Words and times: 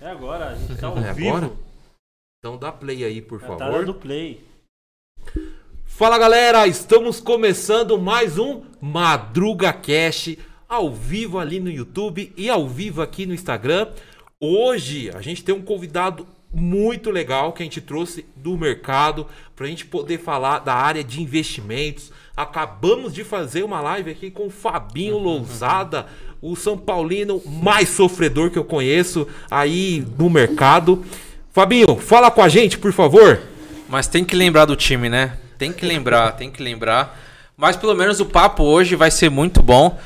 É 0.00 0.08
agora, 0.08 0.48
a 0.50 0.54
gente 0.54 0.76
tá 0.76 0.86
ao 0.88 0.98
É 0.98 1.12
vivo. 1.12 1.28
agora? 1.36 1.52
Então 2.38 2.56
dá 2.56 2.72
play 2.72 3.04
aí, 3.04 3.20
por 3.20 3.40
Na 3.40 3.48
tela 3.56 3.58
favor. 3.72 3.84
do 3.84 3.94
play. 3.94 4.42
Fala 5.86 6.16
galera, 6.18 6.66
estamos 6.66 7.20
começando 7.20 7.98
mais 8.00 8.38
um 8.38 8.62
Madruga 8.80 9.72
Cash 9.72 10.36
ao 10.68 10.90
vivo 10.90 11.38
ali 11.38 11.60
no 11.60 11.70
YouTube 11.70 12.32
e 12.36 12.48
ao 12.48 12.66
vivo 12.66 13.02
aqui 13.02 13.26
no 13.26 13.34
Instagram. 13.34 13.88
Hoje 14.40 15.10
a 15.10 15.20
gente 15.20 15.44
tem 15.44 15.54
um 15.54 15.60
convidado 15.60 16.26
muito 16.52 17.10
legal 17.10 17.52
que 17.52 17.62
a 17.62 17.66
gente 17.66 17.80
trouxe 17.80 18.24
do 18.34 18.56
mercado 18.56 19.26
para 19.54 19.66
a 19.66 19.68
gente 19.68 19.84
poder 19.84 20.18
falar 20.18 20.60
da 20.60 20.74
área 20.74 21.04
de 21.04 21.20
investimentos. 21.20 22.10
Acabamos 22.34 23.12
de 23.12 23.22
fazer 23.22 23.62
uma 23.62 23.80
live 23.82 24.10
aqui 24.10 24.30
com 24.30 24.46
o 24.46 24.50
Fabinho 24.50 25.18
Lousada, 25.18 26.06
o 26.42 26.56
São 26.56 26.76
Paulino 26.76 27.42
mais 27.46 27.88
sofredor 27.90 28.50
que 28.50 28.58
eu 28.58 28.64
conheço 28.64 29.26
aí 29.50 30.06
no 30.18 30.30
mercado. 30.30 31.04
Fabinho, 31.52 31.96
fala 31.96 32.30
com 32.30 32.42
a 32.42 32.48
gente, 32.48 32.78
por 32.78 32.92
favor. 32.92 33.40
Mas 33.88 34.06
tem 34.06 34.24
que 34.24 34.36
lembrar 34.36 34.64
do 34.64 34.76
time, 34.76 35.08
né? 35.08 35.36
Tem 35.58 35.72
que 35.72 35.84
lembrar, 35.84 36.32
tem 36.38 36.50
que 36.50 36.62
lembrar. 36.62 37.20
Mas 37.56 37.76
pelo 37.76 37.94
menos 37.94 38.20
o 38.20 38.26
papo 38.26 38.62
hoje 38.62 38.96
vai 38.96 39.10
ser 39.10 39.28
muito 39.28 39.62
bom, 39.62 39.98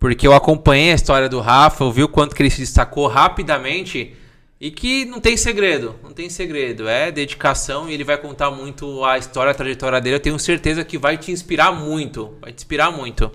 porque 0.00 0.26
eu 0.26 0.32
acompanhei 0.32 0.90
a 0.90 0.94
história 0.94 1.28
do 1.28 1.38
Rafa, 1.40 1.84
eu 1.84 1.92
vi 1.92 2.02
o 2.02 2.08
quanto 2.08 2.34
que 2.34 2.42
ele 2.42 2.50
se 2.50 2.60
destacou 2.60 3.06
rapidamente 3.06 4.16
e 4.60 4.70
que 4.70 5.04
não 5.04 5.20
tem 5.20 5.36
segredo, 5.36 5.94
não 6.02 6.10
tem 6.10 6.28
segredo, 6.28 6.88
é 6.88 7.12
dedicação 7.12 7.88
e 7.88 7.94
ele 7.94 8.02
vai 8.02 8.16
contar 8.16 8.50
muito 8.50 9.04
a 9.04 9.18
história, 9.18 9.52
a 9.52 9.54
trajetória 9.54 10.00
dele. 10.00 10.16
Eu 10.16 10.20
tenho 10.20 10.38
certeza 10.38 10.82
que 10.82 10.98
vai 10.98 11.16
te 11.16 11.30
inspirar 11.30 11.70
muito, 11.70 12.34
vai 12.40 12.52
te 12.52 12.56
inspirar 12.56 12.90
muito. 12.90 13.30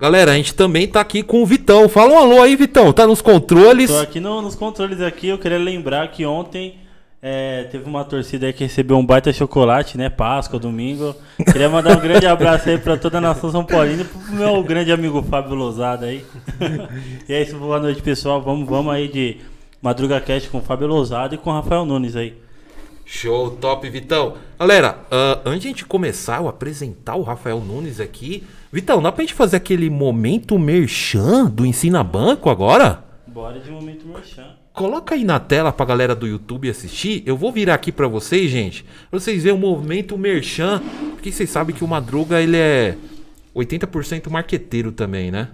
Galera, 0.00 0.32
a 0.32 0.34
gente 0.36 0.54
também 0.54 0.88
tá 0.88 1.00
aqui 1.00 1.22
com 1.22 1.42
o 1.42 1.46
Vitão. 1.46 1.88
Fala 1.88 2.14
um 2.14 2.18
alô 2.18 2.42
aí, 2.42 2.56
Vitão. 2.56 2.92
Tá 2.92 3.06
nos 3.06 3.20
controles. 3.20 3.90
Tô 3.90 3.98
aqui 3.98 4.18
no- 4.18 4.40
nos 4.40 4.54
controles 4.54 5.00
aqui, 5.00 5.28
eu 5.28 5.38
queria 5.38 5.58
lembrar 5.58 6.08
que 6.08 6.24
ontem 6.24 6.78
é, 7.22 7.64
teve 7.64 7.84
uma 7.84 8.02
torcida 8.02 8.46
aí 8.46 8.52
que 8.54 8.64
recebeu 8.64 8.96
um 8.96 9.04
baita 9.04 9.30
chocolate, 9.30 9.98
né? 9.98 10.08
Páscoa, 10.08 10.58
domingo. 10.58 11.14
Queria 11.52 11.68
mandar 11.68 11.98
um 11.98 12.00
grande 12.00 12.26
abraço 12.26 12.70
aí 12.70 12.78
pra 12.78 12.96
toda 12.96 13.18
a 13.18 13.20
nação 13.20 13.50
São 13.50 13.62
Paulina 13.62 14.00
e 14.02 14.04
pro 14.06 14.32
meu 14.34 14.62
grande 14.62 14.90
amigo 14.90 15.22
Fábio 15.22 15.54
Lousada 15.54 16.06
aí. 16.06 16.24
e 17.28 17.32
é 17.34 17.42
isso, 17.42 17.58
boa 17.58 17.78
noite, 17.78 18.00
pessoal. 18.00 18.40
Vamos, 18.40 18.66
vamos 18.66 18.90
aí 18.94 19.06
de 19.06 19.36
Madruga 19.82 20.18
Cast 20.18 20.48
com 20.48 20.58
o 20.58 20.62
Fábio 20.62 20.86
Lousada 20.86 21.34
e 21.34 21.38
com 21.38 21.50
o 21.50 21.52
Rafael 21.52 21.84
Nunes 21.84 22.16
aí. 22.16 22.34
Show, 23.04 23.50
top, 23.50 23.86
Vitão. 23.90 24.34
Galera, 24.58 25.00
ah, 25.10 25.40
antes 25.44 25.60
de 25.60 25.66
a 25.66 25.70
gente 25.72 25.84
começar, 25.84 26.40
eu 26.40 26.48
apresentar 26.48 27.16
o 27.16 27.22
Rafael 27.22 27.60
Nunes 27.60 28.00
aqui. 28.00 28.44
Vitão, 28.72 29.02
dá 29.02 29.10
pra 29.10 29.22
gente 29.22 29.34
fazer 29.34 29.56
aquele 29.56 29.90
momento 29.90 30.56
merchan 30.56 31.46
do 31.46 31.66
Ensina 31.66 32.04
Banco 32.04 32.48
agora? 32.48 33.02
Bora 33.26 33.58
de 33.58 33.68
momento 33.68 34.06
merchan. 34.06 34.46
Coloca 34.72 35.16
aí 35.16 35.24
na 35.24 35.40
tela 35.40 35.72
pra 35.72 35.84
galera 35.84 36.14
do 36.14 36.24
YouTube 36.24 36.70
assistir. 36.70 37.24
Eu 37.26 37.36
vou 37.36 37.50
virar 37.50 37.74
aqui 37.74 37.90
pra 37.90 38.06
vocês, 38.06 38.48
gente. 38.48 38.84
Pra 39.10 39.18
vocês 39.18 39.42
verem 39.42 39.58
o 39.58 39.60
movimento 39.60 40.16
merchan. 40.16 40.80
Porque 41.10 41.32
vocês 41.32 41.50
sabem 41.50 41.74
que 41.74 41.82
o 41.82 41.88
Madruga, 41.88 42.40
ele 42.40 42.56
é 42.56 42.96
80% 43.56 44.30
marqueteiro 44.30 44.92
também, 44.92 45.32
né? 45.32 45.48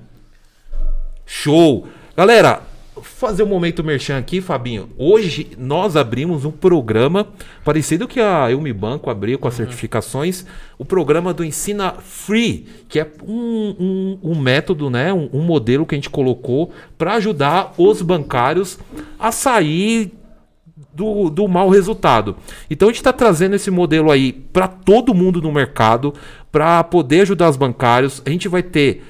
Show! 1.25 1.89
Galera, 2.15 2.63
fazer 3.03 3.43
o 3.43 3.47
momento 3.47 3.85
merchan 3.85 4.17
aqui, 4.19 4.41
Fabinho. 4.41 4.89
Hoje 4.97 5.49
nós 5.59 5.97
abrimos 5.97 6.45
um 6.45 6.51
programa 6.51 7.27
parecido 7.65 8.09
que 8.09 8.21
a 8.21 8.51
Elmi 8.51 8.73
Banco 8.73 9.11
abriu 9.11 9.39
com 9.39 9.47
as 9.49 9.55
certificações. 9.55 10.47
O 10.79 10.85
programa 10.85 11.35
do 11.35 11.45
Ensina 11.45 11.93
Free, 11.93 12.67
que 12.89 12.99
é 12.99 13.07
um, 13.27 13.75
um- 13.79 14.19
um 14.33 14.35
método, 14.41 14.89
né? 14.89 15.13
Um, 15.13 15.29
um 15.33 15.43
modelo 15.43 15.85
que 15.85 15.95
a 15.95 15.99
gente 15.99 16.11
colocou 16.11 16.73
para 16.97 17.15
ajudar 17.15 17.75
os 17.77 18.01
bancários 18.03 18.79
a 19.19 19.31
sair 19.31 20.13
do, 20.95 21.29
do 21.29 21.47
mau 21.47 21.69
resultado. 21.69 22.37
Então 22.71 22.89
a 22.89 22.91
gente 22.91 23.01
está 23.01 23.13
trazendo 23.13 23.55
esse 23.57 23.71
modelo 23.71 24.11
aí 24.11 24.33
para 24.33 24.67
todo 24.67 25.15
mundo 25.15 25.43
no 25.43 25.53
mercado, 25.53 26.15
para 26.51 26.83
poder 26.85 27.21
ajudar 27.21 27.51
os 27.51 27.57
bancários. 27.57 28.23
A 28.25 28.31
gente 28.31 28.49
vai 28.49 28.63
ter 28.63 29.03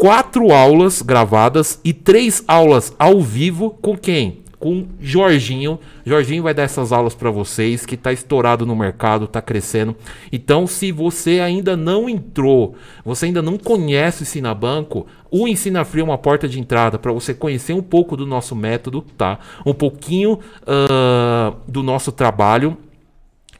quatro 0.00 0.50
aulas 0.50 1.02
gravadas 1.02 1.78
e 1.84 1.92
três 1.92 2.42
aulas 2.48 2.90
ao 2.98 3.20
vivo 3.20 3.76
com 3.82 3.94
quem? 3.94 4.38
Com 4.58 4.86
Jorginho. 4.98 5.78
Jorginho 6.06 6.42
vai 6.42 6.54
dar 6.54 6.62
essas 6.62 6.90
aulas 6.90 7.14
para 7.14 7.30
vocês, 7.30 7.84
que 7.84 7.96
está 7.96 8.10
estourado 8.10 8.64
no 8.64 8.74
mercado, 8.74 9.26
está 9.26 9.42
crescendo. 9.42 9.94
Então, 10.32 10.66
se 10.66 10.90
você 10.90 11.40
ainda 11.40 11.76
não 11.76 12.08
entrou, 12.08 12.74
você 13.04 13.26
ainda 13.26 13.42
não 13.42 13.58
conhece 13.58 14.22
o 14.22 14.24
Ensina 14.24 14.54
Banco, 14.54 15.06
o 15.30 15.46
Ensina 15.46 15.84
Free 15.84 16.00
é 16.00 16.04
uma 16.04 16.16
porta 16.16 16.48
de 16.48 16.58
entrada 16.58 16.98
para 16.98 17.12
você 17.12 17.34
conhecer 17.34 17.74
um 17.74 17.82
pouco 17.82 18.16
do 18.16 18.24
nosso 18.24 18.56
método, 18.56 19.04
tá? 19.18 19.38
Um 19.66 19.74
pouquinho 19.74 20.38
ah, 20.66 21.52
do 21.68 21.82
nosso 21.82 22.10
trabalho 22.10 22.74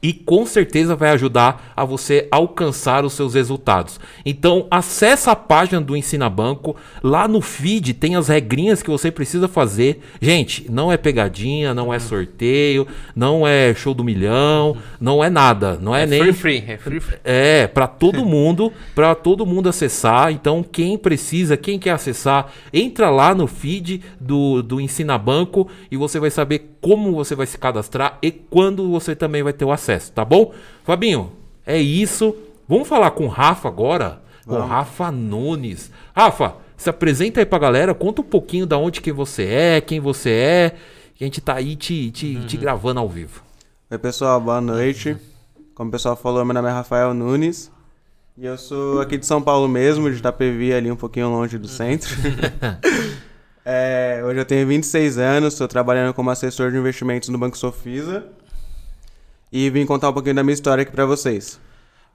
e 0.01 0.13
com 0.13 0.45
certeza 0.45 0.95
vai 0.95 1.09
ajudar 1.11 1.73
a 1.75 1.85
você 1.85 2.27
alcançar 2.31 3.05
os 3.05 3.13
seus 3.13 3.33
resultados. 3.33 3.99
Então, 4.25 4.67
acessa 4.71 5.31
a 5.31 5.35
página 5.35 5.79
do 5.79 5.95
Ensina 5.95 6.29
Banco, 6.29 6.75
lá 7.03 7.27
no 7.27 7.41
feed 7.41 7.93
tem 7.93 8.15
as 8.15 8.27
regrinhas 8.27 8.81
que 8.81 8.89
você 8.89 9.11
precisa 9.11 9.47
fazer. 9.47 10.01
Gente, 10.19 10.65
não 10.69 10.91
é 10.91 10.97
pegadinha, 10.97 11.73
não 11.73 11.93
é 11.93 11.99
sorteio, 11.99 12.87
não 13.15 13.47
é 13.47 13.73
show 13.73 13.93
do 13.93 14.03
milhão, 14.03 14.75
não 14.99 15.23
é 15.23 15.29
nada, 15.29 15.77
não 15.79 15.95
é, 15.95 16.03
É 16.03 16.05
nem 16.05 16.19
free 16.21 16.33
free, 16.33 16.63
é 16.67 16.77
free 16.77 16.99
free. 16.99 17.17
é, 17.23 17.67
para 17.67 17.87
todo 17.87 18.25
mundo, 18.25 18.71
para 18.95 19.13
todo 19.13 19.45
mundo 19.45 19.69
acessar. 19.69 20.31
Então, 20.31 20.63
quem 20.63 20.97
precisa, 20.97 21.55
quem 21.55 21.77
quer 21.77 21.91
acessar, 21.91 22.51
entra 22.73 23.09
lá 23.09 23.35
no 23.35 23.47
feed 23.47 24.01
do, 24.19 24.61
do 24.63 24.81
Ensina 24.81 25.17
Banco 25.17 25.67
e 25.91 25.97
você 25.97 26.19
vai 26.19 26.31
saber 26.31 26.77
como 26.81 27.13
você 27.13 27.35
vai 27.35 27.45
se 27.45 27.57
cadastrar 27.57 28.17
e 28.21 28.31
quando 28.31 28.89
você 28.89 29.15
também 29.15 29.43
vai 29.43 29.53
ter 29.53 29.63
o 29.63 29.71
acesso, 29.71 30.11
tá 30.11 30.25
bom? 30.25 30.51
Fabinho, 30.83 31.31
é 31.65 31.77
isso. 31.79 32.35
Vamos 32.67 32.87
falar 32.87 33.11
com 33.11 33.25
o 33.25 33.29
Rafa 33.29 33.67
agora? 33.67 34.21
Com 34.45 34.55
o 34.55 34.65
Rafa 34.65 35.11
Nunes. 35.11 35.91
Rafa, 36.15 36.55
se 36.75 36.89
apresenta 36.89 37.39
aí 37.39 37.45
pra 37.45 37.59
galera, 37.59 37.93
conta 37.93 38.21
um 38.21 38.25
pouquinho 38.25 38.65
da 38.65 38.77
onde 38.77 38.99
que 38.99 39.11
você 39.11 39.45
é, 39.45 39.81
quem 39.81 39.99
você 39.99 40.31
é. 40.31 40.75
Que 41.15 41.23
a 41.23 41.27
gente 41.27 41.39
tá 41.39 41.53
aí 41.53 41.75
te, 41.75 42.09
te, 42.09 42.43
te 42.45 42.57
gravando 42.57 42.99
ao 42.99 43.07
vivo. 43.07 43.43
Oi 43.91 43.97
pessoal, 43.99 44.41
boa 44.41 44.59
noite. 44.59 45.15
Como 45.75 45.89
o 45.89 45.91
pessoal 45.91 46.15
falou, 46.15 46.43
meu 46.43 46.53
nome 46.53 46.67
é 46.67 46.71
Rafael 46.71 47.13
Nunes. 47.13 47.71
E 48.37 48.45
eu 48.45 48.57
sou 48.57 48.99
aqui 49.01 49.17
de 49.17 49.25
São 49.25 49.41
Paulo 49.41 49.67
mesmo, 49.67 50.09
de 50.09 50.17
Itapevi, 50.17 50.73
ali 50.73 50.91
um 50.91 50.95
pouquinho 50.95 51.29
longe 51.29 51.59
do 51.59 51.67
centro. 51.67 52.09
É, 53.63 54.21
hoje 54.25 54.39
eu 54.39 54.45
tenho 54.45 54.67
26 54.67 55.17
anos, 55.17 55.53
estou 55.53 55.67
trabalhando 55.67 56.13
como 56.13 56.29
assessor 56.29 56.71
de 56.71 56.77
investimentos 56.77 57.29
no 57.29 57.37
Banco 57.37 57.57
Sofisa. 57.57 58.25
E 59.51 59.69
vim 59.69 59.85
contar 59.85 60.09
um 60.09 60.13
pouquinho 60.13 60.35
da 60.35 60.43
minha 60.43 60.53
história 60.53 60.81
aqui 60.81 60.91
pra 60.91 61.05
vocês. 61.05 61.59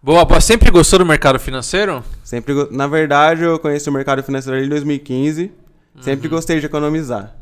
Boa. 0.02 0.40
Sempre 0.40 0.70
gostou 0.70 0.98
do 0.98 1.06
mercado 1.06 1.38
financeiro? 1.38 2.02
Sempre, 2.24 2.54
na 2.70 2.86
verdade, 2.86 3.42
eu 3.42 3.58
conheci 3.58 3.88
o 3.88 3.92
mercado 3.92 4.22
financeiro 4.22 4.56
ali 4.56 4.66
em 4.66 4.70
2015. 4.70 5.52
Sempre 6.00 6.28
gostei 6.28 6.60
de 6.60 6.66
economizar. 6.66 7.34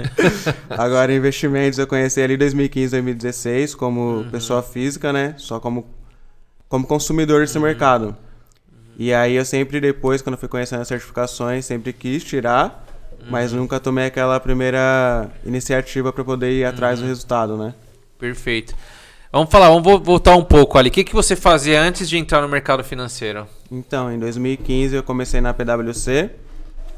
Agora, 0.70 1.12
investimentos 1.12 1.78
eu 1.78 1.86
conheci 1.86 2.20
ali 2.20 2.34
em 2.34 2.38
2015, 2.38 2.90
2016, 2.92 3.74
como 3.74 4.24
pessoa 4.30 4.62
física, 4.62 5.12
né? 5.12 5.34
Só 5.36 5.60
como, 5.60 5.86
como 6.68 6.86
consumidor 6.86 7.42
desse 7.42 7.58
mercado. 7.58 8.16
E 8.96 9.12
aí 9.12 9.34
eu 9.34 9.44
sempre 9.44 9.80
depois, 9.80 10.22
quando 10.22 10.38
fui 10.38 10.48
conhecendo 10.48 10.80
as 10.80 10.88
certificações, 10.88 11.66
sempre 11.66 11.92
quis 11.92 12.24
tirar, 12.24 12.83
mas 13.30 13.52
nunca 13.52 13.78
tomei 13.80 14.06
aquela 14.06 14.38
primeira 14.40 15.28
iniciativa 15.44 16.12
para 16.12 16.24
poder 16.24 16.52
ir 16.52 16.64
atrás 16.64 17.00
do 17.00 17.06
resultado, 17.06 17.56
né? 17.56 17.74
Perfeito. 18.18 18.74
Vamos 19.32 19.50
falar, 19.50 19.68
vamos 19.68 19.82
vo- 19.82 19.98
voltar 19.98 20.36
um 20.36 20.44
pouco 20.44 20.78
ali. 20.78 20.88
O 20.88 20.92
que, 20.92 21.02
que 21.04 21.12
você 21.12 21.34
fazia 21.34 21.80
antes 21.82 22.08
de 22.08 22.16
entrar 22.16 22.40
no 22.40 22.48
mercado 22.48 22.84
financeiro? 22.84 23.46
Então, 23.70 24.12
em 24.12 24.18
2015 24.18 24.94
eu 24.94 25.02
comecei 25.02 25.40
na 25.40 25.52
PwC. 25.52 26.30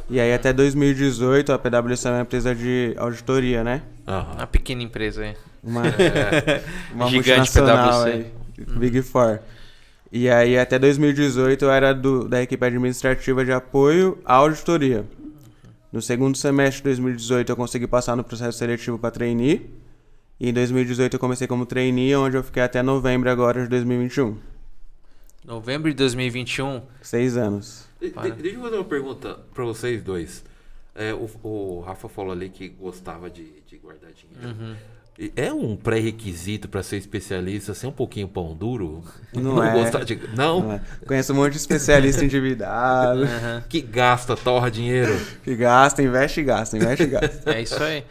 E 0.08 0.20
aí 0.20 0.32
até 0.32 0.52
2018 0.52 1.52
a 1.52 1.58
PwC 1.58 2.06
é 2.06 2.10
uma 2.12 2.20
empresa 2.20 2.54
de 2.54 2.94
auditoria, 2.98 3.64
né? 3.64 3.82
Aham. 4.06 4.34
Uma 4.36 4.46
pequena 4.46 4.82
empresa 4.82 5.22
aí. 5.22 5.34
Uma, 5.64 5.82
uma 6.94 7.08
Gigante 7.08 7.50
PwC. 7.50 8.08
aí, 8.08 8.26
Big 8.78 9.02
Four. 9.02 9.40
E 10.12 10.28
aí 10.30 10.56
até 10.58 10.78
2018 10.78 11.64
eu 11.64 11.72
era 11.72 11.92
do, 11.92 12.28
da 12.28 12.40
equipe 12.40 12.64
administrativa 12.64 13.44
de 13.44 13.50
apoio 13.50 14.18
à 14.24 14.34
auditoria. 14.34 15.04
No 15.96 16.02
segundo 16.02 16.36
semestre 16.36 16.80
de 16.82 17.00
2018 17.00 17.48
eu 17.52 17.56
consegui 17.56 17.86
passar 17.86 18.14
no 18.16 18.22
processo 18.22 18.58
seletivo 18.58 18.98
para 18.98 19.10
trainee. 19.10 19.70
E 20.38 20.50
em 20.50 20.52
2018 20.52 21.14
eu 21.14 21.18
comecei 21.18 21.46
como 21.46 21.64
trainee, 21.64 22.14
onde 22.16 22.36
eu 22.36 22.42
fiquei 22.42 22.62
até 22.62 22.82
novembro 22.82 23.30
agora 23.30 23.62
de 23.62 23.68
2021. 23.70 24.36
Novembro 25.42 25.88
de 25.88 25.96
2021. 25.96 26.82
Seis 27.00 27.38
anos. 27.38 27.86
De- 27.98 28.10
de- 28.10 28.30
deixa 28.32 28.58
eu 28.58 28.62
fazer 28.62 28.76
uma 28.76 28.84
pergunta 28.84 29.38
pra 29.54 29.64
vocês 29.64 30.02
dois. 30.02 30.44
É, 30.94 31.14
o, 31.14 31.30
o 31.42 31.80
Rafa 31.80 32.10
falou 32.10 32.32
ali 32.32 32.50
que 32.50 32.68
gostava 32.68 33.30
de, 33.30 33.46
de 33.66 33.78
guardar 33.78 34.10
dinheiro. 34.12 34.48
Uhum. 34.60 34.76
É 35.34 35.50
um 35.50 35.76
pré-requisito 35.76 36.68
para 36.68 36.82
ser 36.82 36.98
especialista 36.98 37.72
ser 37.72 37.86
um 37.86 37.92
pouquinho 37.92 38.28
pão 38.28 38.54
duro? 38.54 39.02
Não 39.32 39.62
é. 39.64 39.72
gostar 39.72 40.04
de. 40.04 40.16
Não? 40.36 40.60
Não 40.62 40.72
é? 40.74 40.80
Conheço 41.06 41.32
um 41.32 41.36
monte 41.36 41.52
de 41.52 41.56
especialista 41.58 42.22
endividado, 42.22 43.22
Aham. 43.24 43.64
Que 43.66 43.80
gasta, 43.80 44.36
torra 44.36 44.70
dinheiro. 44.70 45.18
que 45.42 45.56
gasta, 45.56 46.02
investe 46.02 46.40
e 46.40 46.44
gasta, 46.44 46.76
investe 46.76 47.04
e 47.04 47.06
gasta. 47.06 47.50
É 47.54 47.62
isso 47.62 47.82
aí. 47.82 48.04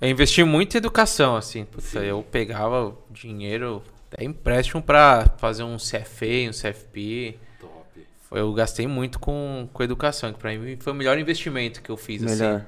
Eu 0.00 0.08
investi 0.10 0.44
muito 0.44 0.74
em 0.74 0.78
educação, 0.78 1.34
assim. 1.34 1.64
Puta, 1.64 1.98
eu 2.04 2.22
pegava 2.30 2.94
dinheiro, 3.10 3.82
até 4.12 4.24
empréstimo 4.24 4.80
pra 4.80 5.26
fazer 5.38 5.64
um 5.64 5.76
CFA, 5.76 6.48
um 6.48 6.52
CFP. 6.52 7.36
Top. 7.60 7.84
Eu 8.30 8.52
gastei 8.52 8.86
muito 8.86 9.18
com, 9.18 9.68
com 9.72 9.82
educação, 9.82 10.32
que 10.32 10.38
pra 10.38 10.56
mim 10.56 10.76
foi 10.78 10.92
o 10.92 10.96
melhor 10.96 11.18
investimento 11.18 11.82
que 11.82 11.90
eu 11.90 11.96
fiz, 11.96 12.22
Melhor. 12.22 12.56
assim. 12.58 12.64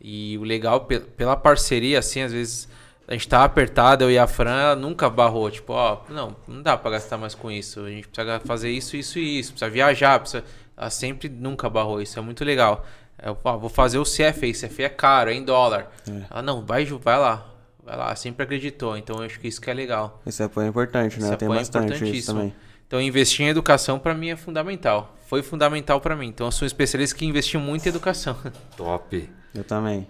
E 0.00 0.38
o 0.38 0.44
legal, 0.44 0.82
pe- 0.86 1.00
pela 1.00 1.36
parceria, 1.36 1.98
assim, 1.98 2.22
às 2.22 2.32
vezes 2.32 2.68
a 3.08 3.14
gente 3.14 3.26
tava 3.26 3.44
apertado, 3.44 4.04
eu 4.04 4.10
e 4.10 4.18
a 4.18 4.26
Fran, 4.26 4.60
ela 4.60 4.76
nunca 4.76 5.08
barrou. 5.08 5.50
Tipo, 5.50 5.72
ó, 5.72 6.02
não, 6.10 6.36
não 6.46 6.60
dá 6.60 6.76
pra 6.76 6.90
gastar 6.90 7.16
mais 7.16 7.34
com 7.34 7.50
isso. 7.50 7.80
A 7.86 7.88
gente 7.88 8.06
precisa 8.06 8.38
fazer 8.40 8.70
isso, 8.70 8.98
isso 8.98 9.18
e 9.18 9.38
isso. 9.38 9.52
Precisa 9.52 9.70
viajar, 9.70 10.20
precisa... 10.20 10.44
Ela 10.76 10.90
sempre 10.90 11.26
nunca 11.26 11.70
barrou. 11.70 12.02
Isso 12.02 12.18
é 12.18 12.22
muito 12.22 12.44
legal. 12.44 12.84
Eu 13.20 13.36
ó, 13.42 13.56
vou 13.56 13.70
fazer 13.70 13.96
o 13.96 14.02
CFA. 14.04 14.52
CFA 14.52 14.82
é 14.82 14.88
caro, 14.90 15.30
é 15.30 15.34
em 15.34 15.42
dólar. 15.42 15.90
Ela, 16.30 16.42
não, 16.42 16.64
vai, 16.64 16.84
vai 16.84 17.18
lá. 17.18 17.50
Vai 17.82 17.96
lá. 17.96 18.14
Sempre 18.14 18.44
acreditou. 18.44 18.94
Então 18.94 19.16
eu 19.16 19.22
acho 19.22 19.40
que 19.40 19.48
isso 19.48 19.60
que 19.60 19.70
é 19.70 19.74
legal. 19.74 20.20
Esse 20.26 20.42
apoio 20.42 20.66
é 20.66 20.68
importante, 20.68 21.18
né? 21.18 21.28
Esse 21.28 21.36
Tem 21.38 21.46
apoio 21.46 21.56
é 21.56 21.60
bastante 21.60 21.86
isso 21.86 21.96
importantíssimo. 21.96 22.34
também. 22.34 22.54
Então 22.86 23.00
investir 23.00 23.46
em 23.46 23.48
educação 23.48 23.98
pra 23.98 24.14
mim 24.14 24.28
é 24.28 24.36
fundamental. 24.36 25.16
Foi 25.26 25.42
fundamental 25.42 25.98
pra 25.98 26.14
mim. 26.14 26.28
Então 26.28 26.46
eu 26.46 26.52
sou 26.52 26.64
um 26.64 26.66
especialista 26.66 27.16
que 27.16 27.24
investiu 27.24 27.58
muito 27.58 27.86
em 27.86 27.88
educação. 27.88 28.36
Top. 28.76 29.30
Eu 29.54 29.64
também. 29.64 30.06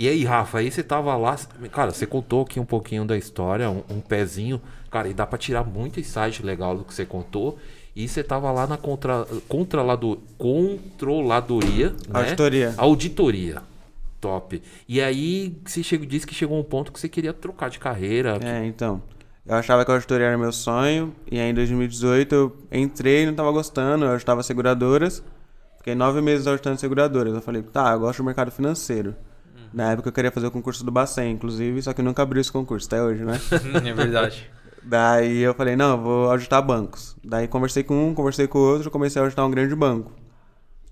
E 0.00 0.08
aí, 0.08 0.24
Rafa, 0.24 0.60
aí 0.60 0.70
você 0.70 0.82
tava 0.82 1.14
lá. 1.14 1.36
Cara, 1.70 1.90
você 1.90 2.06
contou 2.06 2.40
aqui 2.40 2.58
um 2.58 2.64
pouquinho 2.64 3.04
da 3.04 3.18
história, 3.18 3.68
um, 3.68 3.82
um 3.90 4.00
pezinho. 4.00 4.58
Cara, 4.90 5.06
e 5.06 5.12
dá 5.12 5.26
pra 5.26 5.38
tirar 5.38 5.62
muito 5.62 6.00
insight 6.00 6.42
legal 6.42 6.74
do 6.74 6.84
que 6.84 6.94
você 6.94 7.04
contou. 7.04 7.58
E 7.94 8.08
você 8.08 8.24
tava 8.24 8.50
lá 8.50 8.66
na 8.66 8.78
contra, 8.78 9.26
controlado, 9.46 10.18
controladoria. 10.38 11.90
Né? 11.90 11.96
Auditoria. 12.14 12.74
Auditoria. 12.78 13.62
Top. 14.18 14.62
E 14.88 15.02
aí 15.02 15.54
você 15.66 15.82
chegou, 15.82 16.06
disse 16.06 16.26
que 16.26 16.34
chegou 16.34 16.58
um 16.58 16.64
ponto 16.64 16.90
que 16.90 16.98
você 16.98 17.08
queria 17.08 17.34
trocar 17.34 17.68
de 17.68 17.78
carreira. 17.78 18.38
É, 18.42 18.64
então. 18.64 19.02
Eu 19.44 19.56
achava 19.56 19.84
que 19.84 19.90
a 19.90 19.94
auditoria 19.94 20.28
era 20.28 20.38
meu 20.38 20.50
sonho. 20.50 21.14
E 21.30 21.38
aí 21.38 21.50
em 21.50 21.54
2018 21.54 22.34
eu 22.34 22.56
entrei 22.72 23.24
e 23.24 23.26
não 23.26 23.34
tava 23.34 23.52
gostando. 23.52 24.06
Eu 24.06 24.12
auditava 24.12 24.42
seguradoras. 24.42 25.22
Fiquei 25.76 25.94
nove 25.94 26.22
meses 26.22 26.46
auditando 26.46 26.78
seguradoras. 26.78 27.34
Eu 27.34 27.42
falei, 27.42 27.60
tá, 27.60 27.92
eu 27.92 28.00
gosto 28.00 28.22
do 28.22 28.24
mercado 28.24 28.50
financeiro. 28.50 29.14
Na 29.72 29.92
época 29.92 30.08
eu 30.08 30.12
queria 30.12 30.32
fazer 30.32 30.46
o 30.46 30.50
concurso 30.50 30.84
do 30.84 30.90
Bacen, 30.90 31.30
inclusive, 31.30 31.82
só 31.82 31.92
que 31.92 32.02
nunca 32.02 32.22
abri 32.22 32.40
esse 32.40 32.50
concurso 32.50 32.86
até 32.86 33.02
hoje, 33.02 33.24
né? 33.24 33.40
é 33.86 33.92
verdade. 33.92 34.50
Daí 34.82 35.38
eu 35.38 35.54
falei, 35.54 35.76
não, 35.76 35.90
eu 35.92 35.98
vou 35.98 36.30
auditar 36.30 36.62
bancos. 36.62 37.16
Daí 37.22 37.46
conversei 37.46 37.84
com 37.84 38.08
um, 38.08 38.14
conversei 38.14 38.46
com 38.46 38.58
o 38.58 38.62
outro, 38.62 38.90
comecei 38.90 39.20
a 39.20 39.24
auditar 39.24 39.46
um 39.46 39.50
grande 39.50 39.74
banco. 39.74 40.12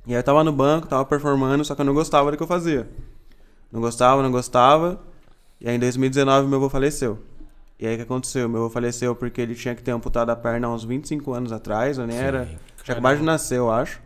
E 0.06 0.12
aí 0.12 0.19
eu 0.19 0.22
tava 0.22 0.44
no 0.44 0.52
banco, 0.52 0.86
tava 0.86 1.04
performando, 1.04 1.64
só 1.64 1.75
que 1.75 1.80
eu 1.80 1.84
não 1.84 1.94
gostava 1.94 2.30
do 2.30 2.36
que 2.36 2.42
eu 2.42 2.46
fazia. 2.46 2.88
Não 3.72 3.80
gostava, 3.80 4.22
não 4.22 4.30
gostava. 4.30 5.00
E 5.60 5.69
aí 5.69 5.76
em 5.76 5.78
2019 5.78 6.46
meu 6.46 6.58
avô 6.58 6.69
faleceu. 6.69 7.19
E 7.78 7.86
aí 7.86 7.94
o 7.94 7.96
que 7.96 8.02
aconteceu? 8.02 8.48
Meu 8.48 8.64
avô 8.64 8.70
faleceu 8.70 9.14
porque 9.14 9.40
ele 9.40 9.54
tinha 9.54 9.75
que 9.75 9.82
ter 9.82 9.90
amputado 9.90 10.30
a 10.30 10.36
perna 10.36 10.69
há 10.69 10.72
uns 10.72 10.84
25 10.84 11.32
anos 11.32 11.52
atrás, 11.52 11.98
eu 11.98 12.06
nem 12.06 12.16
era. 12.16 12.46
Tinha 12.82 12.94
acabado 12.94 13.19
de 13.19 13.25
nascer, 13.25 13.58
eu 13.58 13.70
acho. 13.70 14.00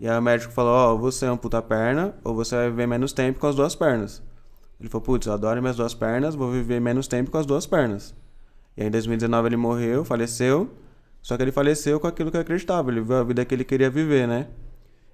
E 0.00 0.08
aí 0.08 0.18
o 0.18 0.22
médico 0.22 0.50
falou, 0.50 0.72
ó, 0.72 0.96
você 0.96 1.26
amputa 1.26 1.58
a 1.58 1.62
perna 1.62 2.14
ou 2.24 2.34
você 2.34 2.56
vai 2.56 2.70
viver 2.70 2.86
menos 2.86 3.12
tempo 3.12 3.38
com 3.38 3.46
as 3.46 3.54
duas 3.54 3.74
pernas. 3.74 4.22
Ele 4.80 4.88
falou, 4.88 5.02
putz, 5.02 5.26
eu 5.26 5.34
adoro 5.34 5.60
minhas 5.60 5.76
duas 5.76 5.92
pernas, 5.92 6.34
vou 6.34 6.50
viver 6.50 6.80
menos 6.80 7.06
tempo 7.06 7.30
com 7.30 7.36
as 7.36 7.44
duas 7.44 7.66
pernas. 7.66 8.14
E 8.74 8.80
aí 8.80 8.88
em 8.88 8.90
2019 8.90 9.48
ele 9.48 9.58
morreu, 9.58 10.02
faleceu. 10.02 10.70
Só 11.20 11.36
que 11.36 11.42
ele 11.42 11.52
faleceu 11.52 12.00
com 12.00 12.06
aquilo 12.06 12.30
que 12.30 12.36
eu 12.38 12.40
acreditava, 12.40 12.90
ele 12.90 13.02
viveu 13.02 13.18
a 13.18 13.24
vida 13.24 13.44
que 13.44 13.54
ele 13.54 13.62
queria 13.62 13.90
viver, 13.90 14.26
né? 14.26 14.48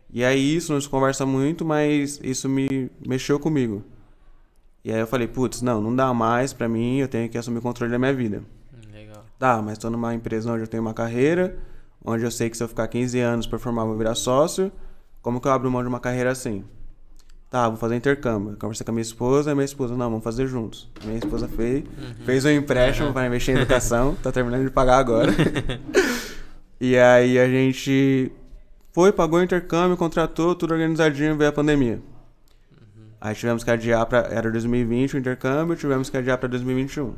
E 0.08 0.24
aí 0.24 0.54
isso 0.54 0.72
não 0.72 0.80
se 0.80 0.88
conversa 0.88 1.26
muito, 1.26 1.64
mas 1.64 2.20
isso 2.22 2.48
me 2.48 2.88
mexeu 3.04 3.40
comigo. 3.40 3.82
E 4.84 4.92
aí 4.92 5.00
eu 5.00 5.06
falei, 5.08 5.26
putz, 5.26 5.62
não, 5.62 5.80
não 5.80 5.96
dá 5.96 6.14
mais 6.14 6.52
pra 6.52 6.68
mim, 6.68 6.98
eu 6.98 7.08
tenho 7.08 7.28
que 7.28 7.36
assumir 7.36 7.58
o 7.58 7.62
controle 7.62 7.90
da 7.90 7.98
minha 7.98 8.14
vida. 8.14 8.44
Hum, 8.72 8.92
Legal. 8.92 9.24
Tá, 9.36 9.60
mas 9.60 9.78
tô 9.78 9.90
numa 9.90 10.14
empresa 10.14 10.52
onde 10.52 10.62
eu 10.62 10.68
tenho 10.68 10.84
uma 10.84 10.94
carreira, 10.94 11.58
onde 12.04 12.24
eu 12.24 12.30
sei 12.30 12.48
que 12.50 12.56
se 12.56 12.62
eu 12.62 12.68
ficar 12.68 12.88
15 12.88 13.18
anos 13.20 13.46
pra 13.46 13.58
formar 13.58 13.82
eu 13.82 13.88
vou 13.88 13.98
virar 13.98 14.14
sócio, 14.14 14.72
como 15.22 15.40
que 15.40 15.48
eu 15.48 15.52
abro 15.52 15.70
mão 15.70 15.82
de 15.82 15.88
uma 15.88 16.00
carreira 16.00 16.30
assim? 16.30 16.64
Tá, 17.50 17.68
vou 17.68 17.78
fazer 17.78 17.96
intercâmbio. 17.96 18.52
Eu 18.52 18.56
conversei 18.56 18.84
com 18.84 18.90
a 18.90 18.94
minha 18.94 19.02
esposa, 19.02 19.52
e 19.52 19.54
minha 19.54 19.64
esposa, 19.64 19.96
não, 19.96 20.10
vamos 20.10 20.24
fazer 20.24 20.46
juntos. 20.46 20.90
Minha 21.04 21.18
esposa 21.18 21.48
fez, 21.48 21.84
fez 22.24 22.44
um 22.44 22.50
empréstimo 22.50 23.12
para 23.12 23.26
investir 23.26 23.54
em 23.54 23.58
educação, 23.58 24.16
tá 24.22 24.32
terminando 24.32 24.64
de 24.64 24.70
pagar 24.70 24.98
agora. 24.98 25.32
e 26.80 26.96
aí 26.98 27.38
a 27.38 27.48
gente 27.48 28.32
foi, 28.92 29.12
pagou 29.12 29.38
o 29.38 29.42
intercâmbio, 29.42 29.96
contratou, 29.96 30.54
tudo 30.54 30.72
organizadinho, 30.72 31.36
veio 31.36 31.50
a 31.50 31.52
pandemia. 31.52 32.00
Aí 33.20 33.34
tivemos 33.34 33.64
que 33.64 33.70
adiar 33.70 34.04
para 34.06 34.28
era 34.28 34.50
2020 34.50 35.14
o 35.14 35.18
intercâmbio, 35.18 35.76
tivemos 35.76 36.10
que 36.10 36.16
adiar 36.16 36.38
para 36.38 36.48
2021. 36.48 37.14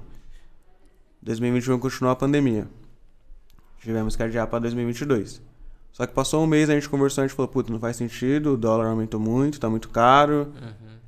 2021 1.22 1.78
continuou 1.78 2.12
a 2.12 2.16
pandemia. 2.16 2.66
Tivemos 3.80 4.16
que 4.16 4.22
adiar 4.22 4.46
para 4.46 4.58
2022. 4.60 5.40
Só 5.92 6.06
que 6.06 6.12
passou 6.12 6.44
um 6.44 6.46
mês, 6.46 6.68
a 6.70 6.74
gente 6.74 6.88
conversou, 6.88 7.22
a 7.22 7.26
gente 7.26 7.34
falou, 7.34 7.48
puta, 7.48 7.72
não 7.72 7.80
faz 7.80 7.96
sentido, 7.96 8.52
o 8.54 8.56
dólar 8.56 8.86
aumentou 8.86 9.18
muito, 9.18 9.58
tá 9.58 9.68
muito 9.68 9.88
caro. 9.88 10.52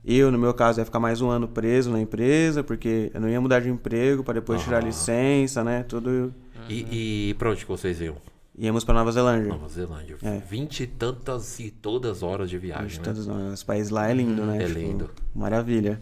Eu, 0.04 0.32
no 0.32 0.38
meu 0.38 0.54
caso, 0.54 0.80
ia 0.80 0.84
ficar 0.84 0.98
mais 0.98 1.20
um 1.20 1.28
ano 1.28 1.46
preso 1.46 1.90
na 1.90 2.00
empresa, 2.00 2.64
porque 2.64 3.10
eu 3.12 3.20
não 3.20 3.28
ia 3.28 3.40
mudar 3.40 3.60
de 3.60 3.68
emprego 3.68 4.24
para 4.24 4.34
depois 4.34 4.62
tirar 4.62 4.82
licença, 4.82 5.62
né? 5.62 5.82
Tudo. 5.84 6.34
E, 6.68 7.28
e 7.30 7.34
pra 7.34 7.50
onde 7.50 7.64
que 7.64 7.70
vocês 7.70 8.00
iam? 8.00 8.16
Íamos 8.58 8.82
para 8.84 8.94
Nova 8.94 9.12
Zelândia. 9.12 9.48
Nova 9.48 9.68
Zelândia. 9.68 10.16
É. 10.22 10.38
Vinte 10.38 10.82
e 10.82 10.86
tantas 10.86 11.58
e 11.60 11.70
todas 11.70 12.22
horas 12.22 12.48
de 12.50 12.58
viagem, 12.58 12.88
Gente, 12.88 12.98
né? 12.98 13.04
todos 13.04 13.26
nós, 13.26 13.54
os 13.54 13.62
países 13.62 13.90
lá 13.90 14.08
é 14.10 14.14
lindo, 14.14 14.44
né? 14.44 14.62
É 14.62 14.66
lindo. 14.66 15.10
Maravilha. 15.34 16.00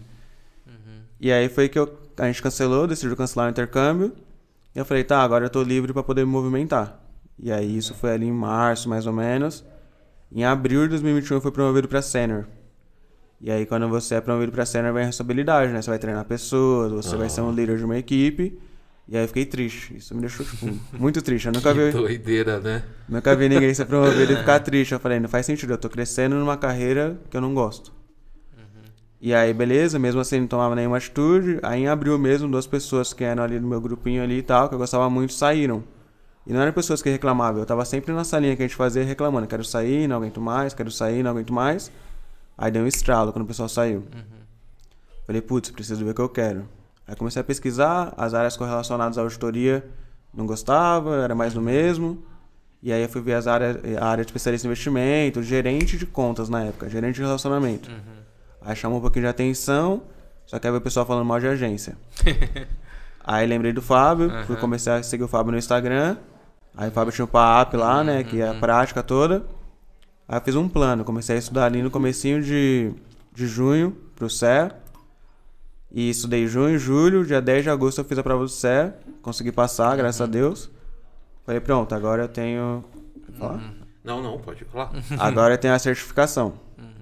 E 1.20 1.32
aí 1.32 1.49
foi 1.49 1.69
que 1.69 1.79
eu- 1.79 1.93
a 2.17 2.26
gente 2.26 2.41
cancelou, 2.43 2.87
decidiu 2.87 3.17
cancelar 3.17 3.49
o 3.49 3.50
intercâmbio. 3.50 4.12
E 4.79 4.81
eu 4.81 4.85
falei, 4.85 5.03
tá, 5.03 5.21
agora 5.25 5.45
eu 5.45 5.51
tô 5.51 5.61
livre 5.61 5.93
para 5.93 6.05
poder 6.05 6.25
me 6.25 6.31
movimentar. 6.31 7.03
E 7.37 7.51
aí 7.51 7.77
isso 7.77 7.95
foi 7.95 8.13
ali 8.13 8.27
em 8.27 8.33
março, 8.33 8.89
mais 8.89 9.09
ou 9.09 9.13
menos. 9.13 9.65
Em 10.31 10.45
abril 10.45 10.83
de 10.83 10.91
2021 10.91 11.39
eu 11.39 11.41
fui 11.41 11.51
promovido 11.51 11.89
para 11.89 12.01
sênior. 12.01 12.45
E 13.41 13.51
aí 13.51 13.67
quando 13.67 13.89
você 13.89 14.15
é 14.15 14.21
promovido 14.21 14.53
para 14.53 14.65
sênior 14.65 14.95
vem 14.95 15.03
a 15.03 15.07
responsabilidade, 15.07 15.73
né? 15.73 15.83
Você 15.83 15.91
vai 15.91 15.99
treinar 15.99 16.25
pessoas, 16.27 16.93
você 16.93 17.17
vai 17.17 17.29
ser 17.29 17.41
um 17.41 17.51
líder 17.51 17.77
de 17.77 17.85
uma 17.85 17.99
equipe. 17.99 18.57
E 19.09 19.17
aí 19.17 19.25
eu 19.25 19.27
fiquei 19.27 19.45
triste. 19.45 19.97
Isso 19.97 20.15
me 20.15 20.21
deixou, 20.21 20.47
tipo, 20.47 20.69
muito 20.93 21.21
triste. 21.23 21.47
Eu 21.47 21.55
nunca 21.55 21.75
Que 21.75 21.87
vi, 21.87 21.91
doideira, 21.91 22.61
né? 22.61 22.85
nunca 23.09 23.35
vi 23.35 23.49
ninguém 23.49 23.75
ser 23.75 23.85
promovido 23.85 24.33
e 24.33 24.37
ficar 24.37 24.61
triste. 24.61 24.93
Eu 24.93 25.01
falei, 25.01 25.19
não 25.19 25.29
faz 25.29 25.45
sentido, 25.45 25.73
eu 25.73 25.79
tô 25.79 25.89
crescendo 25.89 26.37
numa 26.37 26.57
carreira 26.57 27.19
que 27.29 27.37
eu 27.37 27.41
não 27.41 27.53
gosto. 27.53 27.93
E 29.20 29.35
aí, 29.35 29.53
beleza, 29.53 29.99
mesmo 29.99 30.20
assim 30.20 30.41
não 30.41 30.47
tomava 30.47 30.75
nenhuma 30.75 30.97
atitude. 30.97 31.59
Aí 31.62 31.82
em 31.82 31.88
abril 31.88 32.19
mesmo, 32.19 32.49
duas 32.49 32.67
pessoas 32.67 33.13
que 33.13 33.25
eram 33.25 33.43
ali 33.43 33.58
no 33.58 33.67
meu 33.67 33.81
grupinho 33.81 34.22
ali 34.22 34.39
e 34.39 34.43
tal, 34.43 34.69
que 34.69 34.75
eu 34.75 34.79
gostava 34.79 35.10
muito, 35.10 35.32
saíram. 35.32 35.82
E 36.46 36.53
não 36.53 36.60
eram 36.63 36.72
pessoas 36.72 37.03
que 37.03 37.10
reclamavam, 37.10 37.60
eu 37.60 37.67
tava 37.67 37.84
sempre 37.84 38.13
na 38.15 38.25
salinha 38.25 38.56
que 38.56 38.63
a 38.63 38.67
gente 38.67 38.77
fazia 38.77 39.05
reclamando, 39.05 39.46
quero 39.46 39.63
sair, 39.63 40.08
não 40.08 40.17
aguento 40.17 40.41
mais, 40.41 40.72
quero 40.72 40.91
sair, 40.91 41.22
não 41.22 41.32
aguento 41.32 41.53
mais. 41.53 41.93
Aí 42.56 42.70
deu 42.70 42.84
um 42.84 42.87
estralo 42.87 43.32
quando 43.32 43.44
o 43.44 43.46
pessoal 43.46 43.69
saiu. 43.69 44.05
Falei, 45.27 45.43
putz, 45.43 45.70
preciso 45.70 46.03
ver 46.05 46.13
o 46.13 46.15
que 46.15 46.20
eu 46.22 46.29
quero. 46.29 46.67
Aí 47.06 47.15
comecei 47.15 47.41
a 47.41 47.44
pesquisar, 47.44 48.15
as 48.17 48.32
áreas 48.32 48.56
correlacionadas 48.56 49.19
à 49.19 49.20
auditoria 49.20 49.84
não 50.32 50.46
gostava, 50.46 51.17
era 51.17 51.34
mais 51.34 51.53
do 51.53 51.60
mesmo. 51.60 52.22
E 52.82 52.93
aí 52.93 53.03
eu 53.03 53.08
fui 53.08 53.20
ver 53.20 53.34
as 53.34 53.46
áreas, 53.46 53.77
a 54.01 54.06
área 54.06 54.25
de 54.25 54.31
especialista 54.31 54.67
em 54.67 54.70
investimento, 54.70 55.43
gerente 55.43 55.98
de 55.98 56.06
contas 56.06 56.48
na 56.48 56.65
época, 56.65 56.89
gerente 56.89 57.17
de 57.17 57.22
relacionamento. 57.22 57.91
Aí 58.69 58.77
chamou 58.77 58.98
um 58.98 59.01
pouquinho 59.01 59.22
de 59.22 59.31
atenção, 59.31 60.03
só 60.44 60.58
que 60.58 60.67
aí 60.67 60.77
o 60.77 60.79
pessoal 60.79 61.06
falando 61.06 61.25
mal 61.25 61.41
de 61.41 61.46
agência. 61.46 61.96
aí 63.25 63.46
lembrei 63.46 63.72
do 63.72 63.81
Fábio, 63.81 64.31
fui 64.44 64.56
comecei 64.56 64.93
a 64.93 65.03
seguir 65.03 65.25
o 65.25 65.29
Fábio 65.29 65.53
no 65.53 65.56
Instagram. 65.56 66.19
Aí 66.77 66.91
o 66.91 66.93
Fábio 66.93 67.10
tinha 67.10 67.25
o 67.25 67.29
PAP 67.29 67.72
lá, 67.77 68.05
né, 68.05 68.22
que 68.22 68.43
é 68.43 68.46
a 68.46 68.53
prática 68.53 69.03
toda. 69.03 69.46
Aí 70.29 70.37
eu 70.37 70.43
fiz 70.43 70.55
um 70.55 70.69
plano, 70.69 71.03
comecei 71.03 71.37
a 71.37 71.39
estudar 71.39 71.65
ali 71.65 71.82
no 71.82 71.91
comecinho 71.91 72.43
de, 72.43 72.93
de 73.32 73.46
junho 73.46 73.96
pro 74.15 74.29
CE. 74.29 74.70
E 75.91 76.10
estudei 76.10 76.46
junho, 76.46 76.79
julho, 76.79 77.25
dia 77.25 77.41
10 77.41 77.65
de 77.65 77.70
agosto 77.70 78.03
eu 78.03 78.05
fiz 78.05 78.19
a 78.19 78.22
prova 78.22 78.44
do 78.44 78.51
CE, 78.51 78.93
consegui 79.22 79.51
passar, 79.51 79.96
graças 79.96 80.20
a 80.20 80.27
Deus. 80.27 80.70
Falei, 81.46 81.58
pronto, 81.63 81.94
agora 81.94 82.25
eu 82.25 82.29
tenho. 82.29 82.84
Falar? 83.39 83.72
Não, 84.08 84.22
não, 84.22 84.38
pode 84.38 84.65
falar. 84.65 84.91
Agora 85.20 85.55
eu 85.55 85.58
tenho 85.58 85.74
a 85.74 85.79
certificação. 85.79 86.55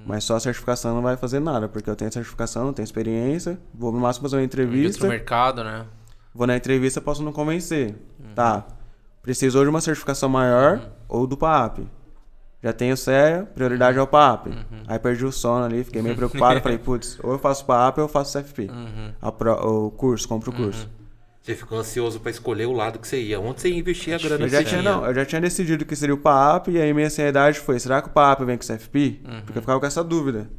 Mas 0.05 0.23
só 0.25 0.37
a 0.37 0.41
certificação 0.41 0.95
não 0.95 1.03
vai 1.03 1.17
fazer 1.17 1.41
nada, 1.41 1.69
porque 1.69 1.89
eu 1.91 1.97
tenho 1.97 2.09
a 2.09 2.13
certificação, 2.13 2.65
não 2.67 2.73
tenho 2.73 2.85
experiência. 2.85 3.59
Vou 3.75 3.91
no 3.91 3.99
máximo 3.99 4.23
fazer 4.29 4.37
uma 4.37 4.45
entrevista. 4.45 5.01
do 5.07 5.09
mercado, 5.09 5.65
né? 5.65 5.85
Vou 6.35 6.47
na 6.47 6.57
entrevista 6.57 7.01
posso 7.01 7.23
não 7.23 7.33
convencer. 7.33 7.95
Tá. 8.35 8.65
Precisou 9.23 9.65
de 9.65 9.71
uma 9.71 9.81
certificação 9.81 10.29
maior 10.29 10.81
ou 11.09 11.27
do 11.27 11.37
PAP. 11.37 11.81
já 12.63 12.73
tenho 12.73 12.97
CEA, 12.97 13.49
prioridade 13.55 13.99
ao 13.99 14.07
PAP. 14.07 14.49
Aí 14.87 14.99
perdi 14.99 15.25
o 15.25 15.33
sono 15.33 15.65
ali, 15.65 15.83
fiquei 15.83 16.03
meio 16.03 16.15
preocupado. 16.17 16.61
falei, 16.61 16.79
putz, 16.79 17.19
ou 17.23 17.33
eu 17.33 17.39
faço 17.39 17.65
PAP 17.65 17.99
ou 17.99 18.05
eu 18.05 18.09
faço 18.09 18.39
CFP. 18.39 18.71
A 19.21 19.33
pro- 19.33 19.87
o 19.87 19.91
curso, 19.91 20.29
compro 20.29 20.51
o 20.51 20.55
curso. 20.55 20.89
Você 21.47 21.55
ficou 21.55 21.79
ansioso 21.79 22.19
pra 22.19 22.29
escolher 22.29 22.67
o 22.67 22.73
lado 22.73 22.99
que 22.99 23.07
você 23.07 23.23
ia. 23.23 23.39
Onde 23.39 23.61
você 23.61 23.69
ia 23.69 23.79
investir 23.79 24.13
a 24.13 24.19
grana 24.19 24.47
Eu 24.47 24.49
já, 24.49 24.65
tinha, 24.65 24.83
não, 24.83 25.07
eu 25.07 25.15
já 25.15 25.25
tinha 25.25 25.41
decidido 25.41 25.85
que 25.85 25.95
seria 25.95 26.13
o 26.13 26.19
PAP, 26.19 26.71
e 26.73 26.83
aí 26.83 26.93
minha 26.93 27.07
ansiedade 27.07 27.61
foi, 27.61 27.79
será 27.79 28.03
que 28.03 28.09
o 28.09 28.11
PAP 28.11 28.41
vem 28.41 28.59
com 28.59 28.65
o 28.65 28.67
CFP? 28.67 29.21
Porque 29.45 29.59
eu 29.59 29.63
ficava 29.63 29.79
com 29.79 29.87
essa 29.87 30.03
dúvida. 30.03 30.51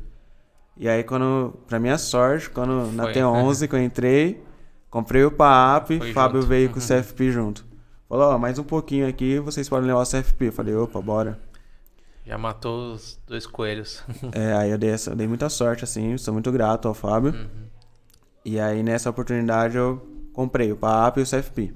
E 0.77 0.87
aí, 0.87 1.03
quando, 1.03 1.59
pra 1.67 1.77
minha 1.77 1.97
sorte, 1.97 2.49
quando 2.49 2.89
na 2.93 3.03
Foi. 3.03 3.13
T11 3.15 3.67
que 3.67 3.75
eu 3.75 3.83
entrei, 3.83 4.41
comprei 4.89 5.25
o 5.25 5.31
PAP, 5.31 5.97
Foi 5.97 6.13
Fábio 6.13 6.39
junto. 6.39 6.49
veio 6.49 6.69
com 6.69 6.79
o 6.79 6.81
CFP 6.81 7.31
junto. 7.31 7.65
Falou, 8.07 8.31
ó, 8.31 8.37
mais 8.37 8.57
um 8.57 8.63
pouquinho 8.63 9.09
aqui, 9.09 9.39
vocês 9.39 9.67
podem 9.67 9.87
levar 9.87 10.03
o 10.03 10.05
CFP. 10.09 10.45
Eu 10.45 10.53
falei, 10.53 10.73
opa, 10.73 11.01
bora. 11.01 11.37
Já 12.25 12.37
matou 12.37 12.93
os 12.93 13.19
dois 13.27 13.45
coelhos. 13.45 14.01
É, 14.31 14.53
aí 14.53 14.71
eu 14.71 14.77
dei, 14.77 14.91
eu 14.93 15.15
dei 15.17 15.27
muita 15.27 15.49
sorte, 15.49 15.83
assim, 15.83 16.17
sou 16.17 16.33
muito 16.33 16.49
grato 16.49 16.87
ao 16.87 16.93
Fábio. 16.93 17.35
E 18.45 18.57
aí, 18.57 18.81
nessa 18.81 19.09
oportunidade, 19.09 19.75
eu 19.75 20.15
comprei 20.37 20.71
o 20.71 20.77
PAP 20.77 21.17
e 21.17 21.21
o 21.21 21.25
CFP. 21.25 21.73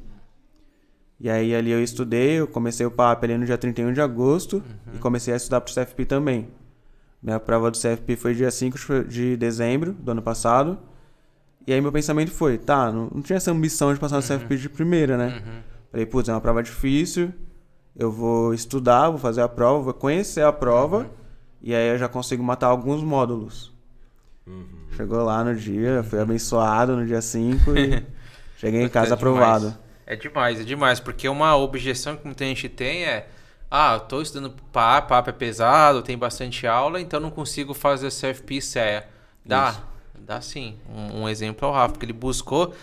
E 1.20 1.28
aí, 1.28 1.56
ali 1.56 1.72
eu 1.72 1.82
estudei, 1.82 2.40
eu 2.40 2.48
comecei 2.48 2.86
o 2.86 2.92
PAP 2.92 3.24
ali 3.24 3.36
no 3.36 3.44
dia 3.44 3.58
31 3.58 3.92
de 3.92 4.00
agosto 4.02 4.64
e 4.94 5.00
comecei 5.00 5.34
a 5.34 5.38
estudar 5.38 5.62
pro 5.62 5.74
CFP 5.74 6.06
também. 6.06 6.48
Minha 7.24 7.40
prova 7.40 7.72
do 7.72 7.78
CFP 7.78 8.16
foi 8.16 8.36
dia 8.36 8.52
5 8.52 9.04
de 9.06 9.36
dezembro 9.36 9.94
do 9.94 10.12
ano 10.12 10.22
passado. 10.22 10.78
E 11.66 11.74
aí, 11.74 11.82
meu 11.82 11.92
pensamento 11.92 12.30
foi, 12.30 12.60
tá, 12.60 12.92
não, 12.92 13.10
não 13.12 13.22
tinha 13.24 13.38
essa 13.38 13.50
ambição 13.50 13.92
de 13.96 14.00
passar 14.00 14.18
no 14.18 14.22
CFP 14.22 14.58
de 14.58 14.70
primeira, 14.70 15.18
né? 15.18 15.42
Falei, 15.90 16.06
putz, 16.06 16.30
é 16.30 16.32
uma 16.32 16.42
prova 16.42 16.62
difícil, 16.62 17.34
eu 17.96 18.12
vou 18.12 18.54
estudar, 18.54 19.10
vou 19.10 19.18
fazer 19.18 19.42
a 19.42 19.50
prova, 19.50 19.86
vou 19.86 19.94
conhecer 19.94 20.44
a 20.44 20.54
prova, 20.54 21.10
e 21.62 21.74
aí 21.74 21.90
eu 21.90 21.98
já 21.98 22.08
consigo 22.08 22.44
matar 22.44 22.68
alguns 22.68 23.04
módulos. 23.04 23.74
Chegou 24.96 25.24
lá 25.24 25.44
no 25.44 25.56
dia, 25.56 26.04
fui 26.04 26.20
abençoado 26.20 26.96
no 26.96 27.06
dia 27.08 27.22
5 27.22 27.76
e 27.76 28.04
cheguei 28.62 28.84
em 28.84 28.90
casa 28.90 29.14
é 29.14 29.18
demais. 29.18 29.34
aprovado. 29.34 29.78
É 30.06 30.16
demais, 30.16 30.60
é 30.60 30.64
demais. 30.64 31.00
Porque 31.00 31.28
uma 31.28 31.56
objeção 31.56 32.16
que 32.16 32.26
muita 32.26 32.46
gente 32.46 32.70
tem 32.70 33.04
é: 33.04 33.28
ah, 33.70 33.94
eu 33.94 34.00
tô 34.02 34.22
estudando 34.22 34.54
PAP, 34.72 35.10
PAP 35.10 35.28
é 35.28 35.32
pesado, 35.32 36.02
tem 36.02 36.18
bastante 36.18 36.68
aula, 36.68 37.02
então 37.02 37.20
não 37.20 37.32
consigo 37.32 37.74
fazer 37.74 38.10
CFP 38.10 38.56
e 38.56 38.62
CEA. 38.62 39.08
Dá, 39.46 39.76
dá 40.20 40.40
sim. 40.40 40.78
Um, 40.90 41.22
um 41.22 41.30
exemplo 41.30 41.68
é 41.68 41.72
o 41.72 41.74
Rafa, 41.74 41.98
que 41.98 42.06
ele 42.06 42.14
buscou 42.14 42.74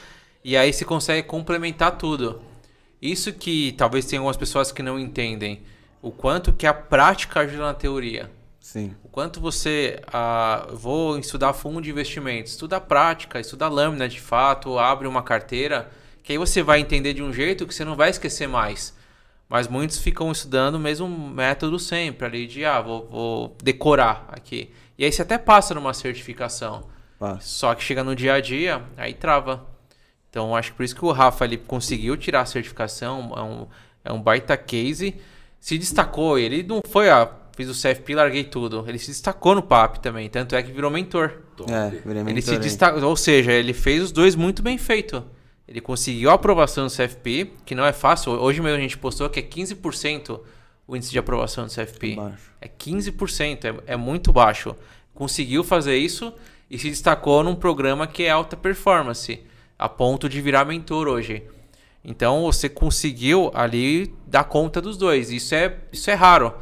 e 0.45 0.57
aí 0.57 0.73
se 0.73 0.85
consegue 0.85 1.27
complementar 1.27 1.99
tudo. 1.99 2.41
Isso 3.01 3.33
que 3.33 3.73
talvez 3.73 4.07
tenha 4.07 4.21
algumas 4.21 4.37
pessoas 4.37 4.73
que 4.73 4.83
não 4.83 4.99
entendem. 4.99 5.63
O 6.01 6.11
quanto 6.11 6.53
que 6.53 6.67
a 6.67 6.73
prática 6.75 7.41
ajuda 7.41 7.65
na 7.65 7.75
teoria. 7.75 8.31
Sim, 8.61 8.95
quanto 9.19 9.41
você 9.41 10.01
ah, 10.13 10.69
vou 10.71 11.19
estudar 11.19 11.53
fundo 11.53 11.83
de 11.83 11.91
investimentos, 11.91 12.53
estuda 12.53 12.77
a 12.77 12.81
prática, 12.81 13.41
estuda 13.41 13.65
a 13.65 13.69
lâmina 13.69 14.09
de 14.09 14.21
fato, 14.21 14.79
abre 14.79 15.09
uma 15.09 15.25
carteira, 15.25 15.91
que 16.23 16.31
aí 16.31 16.39
você 16.39 16.63
vai 16.63 16.79
entender 16.79 17.15
de 17.15 17.21
um 17.21 17.33
jeito 17.33 17.67
que 17.67 17.75
você 17.75 17.85
não 17.85 17.97
vai 17.97 18.11
esquecer 18.11 18.47
mais. 18.47 18.97
Mas 19.49 19.67
muitos 19.67 19.99
ficam 19.99 20.31
estudando 20.31 20.77
o 20.77 20.79
mesmo 20.79 21.09
método 21.09 21.81
sempre, 21.81 22.27
ali 22.29 22.47
de 22.47 22.65
ah, 22.65 22.81
vou, 22.81 23.09
vou 23.11 23.57
decorar 23.61 24.25
aqui. 24.29 24.71
E 24.97 25.05
aí 25.05 25.11
você 25.11 25.23
até 25.23 25.37
passa 25.37 25.75
numa 25.75 25.93
certificação. 25.93 26.87
Só 27.41 27.75
que 27.75 27.83
chega 27.83 28.05
no 28.05 28.15
dia 28.15 28.35
a 28.35 28.41
dia, 28.41 28.85
aí 28.97 29.15
trava. 29.15 29.67
Então 30.31 30.55
acho 30.55 30.71
que 30.71 30.77
por 30.77 30.85
isso 30.85 30.95
que 30.95 31.05
o 31.05 31.11
Rafa 31.11 31.45
ele 31.45 31.57
conseguiu 31.57 32.17
tirar 32.17 32.43
a 32.43 32.47
certificação, 32.47 33.33
é 33.37 33.43
um, 33.43 33.67
é 34.05 34.13
um 34.13 34.23
baita 34.23 34.57
case. 34.57 35.21
Se 35.59 35.77
destacou, 35.77 36.39
ele 36.39 36.63
não 36.63 36.81
foi, 36.89 37.11
ah, 37.11 37.29
fiz 37.59 37.69
o 37.69 37.73
CFP, 37.73 38.15
larguei 38.15 38.45
tudo. 38.45 38.85
Ele 38.87 39.01
se 39.01 39.09
destacou 39.09 39.53
no 39.53 39.63
PAP 39.63 39.97
também, 39.97 40.31
tanto 40.31 40.55
é 40.55 40.63
que 40.63 40.71
virou 40.71 40.89
mentor. 40.93 41.43
É, 41.69 41.91
virei 42.07 42.23
Ele 42.23 42.41
se 42.41 42.53
mentor 42.53 42.63
destacou, 42.63 43.03
ou 43.03 43.17
seja, 43.17 43.51
ele 43.51 43.73
fez 43.73 44.01
os 44.01 44.13
dois 44.13 44.37
muito 44.37 44.63
bem 44.63 44.79
feito. 44.79 45.25
Ele 45.67 45.81
conseguiu 45.81 46.31
a 46.31 46.35
aprovação 46.35 46.87
do 46.87 46.93
CFP, 46.93 47.51
que 47.67 47.75
não 47.75 47.85
é 47.85 47.93
fácil. 47.93 48.31
Hoje 48.33 48.61
mesmo 48.63 48.79
a 48.79 48.81
gente 48.81 48.97
postou 48.97 49.29
que 49.29 49.41
é 49.41 49.43
15% 49.43 50.39
o 50.87 50.97
índice 50.97 51.11
de 51.11 51.19
aprovação 51.19 51.67
do 51.67 51.75
CFP. 51.75 52.15
Baixo. 52.15 52.53
É 52.61 52.69
15%, 52.69 53.65
é, 53.65 53.93
é 53.93 53.97
muito 53.97 54.33
baixo. 54.33 54.77
Conseguiu 55.13 55.65
fazer 55.65 55.97
isso 55.97 56.33
e 56.71 56.79
se 56.79 56.89
destacou 56.89 57.43
num 57.43 57.57
programa 57.57 58.07
que 58.07 58.23
é 58.23 58.31
alta 58.31 58.57
performance, 58.57 59.43
a 59.77 59.89
ponto 59.89 60.29
de 60.29 60.41
virar 60.41 60.65
mentor 60.65 61.09
hoje. 61.09 61.43
Então 62.05 62.43
você 62.43 62.69
conseguiu 62.69 63.51
ali 63.53 64.15
dar 64.29 64.45
conta 64.45 64.81
dos 64.81 64.97
dois. 64.97 65.33
Isso 65.33 65.57
é, 65.57 65.77
isso 65.93 66.09
é 66.09 66.15
raro. 66.15 66.55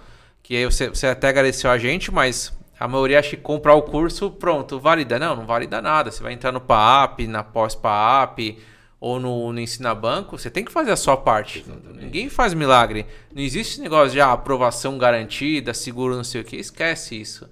Que 0.46 0.54
aí 0.56 0.64
você, 0.64 0.88
você 0.88 1.08
até 1.08 1.28
agradeceu 1.28 1.68
a 1.68 1.76
gente, 1.76 2.12
mas 2.12 2.52
a 2.78 2.86
maioria 2.86 3.18
acha 3.18 3.30
que 3.30 3.42
comprar 3.42 3.74
o 3.74 3.82
curso, 3.82 4.30
pronto, 4.30 4.78
valida. 4.78 5.18
Não, 5.18 5.34
não 5.34 5.44
valida 5.44 5.82
nada. 5.82 6.12
Você 6.12 6.22
vai 6.22 6.32
entrar 6.34 6.52
no 6.52 6.60
PAP, 6.60 7.26
na 7.26 7.42
pós-PAP 7.42 8.56
ou 9.00 9.18
no, 9.18 9.52
no 9.52 9.58
Ensina 9.60 9.92
Banco, 9.92 10.38
você 10.38 10.48
tem 10.48 10.64
que 10.64 10.70
fazer 10.70 10.92
a 10.92 10.96
sua 10.96 11.16
parte. 11.16 11.66
Ninguém 12.00 12.28
faz 12.28 12.54
milagre. 12.54 13.06
Não 13.34 13.42
existe 13.42 13.72
esse 13.72 13.80
negócio 13.80 14.12
de 14.12 14.20
ah, 14.20 14.30
aprovação 14.32 14.96
garantida, 14.96 15.74
seguro 15.74 16.14
não 16.16 16.22
sei 16.24 16.42
o 16.42 16.44
que. 16.44 16.56
Esquece 16.56 17.20
isso. 17.20 17.48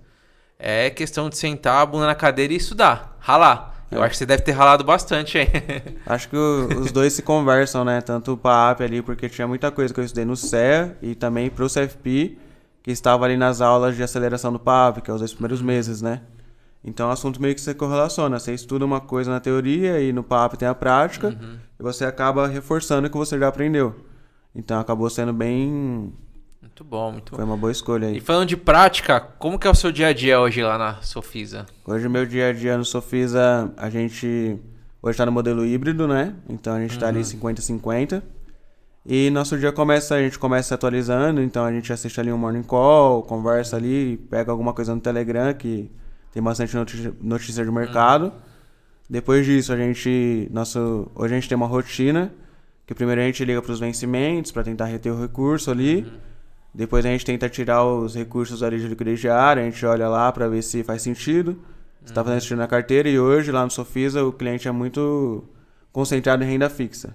É 0.56 0.88
questão 0.88 1.28
de 1.28 1.36
sentar 1.36 1.82
a 1.82 1.86
bunda 1.86 2.06
na 2.06 2.14
cadeira 2.14 2.52
e 2.52 2.56
estudar, 2.56 3.16
ralar. 3.18 3.74
Eu 3.90 4.02
acho 4.02 4.10
que 4.12 4.16
você 4.18 4.26
deve 4.26 4.42
ter 4.42 4.52
ralado 4.52 4.84
bastante 4.84 5.36
aí. 5.38 5.48
Acho 6.06 6.28
que 6.28 6.36
o- 6.36 6.80
os 6.80 6.90
dois 6.90 7.12
se 7.12 7.22
conversam, 7.22 7.84
né? 7.84 8.00
Tanto 8.00 8.32
o 8.32 8.36
PAP 8.36 8.80
ali, 8.80 9.02
porque 9.02 9.28
tinha 9.28 9.46
muita 9.46 9.70
coisa 9.70 9.92
que 9.92 10.00
eu 10.00 10.04
estudei 10.04 10.24
no 10.24 10.34
CEA 10.36 10.96
e 11.02 11.14
também 11.14 11.48
pro 11.50 11.68
CFP, 11.68 12.38
que 12.84 12.90
estava 12.90 13.24
ali 13.24 13.34
nas 13.36 13.62
aulas 13.62 13.96
de 13.96 14.02
aceleração 14.02 14.52
do 14.52 14.58
PAP, 14.60 14.98
que 15.00 15.10
é 15.10 15.14
os 15.14 15.20
dois 15.20 15.32
primeiros 15.32 15.62
meses, 15.62 16.02
né? 16.02 16.20
Então 16.84 17.08
o 17.08 17.10
assunto 17.10 17.40
meio 17.40 17.54
que 17.54 17.60
se 17.62 17.72
correlaciona. 17.74 18.38
Você 18.38 18.52
estuda 18.52 18.84
uma 18.84 19.00
coisa 19.00 19.30
na 19.30 19.40
teoria 19.40 19.98
e 20.02 20.12
no 20.12 20.22
PAP 20.22 20.52
tem 20.56 20.68
a 20.68 20.74
prática, 20.74 21.34
e 21.80 21.82
você 21.82 22.04
acaba 22.04 22.46
reforçando 22.46 23.06
o 23.08 23.10
que 23.10 23.16
você 23.16 23.38
já 23.38 23.48
aprendeu. 23.48 23.96
Então 24.54 24.78
acabou 24.78 25.08
sendo 25.08 25.32
bem. 25.32 26.12
muito 26.60 26.84
bom, 26.84 27.10
muito 27.12 27.30
bom. 27.30 27.36
Foi 27.36 27.44
uma 27.46 27.56
boa 27.56 27.72
escolha 27.72 28.10
E 28.10 28.14
aí. 28.16 28.20
falando 28.20 28.48
de 28.50 28.56
prática, 28.58 29.18
como 29.18 29.58
que 29.58 29.66
é 29.66 29.70
o 29.70 29.74
seu 29.74 29.90
dia 29.90 30.08
a 30.08 30.12
dia 30.12 30.38
hoje 30.38 30.62
lá 30.62 30.76
na 30.76 31.00
Sofisa? 31.00 31.64
Hoje, 31.86 32.06
meu 32.06 32.26
dia 32.26 32.50
a 32.50 32.52
dia 32.52 32.76
no 32.76 32.84
Sofisa, 32.84 33.72
a 33.78 33.88
gente. 33.88 34.58
Hoje 35.02 35.16
tá 35.16 35.24
no 35.24 35.32
modelo 35.32 35.64
híbrido, 35.64 36.06
né? 36.06 36.34
Então 36.50 36.74
a 36.74 36.80
gente 36.80 36.98
tá 36.98 37.08
ali 37.08 37.20
50-50. 37.20 38.22
E 39.06 39.28
nosso 39.28 39.58
dia 39.58 39.70
começa, 39.70 40.14
a 40.14 40.22
gente 40.22 40.38
começa 40.38 40.74
atualizando, 40.74 41.42
então 41.42 41.64
a 41.64 41.70
gente 41.70 41.92
assiste 41.92 42.18
ali 42.18 42.32
um 42.32 42.38
morning 42.38 42.62
call, 42.62 43.22
conversa 43.22 43.76
ali, 43.76 44.16
pega 44.30 44.50
alguma 44.50 44.72
coisa 44.72 44.94
no 44.94 45.00
Telegram 45.00 45.52
que 45.52 45.90
tem 46.32 46.42
bastante 46.42 46.74
notícia, 46.74 47.14
notícia 47.20 47.64
de 47.64 47.70
mercado. 47.70 48.32
Depois 49.08 49.44
disso, 49.44 49.72
a 49.72 49.76
gente. 49.76 50.48
Nosso, 50.50 51.10
hoje 51.14 51.34
a 51.34 51.36
gente 51.38 51.48
tem 51.48 51.56
uma 51.56 51.66
rotina, 51.66 52.32
que 52.86 52.94
primeiro 52.94 53.20
a 53.20 53.24
gente 53.24 53.44
liga 53.44 53.60
para 53.60 53.72
os 53.72 53.78
vencimentos 53.78 54.50
para 54.50 54.62
tentar 54.62 54.86
reter 54.86 55.12
o 55.12 55.20
recurso 55.20 55.70
ali. 55.70 56.10
Depois 56.72 57.04
a 57.04 57.10
gente 57.10 57.26
tenta 57.26 57.48
tirar 57.48 57.84
os 57.84 58.14
recursos 58.14 58.62
ali 58.62 58.80
de 58.80 58.88
liquidez 58.88 59.20
diária, 59.20 59.62
a 59.62 59.64
gente 59.64 59.84
olha 59.84 60.08
lá 60.08 60.32
para 60.32 60.48
ver 60.48 60.62
se 60.62 60.82
faz 60.82 61.02
sentido. 61.02 61.60
Se 62.04 62.10
está 62.10 62.24
fazendo 62.24 62.40
sentido 62.40 62.58
na 62.58 62.66
carteira. 62.66 63.08
E 63.08 63.18
hoje, 63.18 63.52
lá 63.52 63.64
no 63.64 63.70
Sofisa, 63.70 64.24
o 64.24 64.32
cliente 64.32 64.66
é 64.66 64.72
muito 64.72 65.44
concentrado 65.92 66.42
em 66.42 66.46
renda 66.46 66.68
fixa. 66.68 67.14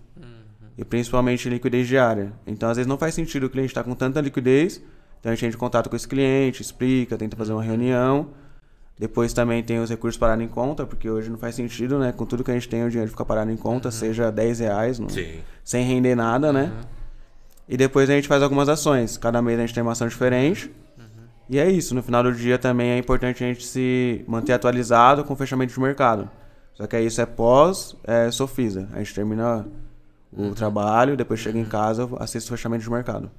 E 0.80 0.86
principalmente 0.86 1.50
liquidez 1.50 1.90
diária. 1.90 2.32
Então, 2.48 2.70
às 2.70 2.78
vezes, 2.78 2.88
não 2.88 2.98
faz 2.98 3.14
sentido 3.14 3.48
o 3.48 3.50
cliente 3.50 3.68
estar 3.68 3.84
com 3.84 3.94
tanta 3.94 4.22
liquidez. 4.22 4.82
Então, 5.20 5.30
a 5.30 5.36
gente 5.36 5.46
entra 5.46 5.58
em 5.58 5.60
contato 5.60 5.90
com 5.90 5.96
esse 5.98 6.08
cliente, 6.08 6.62
explica, 6.62 7.18
tenta 7.18 7.36
fazer 7.36 7.52
uma 7.52 7.62
reunião. 7.62 8.30
Depois 8.98 9.34
também 9.34 9.62
tem 9.62 9.78
os 9.80 9.90
recursos 9.90 10.18
parados 10.18 10.42
em 10.42 10.48
conta, 10.48 10.86
porque 10.86 11.10
hoje 11.10 11.30
não 11.30 11.38
faz 11.38 11.56
sentido, 11.56 12.00
né? 12.00 12.14
Com 12.14 12.26
tudo 12.26 12.46
que 12.46 12.52
a 12.52 12.54
gente 12.54 12.70
tem, 12.70 12.86
o 12.86 12.90
dinheiro 12.90 13.12
fica 13.12 13.26
parado 13.26 13.52
em 13.52 13.58
conta, 13.58 13.92
seja 13.92 14.32
10 14.32 14.60
reais, 14.60 15.02
Sim. 15.10 15.42
sem 15.66 15.84
render 15.84 16.16
nada, 16.16 16.54
né? 16.54 16.72
E 17.68 17.76
depois 17.76 18.10
a 18.10 18.14
gente 18.14 18.30
faz 18.30 18.42
algumas 18.42 18.70
ações. 18.70 19.18
Cada 19.18 19.42
mês 19.42 19.60
a 19.60 19.62
gente 19.64 19.74
tem 19.74 19.84
uma 19.84 19.92
ação 19.92 20.08
diferente. 20.08 20.72
E 21.50 21.60
é 21.60 21.70
isso. 21.70 21.94
No 21.94 22.02
final 22.02 22.24
do 22.24 22.32
dia 22.32 22.58
também 22.58 22.92
é 22.92 22.98
importante 22.98 23.44
a 23.44 23.48
gente 23.48 23.66
se 23.66 24.24
manter 24.26 24.54
atualizado 24.54 25.26
com 25.26 25.34
o 25.34 25.36
fechamento 25.36 25.74
de 25.74 25.80
mercado. 25.82 26.30
Só 26.74 26.88
que 26.88 26.96
aí 26.96 27.06
isso 27.06 27.20
é 27.20 27.26
pós 27.26 27.98
é, 28.06 28.32
Sofisa. 28.32 28.88
A 28.94 29.00
gente 29.00 29.14
termina 29.14 29.68
o 30.32 30.54
trabalho, 30.54 31.18
depois 31.18 31.40
chega 31.40 31.58
em 31.58 31.66
casa, 31.66 32.08
assiste 32.20 32.48
o 32.48 32.50
fechamento 32.56 32.84
de 32.84 32.90
mercado. 32.90 33.30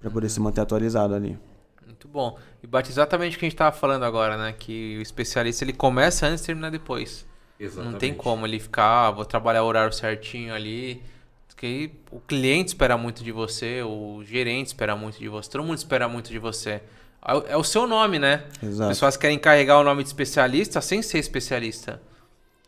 Pra 0.00 0.10
poder 0.10 0.28
se 0.28 0.40
manter 0.40 0.60
atualizado 0.62 1.14
ali. 1.14 1.38
Muito 1.84 2.08
bom. 2.08 2.38
E 2.62 2.66
bate 2.66 2.90
exatamente 2.90 3.36
o 3.36 3.38
que 3.38 3.44
a 3.44 3.48
gente 3.48 3.56
tava 3.58 3.76
falando 3.76 4.04
agora, 4.04 4.36
né? 4.36 4.54
Que 4.58 4.96
o 4.98 5.02
especialista 5.02 5.64
ele 5.64 5.72
começa 5.74 6.26
antes 6.26 6.42
e 6.42 6.46
termina 6.46 6.70
depois. 6.70 7.26
Exatamente. 7.58 7.92
Não 7.92 7.98
tem 7.98 8.14
como 8.14 8.46
ele 8.46 8.58
ficar, 8.58 9.08
ah, 9.08 9.10
vou 9.10 9.24
trabalhar 9.26 9.62
o 9.62 9.66
horário 9.66 9.92
certinho 9.92 10.54
ali. 10.54 11.02
Porque 11.48 11.90
o 12.10 12.18
cliente 12.20 12.68
espera 12.68 12.96
muito 12.96 13.22
de 13.22 13.30
você, 13.30 13.82
o 13.82 14.22
gerente 14.24 14.68
espera 14.68 14.96
muito 14.96 15.18
de 15.18 15.28
você, 15.28 15.50
todo 15.50 15.62
mundo 15.62 15.76
espera 15.76 16.08
muito 16.08 16.30
de 16.30 16.38
você. 16.38 16.80
É 17.22 17.34
o- 17.34 17.44
É 17.48 17.56
o 17.58 17.62
seu 17.62 17.86
nome, 17.86 18.18
né? 18.18 18.44
Exato. 18.62 18.90
As 18.90 18.96
pessoas 18.96 19.16
querem 19.18 19.38
carregar 19.38 19.78
o 19.78 19.84
nome 19.84 20.02
de 20.02 20.08
especialista 20.08 20.80
sem 20.80 21.02
ser 21.02 21.18
especialista. 21.18 22.00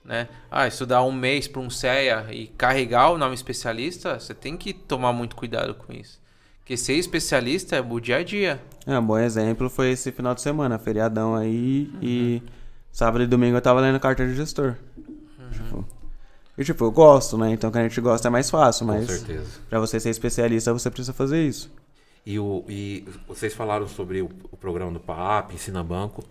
Né? 0.04 0.28
Ah, 0.50 0.66
estudar 0.66 1.02
um 1.04 1.12
mês 1.12 1.46
para 1.46 1.60
um 1.60 1.70
CEA 1.70 2.26
e 2.30 2.48
carregar 2.48 3.10
o 3.10 3.18
nome 3.18 3.34
especialista, 3.34 4.18
você 4.18 4.34
tem 4.34 4.56
que 4.56 4.72
tomar 4.72 5.12
muito 5.12 5.36
cuidado 5.36 5.74
com 5.74 5.92
isso. 5.92 6.20
Porque 6.58 6.76
ser 6.76 6.94
especialista 6.94 7.76
é 7.76 7.80
o 7.80 8.00
dia 8.00 8.16
a 8.16 8.22
dia. 8.22 8.60
É, 8.86 8.98
um 8.98 9.04
bom 9.04 9.18
exemplo 9.18 9.68
foi 9.68 9.90
esse 9.90 10.10
final 10.10 10.34
de 10.34 10.40
semana, 10.40 10.78
feriadão 10.78 11.34
aí, 11.34 11.90
e 12.00 12.42
sábado 12.90 13.22
e 13.22 13.26
domingo 13.26 13.56
eu 13.56 13.60
tava 13.60 13.80
lendo 13.80 13.98
carta 14.00 14.26
de 14.26 14.34
gestor. 14.34 14.76
Tipo, 15.52 15.86
e 16.56 16.64
tipo, 16.64 16.84
eu 16.84 16.90
gosto, 16.90 17.38
né? 17.38 17.50
Então, 17.50 17.70
que 17.70 17.78
a 17.78 17.82
gente 17.82 18.00
gosta 18.00 18.28
é 18.28 18.30
mais 18.30 18.50
fácil, 18.50 18.86
Com 18.86 18.92
mas 18.92 19.06
certeza. 19.06 19.60
pra 19.68 19.80
você 19.80 19.98
ser 19.98 20.10
especialista, 20.10 20.72
você 20.72 20.90
precisa 20.90 21.12
fazer 21.12 21.46
isso. 21.46 21.70
E, 22.24 22.38
o, 22.38 22.64
e 22.68 23.04
vocês 23.26 23.54
falaram 23.54 23.88
sobre 23.88 24.22
o, 24.22 24.30
o 24.50 24.56
programa 24.56 24.92
do 24.92 25.00
PAP, 25.00 25.54
Ensina 25.54 25.82
Banco. 25.82 26.22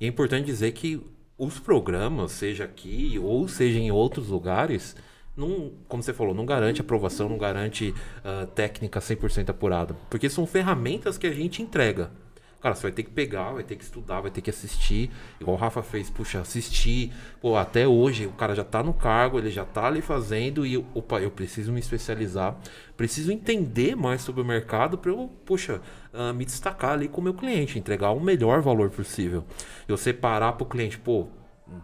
E 0.00 0.04
é 0.04 0.08
importante 0.08 0.46
dizer 0.46 0.72
que 0.72 1.00
os 1.38 1.58
programas, 1.58 2.32
seja 2.32 2.64
aqui 2.64 3.18
ou 3.22 3.46
seja 3.48 3.78
em 3.78 3.90
outros 3.90 4.28
lugares, 4.28 4.96
não, 5.36 5.72
como 5.86 6.02
você 6.02 6.14
falou, 6.14 6.34
não 6.34 6.46
garante 6.46 6.80
aprovação, 6.80 7.28
não 7.28 7.36
garante 7.36 7.94
ah, 8.24 8.46
técnica 8.54 9.00
100% 9.00 9.50
apurada. 9.50 9.94
Porque 10.08 10.30
são 10.30 10.46
ferramentas 10.46 11.18
que 11.18 11.26
a 11.26 11.32
gente 11.32 11.60
entrega. 11.60 12.10
Cara, 12.58 12.74
você 12.74 12.82
vai 12.82 12.92
ter 12.92 13.02
que 13.02 13.10
pegar, 13.10 13.52
vai 13.52 13.62
ter 13.62 13.76
que 13.76 13.84
estudar, 13.84 14.22
vai 14.22 14.30
ter 14.30 14.40
que 14.40 14.48
assistir. 14.48 15.10
Igual 15.38 15.56
o 15.56 15.60
Rafa 15.60 15.82
fez, 15.82 16.08
puxa, 16.08 16.40
assistir. 16.40 17.12
Pô, 17.40 17.54
até 17.54 17.86
hoje 17.86 18.26
o 18.26 18.32
cara 18.32 18.54
já 18.54 18.64
tá 18.64 18.82
no 18.82 18.94
cargo, 18.94 19.38
ele 19.38 19.50
já 19.50 19.64
tá 19.64 19.86
ali 19.86 20.00
fazendo 20.00 20.66
e, 20.66 20.76
opa, 20.94 21.20
eu 21.20 21.30
preciso 21.30 21.70
me 21.70 21.80
especializar. 21.80 22.56
Preciso 22.96 23.30
entender 23.30 23.94
mais 23.94 24.22
sobre 24.22 24.40
o 24.40 24.44
mercado 24.44 24.96
para 24.96 25.10
eu, 25.10 25.30
puxa, 25.44 25.82
ah, 26.16 26.32
me 26.32 26.44
destacar 26.44 26.92
ali 26.92 27.08
com 27.08 27.20
o 27.20 27.24
meu 27.24 27.34
cliente, 27.34 27.78
entregar 27.78 28.10
o 28.10 28.20
melhor 28.20 28.60
valor 28.60 28.90
possível. 28.90 29.44
Eu 29.86 29.96
separar 29.96 30.52
pro 30.54 30.66
cliente, 30.66 30.98
pô, 30.98 31.26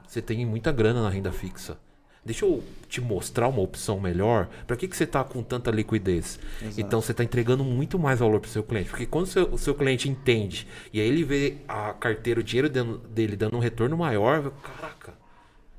você 0.06 0.22
tem 0.22 0.44
muita 0.46 0.72
grana 0.72 1.02
na 1.02 1.10
renda 1.10 1.30
fixa. 1.30 1.78
Deixa 2.24 2.44
eu 2.44 2.62
te 2.88 3.00
mostrar 3.00 3.48
uma 3.48 3.60
opção 3.60 3.98
melhor. 3.98 4.48
Para 4.64 4.76
que, 4.76 4.86
que 4.86 4.96
você 4.96 5.02
está 5.02 5.24
com 5.24 5.42
tanta 5.42 5.72
liquidez? 5.72 6.38
Então 6.78 7.00
você 7.00 7.10
está 7.10 7.24
entregando 7.24 7.64
muito 7.64 7.98
mais 7.98 8.20
valor 8.20 8.38
para 8.38 8.48
o 8.48 8.50
seu 8.50 8.62
cliente. 8.62 8.90
Porque 8.90 9.06
quando 9.06 9.24
o 9.24 9.28
seu, 9.28 9.52
o 9.52 9.58
seu 9.58 9.74
cliente 9.74 10.08
entende 10.08 10.68
e 10.92 11.00
aí 11.00 11.08
ele 11.08 11.24
vê 11.24 11.56
a 11.66 11.92
carteira, 11.92 12.38
o 12.38 12.42
dinheiro 12.42 12.68
dele 12.68 13.36
dando 13.36 13.56
um 13.56 13.60
retorno 13.60 13.96
maior, 13.96 14.52
caraca, 14.62 15.14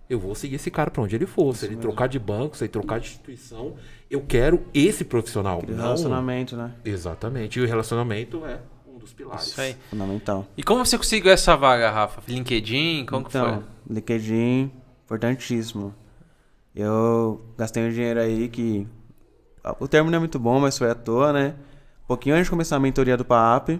eu 0.10 0.20
vou 0.20 0.36
seguir 0.36 0.56
esse 0.56 0.70
cara 0.70 0.92
para 0.92 1.02
onde 1.02 1.16
ele 1.16 1.26
for. 1.26 1.56
Se 1.56 1.66
ele 1.66 1.78
trocar 1.78 2.08
de 2.08 2.20
banco, 2.20 2.58
se 2.58 2.66
ele 2.66 2.72
trocar 2.72 3.00
de 3.00 3.08
instituição, 3.08 3.76
eu 4.14 4.22
quero 4.22 4.62
esse 4.74 5.04
profissional. 5.04 5.58
Aquele 5.58 5.74
não- 5.74 5.84
relacionamento, 5.86 6.56
né? 6.56 6.72
Exatamente. 6.86 7.60
E 7.60 7.64
o 7.64 7.68
relacionamento 7.68 8.46
é 8.46 8.60
um 8.88 8.98
dos 9.00 9.12
pilares. 9.14 9.48
Isso 9.48 9.60
aí. 9.60 9.76
Fundamental. 9.90 10.46
E 10.56 10.64
como 10.64 10.86
você 10.86 10.98
conseguiu 10.98 11.32
essa 11.32 11.56
vaga, 11.56 11.90
Rafa? 11.90 12.22
LinkedIn? 12.28 13.06
Como 13.06 13.26
então, 13.28 13.64
que 13.88 13.94
LinkedIn, 13.94 14.72
importantíssimo. 15.06 15.94
Eu 16.76 17.42
gastei 17.58 17.84
um 17.88 17.90
dinheiro 17.90 18.20
aí 18.20 18.48
que. 18.50 18.88
O 19.80 19.88
termo 19.88 20.10
não 20.12 20.18
é 20.18 20.20
muito 20.20 20.38
bom, 20.40 20.60
mas 20.60 20.78
foi 20.78 20.90
à 20.90 20.96
toa, 20.96 21.32
né? 21.32 21.56
Um 22.04 22.08
pouquinho 22.08 22.36
antes 22.36 22.46
de 22.46 22.50
começar 22.52 22.76
a 22.76 22.80
mentoria 22.80 23.16
do 23.16 23.24
PAP, 23.24 23.80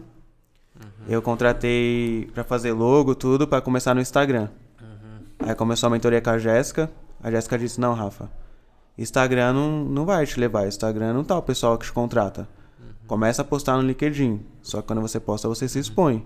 eu 1.10 1.22
contratei 1.22 2.30
pra 2.34 2.44
fazer 2.44 2.72
logo, 2.72 3.14
tudo, 3.14 3.48
pra 3.48 3.60
começar 3.62 3.94
no 3.94 4.00
Instagram. 4.02 4.48
Aí 5.40 5.54
começou 5.56 5.88
a 5.88 5.90
mentoria 5.90 6.22
com 6.22 6.30
a 6.30 6.38
Jéssica. 6.38 6.90
A 7.22 7.30
Jéssica 7.30 7.58
disse: 7.58 7.80
Não, 7.82 7.94
Rafa, 7.94 8.30
Instagram 8.98 9.54
não, 9.54 9.84
não 9.86 10.06
vai 10.06 10.26
te 10.26 10.40
levar. 10.40 10.68
Instagram 10.68 11.14
não 11.14 11.24
tá 11.24 11.38
o 11.38 11.42
pessoal 11.42 11.78
que 11.78 11.86
te 11.86 11.92
contrata. 11.92 12.48
Começa 13.08 13.42
a 13.42 13.46
postar 13.46 13.76
no 13.78 13.84
LinkedIn. 13.84 14.42
Só 14.62 14.82
que 14.82 14.88
quando 14.88 15.02
você 15.02 15.20
posta, 15.20 15.48
você 15.48 15.68
se 15.68 15.80
expõe. 15.80 16.26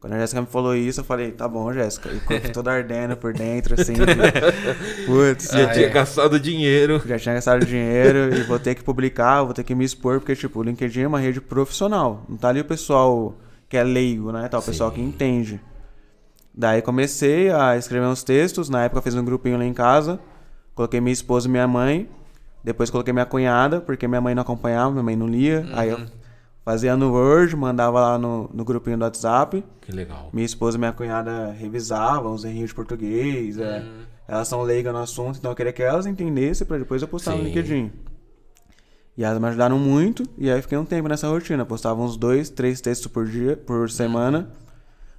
Quando 0.00 0.14
a 0.14 0.18
Jéssica 0.18 0.40
me 0.40 0.48
falou 0.48 0.74
isso, 0.74 0.98
eu 1.00 1.04
falei, 1.04 1.30
tá 1.30 1.46
bom, 1.46 1.72
Jéssica. 1.72 2.10
E 2.12 2.48
todo 2.50 2.66
ardendo 2.68 3.16
por 3.16 3.32
dentro, 3.32 3.80
assim. 3.80 3.92
de, 3.92 4.00
Putz, 5.06 5.48
Já 5.52 5.70
Ah, 5.70 5.72
tinha 5.72 5.86
é. 5.86 5.90
gastado 5.90 6.40
dinheiro. 6.40 7.00
já 7.06 7.18
tinha 7.18 7.34
gastado 7.36 7.64
dinheiro 7.64 8.34
e 8.34 8.42
vou 8.42 8.58
ter 8.58 8.74
que 8.74 8.82
publicar, 8.82 9.44
vou 9.44 9.54
ter 9.54 9.62
que 9.62 9.74
me 9.76 9.84
expor, 9.84 10.18
porque, 10.18 10.34
tipo, 10.34 10.58
o 10.58 10.62
LinkedIn 10.64 11.02
é 11.02 11.06
uma 11.06 11.20
rede 11.20 11.40
profissional. 11.40 12.24
Não 12.28 12.36
tá 12.36 12.48
ali 12.48 12.60
o 12.60 12.64
pessoal 12.64 13.36
que 13.68 13.76
é 13.76 13.84
leigo, 13.84 14.32
né? 14.32 14.48
Tá 14.48 14.58
o 14.58 14.62
pessoal 14.62 14.90
que 14.90 15.00
entende. 15.00 15.60
Daí 16.52 16.82
comecei 16.82 17.50
a 17.50 17.76
escrever 17.76 18.06
uns 18.06 18.24
textos. 18.24 18.68
Na 18.68 18.82
época 18.84 19.00
fiz 19.02 19.14
um 19.14 19.24
grupinho 19.24 19.56
lá 19.56 19.64
em 19.64 19.72
casa. 19.72 20.18
Coloquei 20.74 21.00
minha 21.00 21.12
esposa 21.12 21.48
e 21.48 21.50
minha 21.50 21.66
mãe. 21.66 22.08
Depois 22.64 22.90
coloquei 22.90 23.12
minha 23.12 23.26
cunhada, 23.26 23.80
porque 23.80 24.06
minha 24.06 24.20
mãe 24.20 24.34
não 24.34 24.42
acompanhava, 24.42 24.90
minha 24.90 25.02
mãe 25.02 25.16
não 25.16 25.26
lia. 25.26 25.66
Aí 25.72 25.90
eu 25.90 26.00
fazia 26.64 26.96
no 26.96 27.12
Word, 27.12 27.56
mandava 27.56 28.00
lá 28.00 28.18
no, 28.18 28.48
no 28.54 28.64
grupinho 28.64 28.96
do 28.96 29.02
WhatsApp. 29.02 29.64
Que 29.80 29.90
legal. 29.92 30.30
Minha 30.32 30.46
esposa 30.46 30.76
e 30.76 30.78
minha 30.78 30.92
cunhada 30.92 31.50
revisavam 31.52 32.32
os 32.32 32.44
errinhos 32.44 32.70
de 32.70 32.74
português. 32.74 33.58
é. 33.58 33.84
Elas 34.28 34.46
são 34.48 34.62
leigas 34.62 34.92
no 34.94 35.00
assunto, 35.00 35.38
então 35.38 35.50
eu 35.50 35.54
queria 35.54 35.72
que 35.72 35.82
elas 35.82 36.06
entendessem 36.06 36.66
pra 36.66 36.78
depois 36.78 37.02
eu 37.02 37.08
postar 37.08 37.32
no 37.32 37.38
Sim. 37.38 37.44
LinkedIn. 37.44 37.90
E 39.18 39.24
elas 39.24 39.38
me 39.38 39.46
ajudaram 39.48 39.78
muito, 39.78 40.22
e 40.38 40.48
aí 40.50 40.56
eu 40.58 40.62
fiquei 40.62 40.78
um 40.78 40.84
tempo 40.86 41.06
nessa 41.08 41.28
rotina. 41.28 41.66
Postava 41.66 42.00
uns 42.00 42.16
dois, 42.16 42.48
três 42.48 42.80
textos 42.80 43.08
por 43.12 43.26
dia, 43.26 43.56
por 43.56 43.90
semana 43.90 44.50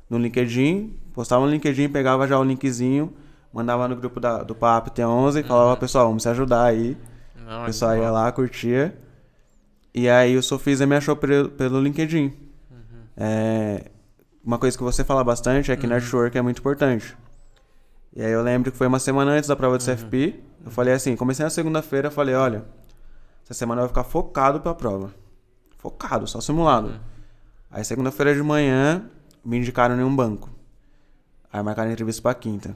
no 0.10 0.18
LinkedIn. 0.18 0.98
Postava 1.14 1.46
no 1.46 1.52
LinkedIn, 1.52 1.90
pegava 1.90 2.28
já 2.28 2.40
o 2.40 2.44
linkzinho, 2.44 3.14
mandava 3.54 3.88
no 3.88 3.96
grupo 3.96 4.20
da, 4.20 4.42
do 4.44 4.56
PAP 4.56 4.88
T11 4.88 5.42
e 5.42 5.44
falava, 5.44 5.78
pessoal, 5.78 6.08
vamos 6.08 6.24
se 6.24 6.30
ajudar 6.30 6.64
aí. 6.64 6.98
Não, 7.46 7.64
O 7.64 7.66
pessoal 7.68 7.96
ia 7.96 8.10
lá, 8.10 8.32
curtia. 8.32 8.98
E 9.94 10.10
aí 10.10 10.36
o 10.36 10.42
Sofisa 10.42 10.88
me 10.88 10.96
achou 10.96 11.16
pelo, 11.16 11.50
pelo 11.50 11.80
LinkedIn. 11.80 12.34
É, 13.16 13.92
uma 14.44 14.58
coisa 14.58 14.76
que 14.76 14.84
você 14.84 15.04
fala 15.04 15.24
bastante 15.24 15.72
é 15.72 15.76
que 15.76 15.86
network 15.86 16.36
é 16.36 16.42
muito 16.42 16.60
importante. 16.60 17.16
E 18.16 18.24
aí 18.24 18.32
eu 18.32 18.42
lembro 18.42 18.72
que 18.72 18.78
foi 18.78 18.88
uma 18.88 19.00
semana 19.00 19.32
antes 19.32 19.48
da 19.48 19.56
prova 19.56 19.78
do 19.78 19.84
CFP. 19.84 20.40
Eu 20.66 20.72
falei 20.72 20.94
assim, 20.94 21.16
comecei 21.16 21.44
na 21.44 21.50
segunda-feira, 21.50 22.08
eu 22.08 22.12
falei, 22.12 22.34
olha, 22.34 22.66
essa 23.44 23.54
semana 23.54 23.82
eu 23.82 23.84
vou 23.84 23.90
ficar 23.90 24.04
focado 24.04 24.60
pra 24.62 24.74
prova. 24.74 25.14
Focado, 25.78 26.26
só 26.26 26.42
simulado. 26.42 26.94
Aí 27.70 27.84
segunda-feira 27.84 28.34
de 28.34 28.42
manhã, 28.42 29.04
me 29.44 29.58
indicaram 29.58 30.00
em 30.00 30.04
um 30.04 30.16
banco. 30.16 30.50
Aí 31.52 31.62
marcaram 31.62 31.92
entrevista 31.92 32.22
pra 32.22 32.34
quinta. 32.34 32.76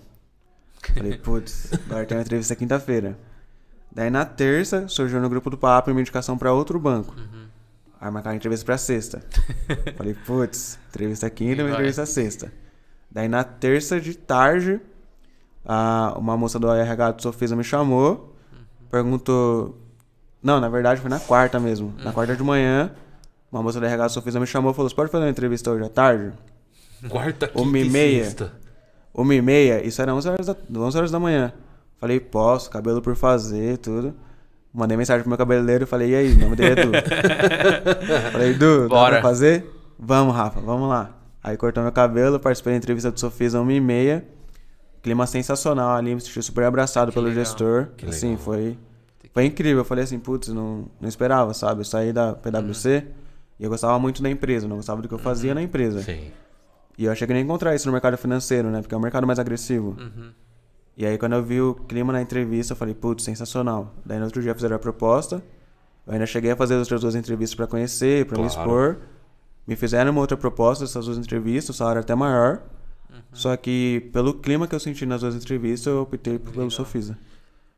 Falei, 0.95 1.17
putz, 1.17 1.71
agora 1.89 2.06
tem 2.06 2.17
uma 2.17 2.21
entrevista 2.23 2.56
quinta-feira. 2.56 3.17
Daí 3.91 4.10
na 4.10 4.26
terça, 4.26 4.88
surgiu 4.88 5.19
no 5.21 5.30
grupo 5.30 5.50
do 5.50 5.58
Papo 5.58 5.89
uma 5.91 6.00
indicação 6.02 6.38
pra 6.38 6.54
outro 6.54 6.80
banco. 6.80 7.15
Aí 8.00 8.12
marcaram 8.12 8.34
a 8.34 8.38
entrevista 8.38 8.65
pra 8.65 8.78
sexta. 8.78 9.23
Falei, 9.97 10.13
putz, 10.13 10.78
entrevista 10.89 11.30
quinta, 11.30 11.62
E 11.62 11.63
uma 11.63 11.71
entrevista 11.71 12.06
sexta. 12.06 12.52
Daí 13.10 13.28
na 13.28 13.43
terça 13.43 14.00
de 14.00 14.15
tarde, 14.15 14.80
a, 15.65 16.15
uma 16.17 16.38
moça 16.38 16.60
do 16.60 16.71
RH 16.71 17.12
do 17.12 17.21
Sofisa 17.23 17.56
me 17.56 17.63
chamou, 17.63 18.36
perguntou. 18.91 19.78
Não, 20.43 20.60
na 20.60 20.69
verdade 20.69 21.02
foi 21.02 21.10
na 21.10 21.19
quarta 21.19 21.60
mesmo. 21.60 21.93
Na 22.04 22.12
quarta 22.13 22.36
de 22.36 22.43
manhã, 22.43 22.91
uma 23.52 23.63
moça 23.63 23.80
do 23.80 23.86
RH 23.86 24.08
do 24.08 24.12
Sofisa 24.13 24.39
me 24.39 24.45
chamou 24.45 24.71
e 24.71 24.76
falou: 24.76 24.89
Você 24.89 24.95
pode 24.95 25.12
fazer 25.12 25.23
uma 25.23 25.32
entrevista 25.32 25.71
hoje 25.71 25.84
à 25.84 25.89
tarde? 25.89 26.34
Quarta, 27.10 27.47
quinta 27.47 27.62
Uma 27.62 27.80
e 27.80 27.89
meia. 27.89 28.23
sexta. 28.26 28.54
Uma 29.17 29.34
e 29.34 29.41
meia, 29.41 29.86
isso 29.86 29.99
era 30.01 30.13
11 30.13 30.30
horas 30.30 30.45
da, 30.45 30.56
11 30.80 30.97
horas 30.97 31.12
da 31.12 31.19
manhã. 31.19 31.51
Falei, 31.99 32.19
posso, 32.19 32.69
cabelo 32.69 33.01
por 33.01 33.15
fazer, 33.15 33.77
tudo. 33.80 34.13
Mandei 34.71 34.95
mensagem 34.95 35.21
pro 35.23 35.30
meu 35.30 35.38
cabeleireiro 35.39 35.86
e 35.86 35.88
falei, 35.88 36.12
e 36.12 36.15
aí, 36.15 36.34
o 36.34 36.39
nome 36.39 36.56
dele 36.56 36.80
é 36.80 36.84
Edu. 36.84 36.91
falei, 38.32 38.53
dá 38.53 38.88
Bora. 38.88 39.13
pra 39.15 39.21
fazer? 39.23 39.65
Vamos, 39.97 40.36
Rafa, 40.36 40.60
vamos 40.60 40.88
lá. 40.88 41.17
Aí 41.43 41.58
cortou 41.58 41.82
meu 41.82 41.91
cabelo, 41.91 42.39
participei 42.39 42.73
da 42.73 42.77
entrevista 42.77 43.10
do 43.12 43.19
Sofisa 43.19 43.60
1 43.60 43.71
e 43.71 43.80
meia. 43.82 44.25
Clima 45.01 45.25
sensacional 45.25 45.95
ali, 45.95 46.13
me 46.13 46.21
senti 46.21 46.41
super 46.43 46.65
abraçado 46.65 47.10
Que 47.10 47.15
pelo 47.15 47.27
legal. 47.27 47.43
gestor. 47.43 47.88
Que 47.97 48.06
assim, 48.06 48.32
legal. 48.32 48.43
foi, 48.43 48.77
foi 49.34 49.45
incrível. 49.45 49.80
Eu 49.80 49.86
falei 49.86 50.03
assim, 50.03 50.19
putz, 50.19 50.49
não, 50.49 50.86
não 51.01 51.08
esperava, 51.10 51.53
sabe? 51.56 51.82
Eu 51.82 51.86
saí 51.86 52.13
da 52.13 52.34
PwC 52.34 53.03
e 53.60 53.63
eu 53.63 53.69
gostava 53.69 53.97
muito 53.97 54.21
da 54.21 54.30
empresa, 54.30 54.67
não 54.67 54.75
gostava 54.75 55.01
do 55.01 55.08
que 55.08 55.13
eu 55.13 55.19
fazia 55.19 55.56
na 55.56 55.62
empresa. 55.62 56.03
Sim. 56.03 56.27
E 56.97 57.05
eu 57.05 57.12
achei 57.12 57.27
que 57.27 57.33
nem 57.33 57.43
encontrar 57.43 57.75
isso 57.75 57.86
no 57.88 57.91
mercado 57.91 58.17
financeiro, 58.17 58.69
né? 58.69 58.81
Porque 58.81 58.93
é 58.95 58.97
um 58.97 59.01
mercado 59.01 59.27
mais 59.27 59.38
agressivo. 59.39 59.95
Uhum. 59.99 60.31
E 60.97 61.05
aí, 61.05 61.17
quando 61.17 61.33
eu 61.33 61.43
vi 61.43 61.62
o 61.62 61.75
clima 61.75 62.12
na 62.12 62.21
entrevista, 62.21 62.73
eu 62.73 62.77
falei, 62.77 62.95
putz, 62.95 63.23
sensacional. 63.23 63.93
Daí, 64.03 64.17
no 64.17 64.25
outro 64.25 64.41
dia, 64.41 64.53
fizeram 64.55 64.75
a 64.75 64.79
proposta. 64.79 65.43
Eu 66.07 66.13
ainda 66.13 66.25
cheguei 66.25 66.51
a 66.51 66.55
fazer 66.55 66.73
as 66.73 66.79
outras 66.81 67.01
duas 67.01 67.13
entrevistas 67.15 67.53
pra 67.55 67.67
conhecer, 67.67 68.25
pra 68.25 68.41
me 68.41 68.49
Claro. 68.49 68.62
expor. 68.62 68.97
Me 69.67 69.75
fizeram 69.75 70.10
uma 70.12 70.21
outra 70.21 70.36
proposta 70.38 70.86
dessas 70.86 71.05
duas 71.05 71.17
entrevistas, 71.17 71.75
o 71.75 71.77
salário 71.77 71.99
era 71.99 72.03
até 72.03 72.15
maior. 72.15 72.62
Só 73.33 73.55
que, 73.57 74.10
pelo 74.13 74.33
clima 74.33 74.67
que 74.67 74.73
eu 74.73 74.79
senti 74.79 75.05
nas 75.05 75.21
duas 75.21 75.36
entrevistas, 75.36 75.88
eu 75.88 76.01
optei 76.01 76.39
pelo 76.39 76.53
Legal. 76.55 76.69
Sofisa. 76.71 77.17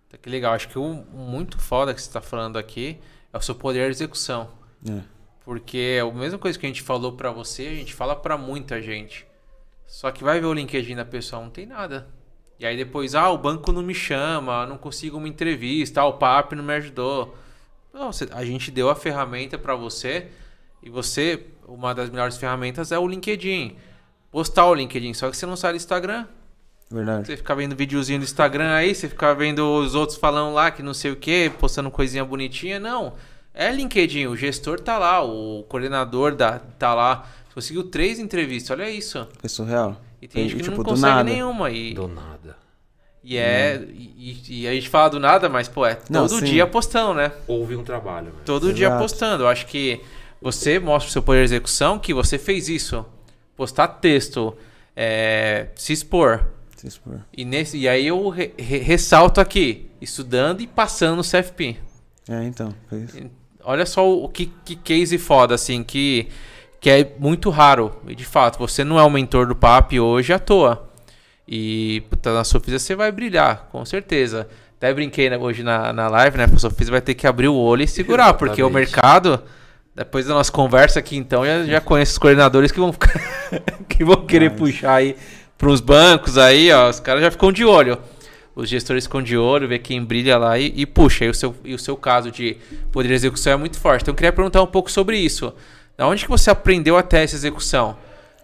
Tá 0.10 0.17
Que 0.17 0.29
legal. 0.29 0.53
Acho 0.53 0.69
que 0.69 0.77
o 0.79 1.03
muito 1.13 1.58
foda 1.60 1.93
que 1.93 2.01
você 2.01 2.10
tá 2.12 2.21
falando 2.21 2.58
aqui 2.58 2.97
é 3.34 3.38
o 3.38 3.41
seu 3.41 3.55
poder 3.55 3.86
de 3.86 3.91
execução. 3.97 4.49
É. 4.88 5.01
Porque 5.49 5.95
é 5.97 6.01
a 6.01 6.12
mesma 6.12 6.38
coisa 6.38 6.59
que 6.59 6.65
a 6.67 6.69
gente 6.69 6.83
falou 6.83 7.13
pra 7.13 7.31
você, 7.31 7.63
a 7.63 7.73
gente 7.73 7.91
fala 7.91 8.15
pra 8.15 8.38
muita 8.38 8.79
gente. 8.79 9.25
Só 9.88 10.12
que 10.12 10.23
vai 10.23 10.39
ver 10.39 10.45
o 10.45 10.53
LinkedIn 10.53 10.95
da 10.95 11.03
pessoa, 11.03 11.41
não 11.41 11.49
tem 11.49 11.65
nada. 11.65 12.07
E 12.59 12.67
aí 12.67 12.77
depois, 12.77 13.15
ah, 13.15 13.31
o 13.31 13.38
banco 13.39 13.71
não 13.71 13.81
me 13.81 13.95
chama, 13.95 14.67
não 14.67 14.77
consigo 14.77 15.17
uma 15.17 15.27
entrevista, 15.27 16.01
ah, 16.01 16.05
o 16.05 16.13
PAP 16.19 16.51
não 16.51 16.63
me 16.63 16.75
ajudou. 16.75 17.35
Não, 17.91 18.12
a 18.31 18.45
gente 18.45 18.69
deu 18.69 18.91
a 18.91 18.95
ferramenta 18.95 19.57
pra 19.57 19.73
você 19.73 20.27
e 20.83 20.89
você, 20.91 21.47
uma 21.67 21.95
das 21.95 22.12
melhores 22.12 22.38
ferramentas 22.38 22.91
é 22.91 22.99
o 22.99 23.07
LinkedIn. 23.07 23.75
Postar 24.29 24.67
o 24.67 24.75
LinkedIn, 24.75 25.15
só 25.15 25.31
que 25.31 25.35
você 25.35 25.47
não 25.47 25.57
sai 25.57 25.71
do 25.71 25.77
Instagram. 25.77 26.27
Verdade. 26.91 27.25
Você 27.25 27.38
fica 27.38 27.55
vendo 27.55 27.75
videozinho 27.75 28.19
do 28.19 28.23
Instagram 28.23 28.75
aí, 28.75 28.93
você 28.93 29.09
fica 29.09 29.33
vendo 29.33 29.62
os 29.79 29.95
outros 29.95 30.19
falando 30.19 30.53
lá 30.53 30.69
que 30.69 30.83
não 30.83 30.93
sei 30.93 31.09
o 31.09 31.15
que, 31.15 31.49
postando 31.49 31.89
coisinha 31.89 32.23
bonitinha. 32.23 32.79
Não. 32.79 33.15
É 33.62 33.72
LinkedIn, 33.72 34.28
o 34.28 34.36
gestor 34.38 34.80
tá 34.80 34.98
lá, 34.98 35.22
o 35.24 35.63
coordenador 35.67 36.34
da, 36.34 36.60
tá 36.60 36.93
lá. 36.93 37.28
Você 37.50 37.54
conseguiu 37.56 37.84
três 37.84 38.17
entrevistas, 38.19 38.69
olha 38.78 38.89
isso. 38.89 39.28
Foi 39.39 39.50
surreal. 39.50 40.00
E 40.22 40.28
tem 40.30 40.45
E, 40.45 40.50
gente 40.50 40.58
que 40.60 40.63
tipo, 40.63 40.78
não 40.78 40.84
do 40.84 40.89
consegue 40.91 41.08
nada. 41.13 41.24
nenhuma. 41.26 41.69
E, 41.69 41.93
Do 41.93 42.08
nada. 42.08 42.56
e 43.24 43.36
é. 43.38 43.84
E, 43.93 44.62
e 44.62 44.67
a 44.67 44.74
gente 44.74 44.88
fala 44.88 45.10
do 45.10 45.19
nada, 45.19 45.50
mas, 45.50 45.67
pô, 45.67 45.86
é 45.86 46.00
Não, 46.10 46.26
todo 46.28 46.39
sim. 46.39 46.45
dia 46.45 46.65
postando, 46.65 47.15
né? 47.15 47.32
Houve 47.48 47.76
um 47.76 47.84
trabalho. 47.84 48.28
velho. 48.32 48.43
Todo 48.45 48.72
dia 48.72 48.88
Exato. 48.88 49.02
postando. 49.02 49.43
Eu 49.43 49.48
acho 49.50 49.65
que 49.67 50.00
você 50.41 50.80
mostra 50.80 51.10
o 51.10 51.12
seu 51.12 51.22
poder 51.22 51.39
de 51.39 51.54
execução 51.56 52.00
que 52.00 52.13
você 52.13 52.38
fez 52.38 52.69
isso. 52.69 53.06
Postar 53.58 53.88
texto, 53.89 54.56
é, 54.95 55.67
se 55.76 55.91
expor. 55.91 56.45
Se 56.78 56.88
expor. 56.88 57.19
E, 57.36 57.43
nesse, 57.43 57.78
e 57.78 57.89
aí 57.89 58.08
eu 58.08 58.30
re- 58.30 58.54
re- 58.58 58.78
ressalto 58.80 59.41
aqui, 59.41 59.89
estudando 60.00 60.62
e 60.62 60.67
passando 60.67 61.17
no 61.17 61.24
CFP. 61.24 61.76
É, 62.30 62.43
então. 62.45 62.74
Foi 62.88 63.00
isso. 63.00 63.17
Olha 63.63 63.86
só 63.86 64.10
o, 64.10 64.28
que, 64.30 64.52
que 64.65 64.76
case 64.76 65.17
foda, 65.17 65.56
assim, 65.56 65.84
que, 65.84 66.28
que 66.80 66.89
é 66.89 67.13
muito 67.19 67.50
raro. 67.50 67.91
E 68.08 68.15
de 68.15 68.26
fato, 68.26 68.58
você 68.58 68.84
não 68.84 69.00
é 69.00 69.04
o 69.04 69.10
mentor 69.10 69.48
do 69.48 69.56
PAP 69.56 70.00
hoje 70.00 70.32
à 70.34 70.39
toa. 70.39 70.89
E 71.48 72.02
puta, 72.10 72.34
na 72.34 72.43
Sofisa 72.43 72.80
você 72.80 72.95
vai 72.95 73.12
brilhar, 73.12 73.67
com 73.72 73.84
certeza. 73.84 74.48
Até 74.78 74.93
brinquei 74.93 75.30
né, 75.30 75.38
hoje 75.38 75.62
na, 75.63 75.91
na 75.91 76.08
live, 76.08 76.38
né? 76.38 76.45
A 76.45 76.58
Sofisa 76.58 76.91
vai 76.91 77.02
ter 77.02 77.15
que 77.15 77.28
abrir 77.28 77.48
o 77.48 77.56
olho 77.56 77.84
e 77.84 77.88
segurar, 77.88 78.34
porque 78.36 78.62
o 78.62 78.67
Exatamente. 78.67 78.91
mercado, 78.91 79.43
depois 79.95 80.26
da 80.26 80.34
nossa 80.36 80.52
conversa 80.52 81.00
aqui, 81.00 81.17
então, 81.17 81.45
já, 81.45 81.63
já 81.65 81.82
conheço 81.82 82.13
os 82.13 82.17
coordenadores 82.17 82.72
que 82.72 82.80
vão 82.80 82.93
ficar. 82.93 83.12
que 83.89 84.04
vão 84.06 84.26
querer 84.26 84.52
Mas- 84.52 84.60
puxar 84.60 84.93
aí 84.93 85.17
para 85.58 85.69
uns 85.69 85.82
bancos 85.82 86.38
aí, 86.38 86.72
ó. 86.72 86.89
Os 86.89 87.00
caras 87.02 87.22
já 87.22 87.30
ficam 87.30 87.52
de 87.52 87.65
olho. 87.65 87.98
Os 88.60 88.69
gestores 88.69 89.06
ficam 89.06 89.22
de 89.22 89.38
olho, 89.38 89.67
vê 89.67 89.80
quem 89.80 90.04
brilha 90.04 90.38
lá 90.38 90.60
e, 90.60 90.74
e 90.76 90.86
puxa. 90.86 91.26
E 91.26 91.30
o, 91.30 91.34
seu, 91.34 91.56
e 91.63 91.74
o 91.74 91.80
seu 91.80 91.95
caso 91.95 92.30
de 92.30 92.58
poder 92.91 93.08
de 93.08 93.13
execução 93.13 93.54
é 93.54 93.56
muito 93.56 93.80
forte. 93.80 94.02
Então 94.02 94.12
eu 94.12 94.15
queria 94.15 94.34
perguntar 94.34 94.62
um 94.62 94.67
pouco 94.67 94.91
sobre 94.91 95.17
isso. 95.17 95.54
Da 95.98 96.06
onde 96.08 96.24
que 96.24 96.30
você 96.30 96.50
aprendeu 96.50 96.98
até 96.98 97.24
essa 97.24 97.36
execução? 97.36 97.95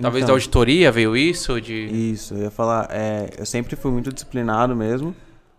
Talvez 0.01 0.23
Então. 0.23 0.34
da 0.34 0.38
auditoria 0.38 0.91
veio 0.91 1.15
isso? 1.15 1.60
De... 1.60 2.12
Isso, 2.13 2.34
eu 2.34 2.43
ia 2.43 2.51
falar, 2.51 2.88
é, 2.91 3.30
eu 3.38 3.45
sempre 3.45 3.75
fui 3.75 3.91
muito 3.91 4.12
disciplinado 4.12 4.75
mesmo, 4.75 5.15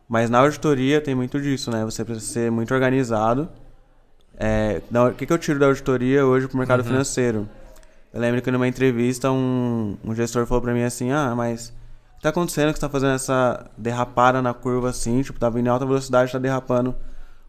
mas 0.09 0.29
na 0.29 0.39
auditoria 0.39 1.01
tem 1.01 1.15
muito 1.15 1.41
disso, 1.41 1.71
né? 1.71 1.85
Você 1.85 2.05
precisa 2.05 2.27
ser 2.27 2.51
muito 2.51 2.73
organizado. 2.73 3.49
É, 4.39 4.81
o 5.11 5.15
que, 5.15 5.27
que 5.27 5.33
eu 5.33 5.39
tiro 5.39 5.59
da 5.59 5.67
auditoria 5.67 6.25
hoje 6.27 6.47
pro 6.49 6.59
mercado 6.59 6.85
financeiro? 6.85 7.49
Eu 8.13 8.21
lembro 8.21 8.41
que 8.41 8.51
numa 8.51 8.69
entrevista 8.69 9.31
um, 9.31 9.97
um 10.05 10.15
gestor 10.15 10.47
falou 10.47 10.63
pra 10.63 10.73
mim 10.73 10.83
assim, 10.83 11.13
ah, 11.13 11.35
mas 11.35 11.69
o 11.69 11.73
que 12.17 12.23
tá 12.23 12.31
acontecendo 12.31 12.73
que 12.73 12.79
você 12.79 12.87
tá 12.87 12.89
fazendo 12.89 13.13
essa 13.15 13.71
derrapada 13.77 14.43
na 14.43 14.53
curva 14.55 14.91
assim, 14.91 15.23
tipo, 15.23 15.39
tá 15.39 15.49
vindo 15.49 15.67
em 15.67 15.71
alta 15.71 15.87
velocidade, 15.87 16.33
tá 16.33 16.39
derrapando. 16.39 16.95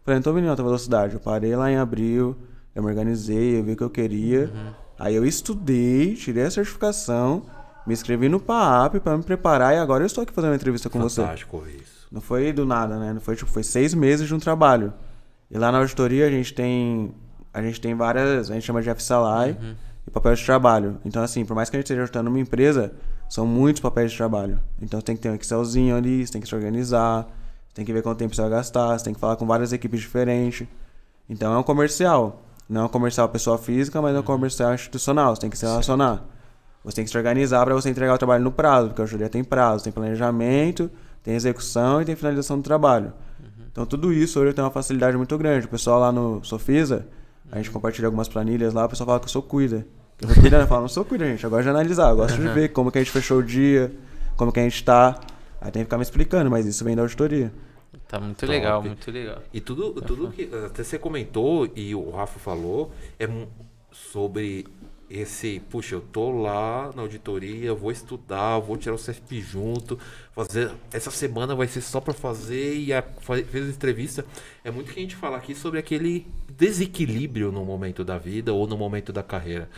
Falei, 0.04 0.18
não 0.18 0.24
tô 0.24 0.34
vindo 0.34 0.46
em 0.46 0.50
alta 0.50 0.64
velocidade, 0.64 1.16
eu 1.16 1.20
parei 1.20 1.56
lá 1.56 1.72
em 1.72 1.78
abril, 1.78 2.38
eu 2.74 2.84
me 2.84 2.90
organizei, 2.90 3.60
eu 3.60 3.64
vi 3.64 3.74
o 3.74 3.78
que 3.78 3.84
eu 3.84 3.90
queria. 3.90 4.52
Aí 5.00 5.16
eu 5.16 5.26
estudei, 5.26 6.16
tirei 6.16 6.44
a 6.44 6.52
certificação, 6.52 7.44
me 7.86 7.94
inscrevi 7.94 8.28
no 8.30 8.40
PAAP 8.40 9.00
pra 9.00 9.18
me 9.18 9.24
preparar 9.24 9.74
e 9.74 9.78
agora 9.78 10.04
eu 10.04 10.08
estou 10.08 10.24
aqui 10.24 10.34
fazendo 10.34 10.52
uma 10.52 10.56
entrevista 10.56 10.90
com 10.90 11.00
você. 11.00 11.22
Fantástico 11.22 11.64
isso. 11.68 12.08
Não 12.12 12.22
foi 12.22 12.52
do 12.54 12.66
nada, 12.66 12.98
né? 12.98 13.14
Não 13.14 13.22
foi 13.22 13.36
tipo, 13.36 13.50
foi 13.50 13.64
seis 13.64 13.94
meses 13.94 14.28
de 14.28 14.34
um 14.34 14.40
trabalho. 14.40 14.94
E 15.50 15.58
lá 15.58 15.72
na 15.72 15.80
auditoria 15.80 16.28
a 16.28 16.30
gente 16.30 16.54
tem. 16.54 17.14
A 17.54 17.62
gente 17.62 17.80
tem 17.80 17.96
várias. 17.96 18.50
A 18.50 18.54
gente 18.54 18.66
chama 18.66 18.82
de 18.82 18.90
F-Salai 18.90 19.58
e 20.06 20.12
papéis 20.12 20.40
de 20.40 20.46
trabalho. 20.46 20.98
Então, 21.04 21.24
assim, 21.24 21.46
por 21.46 21.56
mais 21.56 21.70
que 21.70 21.76
a 21.76 21.80
gente 21.80 21.86
esteja 21.86 22.02
auditando 22.02 22.28
uma 22.28 22.40
empresa, 22.40 22.94
são 23.30 23.46
muitos 23.46 23.82
papéis 23.82 24.12
de 24.12 24.18
trabalho. 24.18 24.60
Então 24.82 25.02
tem 25.02 25.16
que 25.16 25.22
ter 25.22 25.30
um 25.30 25.36
Excelzinho 25.36 25.96
ali, 25.96 26.26
você 26.26 26.34
tem 26.34 26.42
que 26.42 26.48
se 26.48 26.56
organizar, 26.56 27.24
você 27.68 27.76
tem 27.76 27.86
que 27.86 27.94
ver 27.94 28.02
quanto 28.02 28.18
tempo 28.18 28.36
você 28.36 28.42
vai 28.42 28.52
gastar, 28.52 28.98
você 28.98 29.06
tem 29.06 29.14
que 29.14 29.20
falar 29.20 29.36
com 29.36 29.46
várias 29.46 29.74
equipes 29.74 30.00
diferentes. 30.00 30.68
Então 31.30 31.54
é 31.54 31.58
um 31.58 31.64
comercial. 31.64 32.44
Não 32.70 32.82
é 32.82 32.84
um 32.86 32.90
comercial 32.90 33.30
pessoa 33.30 33.58
física, 33.58 34.02
mas 34.02 34.16
é 34.16 34.20
um 34.20 34.24
comercial 34.24 34.74
institucional. 34.74 35.36
Você 35.36 35.42
tem 35.42 35.50
que 35.50 35.58
se 35.58 35.66
relacionar. 35.66 36.26
Você 36.84 36.96
tem 36.96 37.06
que 37.06 37.12
se 37.12 37.18
organizar 37.18 37.66
para 37.66 37.74
você 37.74 37.90
entregar 37.90 38.14
o 38.14 38.18
trabalho 38.18 38.44
no 38.44 38.52
prazo, 38.52 38.90
porque 38.90 39.02
a 39.02 39.04
auditoria 39.04 39.30
tem 39.30 39.44
prazo, 39.44 39.84
tem 39.84 39.92
planejamento, 39.92 40.90
tem 41.24 41.36
execução 41.36 42.02
e 42.02 42.06
tem 42.06 42.16
finalização 42.16 42.58
do 42.58 42.64
trabalho. 42.64 43.14
Então 43.72 43.86
tudo 43.86 44.12
isso 44.12 44.40
hoje 44.40 44.54
tem 44.54 44.64
uma 44.64 44.72
facilidade 44.72 45.16
muito 45.18 45.38
grande. 45.38 45.66
O 45.66 45.70
pessoal 45.70 46.00
lá 46.00 46.12
no 46.12 46.44
Sofisa, 46.44 47.08
a 47.52 47.58
gente 47.58 47.70
compartilha 47.70 48.08
algumas 48.08 48.28
planilhas 48.28 48.74
lá, 48.74 48.86
o 48.86 48.90
pessoal 48.90 49.06
fala 49.06 49.20
que 49.20 49.26
eu 49.26 49.30
sou 49.30 49.42
cuida. 49.42 49.86
Eu 50.20 50.34
cuida, 50.34 50.58
eu 50.58 50.68
falo, 50.68 50.82
não 50.82 50.88
sou 50.88 51.06
cuida, 51.06 51.26
gente. 51.26 51.44
Eu 51.44 51.50
gosto 51.50 51.64
de 51.64 51.70
analisar, 51.70 52.10
eu 52.10 52.16
gosto 52.16 52.40
de 52.40 52.48
ver 52.50 52.70
como 52.70 52.92
que 52.92 52.98
a 52.98 53.04
gente 53.04 53.12
fechou 53.12 53.40
o 53.40 53.44
dia, 53.44 53.92
como 54.36 54.52
que 54.52 54.60
a 54.60 54.64
gente 54.64 54.84
tá. 54.84 55.20
Aí 55.62 55.72
tem 55.72 55.82
que 55.82 55.86
ficar 55.86 55.98
me 55.98 56.04
explicando, 56.04 56.50
mas 56.50 56.66
isso 56.66 56.84
vem 56.84 56.96
da 56.96 57.04
auditoria. 57.04 57.52
Tá 58.08 58.20
muito 58.20 58.40
Top. 58.40 58.52
legal, 58.52 58.82
muito 58.82 59.12
legal. 59.12 59.42
E 59.54 59.62
tudo, 59.62 60.02
tudo 60.02 60.30
que 60.32 60.50
até 60.66 60.84
você 60.84 60.98
comentou 60.98 61.70
e 61.76 61.94
o 61.94 62.10
Rafa 62.10 62.40
falou 62.40 62.92
é 63.20 63.28
sobre 63.92 64.66
esse, 65.10 65.62
puxa, 65.70 65.96
eu 65.96 66.02
tô 66.02 66.32
lá 66.32 66.92
na 66.96 67.02
auditoria, 67.02 67.74
vou 67.74 67.92
estudar, 67.92 68.60
vou 68.60 68.76
tirar 68.76 68.96
o 68.96 68.98
CFP 68.98 69.40
junto, 69.42 69.98
fazer 70.34 70.72
essa 70.92 71.12
semana 71.12 71.56
vai 71.56 71.68
ser 71.68 71.82
só 71.82 72.02
para 72.02 72.14
fazer 72.14 72.76
e 72.76 72.94
a, 72.94 73.02
fez 73.02 73.68
a 73.68 73.70
entrevista. 73.70 74.26
É 74.64 74.72
muito 74.72 74.92
que 74.92 75.00
a 75.00 75.02
gente 75.02 75.16
fala 75.16 75.38
aqui 75.38 75.56
sobre 75.56 75.80
aquele 75.80 76.28
desequilíbrio 76.50 77.52
no 77.52 77.64
momento 77.64 78.04
da 78.04 78.18
vida 78.18 78.54
ou 78.54 78.68
no 78.68 78.78
momento 78.78 79.14
da 79.14 79.24
carreira. 79.24 79.70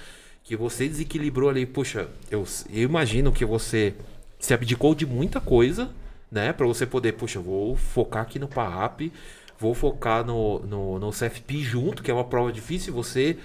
Que 0.43 0.55
você 0.55 0.87
desequilibrou 0.87 1.49
ali, 1.49 1.65
puxa, 1.65 2.09
eu, 2.31 2.43
eu 2.71 2.83
imagino 2.83 3.31
que 3.31 3.45
você 3.45 3.93
se 4.39 4.53
abdicou 4.53 4.95
de 4.95 5.05
muita 5.05 5.39
coisa, 5.39 5.89
né? 6.31 6.53
Pra 6.53 6.65
você 6.65 6.85
poder, 6.85 7.13
puxa, 7.13 7.39
vou 7.39 7.75
focar 7.75 8.23
aqui 8.23 8.39
no 8.39 8.47
PAAP, 8.47 9.11
vou 9.59 9.75
focar 9.75 10.25
no, 10.25 10.59
no, 10.59 10.99
no 10.99 11.11
CFP 11.11 11.59
junto, 11.59 12.01
que 12.01 12.09
é 12.09 12.13
uma 12.13 12.23
prova 12.23 12.51
difícil. 12.51 12.93
Você 12.93 13.37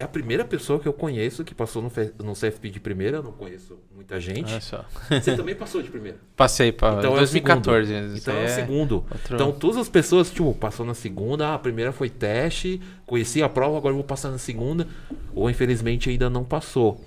é 0.00 0.04
a 0.04 0.08
primeira 0.08 0.44
pessoa 0.44 0.78
que 0.78 0.86
eu 0.86 0.92
conheço 0.92 1.42
que 1.44 1.54
passou 1.54 1.82
no, 1.82 1.90
no 2.24 2.32
CFP 2.34 2.70
de 2.70 2.78
primeira, 2.78 3.16
eu 3.18 3.22
não 3.22 3.32
conheço 3.32 3.76
muita 3.94 4.20
gente. 4.20 4.52
Olha 4.52 4.60
só. 4.60 4.84
Você 5.10 5.34
também 5.36 5.54
passou 5.56 5.82
de 5.82 5.90
primeira. 5.90 6.18
Passei 6.36 6.70
para 6.70 6.98
Então 6.98 7.10
é 7.12 7.14
o 7.14 7.18
2014. 7.18 7.88
segundo. 7.92 8.06
isso 8.14 8.22
Então 8.22 8.34
aí 8.36 8.42
é 8.42 8.46
o 8.46 8.48
segundo. 8.54 8.92
outro- 9.10 9.34
Então 9.34 9.52
todas 9.52 9.76
as 9.76 9.88
pessoas, 9.88 10.30
tipo, 10.30 10.54
passou 10.54 10.86
na 10.86 10.94
segunda, 10.94 11.48
ah, 11.48 11.54
a 11.54 11.58
primeira 11.58 11.90
foi 11.90 12.08
teste, 12.08 12.80
conheci 13.06 13.42
a 13.42 13.48
prova, 13.48 13.76
agora 13.76 13.92
eu 13.92 13.96
vou 13.96 14.04
passar 14.04 14.30
na 14.30 14.38
segunda. 14.38 14.86
Ou 15.34 15.50
infelizmente 15.50 16.08
ainda 16.10 16.30
não 16.30 16.44
passou. 16.44 17.00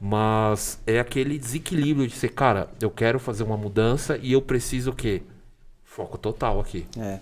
Mas 0.00 0.80
é 0.86 1.00
aquele 1.00 1.38
desequilíbrio 1.38 2.06
de 2.06 2.14
ser, 2.14 2.28
cara, 2.28 2.68
eu 2.80 2.90
quero 2.90 3.18
fazer 3.18 3.42
uma 3.42 3.56
mudança 3.56 4.18
e 4.22 4.32
eu 4.32 4.42
preciso 4.42 4.90
o 4.90 4.94
quê? 4.94 5.22
Foco 5.82 6.16
total 6.18 6.60
aqui. 6.60 6.86
É. 6.98 7.18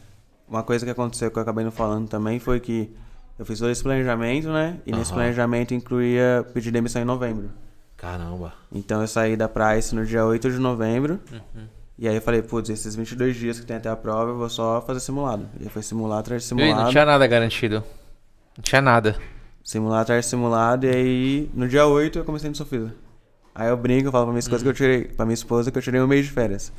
Uma 0.47 0.63
coisa 0.63 0.85
que 0.85 0.91
aconteceu 0.91 1.31
que 1.31 1.39
eu 1.39 1.43
acabei 1.43 1.65
não 1.65 1.71
falando 1.73 2.09
também 2.09 2.39
foi 2.39 2.61
que 2.61 2.91
eu 3.39 3.45
fiz 3.45 3.59
todo 3.59 3.71
esse 3.71 3.83
planejamento, 3.83 4.49
né? 4.49 4.79
E 4.87 4.93
nesse 4.93 5.11
Aham. 5.11 5.21
planejamento 5.21 5.75
incluía 5.75 6.47
pedir 6.55 6.71
demissão 6.71 7.03
em 7.03 7.05
novembro. 7.05 7.51
Caramba. 7.97 8.53
Então 8.73 9.01
eu 9.01 9.09
saí 9.09 9.37
da 9.37 9.49
Price 9.49 9.95
no 9.95 10.05
dia 10.05 10.25
8 10.25 10.51
de 10.51 10.59
novembro. 10.59 11.21
E 11.99 12.09
aí 12.09 12.15
eu 12.15 12.21
falei, 12.21 12.43
putz, 12.43 12.71
esses 12.71 12.95
22 12.95 13.37
dias 13.37 13.59
que 13.61 13.67
tem 13.67 13.77
até 13.77 13.89
a 13.89 13.97
prova, 13.97 14.31
eu 14.33 14.37
vou 14.37 14.49
só 14.51 14.83
fazer 14.83 15.01
simulado. 15.01 15.49
E 15.59 15.65
aí 15.65 15.69
foi 15.69 15.83
simulado 15.83 16.21
atrás 16.21 16.43
de 16.43 16.49
Viu? 16.49 16.59
E 16.59 16.69
simulado. 16.69 16.85
Não 16.85 16.91
tinha 16.91 17.05
nada 17.05 17.27
garantido. 17.27 17.85
Não 18.57 18.63
tinha 18.63 18.83
nada. 18.83 19.17
Simulado 19.63 20.03
atrás 20.03 20.25
de 20.25 20.31
simulado. 20.31 20.87
E 20.87 20.91
aí 20.91 21.51
no 21.55 21.69
dia 21.69 21.87
8 21.87 22.19
eu 22.19 22.25
comecei 22.25 22.51
no 22.51 22.57
Sofisa. 22.57 22.95
Aí 23.55 23.69
eu 23.69 23.77
brinco, 23.77 24.09
eu 24.09 24.13
falo 24.13 24.25
pra 24.25 24.33
minha 24.33 24.41
esposa 24.41 24.65
que 24.65 24.69
eu 24.69 24.75
tirei. 24.75 25.05
Pra 25.05 25.25
minha 25.25 25.35
esposa 25.35 25.71
que 25.71 25.79
eu 25.79 25.83
tirei 25.83 26.01
um 26.01 26.07
mês 26.09 26.27
de 26.27 26.33
férias. 26.33 26.73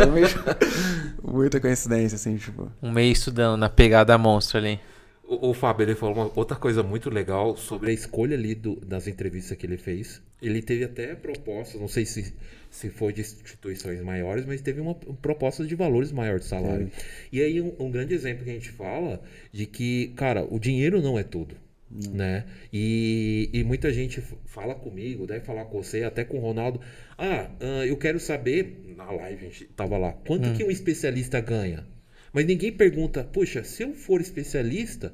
Muita 1.22 1.60
coincidência, 1.60 2.16
assim, 2.16 2.36
tipo. 2.38 2.70
Um 2.82 2.90
mês 2.90 3.18
estudando 3.18 3.58
na 3.58 3.68
pegada 3.68 4.16
monstro 4.16 4.56
ali. 4.58 4.80
O, 5.28 5.50
o 5.50 5.54
Fábio, 5.54 5.84
ele 5.84 5.94
falou 5.96 6.14
uma 6.14 6.30
outra 6.36 6.56
coisa 6.56 6.82
muito 6.82 7.10
legal 7.10 7.56
sobre 7.56 7.90
a 7.90 7.92
escolha 7.94 8.36
ali 8.36 8.54
do- 8.54 8.76
das 8.76 9.08
entrevistas 9.08 9.56
que 9.58 9.66
ele 9.66 9.76
fez. 9.76 10.22
Ele 10.40 10.62
teve 10.62 10.84
até 10.84 11.14
propostas, 11.14 11.80
não 11.80 11.88
sei 11.88 12.06
se, 12.06 12.32
se 12.70 12.90
foi 12.90 13.12
de 13.12 13.22
instituições 13.22 14.00
maiores, 14.02 14.44
mas 14.46 14.60
teve 14.60 14.80
uma 14.80 14.94
proposta 14.94 15.64
de 15.66 15.74
valores 15.74 16.12
maiores 16.12 16.42
de 16.44 16.48
salário. 16.48 16.90
E 17.32 17.40
aí 17.42 17.60
um, 17.60 17.72
um 17.78 17.90
grande 17.90 18.14
exemplo 18.14 18.44
que 18.44 18.50
a 18.50 18.54
gente 18.54 18.70
fala 18.70 19.20
de 19.52 19.66
que, 19.66 20.12
cara, 20.16 20.46
o 20.48 20.58
dinheiro 20.60 21.00
não 21.02 21.18
é 21.18 21.22
tudo. 21.22 21.56
Né? 21.90 22.44
E, 22.72 23.48
e 23.52 23.62
muita 23.64 23.92
gente 23.92 24.20
fala 24.44 24.74
comigo, 24.74 25.26
deve 25.26 25.44
falar 25.44 25.64
com 25.66 25.82
você, 25.82 26.02
até 26.02 26.24
com 26.24 26.36
o 26.36 26.40
Ronaldo. 26.40 26.80
Ah, 27.16 27.48
ah, 27.60 27.86
eu 27.86 27.96
quero 27.96 28.18
saber, 28.20 28.92
na 28.96 29.10
live 29.10 29.46
a 29.46 29.48
gente 29.48 29.64
tava 29.66 29.96
lá, 29.96 30.12
quanto 30.12 30.52
que 30.52 30.64
um 30.64 30.70
especialista 30.70 31.40
ganha? 31.40 31.86
Mas 32.36 32.44
ninguém 32.44 32.70
pergunta, 32.70 33.24
puxa, 33.24 33.64
se 33.64 33.82
eu 33.82 33.94
for 33.94 34.20
especialista, 34.20 35.10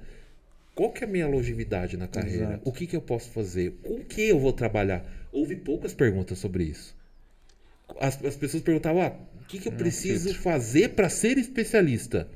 qual 0.75 0.91
que 0.91 1.05
é 1.05 1.07
a 1.07 1.11
minha 1.11 1.29
longevidade 1.29 1.97
na 1.97 2.09
carreira? 2.09 2.47
Exato. 2.47 2.69
O 2.69 2.73
que, 2.73 2.85
que 2.85 2.97
eu 2.97 3.01
posso 3.01 3.31
fazer? 3.31 3.75
Com 3.81 3.95
o 3.95 4.05
que 4.05 4.23
eu 4.23 4.41
vou 4.41 4.53
trabalhar? 4.53 5.07
Houve 5.31 5.55
poucas 5.55 5.95
perguntas 5.95 6.41
sobre 6.41 6.65
isso. 6.65 6.97
As, 8.01 8.21
as 8.25 8.35
pessoas 8.35 8.61
perguntavam, 8.65 9.03
ah, 9.03 9.15
o 9.41 9.45
que, 9.47 9.61
que 9.61 9.69
eu 9.69 9.73
preciso 9.73 10.35
fazer 10.35 10.89
para 10.97 11.09
ser 11.09 11.39
especialista? 11.39 12.29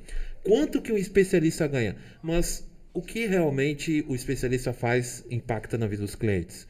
Quanto 0.44 0.80
que 0.80 0.92
um 0.92 0.96
especialista 0.96 1.66
ganha? 1.66 1.96
Mas 2.22 2.64
o 2.94 3.02
que 3.02 3.26
realmente 3.26 4.04
o 4.06 4.14
especialista 4.14 4.72
faz 4.72 5.24
impacta 5.28 5.76
na 5.76 5.88
vida 5.88 6.02
dos 6.02 6.14
clientes? 6.14 6.64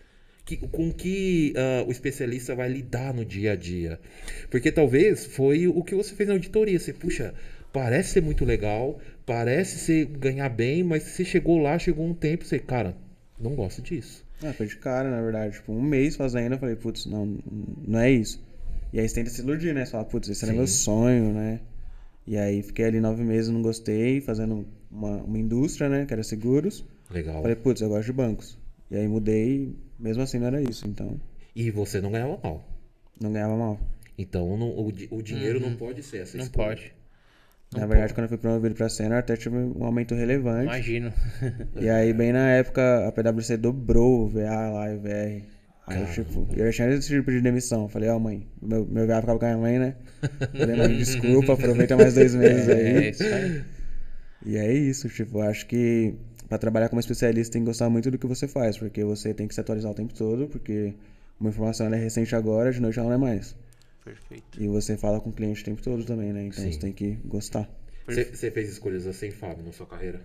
Que- 0.47 0.57
com 0.57 0.91
que 0.91 1.53
ah, 1.55 1.85
o 1.87 1.93
especialista 1.93 2.55
vai 2.55 2.71
lidar 2.71 3.13
no 3.13 3.27
dia 3.27 3.53
a 3.53 3.57
dia? 3.57 4.01
Porque 4.51 4.73
talvez 4.73 5.27
foi 5.27 5.69
o 5.69 5.85
que 5.85 5.95
você 5.95 6.15
fez 6.15 6.27
na 6.29 6.35
auditoria. 6.35 6.79
Você, 6.79 6.95
puxa, 6.95 7.35
parece 7.77 8.09
ser 8.15 8.23
muito 8.23 8.43
legal, 8.43 8.99
parece 9.27 9.79
ser 9.79 10.07
ganhar 10.07 10.49
bem, 10.49 10.83
mas 10.83 11.03
você 11.03 11.27
chegou 11.27 11.59
lá, 11.59 11.79
chegou 11.79 12.07
um 12.07 12.15
tempo, 12.15 12.43
você, 12.43 12.59
cara, 12.59 12.97
não 13.39 13.55
gosto 13.55 13.83
disso. 13.83 14.25
Ah, 14.43 14.51
foi 14.55 14.67
de 14.67 14.77
cara, 14.79 15.11
na 15.11 15.21
verdade. 15.21 15.57
Tipo, 15.57 15.73
um 15.73 15.83
mês 15.83 16.17
fazendo, 16.17 16.53
eu 16.55 16.59
falei, 16.59 16.75
putz, 16.75 17.05
não, 17.05 17.37
não 17.87 17.99
é 18.01 18.11
isso. 18.11 18.43
E 18.95 18.99
aí 18.99 19.07
você 19.07 19.17
tenta 19.17 19.29
se 19.29 19.43
iludir, 19.43 19.75
né? 19.75 19.85
Você 19.85 19.91
fala, 19.93 20.07
putz, 20.07 20.27
esse 20.31 20.43
era 20.43 20.53
Sim. 20.53 20.59
meu 20.59 20.67
sonho, 20.67 21.35
né? 21.35 21.61
E 22.27 22.39
aí 22.39 22.63
fiquei 22.63 22.87
ali 22.87 22.99
nove 22.99 23.23
meses, 23.23 23.51
não 23.51 23.61
gostei, 23.61 24.23
fazendo 24.23 24.67
uma, 24.91 25.23
uma 25.23 25.39
indústria, 25.39 25.91
né? 25.91 26.07
Que 26.07 26.15
era 26.15 26.23
seguros. 26.23 26.83
Legal. 27.11 27.43
Falei, 27.43 27.57
putz, 27.57 27.83
eu 27.83 27.91
gosto 27.91 28.07
de 28.07 28.13
bancos. 28.15 28.59
E 28.91 28.97
aí 28.97 29.07
mudei, 29.07 29.77
mesmo 29.99 30.23
assim 30.23 30.39
não 30.39 30.47
era 30.47 30.63
isso. 30.63 30.87
Então, 30.89 31.21
E 31.55 31.71
você 31.71 32.01
não 32.01 32.11
ganhava 32.11 32.39
mal. 32.43 32.67
não 33.21 33.31
ganhava 33.33 33.55
mal. 33.55 33.79
Então 34.17 34.57
não- 34.57 34.71
o, 34.71 34.89
o 35.11 35.23
dinheiro 35.23 35.61
não 35.61 35.77
pode 35.77 36.03
ser 36.03 36.19
essa 36.23 36.39
Não 36.39 36.45
escolha. 36.45 36.69
pode. 36.69 36.96
Na 37.75 37.87
verdade, 37.87 38.15
quando 38.15 38.25
eu 38.25 38.29
fui 38.29 38.39
promovido 38.39 38.75
pra 38.75 38.89
sênior, 38.89 39.19
até 39.19 39.37
tive 39.37 39.57
um 39.57 39.85
aumento 39.85 40.15
relevante. 40.15 40.65
Imagino. 40.65 41.13
E 41.81 41.89
aí, 41.89 42.13
bem 42.13 42.33
na 42.33 42.49
época, 42.51 43.07
a 43.07 43.13
PwC 43.13 43.57
dobrou 43.57 44.25
o 44.25 44.29
VA 44.29 44.71
lá 44.71 44.91
e 44.91 44.97
o 44.97 45.01
VR. 45.01 45.43
Aí, 45.89 46.01
eu, 46.01 46.07
tipo, 46.07 46.49
eu 46.57 46.73
tinha 46.73 46.89
decidido 46.89 47.23
pedir 47.25 47.43
demissão. 47.43 47.89
Falei, 47.89 48.09
ó, 48.09 48.19
mãe, 48.19 48.47
meu, 48.63 48.87
meu 48.87 49.07
VA 49.07 49.21
ficava 49.21 49.39
com 49.39 49.45
a 49.45 49.49
minha 49.49 49.59
mãe, 49.61 49.79
né? 49.79 49.95
Falei, 50.57 50.77
mãe, 50.77 50.97
desculpa, 50.97 51.53
aproveita 51.53 51.97
mais 51.97 52.15
dois 52.15 52.35
meses 52.37 52.69
É, 52.69 52.73
aí. 52.73 53.11
isso 53.11 53.23
aí. 53.25 53.63
E 54.45 54.57
é 54.57 54.73
isso, 54.73 55.09
tipo, 55.09 55.39
eu 55.39 55.43
acho 55.43 55.67
que 55.67 56.15
pra 56.49 56.59
trabalhar 56.59 56.89
como 56.89 57.01
especialista 57.01 57.53
tem 57.53 57.63
que 57.63 57.67
gostar 57.67 57.91
muito 57.91 58.11
do 58.11 58.19
que 58.19 58.27
você 58.27 58.47
faz, 58.47 58.79
porque 58.79 59.03
você 59.05 59.35
tem 59.35 59.49
que 59.49 59.55
se 59.55 59.61
atualizar 59.61 59.91
o 59.91 59.95
tempo 59.95 60.15
todo, 60.15 60.47
porque 60.47 60.95
uma 61.41 61.51
informação 61.51 61.93
é 61.93 61.97
recente 61.97 62.35
agora, 62.37 62.71
de 62.73 62.81
noite 62.81 62.99
ela 62.99 63.09
não 63.09 63.15
é 63.15 63.19
mais. 63.19 63.57
Perfeito. 64.07 64.63
E 64.63 64.69
você 64.69 64.97
fala 64.97 65.21
com 65.21 65.31
o 65.31 65.33
cliente 65.33 65.63
o 65.63 65.65
tempo 65.65 65.83
todo 65.83 66.05
também, 66.05 66.33
né? 66.33 66.45
Então 66.45 66.63
Sim. 66.63 66.71
você 66.71 66.79
tem 66.79 66.93
que 66.93 67.19
gostar. 67.25 67.69
Você, 68.07 68.53
fez 68.53 68.71
escolhas 68.71 69.05
assim, 69.05 69.33
Fábio, 69.33 69.65
na 69.65 69.73
sua 69.73 69.85
carreira? 69.85 70.21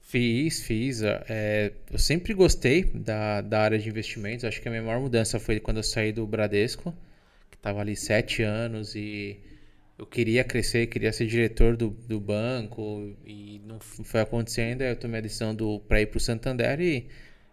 Fiz, 0.00 0.62
fiz. 0.62 1.02
é, 1.02 1.70
eu 1.92 1.98
sempre 1.98 2.32
gostei 2.32 2.82
da, 2.82 3.42
da 3.42 3.60
área 3.60 3.78
de 3.78 3.86
investimentos. 3.90 4.46
Acho 4.46 4.62
que 4.62 4.68
a 4.68 4.70
minha 4.70 4.82
maior 4.82 5.02
mudança 5.02 5.38
foi 5.38 5.60
quando 5.60 5.76
eu 5.76 5.82
saí 5.82 6.12
do 6.12 6.26
Bradesco, 6.26 6.94
que 7.50 7.58
estava 7.58 7.80
ali 7.82 7.94
sete 7.94 8.42
anos 8.42 8.94
e 8.94 9.38
eu 9.98 10.06
queria 10.06 10.42
crescer, 10.42 10.86
queria 10.86 11.12
ser 11.12 11.26
diretor 11.26 11.76
do, 11.76 11.90
do 11.90 12.18
banco 12.18 13.14
e 13.26 13.60
não 13.66 13.78
foi 13.80 14.22
acontecendo. 14.22 14.80
Aí 14.80 14.88
eu 14.88 14.96
tomei 14.96 15.18
a 15.18 15.22
decisão 15.22 15.54
para 15.86 16.00
ir 16.00 16.06
para 16.06 16.16
o 16.16 16.20
Santander 16.20 16.80
e, 16.80 17.06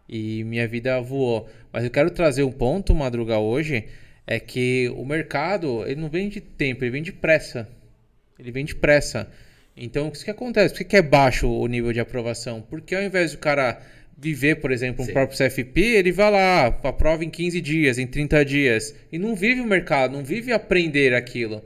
e 0.07 0.45
minha 0.45 0.65
vida 0.65 1.01
voou. 1.01 1.49
Mas 1.73 1.83
eu 1.83 1.91
quero 1.91 2.09
trazer 2.09 2.43
um 2.43 2.53
ponto, 2.53 2.95
Madruga, 2.95 3.37
hoje, 3.37 3.89
é 4.27 4.39
que 4.39 4.91
o 4.95 5.05
mercado 5.05 5.83
ele 5.85 6.01
não 6.01 6.09
vem 6.09 6.27
de 6.27 6.41
tempo, 6.41 6.83
ele 6.83 6.91
vem 6.91 7.01
de 7.01 7.13
pressa. 7.13 7.67
Ele 8.37 8.51
vem 8.51 8.65
depressa. 8.65 9.27
Então, 9.75 10.09
o 10.09 10.11
que 10.11 10.29
acontece? 10.29 10.73
Por 10.73 10.79
que 10.79 10.83
que 10.83 10.97
é 10.97 11.01
baixo 11.01 11.49
o 11.49 11.65
nível 11.67 11.93
de 11.93 11.99
aprovação? 11.99 12.61
Porque 12.61 12.93
ao 12.93 13.01
invés 13.01 13.31
do 13.31 13.37
cara 13.37 13.79
viver, 14.17 14.55
por 14.55 14.71
exemplo, 14.71 15.03
um 15.03 15.05
Sim. 15.05 15.13
próprio 15.13 15.37
CFP, 15.37 15.79
ele 15.79 16.11
vai 16.11 16.31
lá, 16.31 16.65
aprova 16.65 17.23
em 17.23 17.29
15 17.29 17.61
dias, 17.61 17.99
em 17.99 18.07
30 18.07 18.43
dias, 18.43 18.95
e 19.11 19.19
não 19.19 19.35
vive 19.35 19.61
o 19.61 19.65
mercado, 19.65 20.13
não 20.13 20.23
vive 20.23 20.51
aprender 20.51 21.13
aquilo. 21.13 21.63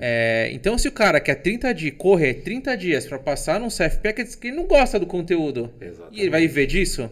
É, 0.00 0.48
então, 0.52 0.78
se 0.78 0.88
o 0.88 0.92
cara 0.92 1.20
quer 1.20 1.34
30 1.34 1.74
dias, 1.74 1.94
correr 1.98 2.34
30 2.34 2.76
dias 2.76 3.06
para 3.06 3.18
passar 3.18 3.60
num 3.60 3.68
CFP, 3.68 4.12
quer 4.12 4.22
dizer 4.22 4.38
que 4.38 4.46
ele 4.46 4.56
não 4.56 4.66
gosta 4.66 4.98
do 4.98 5.06
conteúdo. 5.06 5.72
Exatamente. 5.80 6.16
E 6.16 6.20
ele 6.20 6.30
vai 6.30 6.40
viver 6.42 6.66
disso? 6.66 7.10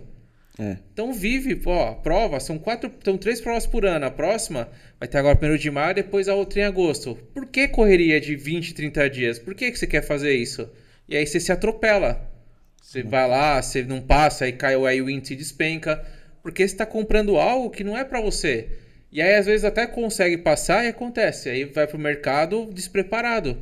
É. 0.59 0.79
Então 0.92 1.12
vive, 1.12 1.55
pô, 1.55 1.95
prova, 1.97 2.40
são 2.40 2.59
quatro, 2.59 2.90
são 3.05 3.19
três 3.19 3.40
provas 3.40 3.66
por 3.66 3.85
ano. 3.85 4.07
A 4.07 4.11
próxima 4.11 4.69
vai 4.99 5.09
ter 5.09 5.19
agora 5.19 5.37
primeiro 5.37 5.61
de 5.61 5.71
maio, 5.71 5.95
depois 5.95 6.29
a 6.29 6.35
outra 6.35 6.61
em 6.61 6.64
agosto. 6.64 7.14
Por 7.35 7.47
que 7.47 7.69
correria 7.69 8.21
de 8.21 8.35
20, 8.35 8.75
30 8.75 9.11
dias? 9.11 9.38
Por 9.38 9.55
que, 9.55 9.71
que 9.71 9.79
você 9.79 9.87
quer 9.87 10.03
fazer 10.03 10.35
isso? 10.35 10.69
E 11.09 11.16
aí 11.16 11.27
você 11.27 11.38
se 11.38 11.53
atropela. 11.53 12.31
Você 12.81 13.03
vai 13.03 13.29
lá, 13.29 13.61
você 13.61 13.83
não 13.83 14.01
passa, 14.01 14.45
aí 14.45 14.53
cai 14.53 14.75
aí 14.75 15.03
o 15.03 15.11
índice 15.11 15.35
despenca, 15.35 16.05
porque 16.42 16.62
você 16.62 16.73
está 16.73 16.87
comprando 16.87 17.37
algo 17.37 17.69
que 17.69 17.83
não 17.83 17.99
é 17.99 18.05
para 18.05 18.21
você. 18.21 18.69
E 19.11 19.21
aí 19.21 19.35
às 19.35 19.47
vezes 19.47 19.64
até 19.64 19.87
consegue 19.87 20.38
passar 20.38 20.85
e 20.85 20.88
acontece. 20.88 21.51
Aí 21.51 21.64
vai 21.64 21.87
pro 21.87 21.99
mercado 21.99 22.71
despreparado. 22.73 23.59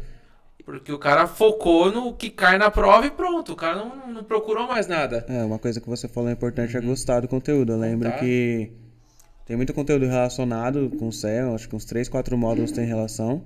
Porque 0.64 0.90
o 0.90 0.98
cara 0.98 1.26
focou 1.26 1.92
no 1.92 2.14
que 2.14 2.30
cai 2.30 2.56
na 2.56 2.70
prova 2.70 3.06
e 3.06 3.10
pronto. 3.10 3.52
O 3.52 3.56
cara 3.56 3.76
não, 3.76 4.12
não 4.12 4.24
procurou 4.24 4.66
mais 4.66 4.86
nada. 4.86 5.24
É, 5.28 5.44
uma 5.44 5.58
coisa 5.58 5.80
que 5.80 5.88
você 5.88 6.08
falou 6.08 6.30
importante 6.30 6.76
é 6.76 6.80
gostar 6.80 7.20
do 7.20 7.28
conteúdo. 7.28 7.72
Eu 7.72 7.78
lembro 7.78 8.08
Tá. 8.10 8.18
que 8.18 8.72
tem 9.46 9.56
muito 9.56 9.74
conteúdo 9.74 10.06
relacionado 10.06 10.90
com 10.98 11.08
o 11.08 11.12
CEL, 11.12 11.54
acho 11.54 11.68
que 11.68 11.76
uns 11.76 11.84
3, 11.84 12.08
4 12.08 12.36
módulos 12.38 12.72
tem 12.72 12.86
relação. 12.86 13.44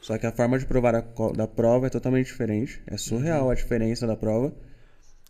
Só 0.00 0.18
que 0.18 0.26
a 0.26 0.32
forma 0.32 0.58
de 0.58 0.66
provar 0.66 0.94
a 0.96 1.04
da 1.36 1.46
prova 1.46 1.86
é 1.86 1.90
totalmente 1.90 2.26
diferente. 2.26 2.82
É 2.86 2.96
surreal 2.96 3.48
a 3.50 3.54
diferença 3.54 4.06
da 4.06 4.16
prova. 4.16 4.52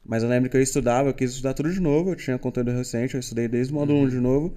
Mas 0.07 0.23
eu 0.23 0.29
lembro 0.29 0.49
que 0.49 0.57
eu 0.57 0.63
estudava, 0.63 1.11
eu 1.11 1.15
quis 1.15 1.33
estudar 1.33 1.53
tudo 1.53 1.71
de 1.71 1.81
novo. 1.81 2.11
Eu 2.13 2.17
tinha 2.17 2.39
conteúdo 2.39 2.71
recente, 2.71 3.15
eu 3.15 3.21
estudei 3.21 3.47
desde 3.47 3.73
o 3.73 3.77
módulo 3.77 3.99
1 4.05 4.09
de 4.09 4.21
novo. 4.21 4.55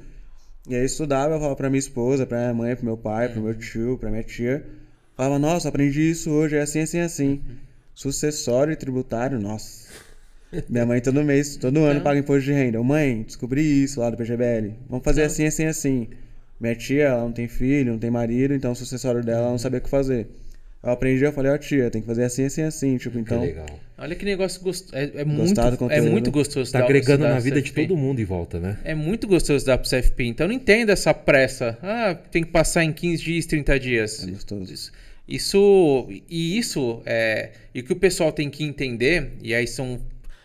E 0.69 0.75
aí 0.75 0.81
eu 0.81 0.85
estudava, 0.85 1.33
eu 1.33 1.39
falava 1.39 1.55
pra 1.57 1.69
minha 1.69 1.79
esposa, 1.79 2.25
pra 2.25 2.37
minha 2.37 2.53
mãe, 2.53 2.75
pro 2.75 2.85
meu 2.85 2.95
pai, 2.95 3.27
pro 3.27 3.41
meu 3.41 3.53
tio, 3.53 3.97
pra 3.97 4.09
minha 4.09 4.23
tia. 4.23 4.65
Falava, 5.15 5.37
nossa, 5.39 5.69
aprendi 5.69 6.09
isso 6.09 6.31
hoje, 6.31 6.55
é 6.55 6.61
assim, 6.61 6.79
assim, 6.81 6.99
assim. 6.99 7.41
Sucessório 7.93 8.73
e 8.73 8.75
tributário, 8.75 9.39
nossa. 9.39 9.87
Minha 10.69 10.85
mãe 10.85 11.01
todo 11.01 11.23
mês, 11.23 11.55
todo 11.55 11.79
ano 11.83 12.01
paga 12.01 12.19
imposto 12.19 12.43
de 12.43 12.51
renda. 12.53 12.77
Eu, 12.77 12.83
mãe, 12.83 13.23
descobri 13.23 13.83
isso 13.83 13.99
lá 13.99 14.09
do 14.09 14.17
PGBL. 14.17 14.73
Vamos 14.89 15.03
fazer 15.03 15.23
assim, 15.23 15.45
assim, 15.45 15.65
assim. 15.65 16.07
Minha 16.59 16.75
tia, 16.75 17.03
ela 17.05 17.21
não 17.21 17.31
tem 17.31 17.47
filho, 17.47 17.91
não 17.91 17.99
tem 17.99 18.11
marido, 18.11 18.53
então 18.53 18.71
o 18.71 18.75
sucessório 18.75 19.23
dela 19.23 19.41
ela 19.41 19.51
não 19.51 19.57
sabia 19.57 19.79
o 19.79 19.81
que 19.81 19.89
fazer. 19.89 20.27
Eu 20.81 20.91
aprendi, 20.91 21.23
eu 21.23 21.31
falei, 21.31 21.51
ó 21.51 21.57
tia, 21.57 21.89
tem 21.89 22.01
que 22.01 22.07
fazer 22.07 22.23
assim, 22.23 22.45
assim, 22.45 22.61
assim. 22.61 22.97
Tipo, 22.97 23.15
Que 23.15 23.21
então. 23.21 23.41
legal. 23.41 23.65
Olha 24.03 24.15
que 24.15 24.25
negócio 24.25 24.61
gostoso. 24.61 24.93
É, 24.95 25.21
é 25.21 25.25
muito, 25.25 25.59
é 25.89 26.01
muito 26.01 26.29
gostoso. 26.29 26.71
Tá 26.71 26.79
dar- 26.79 26.85
agregando 26.85 27.23
na 27.23 27.39
vida 27.39 27.61
de 27.61 27.71
todo 27.71 27.95
mundo 27.95 28.19
em 28.19 28.25
volta, 28.25 28.59
né? 28.59 28.77
É 28.83 28.93
muito 28.93 29.27
gostoso 29.27 29.65
dar 29.65 29.77
pro 29.77 29.89
CFP. 29.89 30.25
Então 30.25 30.45
não 30.47 30.53
entenda 30.53 30.91
essa 30.91 31.13
pressa. 31.13 31.77
Ah, 31.81 32.13
tem 32.29 32.43
que 32.43 32.49
passar 32.51 32.83
em 32.83 32.91
15 32.91 33.23
dias, 33.23 33.45
30 33.45 33.79
dias. 33.79 34.27
É 34.27 34.31
gostoso. 34.31 34.73
Isso, 34.73 34.91
isso 35.27 36.07
e 36.29 36.57
isso 36.57 37.01
é 37.05 37.51
e 37.73 37.79
o 37.79 37.83
que 37.83 37.93
o 37.93 37.95
pessoal 37.95 38.31
tem 38.31 38.49
que 38.49 38.63
entender 38.63 39.31
e 39.41 39.55
aí 39.55 39.65
são 39.65 39.99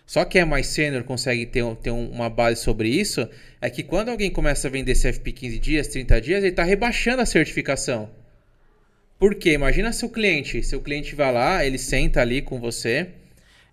só 0.07 0.25
quem 0.25 0.41
é 0.41 0.45
mais 0.45 0.69
sênior 0.69 1.03
consegue 1.05 1.45
ter, 1.45 1.65
ter 1.83 1.91
um- 1.91 2.09
uma 2.11 2.31
base 2.31 2.63
sobre 2.63 2.89
isso 2.89 3.29
é 3.61 3.69
que 3.69 3.83
quando 3.83 4.09
alguém 4.09 4.31
começa 4.31 4.69
a 4.69 4.71
vender 4.71 4.95
CFP 4.95 5.33
15 5.33 5.59
dias, 5.59 5.89
30 5.89 6.21
dias, 6.21 6.39
ele 6.45 6.49
está 6.51 6.63
rebaixando 6.63 7.21
a 7.23 7.27
certificação. 7.27 8.09
Por 9.19 9.35
quê? 9.35 9.53
Imagina 9.55 9.93
seu 9.93 10.09
cliente. 10.09 10.63
Seu 10.63 10.81
cliente 10.81 11.15
vai 11.17 11.33
lá, 11.33 11.67
ele 11.67 11.77
senta 11.77 12.21
ali 12.21 12.41
com 12.41 12.61
você 12.61 13.09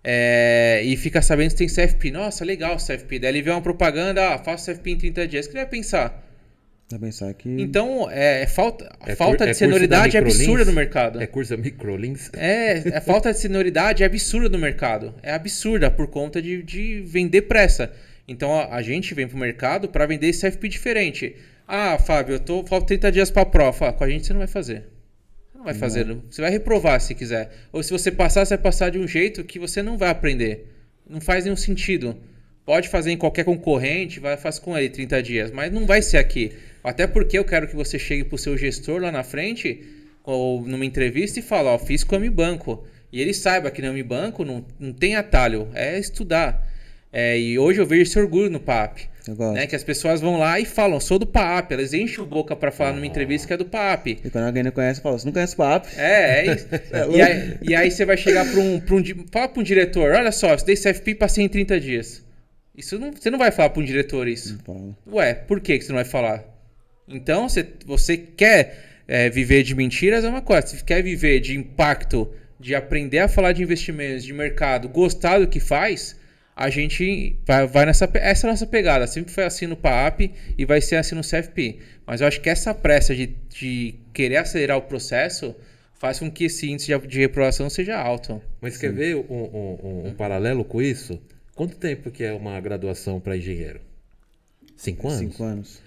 é, 0.08 0.82
e 0.84 0.96
fica 0.96 1.20
sabendo 1.20 1.50
que 1.50 1.56
tem 1.56 1.66
CFP. 1.66 2.12
Nossa, 2.12 2.44
legal 2.44 2.76
CFP. 2.76 3.18
Daí 3.18 3.30
ele 3.30 3.42
vê 3.42 3.50
uma 3.50 3.60
propaganda, 3.60 4.34
ah, 4.34 4.38
faço 4.38 4.70
CFP 4.70 4.90
em 4.92 4.96
30 4.98 5.26
dias. 5.26 5.46
O 5.46 5.48
que 5.50 5.56
ele 5.56 5.64
vai 5.64 5.70
pensar? 5.70 6.22
Pra 6.88 6.98
pensar 7.00 7.34
que. 7.34 7.48
Então, 7.48 8.08
é, 8.08 8.42
é 8.42 8.46
falta, 8.46 8.88
a 9.00 9.10
É 9.10 9.16
falta 9.16 9.38
cur- 9.38 9.42
é 9.42 9.46
de 9.46 9.50
da 9.50 9.54
senioridade 9.58 10.16
é 10.16 10.20
absurda 10.20 10.64
no 10.64 10.72
mercado. 10.72 11.20
É 11.20 11.26
curso 11.26 11.56
da 11.56 11.60
Microlins. 11.60 12.30
É, 12.34 12.96
a 12.96 13.00
falta 13.00 13.32
de 13.32 13.40
senioridade 13.40 14.04
é 14.04 14.06
absurda 14.06 14.48
no 14.48 14.58
mercado. 14.58 15.12
É 15.20 15.32
absurda 15.32 15.90
por 15.90 16.06
conta 16.06 16.40
de, 16.40 16.62
de 16.62 17.00
vender 17.00 17.42
pressa. 17.42 17.90
Então 18.28 18.54
a, 18.54 18.76
a 18.76 18.82
gente 18.82 19.12
vem 19.14 19.26
pro 19.26 19.36
mercado 19.36 19.88
para 19.88 20.06
vender 20.06 20.28
esse 20.28 20.48
CFP 20.48 20.68
diferente. 20.68 21.34
Ah, 21.66 21.98
Fábio, 21.98 22.36
eu 22.36 22.38
tô 22.38 22.64
falta 22.64 22.86
30 22.86 23.10
dias 23.10 23.30
para 23.32 23.44
prova. 23.44 23.72
Fala, 23.72 23.92
com 23.92 24.04
a 24.04 24.08
gente 24.08 24.24
você 24.24 24.32
não 24.32 24.38
vai 24.38 24.46
fazer. 24.48 24.84
Vai 25.66 25.74
fazer. 25.74 26.06
não. 26.06 26.22
Você 26.30 26.40
vai 26.40 26.50
reprovar 26.50 27.00
se 27.00 27.12
quiser. 27.12 27.50
Ou 27.72 27.82
se 27.82 27.90
você 27.90 28.12
passar, 28.12 28.46
você 28.46 28.56
vai 28.56 28.62
passar 28.62 28.88
de 28.88 28.98
um 28.98 29.08
jeito 29.08 29.42
que 29.42 29.58
você 29.58 29.82
não 29.82 29.98
vai 29.98 30.10
aprender. 30.10 30.72
Não 31.10 31.20
faz 31.20 31.44
nenhum 31.44 31.56
sentido. 31.56 32.16
Pode 32.64 32.88
fazer 32.88 33.10
em 33.10 33.16
qualquer 33.16 33.44
concorrente, 33.44 34.20
vai 34.20 34.36
fazer 34.36 34.60
com 34.60 34.78
ele 34.78 34.88
30 34.88 35.22
dias, 35.24 35.50
mas 35.50 35.72
não 35.72 35.84
vai 35.84 36.02
ser 36.02 36.18
aqui. 36.18 36.52
Até 36.84 37.08
porque 37.08 37.36
eu 37.36 37.44
quero 37.44 37.66
que 37.66 37.74
você 37.74 37.98
chegue 37.98 38.22
pro 38.22 38.38
seu 38.38 38.56
gestor 38.56 39.00
lá 39.00 39.10
na 39.10 39.24
frente, 39.24 39.82
ou 40.22 40.62
numa 40.62 40.84
entrevista, 40.84 41.40
e 41.40 41.42
fale, 41.42 41.66
ó, 41.66 41.78
fiz 41.78 42.04
com 42.04 42.14
a 42.14 42.20
Mi 42.20 42.30
Banco. 42.30 42.86
E 43.12 43.20
ele 43.20 43.34
saiba 43.34 43.68
que 43.68 43.82
na 43.82 43.92
Mi 43.92 44.04
Banco 44.04 44.44
não, 44.44 44.64
não 44.78 44.92
tem 44.92 45.16
atalho, 45.16 45.68
é 45.74 45.98
estudar. 45.98 46.64
É, 47.12 47.36
e 47.36 47.58
hoje 47.58 47.80
eu 47.80 47.86
vejo 47.86 48.02
esse 48.02 48.18
orgulho 48.18 48.50
no 48.50 48.60
PAP. 48.60 49.08
Né, 49.52 49.66
que 49.66 49.74
as 49.74 49.82
pessoas 49.82 50.20
vão 50.20 50.38
lá 50.38 50.60
e 50.60 50.64
falam, 50.64 51.00
sou 51.00 51.18
do 51.18 51.26
PAP. 51.26 51.72
Elas 51.72 51.92
enchem 51.92 52.22
o 52.22 52.26
boca 52.26 52.54
para 52.54 52.70
falar 52.70 52.92
numa 52.92 53.06
entrevista 53.06 53.46
que 53.46 53.52
é 53.52 53.56
do 53.56 53.64
PAP. 53.64 54.06
E 54.24 54.30
quando 54.30 54.44
alguém 54.44 54.62
não 54.62 54.70
conhece, 54.70 55.00
fala, 55.00 55.18
você 55.18 55.26
não 55.26 55.32
conhece 55.32 55.54
o 55.54 55.56
papo? 55.56 55.88
É, 55.96 56.46
é 56.46 56.54
isso. 56.54 56.66
e, 57.14 57.22
aí, 57.22 57.58
e 57.62 57.74
aí 57.74 57.90
você 57.90 58.04
vai 58.04 58.16
chegar 58.16 58.44
para 58.50 58.60
um, 58.60 58.80
pra 58.80 58.94
um. 58.94 59.02
Fala 59.32 59.48
para 59.48 59.60
um 59.60 59.64
diretor: 59.64 60.12
olha 60.12 60.30
só, 60.30 60.50
eu 60.50 60.54
estudei 60.54 60.76
CFP 60.76 61.10
e 61.10 61.14
passei 61.14 61.44
em 61.44 61.48
30 61.48 61.80
dias. 61.80 62.22
Isso 62.76 62.98
não, 62.98 63.10
você 63.10 63.30
não 63.30 63.38
vai 63.38 63.50
falar 63.50 63.70
para 63.70 63.82
um 63.82 63.84
diretor 63.84 64.28
isso. 64.28 64.58
Ué, 65.10 65.34
por 65.34 65.60
que, 65.60 65.78
que 65.78 65.84
você 65.84 65.90
não 65.90 65.96
vai 65.96 66.04
falar? 66.04 66.44
Então, 67.08 67.48
você, 67.48 67.66
você 67.86 68.16
quer 68.16 69.02
é, 69.08 69.30
viver 69.30 69.62
de 69.62 69.74
mentiras 69.74 70.24
é 70.24 70.28
uma 70.28 70.42
coisa. 70.42 70.66
Se 70.66 70.84
quer 70.84 71.02
viver 71.02 71.40
de 71.40 71.56
impacto, 71.56 72.30
de 72.58 72.74
aprender 72.74 73.20
a 73.20 73.28
falar 73.28 73.52
de 73.52 73.62
investimentos, 73.62 74.24
de 74.24 74.32
mercado, 74.32 74.88
gostar 74.88 75.38
do 75.38 75.46
que 75.46 75.60
faz, 75.60 76.16
a 76.56 76.70
gente 76.70 77.38
vai, 77.46 77.66
vai 77.66 77.84
nessa. 77.86 78.08
Essa 78.14 78.46
é 78.46 78.48
a 78.48 78.52
nossa 78.54 78.66
pegada. 78.66 79.06
Sempre 79.06 79.30
foi 79.32 79.44
assim 79.44 79.66
no 79.66 79.76
PAP 79.76 80.32
e 80.56 80.64
vai 80.64 80.80
ser 80.80 80.96
assim 80.96 81.14
no 81.14 81.20
CFP. 81.20 81.78
Mas 82.06 82.22
eu 82.22 82.26
acho 82.26 82.40
que 82.40 82.48
essa 82.48 82.72
pressa 82.74 83.14
de, 83.14 83.26
de 83.50 83.94
querer 84.14 84.38
acelerar 84.38 84.78
o 84.78 84.82
processo 84.82 85.54
faz 85.98 86.18
com 86.18 86.30
que 86.30 86.44
esse 86.44 86.70
índice 86.70 86.86
de, 86.98 87.06
de 87.06 87.18
reprovação 87.20 87.68
seja 87.68 87.98
alto. 87.98 88.40
Mas 88.60 88.78
quer 88.78 88.90
ver 88.92 89.16
um, 89.16 89.20
um- 89.30 89.78
um- 89.82 90.08
um 90.08 90.14
paralelo 90.14 90.64
com 90.64 90.80
isso? 90.80 91.20
Quanto 91.54 91.76
tempo 91.76 92.10
que 92.10 92.24
é 92.24 92.32
uma 92.32 92.58
graduação 92.60 93.20
para 93.20 93.36
engenheiro? 93.36 93.80
Cinco 94.76 95.08
anos? 95.08 95.18
Cinco 95.20 95.42
anos. 95.44 95.82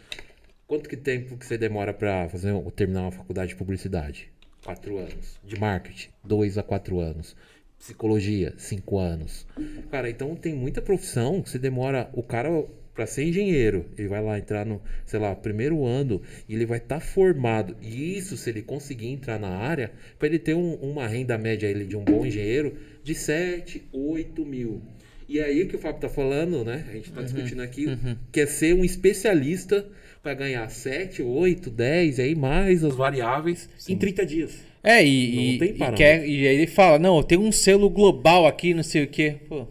Quanto 0.68 0.88
que 0.88 0.96
tempo 0.98 1.36
que 1.36 1.46
você 1.46 1.58
demora 1.58 1.94
para 1.94 2.30
fazer 2.30 2.54
terminar 2.76 3.02
uma 3.02 3.12
faculdade 3.12 3.50
de 3.50 3.56
publicidade? 3.56 4.30
Quatro 4.64 4.98
anos. 4.98 5.40
De 5.44 5.60
marketing, 5.60 6.10
dois 6.24 6.58
a 6.58 6.64
quatro 6.64 7.00
anos. 7.00 7.36
Psicologia, 7.80 8.54
cinco 8.58 9.00
anos. 9.00 9.48
Cara, 9.90 10.10
então 10.10 10.36
tem 10.36 10.54
muita 10.54 10.82
profissão 10.82 11.42
que 11.42 11.50
você 11.50 11.58
demora. 11.58 12.10
O 12.14 12.22
cara, 12.22 12.66
para 12.94 13.08
ser 13.08 13.24
engenheiro, 13.24 13.86
ele 13.98 14.10
vai 14.10 14.22
lá 14.22 14.38
entrar 14.38 14.66
no, 14.66 14.82
sei 15.06 15.18
lá, 15.18 15.34
primeiro 15.34 15.86
ano 15.86 16.22
e 16.48 16.54
ele 16.56 16.66
vai 16.66 16.78
estar 16.78 17.00
formado. 17.00 17.76
E 17.82 18.18
isso, 18.18 18.36
se 18.36 18.50
ele 18.50 18.62
conseguir 18.62 19.08
entrar 19.08 19.40
na 19.40 19.48
área, 19.48 19.92
para 20.20 20.28
ele 20.28 20.38
ter 20.38 20.54
um- 20.54 20.76
uma 20.76 21.08
renda 21.08 21.38
média 21.38 21.68
ele, 21.68 21.86
de 21.86 21.96
um 21.96 22.04
bom 22.04 22.26
engenheiro 22.26 22.76
de 23.02 23.16
7, 23.16 23.82
8 23.94 24.46
mil. 24.46 24.82
E 25.30 25.40
aí 25.40 25.62
o 25.62 25.68
que 25.68 25.76
o 25.76 25.80
Fábio 25.80 26.02
tá 26.02 26.10
falando, 26.10 26.66
né? 26.66 26.84
A 26.90 26.94
gente 26.94 27.12
tá 27.12 27.22
discutindo 27.22 27.62
aqui, 27.62 27.86
que 28.32 28.42
é 28.42 28.48
ser 28.48 28.74
um 28.74 28.84
especialista 28.84 29.86
para 30.24 30.34
ganhar 30.34 30.68
7, 30.68 31.22
8, 31.22 31.70
10, 31.70 32.20
aí 32.20 32.36
mais 32.36 32.84
as 32.84 32.96
variáveis 32.96 33.70
em 33.88 33.96
30 33.96 34.26
dias. 34.26 34.70
É, 34.84 34.96
Não 34.96 35.08
e, 35.08 35.56
e, 35.56 35.58
tem 35.60 35.70
e, 35.70 35.92
quer, 35.94 36.28
e 36.28 36.48
aí 36.48 36.56
ele 36.56 36.68
fala, 36.68 36.98
não, 36.98 37.22
tem 37.22 37.38
um 37.38 37.52
selo 37.52 37.90
global 37.92 38.48
aqui, 38.48 38.74
não 38.74 38.82
sei 38.82 39.04
o 39.04 39.08
quê. 39.08 39.36
Pô, 39.48 39.68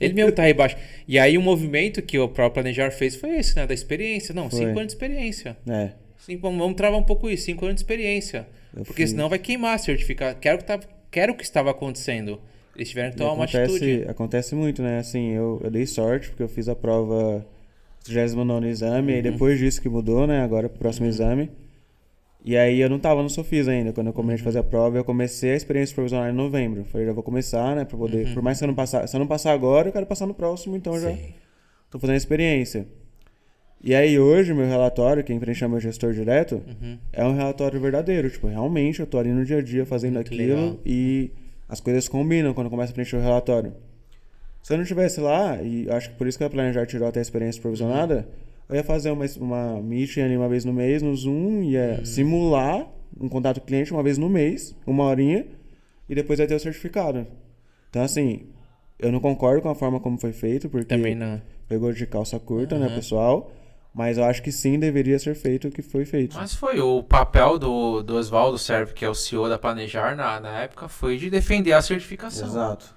ele 0.00 0.14
mesmo 0.14 0.30
tá 0.30 0.44
aí 0.44 0.52
embaixo. 0.52 0.76
E 1.08 1.18
aí 1.18 1.36
o 1.36 1.42
movimento 1.42 2.00
que 2.00 2.16
o 2.16 2.28
próprio 2.28 2.62
Planejar 2.62 2.90
fez 2.92 3.16
foi 3.16 3.36
esse, 3.38 3.56
né? 3.56 3.66
Da 3.66 3.74
experiência. 3.74 4.32
Não, 4.32 4.48
Foi. 4.48 4.60
cinco 4.60 4.78
anos 4.78 4.86
de 4.86 4.92
experiência. 4.92 5.56
É. 5.68 5.90
Cinco, 6.18 6.42
vamos, 6.42 6.76
travar 6.76 6.98
um 6.98 7.04
pouco 7.04 7.28
isso, 7.28 7.44
cinco 7.44 7.64
anos 7.64 7.76
de 7.76 7.80
experiência. 7.80 8.46
Eu 8.74 8.84
Porque 8.84 9.02
fiz. 9.02 9.10
senão 9.10 9.28
vai 9.28 9.38
queimar 9.38 9.78
certificado. 9.78 10.38
Quero 10.38 10.58
que, 10.58 10.64
tava, 10.64 10.84
quero 11.10 11.32
o 11.32 11.36
que 11.36 11.42
estava 11.42 11.70
acontecendo. 11.70 12.40
Eles 12.76 12.88
tiveram 12.88 13.10
que 13.12 13.16
tomar 13.16 13.32
uma 13.34 13.44
atitude. 13.44 14.04
acontece 14.08 14.54
muito, 14.54 14.82
né? 14.82 14.98
Assim, 14.98 15.30
eu, 15.32 15.60
eu 15.62 15.70
dei 15.70 15.86
sorte 15.86 16.28
porque 16.30 16.42
eu 16.42 16.48
fiz 16.48 16.68
a 16.68 16.74
prova 16.74 17.46
39 18.04 18.68
exame, 18.68 19.12
Uhum. 19.12 19.18
e 19.18 19.22
depois 19.22 19.58
disso 19.58 19.80
que 19.80 19.88
mudou, 19.88 20.26
né? 20.26 20.42
Agora 20.42 20.68
pro 20.68 20.78
próximo 20.78 21.06
exame. 21.06 21.50
E 22.44 22.56
aí 22.58 22.78
eu 22.80 22.90
não 22.90 22.98
tava 22.98 23.22
no 23.22 23.30
Sofis 23.30 23.66
ainda, 23.68 23.92
quando 23.92 24.08
eu 24.08 24.12
comecei 24.12 24.42
a 24.42 24.44
fazer 24.44 24.58
a 24.58 24.62
prova, 24.62 24.98
eu 24.98 25.04
comecei 25.04 25.52
a 25.52 25.56
experiência 25.56 25.94
provisional 25.94 26.28
em 26.28 26.32
novembro. 26.34 26.84
Falei, 26.84 27.06
já 27.06 27.12
vou 27.14 27.22
começar, 27.22 27.74
né? 27.74 27.84
Pra 27.86 27.96
poder. 27.96 28.26
Uhum. 28.26 28.34
Por 28.34 28.42
mais 28.42 28.58
que 28.58 28.64
eu 28.64 28.68
não 28.68 28.74
passar. 28.74 29.06
Se 29.08 29.16
eu 29.16 29.20
não 29.20 29.26
passar 29.26 29.52
agora, 29.52 29.88
eu 29.88 29.92
quero 29.92 30.04
passar 30.04 30.26
no 30.26 30.34
próximo, 30.34 30.76
então 30.76 30.94
eu 30.94 31.00
já 31.00 31.16
tô 31.90 31.98
fazendo 31.98 32.14
a 32.14 32.18
experiência. 32.18 32.86
E 33.82 33.94
aí 33.94 34.18
hoje, 34.18 34.52
meu 34.52 34.66
relatório, 34.66 35.22
quem 35.24 35.38
preenche 35.38 35.64
é 35.64 35.68
meu 35.68 35.80
gestor 35.80 36.12
direto, 36.12 36.56
Uhum. 36.66 36.98
é 37.12 37.24
um 37.24 37.34
relatório 37.34 37.80
verdadeiro. 37.80 38.28
Tipo, 38.28 38.46
realmente 38.48 39.00
eu 39.00 39.06
tô 39.06 39.18
ali 39.18 39.30
no 39.30 39.44
dia 39.44 39.58
a 39.58 39.62
dia 39.62 39.86
fazendo 39.86 40.14
Muito 40.14 40.26
aquilo 40.32 40.42
legal. 40.56 40.76
e 40.84 41.30
as 41.74 41.80
coisas 41.80 42.08
combinam 42.08 42.54
quando 42.54 42.70
começa 42.70 42.92
a 42.92 42.94
preencher 42.94 43.16
o 43.16 43.20
relatório. 43.20 43.74
Se 44.62 44.72
eu 44.72 44.76
não 44.76 44.82
estivesse 44.84 45.20
lá, 45.20 45.60
e 45.60 45.90
acho 45.90 46.10
que 46.10 46.16
por 46.16 46.26
isso 46.26 46.38
que 46.38 46.44
a 46.44 46.48
Planejar 46.48 46.86
tirou 46.86 47.06
até 47.08 47.18
a 47.18 47.22
experiência 47.22 47.60
provisionada, 47.60 48.26
eu 48.68 48.76
ia 48.76 48.84
fazer 48.84 49.10
uma, 49.10 49.24
uma 49.40 49.82
meeting 49.82 50.20
ali 50.20 50.36
uma 50.36 50.48
vez 50.48 50.64
no 50.64 50.72
mês 50.72 51.02
no 51.02 51.14
Zoom, 51.14 51.62
ia 51.64 51.96
Uhum. 51.98 52.04
simular 52.04 52.86
um 53.20 53.28
contato 53.28 53.60
cliente 53.60 53.92
uma 53.92 54.02
vez 54.02 54.16
no 54.18 54.28
mês, 54.28 54.74
uma 54.86 55.04
horinha, 55.04 55.44
e 56.08 56.14
depois 56.14 56.38
ia 56.38 56.46
ter 56.46 56.54
o 56.54 56.60
certificado. 56.60 57.26
Então, 57.90 58.02
assim, 58.02 58.42
eu 58.98 59.12
não 59.12 59.20
concordo 59.20 59.60
com 59.62 59.68
a 59.68 59.74
forma 59.74 60.00
como 60.00 60.16
foi 60.18 60.32
feito, 60.32 60.68
porque 60.68 60.86
Também 60.86 61.14
não. 61.14 61.42
pegou 61.68 61.92
de 61.92 62.06
calça 62.06 62.38
curta, 62.38 62.78
né, 62.78 62.88
pessoal? 62.94 63.50
Mas 63.94 64.18
eu 64.18 64.24
acho 64.24 64.42
que 64.42 64.50
sim, 64.50 64.76
deveria 64.78 65.18
ser 65.20 65.34
feito 65.36 65.68
o 65.68 65.70
que 65.70 65.80
foi 65.80 66.04
feito. 66.04 66.36
Mas 66.36 66.52
foi 66.52 66.80
o 66.80 67.00
papel 67.02 67.58
do, 67.60 68.02
do 68.02 68.16
Oswaldo 68.16 68.58
Serve, 68.58 68.92
que 68.92 69.04
é 69.04 69.08
o 69.08 69.14
CEO 69.14 69.48
da 69.48 69.56
Planejar 69.56 70.16
na, 70.16 70.40
na 70.40 70.62
época, 70.62 70.88
foi 70.88 71.16
de 71.16 71.30
defender 71.30 71.72
a 71.72 71.80
certificação. 71.80 72.48
Exato. 72.48 72.94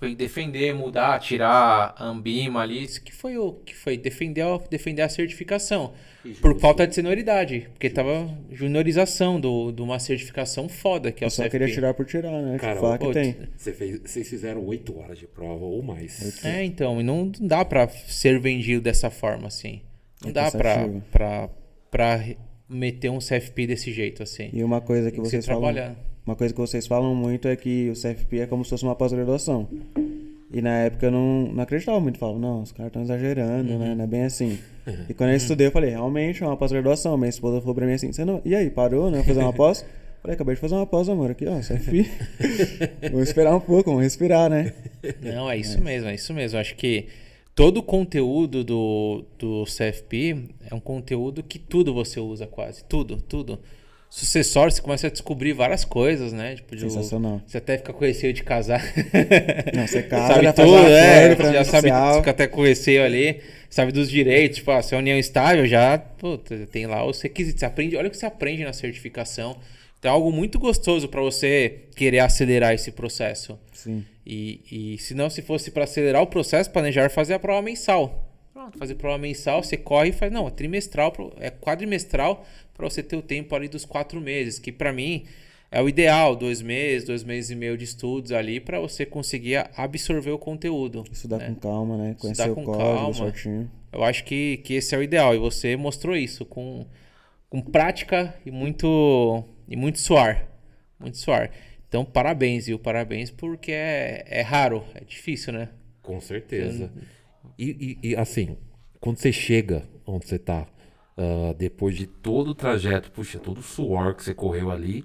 Foi 0.00 0.14
defender, 0.14 0.74
mudar, 0.74 1.18
tirar 1.18 1.94
a 1.98 2.04
Ambima 2.06 2.62
ali. 2.62 2.82
Isso 2.84 3.02
que 3.02 3.12
foi 3.12 3.36
o 3.36 3.52
que 3.52 3.76
foi 3.76 3.98
defender, 3.98 4.40
a- 4.40 4.56
defender 4.70 5.02
a 5.02 5.10
certificação. 5.10 5.92
Por 6.40 6.58
falta 6.58 6.86
de 6.86 6.94
senioridade. 6.94 7.68
Porque 7.74 7.90
tava 7.90 8.26
juniorização 8.50 9.38
do, 9.38 9.70
de 9.72 9.82
uma 9.82 9.98
certificação 9.98 10.70
foda, 10.70 11.12
que 11.12 11.22
é 11.22 11.26
o 11.26 11.28
Eu 11.28 11.30
só 11.30 11.42
CFP. 11.42 11.50
queria 11.58 11.74
tirar 11.74 11.92
por 11.92 12.06
tirar, 12.06 12.32
né? 12.32 12.56
Cara, 12.58 12.80
falar 12.80 12.96
que 12.96 13.12
tem. 13.12 13.36
Você 13.58 13.74
fez, 13.74 14.00
vocês 14.00 14.26
fizeram 14.26 14.64
8 14.64 14.98
horas 14.98 15.18
de 15.18 15.26
prova 15.26 15.66
ou 15.66 15.82
mais. 15.82 16.42
É, 16.42 16.64
então, 16.64 16.98
e 16.98 17.04
não 17.04 17.30
dá 17.40 17.62
pra 17.62 17.86
ser 17.86 18.40
vendido 18.40 18.80
dessa 18.80 19.10
forma, 19.10 19.48
assim. 19.48 19.82
Não 20.24 20.30
É 20.30 20.32
dá 20.32 20.50
pra, 20.50 20.88
pra, 21.10 21.48
pra 21.90 22.24
meter 22.68 23.10
um 23.10 23.18
CFP 23.18 23.66
desse 23.66 23.92
jeito, 23.92 24.22
assim. 24.22 24.50
E 24.52 24.62
uma 24.64 24.80
coisa 24.80 25.10
que 25.10 25.20
que 25.20 25.22
vocês 25.28 25.46
falam. 25.46 25.96
Uma 26.26 26.34
coisa 26.34 26.54
que 26.54 26.60
vocês 26.60 26.86
falam 26.86 27.14
muito 27.14 27.46
é 27.48 27.54
que 27.54 27.90
o 27.90 27.92
CFP 27.92 28.40
é 28.40 28.46
como 28.46 28.64
se 28.64 28.70
fosse 28.70 28.82
uma 28.84 28.94
pós-graduação. 28.94 29.68
E 30.50 30.62
na 30.62 30.78
época 30.78 31.06
eu 31.06 31.10
não, 31.10 31.48
não 31.52 31.62
acreditava 31.62 32.00
muito. 32.00 32.18
Falava, 32.18 32.38
não, 32.38 32.62
os 32.62 32.72
caras 32.72 32.88
estão 32.88 33.02
exagerando, 33.02 33.72
Uhum. 33.72 33.78
né? 33.78 33.94
Não 33.94 34.04
é 34.04 34.06
bem 34.06 34.22
assim. 34.24 34.58
E 35.08 35.14
quando 35.14 35.30
eu 35.30 35.36
estudei, 35.36 35.66
eu 35.66 35.70
falei, 35.70 35.90
realmente 35.90 36.42
é 36.42 36.46
uma 36.46 36.56
pós-graduação. 36.56 37.16
Minha 37.16 37.30
esposa 37.30 37.58
falou 37.60 37.74
pra 37.74 37.86
mim 37.86 37.94
assim, 37.94 38.12
você 38.12 38.24
não. 38.24 38.40
E 38.44 38.54
aí, 38.54 38.68
parou, 38.70 39.10
né? 39.10 39.22
Fazer 39.22 39.40
uma 39.40 39.52
pós? 39.52 39.84
Falei, 40.24 40.36
acabei 40.36 40.54
de 40.54 40.60
fazer 40.62 40.74
uma 40.74 40.86
pós, 40.86 41.06
amor, 41.10 41.30
aqui, 41.32 41.44
ó, 41.46 41.58
CFP. 41.60 42.10
vamos 43.12 43.28
esperar 43.28 43.54
um 43.54 43.60
pouco, 43.60 43.90
vamos 43.90 44.04
respirar, 44.04 44.48
né? 44.48 44.72
Não, 45.22 45.50
é 45.50 45.58
isso 45.58 45.78
mesmo, 45.82 46.08
é 46.08 46.14
isso 46.14 46.32
mesmo. 46.32 46.58
Acho 46.58 46.74
que 46.76 47.08
todo 47.54 47.78
o 47.78 47.82
conteúdo 47.82 48.64
do, 48.64 49.24
do 49.38 49.64
CFP 49.64 50.48
é 50.70 50.74
um 50.74 50.80
conteúdo 50.80 51.42
que 51.42 51.58
tudo 51.58 51.92
você 51.94 52.18
usa 52.20 52.46
quase. 52.46 52.84
Tudo, 52.84 53.16
tudo. 53.20 53.60
Sucessório, 54.10 54.70
você 54.72 54.80
começa 54.80 55.08
a 55.08 55.10
descobrir 55.10 55.52
várias 55.54 55.84
coisas, 55.84 56.32
né? 56.32 56.54
Tipo, 56.54 56.76
de- 56.76 56.82
Sensacional. 56.82 57.42
Você 57.44 57.58
até 57.58 57.76
fica 57.78 57.92
com 57.92 58.04
receio 58.04 58.32
de 58.32 58.44
casar. 58.44 58.80
Não, 59.74 59.86
você 59.88 60.02
casa, 60.04 60.28
sabe 60.34 60.44
já 60.44 60.52
tudo, 60.52 60.70
um 60.72 60.86
é. 60.86 61.34
pra 61.34 61.52
Já 61.52 61.64
sabe, 61.64 61.90
nupcial. 61.90 62.14
fica 62.18 62.30
até 62.30 62.46
com 62.46 62.62
receio 62.62 63.02
ali. 63.04 63.40
Sabe 63.68 63.90
dos 63.90 64.08
direitos, 64.08 64.58
tipo, 64.58 64.70
ah, 64.70 64.80
se 64.80 64.94
é 64.94 64.98
união 64.98 65.18
estável, 65.18 65.66
já 65.66 65.98
puta, 65.98 66.56
tem 66.70 66.86
lá 66.86 67.04
os 67.04 67.20
requisitos. 67.20 67.58
Você 67.58 67.66
aprende, 67.66 67.96
olha 67.96 68.06
o 68.06 68.10
que 68.10 68.16
você 68.16 68.26
aprende 68.26 68.62
na 68.62 68.72
certificação. 68.72 69.56
Então 70.04 70.12
é 70.12 70.14
algo 70.16 70.30
muito 70.30 70.58
gostoso 70.58 71.08
para 71.08 71.22
você 71.22 71.84
querer 71.96 72.18
acelerar 72.18 72.74
esse 72.74 72.92
processo. 72.92 73.58
Sim. 73.72 74.04
E, 74.26 74.60
e 74.70 74.98
se 74.98 75.14
não, 75.14 75.30
se 75.30 75.40
fosse 75.40 75.70
para 75.70 75.84
acelerar 75.84 76.20
o 76.20 76.26
processo, 76.26 76.70
planejar 76.70 77.08
fazer 77.08 77.32
a 77.32 77.38
prova 77.38 77.62
mensal. 77.62 78.30
Pronto, 78.52 78.76
fazer 78.76 78.96
prova 78.96 79.16
mensal, 79.16 79.62
você 79.62 79.78
corre 79.78 80.10
e 80.10 80.12
faz. 80.12 80.30
Não, 80.30 80.46
é 80.46 80.50
trimestral, 80.50 81.10
é 81.40 81.48
quadrimestral 81.48 82.44
para 82.74 82.86
você 82.86 83.02
ter 83.02 83.16
o 83.16 83.22
tempo 83.22 83.54
ali 83.54 83.66
dos 83.66 83.86
quatro 83.86 84.20
meses, 84.20 84.58
que 84.58 84.70
para 84.70 84.92
mim 84.92 85.24
é 85.70 85.80
o 85.80 85.88
ideal, 85.88 86.36
dois 86.36 86.60
meses, 86.60 87.06
dois 87.06 87.24
meses 87.24 87.52
e 87.52 87.54
meio 87.54 87.78
de 87.78 87.84
estudos 87.84 88.30
ali 88.30 88.60
para 88.60 88.78
você 88.78 89.06
conseguir 89.06 89.70
absorver 89.74 90.32
o 90.32 90.38
conteúdo. 90.38 91.04
Estudar 91.10 91.38
né? 91.38 91.46
com 91.46 91.54
calma, 91.54 91.96
né? 91.96 92.16
Conhecer 92.20 92.42
Estudar 92.42 92.52
o 92.52 92.54
com 92.62 92.72
código 92.72 92.94
calma. 92.94 93.14
certinho. 93.14 93.70
Eu 93.90 94.04
acho 94.04 94.22
que, 94.24 94.58
que 94.58 94.74
esse 94.74 94.94
é 94.94 94.98
o 94.98 95.02
ideal 95.02 95.34
e 95.34 95.38
você 95.38 95.74
mostrou 95.78 96.14
isso 96.14 96.44
com, 96.44 96.84
com 97.48 97.62
prática 97.62 98.34
e 98.44 98.50
muito 98.50 99.48
e 99.68 99.76
muito 99.76 99.98
suar, 99.98 100.46
muito 100.98 101.16
suar. 101.18 101.50
Então 101.88 102.04
parabéns, 102.04 102.66
viu? 102.66 102.78
Parabéns 102.78 103.30
porque 103.30 103.72
é, 103.72 104.24
é 104.26 104.40
raro, 104.42 104.84
é 104.94 105.04
difícil, 105.04 105.52
né? 105.52 105.68
Com 106.02 106.20
certeza. 106.20 106.92
E, 107.58 107.98
e- 108.02 108.08
e, 108.10 108.16
assim, 108.16 108.56
quando 109.00 109.18
você 109.18 109.32
chega 109.32 109.84
onde 110.06 110.26
você 110.26 110.38
tá, 110.38 110.66
ah, 111.16 111.54
depois 111.56 111.96
de 111.96 112.06
todo 112.06 112.48
o 112.48 112.54
trajeto, 112.54 113.10
puxa, 113.10 113.38
todo 113.38 113.58
o 113.58 113.62
suor 113.62 114.14
que 114.14 114.24
você 114.24 114.34
correu 114.34 114.70
ali, 114.70 115.04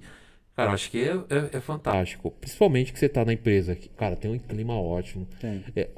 cara, 0.56 0.72
acho 0.72 0.90
que 0.90 0.98
é, 1.02 1.12
é- 1.12 1.56
é 1.56 1.60
fantástico. 1.60 2.30
Principalmente 2.32 2.92
que 2.92 2.98
você 2.98 3.08
tá 3.08 3.24
na 3.24 3.32
empresa, 3.32 3.74
que, 3.76 3.88
cara, 3.90 4.16
tem 4.16 4.30
um 4.30 4.38
clima 4.38 4.78
ótimo. 4.80 5.26
Tem. 5.40 5.64
É, 5.76 5.88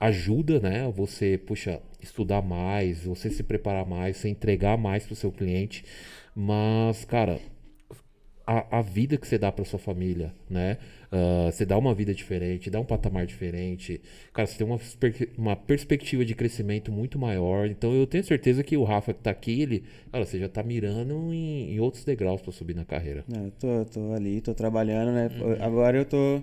ajuda, 0.00 0.58
né? 0.60 0.90
Você, 0.96 1.36
puxa, 1.38 1.80
estudar 2.00 2.40
mais, 2.42 3.04
você 3.04 3.28
se 3.30 3.42
preparar 3.42 3.84
mais, 3.86 4.16
você 4.16 4.28
entregar 4.28 4.76
mais 4.78 5.04
pro 5.04 5.14
seu 5.16 5.30
cliente. 5.32 5.84
Mas, 6.34 7.04
cara, 7.04 7.38
a, 8.48 8.78
a 8.78 8.80
vida 8.80 9.18
que 9.18 9.28
você 9.28 9.36
dá 9.36 9.52
para 9.52 9.62
sua 9.66 9.78
família, 9.78 10.32
né? 10.48 10.78
Ah, 11.12 11.50
você 11.52 11.66
dá 11.66 11.76
uma 11.76 11.94
vida 11.94 12.14
diferente, 12.14 12.70
dá 12.70 12.80
um 12.80 12.84
patamar 12.84 13.26
diferente. 13.26 14.00
Cara, 14.32 14.46
você 14.46 14.56
tem 14.56 14.66
uma, 14.66 14.80
uma 15.36 15.54
perspectiva 15.54 16.24
de 16.24 16.34
crescimento 16.34 16.90
muito 16.90 17.18
maior. 17.18 17.66
Então 17.66 17.92
eu 17.92 18.06
tenho 18.06 18.24
certeza 18.24 18.64
que 18.64 18.74
o 18.74 18.84
Rafa 18.84 19.12
que 19.12 19.20
tá 19.20 19.30
aqui, 19.30 19.60
ele, 19.60 19.84
cara, 20.10 20.24
você 20.24 20.38
já 20.38 20.48
tá 20.48 20.62
mirando 20.62 21.12
em, 21.30 21.74
em 21.74 21.78
outros 21.78 22.04
degraus 22.04 22.40
para 22.40 22.50
subir 22.50 22.74
na 22.74 22.86
carreira. 22.86 23.22
É, 23.30 23.38
eu 23.38 23.50
tô, 23.50 23.84
tô 23.84 24.12
ali, 24.14 24.40
tô 24.40 24.54
trabalhando, 24.54 25.12
né? 25.12 25.30
Uhum. 25.38 25.62
Agora 25.62 25.98
eu 25.98 26.06
tô. 26.06 26.40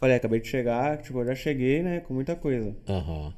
Falei, 0.00 0.16
acabei 0.16 0.40
de 0.40 0.48
chegar, 0.48 0.96
tipo, 1.02 1.20
eu 1.20 1.26
já 1.26 1.34
cheguei, 1.34 1.82
né? 1.82 2.00
Com 2.00 2.14
muita 2.14 2.34
coisa. 2.34 2.74
Aham. 2.88 3.34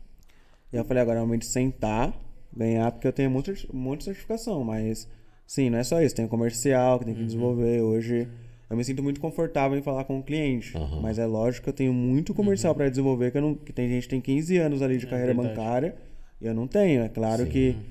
E 0.72 0.76
eu 0.76 0.84
falei, 0.84 1.02
agora 1.02 1.18
é 1.18 1.22
o 1.22 1.26
momento 1.26 1.42
de 1.42 1.48
sentar, 1.48 2.12
ganhar, 2.56 2.92
porque 2.92 3.06
eu 3.08 3.12
tenho 3.12 3.30
um 3.30 3.32
monte 3.32 3.98
de 3.98 4.04
certificação, 4.04 4.62
mas 4.64 5.08
sim, 5.46 5.70
não 5.70 5.78
é 5.78 5.84
só 5.84 6.00
isso, 6.02 6.14
tem 6.14 6.24
o 6.24 6.28
comercial 6.28 6.98
que 6.98 7.04
tem 7.04 7.14
que 7.14 7.20
Uhum. 7.20 7.26
desenvolver. 7.26 7.80
Hoje 7.82 8.28
eu 8.68 8.76
me 8.76 8.84
sinto 8.84 9.02
muito 9.02 9.20
confortável 9.20 9.78
em 9.78 9.82
falar 9.82 10.04
com 10.04 10.18
o 10.18 10.22
cliente, 10.22 10.76
Aham. 10.76 11.00
mas 11.00 11.18
é 11.18 11.26
lógico 11.26 11.64
que 11.64 11.68
eu 11.70 11.74
tenho 11.74 11.92
muito 11.92 12.34
comercial 12.34 12.74
pra 12.74 12.88
desenvolver, 12.88 13.30
que, 13.30 13.38
eu 13.38 13.42
não, 13.42 13.54
que 13.54 13.72
tem 13.72 13.88
gente 13.88 14.02
que 14.04 14.08
tem 14.10 14.20
15 14.20 14.56
anos 14.58 14.82
ali 14.82 14.98
de 14.98 15.06
carreira 15.06 15.32
Uhum. 15.32 15.40
É 15.40 15.42
verdade. 15.44 15.58
bancária 15.66 15.96
e 16.40 16.46
eu 16.46 16.54
não 16.54 16.66
tenho. 16.66 17.02
É 17.02 17.08
claro 17.08 17.46
que 17.46 17.70
Uhum. 17.70 17.84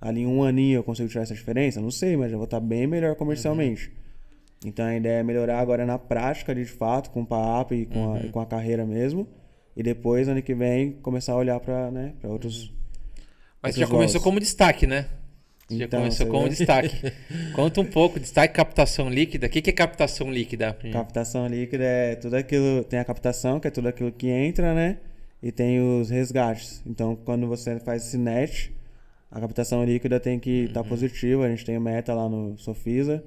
ali 0.00 0.20
em 0.22 0.26
um 0.26 0.42
aninho 0.42 0.76
eu 0.78 0.82
consigo 0.82 1.08
tirar 1.08 1.22
essa 1.22 1.34
diferença, 1.34 1.80
não 1.80 1.90
sei, 1.90 2.16
mas 2.16 2.30
já 2.30 2.36
vou 2.36 2.44
estar 2.44 2.60
bem 2.60 2.86
melhor 2.86 3.14
comercialmente. 3.16 3.90
Então 4.64 4.86
a 4.86 4.96
ideia 4.96 5.18
é 5.20 5.22
melhorar 5.22 5.58
agora 5.58 5.84
na 5.84 5.98
prática, 5.98 6.54
de 6.54 6.64
fato, 6.64 7.10
com 7.10 7.22
o 7.22 7.26
PAP 7.26 7.72
e 7.72 7.86
com, 7.86 8.14
a, 8.14 8.20
e 8.20 8.28
com 8.30 8.40
a 8.40 8.46
carreira 8.46 8.86
mesmo. 8.86 9.26
E 9.76 9.82
depois, 9.82 10.28
ano 10.28 10.40
que 10.42 10.54
vem, 10.54 10.92
começar 11.02 11.32
a 11.32 11.36
olhar 11.36 11.58
para 11.58 11.90
né, 11.90 12.12
pra 12.20 12.30
outros. 12.30 12.72
Mas 13.60 13.70
outros 13.70 13.76
já 13.76 13.86
começou 13.88 14.20
como 14.20 14.38
destaque, 14.38 14.86
né? 14.86 15.06
Você 15.72 15.78
já 15.78 15.84
Então, 15.86 16.00
começou 16.00 16.26
como 16.26 16.42
vê. 16.44 16.48
destaque. 16.50 17.12
Conta 17.54 17.80
um 17.80 17.84
pouco, 17.84 18.20
destaque 18.20 18.54
captação 18.54 19.08
líquida. 19.10 19.46
O 19.46 19.50
que 19.50 19.60
que 19.62 19.70
é 19.70 19.72
captação 19.72 20.30
líquida? 20.30 20.76
Captação 20.92 21.46
líquida 21.46 21.84
é 21.84 22.14
tudo 22.16 22.34
aquilo. 22.36 22.84
Tem 22.84 22.98
a 22.98 23.04
captação, 23.04 23.58
que 23.60 23.68
é 23.68 23.70
tudo 23.70 23.88
aquilo 23.88 24.12
que 24.12 24.28
entra, 24.28 24.74
né? 24.74 24.98
E 25.42 25.50
tem 25.50 25.80
os 25.80 26.10
resgates. 26.10 26.82
Então, 26.86 27.16
quando 27.24 27.46
você 27.46 27.78
faz 27.80 28.06
esse 28.06 28.16
net, 28.16 28.72
a 29.30 29.40
captação 29.40 29.84
líquida 29.84 30.20
tem 30.20 30.38
que 30.38 30.64
estar 30.64 30.84
positiva. 30.84 31.44
A 31.46 31.48
gente 31.48 31.64
tem 31.64 31.78
meta 31.80 32.14
lá 32.14 32.28
no 32.28 32.56
Sofisa. 32.58 33.22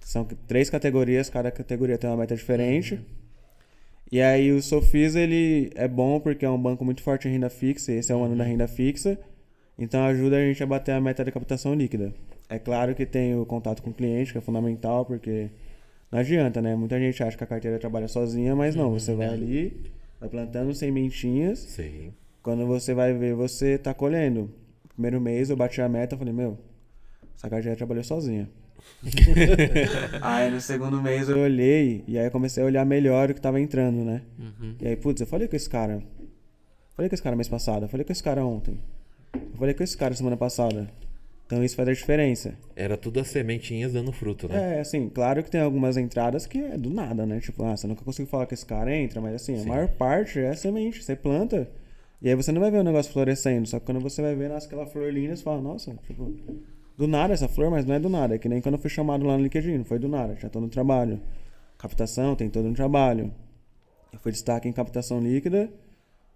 São 0.00 0.24
três 0.46 0.70
categorias, 0.70 1.28
cada 1.28 1.50
categoria 1.50 1.98
tem 1.98 2.08
uma 2.08 2.16
meta 2.16 2.34
diferente. 2.34 2.98
E 4.10 4.20
aí 4.20 4.50
o 4.50 4.60
Sofisa 4.60 5.20
ele 5.20 5.70
é 5.76 5.86
bom 5.86 6.18
porque 6.18 6.44
é 6.44 6.50
um 6.50 6.58
banco 6.60 6.84
muito 6.84 7.02
forte 7.02 7.28
em 7.28 7.32
renda 7.32 7.48
fixa, 7.48 7.92
esse 7.92 8.10
é 8.10 8.16
o 8.16 8.24
ano 8.24 8.34
da 8.34 8.42
renda 8.42 8.66
fixa. 8.66 9.16
Então 9.80 10.04
ajuda 10.04 10.36
a 10.36 10.40
gente 10.40 10.62
a 10.62 10.66
bater 10.66 10.92
a 10.92 11.00
meta 11.00 11.24
de 11.24 11.32
captação 11.32 11.74
líquida. 11.74 12.12
É 12.50 12.58
claro 12.58 12.94
que 12.94 13.06
tem 13.06 13.34
o 13.34 13.46
contato 13.46 13.82
com 13.82 13.88
o 13.88 13.94
cliente, 13.94 14.30
que 14.30 14.38
é 14.38 14.40
fundamental, 14.40 15.06
porque 15.06 15.48
não 16.12 16.18
adianta, 16.18 16.60
né? 16.60 16.76
Muita 16.76 16.98
gente 17.00 17.22
acha 17.22 17.36
que 17.36 17.44
a 17.44 17.46
carteira 17.46 17.78
trabalha 17.78 18.06
sozinha, 18.06 18.54
mas 18.54 18.76
não, 18.76 18.90
você 18.90 19.14
vai 19.14 19.28
ali, 19.28 19.90
vai 20.20 20.28
plantando 20.28 20.74
sementinhas. 20.74 21.60
Sim. 21.60 22.12
Quando 22.42 22.66
você 22.66 22.92
vai 22.92 23.14
ver, 23.14 23.34
você 23.34 23.78
tá 23.78 23.94
colhendo. 23.94 24.50
Primeiro 24.92 25.18
mês 25.18 25.48
eu 25.48 25.56
bati 25.56 25.80
a 25.80 25.88
meta, 25.88 26.16
falei, 26.16 26.34
meu, 26.34 26.58
essa 27.34 27.48
carteira 27.48 27.76
trabalhou 27.76 28.04
sozinha. 28.04 28.50
aí 30.20 30.50
no 30.50 30.60
segundo 30.60 31.00
mês 31.00 31.28
eu 31.28 31.38
olhei 31.38 32.02
e 32.06 32.18
aí 32.18 32.26
eu 32.26 32.30
comecei 32.30 32.62
a 32.62 32.66
olhar 32.66 32.84
melhor 32.84 33.30
o 33.30 33.34
que 33.34 33.40
tava 33.40 33.60
entrando, 33.60 34.04
né? 34.04 34.22
E 34.80 34.88
aí, 34.88 34.96
putz, 34.96 35.20
eu 35.20 35.26
falei 35.26 35.48
com 35.48 35.56
esse 35.56 35.70
cara. 35.70 36.02
Falei 36.94 37.08
com 37.08 37.14
esse 37.14 37.22
cara 37.22 37.36
mês 37.36 37.48
passado, 37.48 37.88
falei 37.88 38.04
com 38.04 38.12
esse 38.12 38.22
cara 38.22 38.44
ontem. 38.44 38.78
Eu 39.34 39.58
falei 39.58 39.74
com 39.74 39.82
esse 39.82 39.96
cara 39.96 40.14
semana 40.14 40.36
passada. 40.36 40.88
Então 41.46 41.64
isso 41.64 41.74
faz 41.74 41.88
a 41.88 41.92
diferença. 41.92 42.54
Era 42.76 42.96
tudo 42.96 43.18
as 43.18 43.26
sementinhas 43.26 43.92
dando 43.92 44.12
fruto, 44.12 44.48
né? 44.48 44.76
É, 44.76 44.80
assim, 44.80 45.08
claro 45.08 45.42
que 45.42 45.50
tem 45.50 45.60
algumas 45.60 45.96
entradas 45.96 46.46
que 46.46 46.58
é 46.58 46.78
do 46.78 46.90
nada, 46.90 47.26
né? 47.26 47.40
Tipo, 47.40 47.64
ah, 47.64 47.76
você 47.76 47.88
nunca 47.88 48.04
conseguiu 48.04 48.30
falar 48.30 48.46
que 48.46 48.54
esse 48.54 48.64
cara 48.64 48.94
entra, 48.94 49.20
mas 49.20 49.34
assim, 49.34 49.60
a 49.60 49.64
maior 49.64 49.88
parte 49.88 50.38
é 50.38 50.54
semente, 50.54 51.02
você 51.02 51.16
planta. 51.16 51.68
E 52.22 52.28
aí 52.28 52.34
você 52.36 52.52
não 52.52 52.60
vai 52.60 52.70
ver 52.70 52.78
o 52.78 52.84
negócio 52.84 53.12
florescendo, 53.12 53.66
só 53.66 53.80
que 53.80 53.86
quando 53.86 53.98
você 53.98 54.22
vai 54.22 54.36
ver, 54.36 54.48
nasce 54.48 54.66
aquela 54.66 54.86
flor 54.86 55.12
linda, 55.12 55.34
você 55.34 55.42
fala, 55.42 55.60
nossa, 55.60 55.92
tipo, 56.06 56.32
do 56.96 57.08
nada 57.08 57.34
essa 57.34 57.48
flor, 57.48 57.68
mas 57.70 57.84
não 57.84 57.94
é 57.94 57.98
do 57.98 58.08
nada. 58.08 58.36
É 58.36 58.38
que 58.38 58.48
nem 58.48 58.60
quando 58.60 58.74
eu 58.76 58.80
fui 58.80 58.90
chamado 58.90 59.26
lá 59.26 59.36
no 59.36 59.42
LinkedIn, 59.42 59.78
não 59.78 59.84
foi 59.84 59.98
do 59.98 60.06
nada, 60.06 60.36
já 60.36 60.48
tô 60.48 60.60
no 60.60 60.68
trabalho. 60.68 61.20
Captação, 61.78 62.36
tem 62.36 62.48
todo 62.48 62.68
um 62.68 62.74
trabalho. 62.74 63.32
Eu 64.12 64.18
fui 64.20 64.30
destaque 64.30 64.68
em 64.68 64.72
captação 64.72 65.18
líquida 65.18 65.68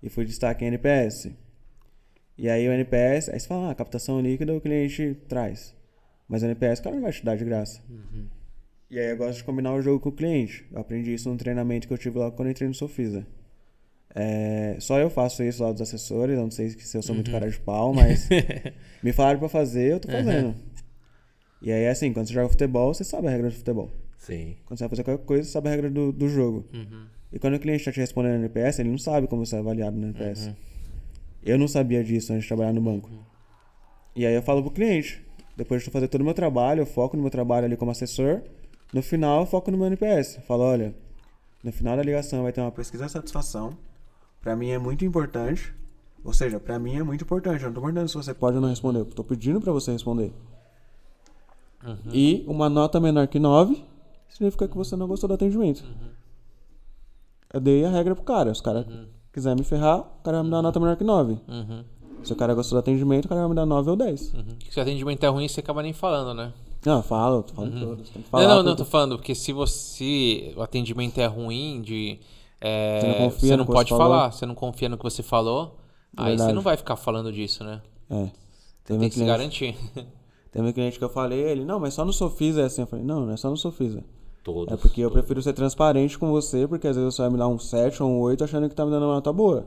e 0.02 0.08
fui 0.08 0.24
destaque 0.24 0.64
em 0.64 0.68
NPS. 0.68 1.30
E 2.36 2.48
aí 2.48 2.68
o 2.68 2.72
NPS, 2.72 3.28
aí 3.28 3.38
você 3.38 3.46
fala, 3.46 3.70
ah, 3.70 3.74
captação 3.74 4.20
líquida 4.20 4.52
o 4.52 4.60
cliente 4.60 5.16
traz. 5.28 5.74
Mas 6.28 6.42
o 6.42 6.46
NPS 6.46 6.80
o 6.80 6.82
cara 6.82 6.96
não 6.96 7.02
vai 7.02 7.12
te 7.12 7.24
dar 7.24 7.36
de 7.36 7.44
graça. 7.44 7.82
E 8.90 8.98
aí 8.98 9.10
eu 9.10 9.16
gosto 9.16 9.38
de 9.38 9.44
combinar 9.44 9.72
o 9.74 9.82
jogo 9.82 10.00
com 10.00 10.08
o 10.08 10.12
cliente. 10.12 10.66
Eu 10.72 10.80
aprendi 10.80 11.14
isso 11.14 11.28
num 11.28 11.36
treinamento 11.36 11.86
que 11.86 11.94
eu 11.94 11.98
tive 11.98 12.18
lá 12.18 12.30
quando 12.30 12.48
eu 12.48 12.52
entrei 12.52 12.68
no 12.68 12.74
Sofisa. 12.74 13.26
É, 14.14 14.76
só 14.78 14.98
eu 14.98 15.10
faço 15.10 15.42
isso 15.42 15.62
lá 15.62 15.72
dos 15.72 15.82
assessores, 15.82 16.36
eu 16.36 16.42
não 16.42 16.50
sei 16.50 16.70
se 16.70 16.96
eu 16.96 17.02
sou 17.02 17.16
muito 17.16 17.32
cara 17.32 17.50
de 17.50 17.58
pau, 17.58 17.92
mas 17.92 18.28
me 19.02 19.12
falaram 19.12 19.40
pra 19.40 19.48
fazer, 19.48 19.92
eu 19.92 20.00
tô 20.00 20.08
fazendo. 20.08 20.54
E 21.60 21.72
aí, 21.72 21.88
assim, 21.88 22.12
quando 22.12 22.28
você 22.28 22.34
joga 22.34 22.48
futebol, 22.48 22.94
você 22.94 23.02
sabe 23.02 23.26
a 23.26 23.30
regra 23.30 23.48
do 23.48 23.56
futebol. 23.56 23.90
Sim. 24.18 24.56
Quando 24.66 24.78
você 24.78 24.84
vai 24.84 24.90
fazer 24.90 25.02
qualquer 25.04 25.24
coisa, 25.24 25.44
você 25.44 25.50
sabe 25.50 25.68
a 25.68 25.70
regra 25.72 25.90
do, 25.90 26.12
do 26.12 26.28
jogo. 26.28 26.68
E 27.32 27.38
quando 27.38 27.54
o 27.54 27.58
cliente 27.58 27.80
está 27.80 27.90
te 27.90 27.98
respondendo 27.98 28.34
no 28.34 28.44
NPS, 28.44 28.78
ele 28.78 28.90
não 28.90 28.98
sabe 28.98 29.26
como 29.26 29.44
você 29.44 29.56
é 29.56 29.58
avaliado 29.58 29.96
no 29.96 30.06
NPS. 30.06 30.46
Eu 31.44 31.58
não 31.58 31.68
sabia 31.68 32.02
disso 32.02 32.32
antes 32.32 32.44
de 32.44 32.48
trabalhar 32.48 32.72
no 32.72 32.80
banco. 32.80 33.10
E 34.16 34.24
aí 34.24 34.34
eu 34.34 34.42
falo 34.42 34.62
pro 34.62 34.70
cliente, 34.70 35.22
depois 35.56 35.82
de 35.82 35.90
fazer 35.90 36.08
todo 36.08 36.22
o 36.22 36.24
meu 36.24 36.34
trabalho, 36.34 36.80
eu 36.80 36.86
foco 36.86 37.16
no 37.16 37.22
meu 37.22 37.30
trabalho 37.30 37.66
ali 37.66 37.76
como 37.76 37.90
assessor. 37.90 38.42
No 38.92 39.02
final, 39.02 39.40
eu 39.40 39.46
foco 39.46 39.70
no 39.70 39.76
meu 39.76 39.86
NPS. 39.88 40.36
Eu 40.36 40.42
falo, 40.42 40.62
olha, 40.62 40.94
no 41.62 41.72
final 41.72 41.96
da 41.96 42.02
ligação 42.02 42.42
vai 42.42 42.52
ter 42.52 42.60
uma 42.60 42.72
pesquisa 42.72 43.06
de 43.06 43.12
satisfação. 43.12 43.76
Pra 44.40 44.56
mim 44.56 44.70
é 44.70 44.78
muito 44.78 45.04
importante. 45.04 45.74
Ou 46.24 46.32
seja, 46.32 46.58
pra 46.58 46.78
mim 46.78 46.96
é 46.96 47.02
muito 47.02 47.24
importante. 47.24 47.62
Eu 47.62 47.68
não 47.68 47.74
tô 47.74 47.80
perguntando 47.82 48.08
se 48.08 48.14
você 48.14 48.32
pode 48.32 48.56
ou 48.56 48.62
não 48.62 48.70
responder. 48.70 49.00
Eu 49.00 49.04
tô 49.04 49.22
pedindo 49.22 49.60
pra 49.60 49.72
você 49.72 49.92
responder. 49.92 50.32
E 52.12 52.44
uma 52.46 52.70
nota 52.70 52.98
menor 52.98 53.28
que 53.28 53.38
9 53.38 53.84
significa 54.28 54.66
que 54.66 54.76
você 54.76 54.96
não 54.96 55.06
gostou 55.06 55.28
do 55.28 55.34
atendimento. 55.34 55.84
Eu 57.52 57.60
dei 57.60 57.84
a 57.84 57.90
regra 57.90 58.14
pro 58.14 58.24
cara. 58.24 58.54
Se 58.54 58.60
o 58.60 58.64
cara 58.64 58.86
quiser 59.34 59.54
me 59.56 59.62
ferrar, 59.64 59.98
o 60.00 60.22
cara 60.22 60.38
vai 60.38 60.44
me 60.44 60.50
dar 60.50 60.56
uma 60.56 60.62
nota 60.62 60.80
menor 60.80 60.96
que 60.96 61.04
9. 61.04 61.32
Uhum. 61.48 61.84
Se 62.22 62.32
o 62.32 62.36
cara 62.36 62.54
gostou 62.54 62.76
do 62.76 62.80
atendimento, 62.80 63.26
o 63.26 63.28
cara 63.28 63.42
vai 63.42 63.50
me 63.50 63.54
dar 63.56 63.66
9 63.66 63.90
ou 63.90 63.96
10. 63.96 64.32
Uhum. 64.34 64.44
Se 64.70 64.78
o 64.78 64.82
atendimento 64.82 65.22
é 65.24 65.28
ruim, 65.28 65.46
você 65.46 65.60
acaba 65.60 65.82
nem 65.82 65.92
falando, 65.92 66.34
né? 66.34 66.52
Não, 66.86 66.96
eu 66.98 67.02
falo, 67.02 67.42
tô 67.42 67.54
falando 67.54 67.80
todos. 67.80 68.08
Tem 68.10 68.22
que 68.22 68.28
falar. 68.28 68.46
não, 68.48 68.56
não, 68.56 68.62
não, 68.62 68.76
tô 68.76 68.84
falando, 68.84 69.16
porque 69.16 69.34
se 69.34 69.52
você. 69.52 70.52
O 70.56 70.62
atendimento 70.62 71.18
é 71.18 71.26
ruim, 71.26 71.80
de. 71.82 72.18
é, 72.60 73.00
Você 73.00 73.06
não 73.06 73.14
confia 73.30 73.48
você 73.48 73.56
não 73.56 73.66
pode 73.66 73.88
você 73.90 73.96
falou. 73.96 74.14
falar, 74.16 74.30
você 74.32 74.46
não 74.46 74.54
confia 74.54 74.88
no 74.88 74.96
que 74.98 75.02
você 75.04 75.22
falou, 75.22 75.76
aí 76.16 76.24
você 76.24 76.36
Verdade. 76.36 76.52
não 76.52 76.62
vai 76.62 76.76
ficar 76.76 76.96
falando 76.96 77.32
disso, 77.32 77.64
né? 77.64 77.80
É. 78.10 78.24
Você 78.24 78.30
tem 78.84 78.96
um 78.96 79.00
que 79.00 79.06
se 79.10 79.14
cliente- 79.14 79.26
garantir. 79.26 79.76
Teve 80.52 80.68
um 80.68 80.72
cliente 80.72 80.98
que 80.98 81.04
eu 81.04 81.08
falei, 81.08 81.40
ele, 81.40 81.64
não, 81.64 81.80
mas 81.80 81.94
só 81.94 82.04
no 82.04 82.12
Sofisa 82.12 82.60
é 82.62 82.64
assim. 82.66 82.82
Eu 82.82 82.86
falei, 82.86 83.04
não, 83.04 83.26
não 83.26 83.32
é 83.32 83.36
só 83.36 83.50
no 83.50 83.56
Sofisa. 83.56 84.04
Todos. 84.44 84.72
É 84.72 84.76
porque 84.76 85.00
eu 85.00 85.10
prefiro 85.10 85.42
ser 85.42 85.54
transparente 85.54 86.18
com 86.18 86.30
você, 86.30 86.68
porque 86.68 86.86
às 86.86 86.94
vezes 86.94 87.14
você 87.14 87.22
vai 87.22 87.30
me 87.30 87.38
dar 87.38 87.48
um 87.48 87.58
7 87.58 88.02
ou 88.02 88.10
um 88.10 88.20
8 88.20 88.44
achando 88.44 88.68
que 88.68 88.74
tá 88.74 88.84
me 88.84 88.90
dando 88.90 89.06
uma 89.06 89.14
nota 89.14 89.32
boa. 89.32 89.66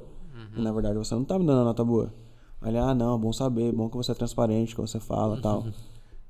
E 0.56 0.62
na 0.62 0.72
verdade 0.72 0.98
você 0.98 1.14
não 1.16 1.24
tá 1.24 1.38
me 1.38 1.46
dando 1.46 1.58
uma 1.58 1.66
nota 1.66 1.84
boa. 1.84 2.14
Aí 2.62 2.70
ele, 2.70 2.78
ah, 2.78 2.94
não, 2.94 3.20
bom 3.20 3.34
saber, 3.34 3.72
bom 3.72 3.90
que 3.90 3.98
você 3.98 4.12
é 4.12 4.16
transparente, 4.16 4.76
que 4.76 4.82
você 4.82 5.00
fala 5.00 5.38
e 5.38 5.42
tal. 5.42 5.66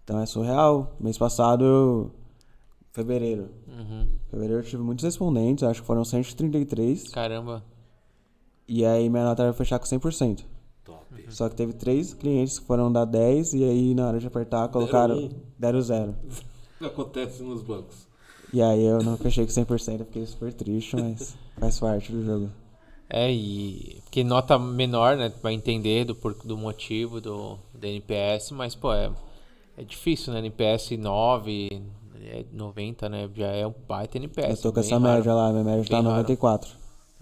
Então 0.04 0.20
é 0.20 0.26
surreal. 0.26 0.96
Mês 1.00 1.18
passado 1.18 1.64
eu. 1.66 2.12
Fevereiro. 2.92 3.50
Uhum. 3.68 4.08
Fevereiro 4.30 4.62
eu 4.62 4.66
tive 4.66 4.82
muitos 4.82 5.04
respondentes, 5.04 5.64
acho 5.64 5.82
que 5.82 5.88
foram 5.88 6.04
133. 6.04 7.10
Caramba. 7.10 7.64
E 8.68 8.86
aí 8.86 9.10
minha 9.10 9.24
nota 9.24 9.44
era 9.44 9.54
fechar 9.54 9.78
com 9.78 9.86
100%. 9.86 10.44
Top. 10.84 11.06
Só 11.30 11.48
que 11.48 11.56
teve 11.56 11.74
três 11.74 12.14
clientes 12.14 12.60
que 12.60 12.66
foram 12.66 12.92
dar 12.92 13.06
10 13.06 13.54
e 13.54 13.64
aí 13.64 13.94
na 13.94 14.08
hora 14.08 14.20
de 14.20 14.28
apertar 14.28 14.70
colocaram 14.70 15.18
um. 15.18 15.30
deram 15.60 15.82
zero. 15.82 16.16
Acontece 16.82 17.44
nos 17.44 17.62
bancos. 17.62 18.07
E 18.54 18.62
aí 18.62 18.84
eu 18.84 19.04
não 19.04 19.18
fechei 19.18 19.46
com 19.46 19.52
100%, 19.52 20.00
eu 20.00 20.06
fiquei 20.06 20.26
super 20.26 20.54
triste, 20.54 20.96
mas 20.96 21.36
faz 21.60 21.80
parte 21.80 22.12
do 22.12 22.24
jogo. 22.24 22.50
É, 23.10 23.32
e. 23.32 24.00
Porque 24.04 24.24
nota 24.24 24.58
menor, 24.60 25.16
né? 25.18 25.32
Vai 25.42 25.54
entender 25.54 26.06
do, 26.06 26.16
por, 26.16 26.34
do 26.34 26.58
motivo 26.58 27.20
do, 27.22 27.58
do 27.74 27.86
NPS, 27.86 28.52
mas, 28.52 28.76
pô, 28.76 28.94
é, 28.94 29.12
é 29.78 29.84
difícil, 29.84 30.34
né? 30.34 30.40
NPS 30.40 30.92
9, 30.98 31.82
é 32.24 32.46
90, 32.52 33.08
né? 33.10 33.30
Já 33.36 33.48
é 33.48 33.66
um 33.68 33.74
baita 33.88 34.18
NPS. 34.18 34.50
eu 34.50 34.58
tô 34.58 34.74
com 34.74 34.80
essa 34.82 34.98
raro. 34.98 35.04
média 35.16 35.34
lá, 35.34 35.52
minha 35.52 35.64
média 35.64 35.84
tá 35.84 35.90
Bem 35.90 36.04
raro. 36.04 36.10
94. 36.16 36.70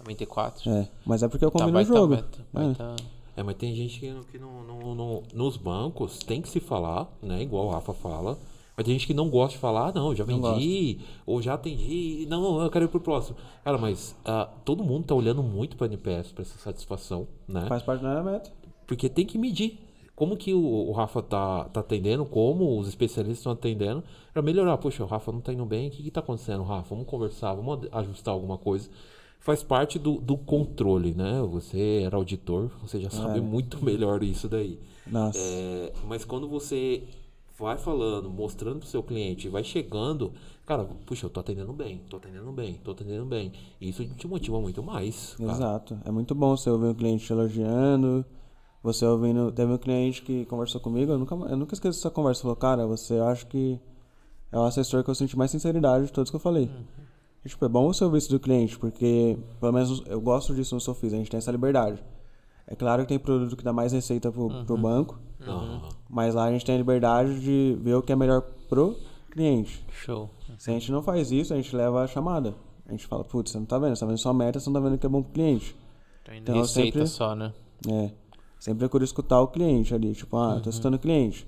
94. 0.00 0.70
É, 0.70 0.88
mas 1.04 1.22
é 1.22 1.28
porque 1.28 1.44
eu 1.44 1.50
Tá, 1.50 1.58
combino 1.60 1.70
o 1.78 1.84
baita 1.84 1.92
jogo. 1.94 2.14
meta, 2.16 2.38
É. 2.40 2.44
baita- 2.52 2.96
É, 3.36 3.42
mas 3.42 3.56
tem 3.56 3.74
gente 3.74 4.00
que, 4.00 4.14
que 4.32 4.38
não, 4.38 4.62
não- 4.64 4.94
não- 4.94 5.22
nos 5.34 5.56
bancos 5.56 6.18
tem 6.20 6.40
que 6.40 6.48
se 6.48 6.58
falar, 6.58 7.06
né? 7.22 7.42
Igual 7.42 7.66
o 7.66 7.70
Rafa 7.70 7.92
fala. 7.92 8.38
Mas 8.76 8.84
tem 8.84 8.94
gente 8.94 9.06
que 9.06 9.14
não 9.14 9.30
gosta 9.30 9.52
de 9.52 9.58
falar, 9.58 9.88
ah, 9.88 9.92
não, 9.94 10.14
já 10.14 10.22
vendi, 10.22 10.98
ou 11.24 11.40
já 11.40 11.54
atendi, 11.54 12.26
não, 12.28 12.60
eu 12.60 12.70
quero 12.70 12.84
ir 12.84 12.88
pro 12.88 13.00
próximo. 13.00 13.36
Cara, 13.64 13.78
mas 13.78 14.14
ah, 14.24 14.50
todo 14.64 14.84
mundo 14.84 15.06
tá 15.06 15.14
olhando 15.14 15.42
muito 15.42 15.76
pra 15.76 15.86
NPS, 15.86 16.32
pra 16.32 16.42
essa 16.42 16.58
satisfação, 16.58 17.26
né? 17.48 17.64
Faz 17.68 17.82
parte 17.82 18.02
da 18.02 18.22
meta. 18.22 18.52
Porque 18.86 19.08
tem 19.08 19.24
que 19.24 19.38
medir. 19.38 19.80
Como 20.14 20.36
que 20.36 20.52
o, 20.54 20.88
o 20.88 20.92
Rafa 20.92 21.22
tá, 21.22 21.64
tá 21.64 21.80
atendendo, 21.80 22.24
como 22.24 22.78
os 22.78 22.88
especialistas 22.88 23.38
estão 23.38 23.52
atendendo, 23.52 24.02
pra 24.32 24.42
melhorar. 24.42 24.76
Poxa, 24.78 25.02
o 25.02 25.06
Rafa 25.06 25.32
não 25.32 25.40
tá 25.40 25.52
indo 25.52 25.64
bem, 25.64 25.88
o 25.88 25.90
que 25.90 26.02
que 26.02 26.10
tá 26.10 26.20
acontecendo, 26.20 26.62
Rafa? 26.62 26.94
Vamos 26.94 27.06
conversar, 27.06 27.54
vamos 27.54 27.86
ajustar 27.92 28.32
alguma 28.32 28.56
coisa. 28.56 28.88
Faz 29.40 29.62
parte 29.62 29.98
do, 29.98 30.14
do 30.20 30.36
controle, 30.36 31.14
né? 31.14 31.40
Você 31.50 32.02
era 32.04 32.16
auditor, 32.16 32.70
você 32.80 33.00
já 33.00 33.10
sabe 33.10 33.40
muito 33.40 33.80
melhor 33.84 34.22
isso 34.22 34.48
daí. 34.48 34.78
Nossa. 35.06 35.38
É, 35.38 35.92
mas 36.06 36.24
quando 36.24 36.48
você 36.48 37.04
vai 37.58 37.76
falando, 37.78 38.30
mostrando 38.30 38.80
pro 38.80 38.88
seu 38.88 39.02
cliente, 39.02 39.48
vai 39.48 39.64
chegando, 39.64 40.32
cara, 40.66 40.84
puxa, 41.06 41.26
eu 41.26 41.30
tô 41.30 41.40
atendendo 41.40 41.72
bem, 41.72 42.02
tô 42.08 42.16
atendendo 42.16 42.52
bem, 42.52 42.74
tô 42.84 42.90
atendendo 42.90 43.24
bem. 43.24 43.52
Isso 43.80 44.04
te 44.04 44.28
motiva 44.28 44.60
muito 44.60 44.82
mais. 44.82 45.34
cara. 45.38 45.52
Exato. 45.52 45.98
É 46.04 46.10
muito 46.10 46.34
bom 46.34 46.56
você 46.56 46.70
ouvir 46.70 46.86
um 46.86 46.94
cliente 46.94 47.24
te 47.24 47.32
elogiando. 47.32 48.24
Você 48.82 49.04
ouvindo. 49.04 49.50
Teve 49.50 49.72
um 49.72 49.78
cliente 49.78 50.22
que 50.22 50.44
conversou 50.46 50.80
comigo, 50.80 51.10
eu 51.10 51.18
nunca, 51.18 51.34
eu 51.34 51.56
nunca 51.56 51.74
esqueço 51.74 51.98
essa 51.98 52.10
conversa. 52.10 52.42
Falou, 52.42 52.56
cara, 52.56 52.86
você 52.86 53.14
acha 53.18 53.44
que 53.44 53.80
é 54.52 54.58
o 54.58 54.62
assessor 54.62 55.02
que 55.02 55.10
eu 55.10 55.14
senti 55.14 55.36
mais 55.36 55.50
sinceridade 55.50 56.06
de 56.06 56.12
todos 56.12 56.30
que 56.30 56.36
eu 56.36 56.40
falei. 56.40 56.70
E, 57.44 57.48
tipo, 57.48 57.64
é 57.64 57.68
bom 57.68 57.92
você 57.92 58.04
ouvir 58.04 58.18
isso 58.18 58.30
do 58.30 58.38
cliente, 58.38 58.78
porque 58.78 59.38
pelo 59.60 59.72
menos 59.72 60.02
eu 60.06 60.20
gosto 60.20 60.54
disso 60.54 60.74
no 60.74 60.80
Sofis, 60.80 61.12
a 61.12 61.16
gente 61.16 61.30
tem 61.30 61.38
essa 61.38 61.50
liberdade. 61.50 62.02
É 62.66 62.74
claro 62.74 63.02
que 63.02 63.08
tem 63.08 63.18
produto 63.18 63.56
que 63.56 63.64
dá 63.64 63.72
mais 63.72 63.92
receita 63.92 64.30
pro, 64.30 64.64
pro 64.64 64.76
banco, 64.76 65.18
Aham. 65.40 65.88
Mas 66.08 66.34
lá 66.34 66.44
a 66.44 66.52
gente 66.52 66.64
tem 66.64 66.74
a 66.74 66.78
liberdade 66.78 67.40
de 67.40 67.76
ver 67.80 67.94
o 67.94 68.02
que 68.02 68.12
é 68.12 68.16
melhor 68.16 68.42
pro 68.68 68.96
cliente. 69.30 69.84
Show. 69.90 70.30
Se 70.58 70.70
a 70.70 70.72
gente 70.74 70.90
não 70.92 71.02
faz 71.02 71.30
isso, 71.30 71.52
a 71.52 71.56
gente 71.56 71.74
leva 71.74 72.02
a 72.02 72.06
chamada. 72.06 72.54
A 72.86 72.92
gente 72.92 73.06
fala, 73.06 73.24
putz, 73.24 73.50
você 73.50 73.58
não 73.58 73.66
tá 73.66 73.78
vendo, 73.78 73.96
você 73.96 74.00
tá 74.00 74.06
vendo 74.06 74.18
sua 74.18 74.32
meta, 74.32 74.60
você 74.60 74.70
não 74.70 74.80
tá 74.80 74.88
vendo 74.88 74.98
que 74.98 75.06
é 75.06 75.08
bom 75.08 75.22
pro 75.22 75.32
cliente. 75.32 75.74
Então, 76.22 76.34
Então, 76.36 76.54
receita 76.56 76.98
sempre- 76.98 77.06
só, 77.06 77.34
né? 77.34 77.52
É. 77.88 78.10
Sempre 78.58 78.80
procuro 78.80 79.04
escutar 79.04 79.40
o 79.40 79.48
cliente 79.48 79.94
ali. 79.94 80.12
Tipo, 80.14 80.36
ah, 80.36 80.60
tô 80.60 80.70
escutando 80.70 80.94
o 80.94 80.98
cliente. 80.98 81.46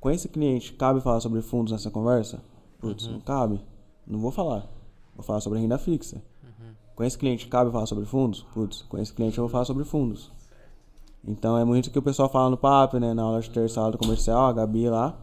Com 0.00 0.10
esse 0.10 0.28
cliente, 0.28 0.72
cabe 0.72 1.00
falar 1.00 1.20
sobre 1.20 1.42
fundos 1.42 1.72
nessa 1.72 1.90
conversa? 1.90 2.42
Putz, 2.80 3.06
não 3.06 3.20
cabe. 3.20 3.60
Não 4.06 4.18
vou 4.18 4.30
falar. 4.30 4.66
Vou 5.14 5.22
falar 5.24 5.40
sobre 5.40 5.58
renda 5.58 5.76
fixa. 5.76 6.22
Com 6.96 7.04
esse 7.04 7.16
cliente, 7.18 7.46
cabe 7.46 7.70
falar 7.70 7.86
sobre 7.86 8.04
fundos? 8.04 8.42
Putz, 8.54 8.82
com 8.82 8.96
esse 8.98 9.12
cliente 9.12 9.36
eu 9.38 9.42
vou 9.44 9.50
falar 9.50 9.64
sobre 9.64 9.84
fundos. 9.84 10.30
Então 11.26 11.56
é 11.58 11.64
muito 11.64 11.90
que 11.90 11.98
o 11.98 12.02
pessoal 12.02 12.28
fala 12.28 12.50
no 12.50 12.56
papo, 12.56 12.98
né? 12.98 13.12
Na 13.12 13.22
aula 13.22 13.40
de 13.40 13.50
terça 13.50 13.80
aula 13.80 13.92
do 13.92 13.98
comercial, 13.98 14.46
a 14.46 14.52
Gabi 14.52 14.88
lá 14.88 15.16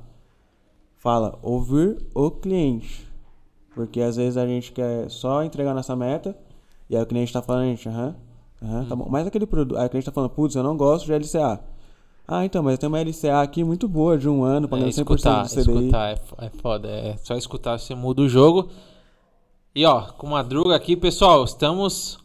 fala 0.97 1.37
ouvir 1.41 1.97
o 2.13 2.29
cliente. 2.29 3.07
Porque 3.73 4.01
às 4.01 4.15
vezes 4.15 4.37
a 4.37 4.45
gente 4.45 4.71
quer 4.71 5.09
só 5.09 5.43
entregar 5.43 5.73
nossa 5.73 5.95
meta 5.95 6.35
e 6.89 6.95
aí 6.95 7.01
o 7.01 7.05
cliente 7.05 7.33
tá 7.33 7.41
falando, 7.41 7.65
gente, 7.65 7.87
aham, 7.89 8.15
aham, 8.61 8.85
tá 8.85 8.95
bom. 8.95 9.07
Mas 9.09 9.27
aquele 9.27 9.45
produto, 9.45 9.77
aí 9.77 9.87
o 9.87 9.89
cliente 9.89 10.05
tá 10.05 10.11
falando, 10.11 10.31
putz, 10.31 10.55
eu 10.55 10.63
não 10.63 10.75
gosto 10.77 11.05
de 11.05 11.13
LCA. 11.13 11.59
Ah, 12.27 12.43
então, 12.43 12.61
mas 12.61 12.77
tem 12.77 12.87
uma 12.89 12.99
LCA 12.99 13.41
aqui 13.41 13.63
muito 13.63 13.87
boa 13.87 14.17
de 14.17 14.27
um 14.27 14.43
ano, 14.43 14.67
pagando 14.67 14.89
É, 14.89 14.91
100% 14.91 14.97
escutar, 14.99 15.43
do 15.43 15.49
CDI. 15.49 15.59
escutar 15.61 16.09
é, 16.09 16.45
é 16.45 16.49
foda. 16.49 16.87
É 16.89 17.17
só 17.23 17.35
escutar, 17.35 17.79
você 17.79 17.95
muda 17.95 18.21
o 18.21 18.27
jogo. 18.27 18.69
E 19.73 19.85
ó, 19.85 20.01
com 20.01 20.27
Madruga 20.27 20.75
aqui, 20.75 20.97
pessoal, 20.97 21.43
estamos 21.43 22.19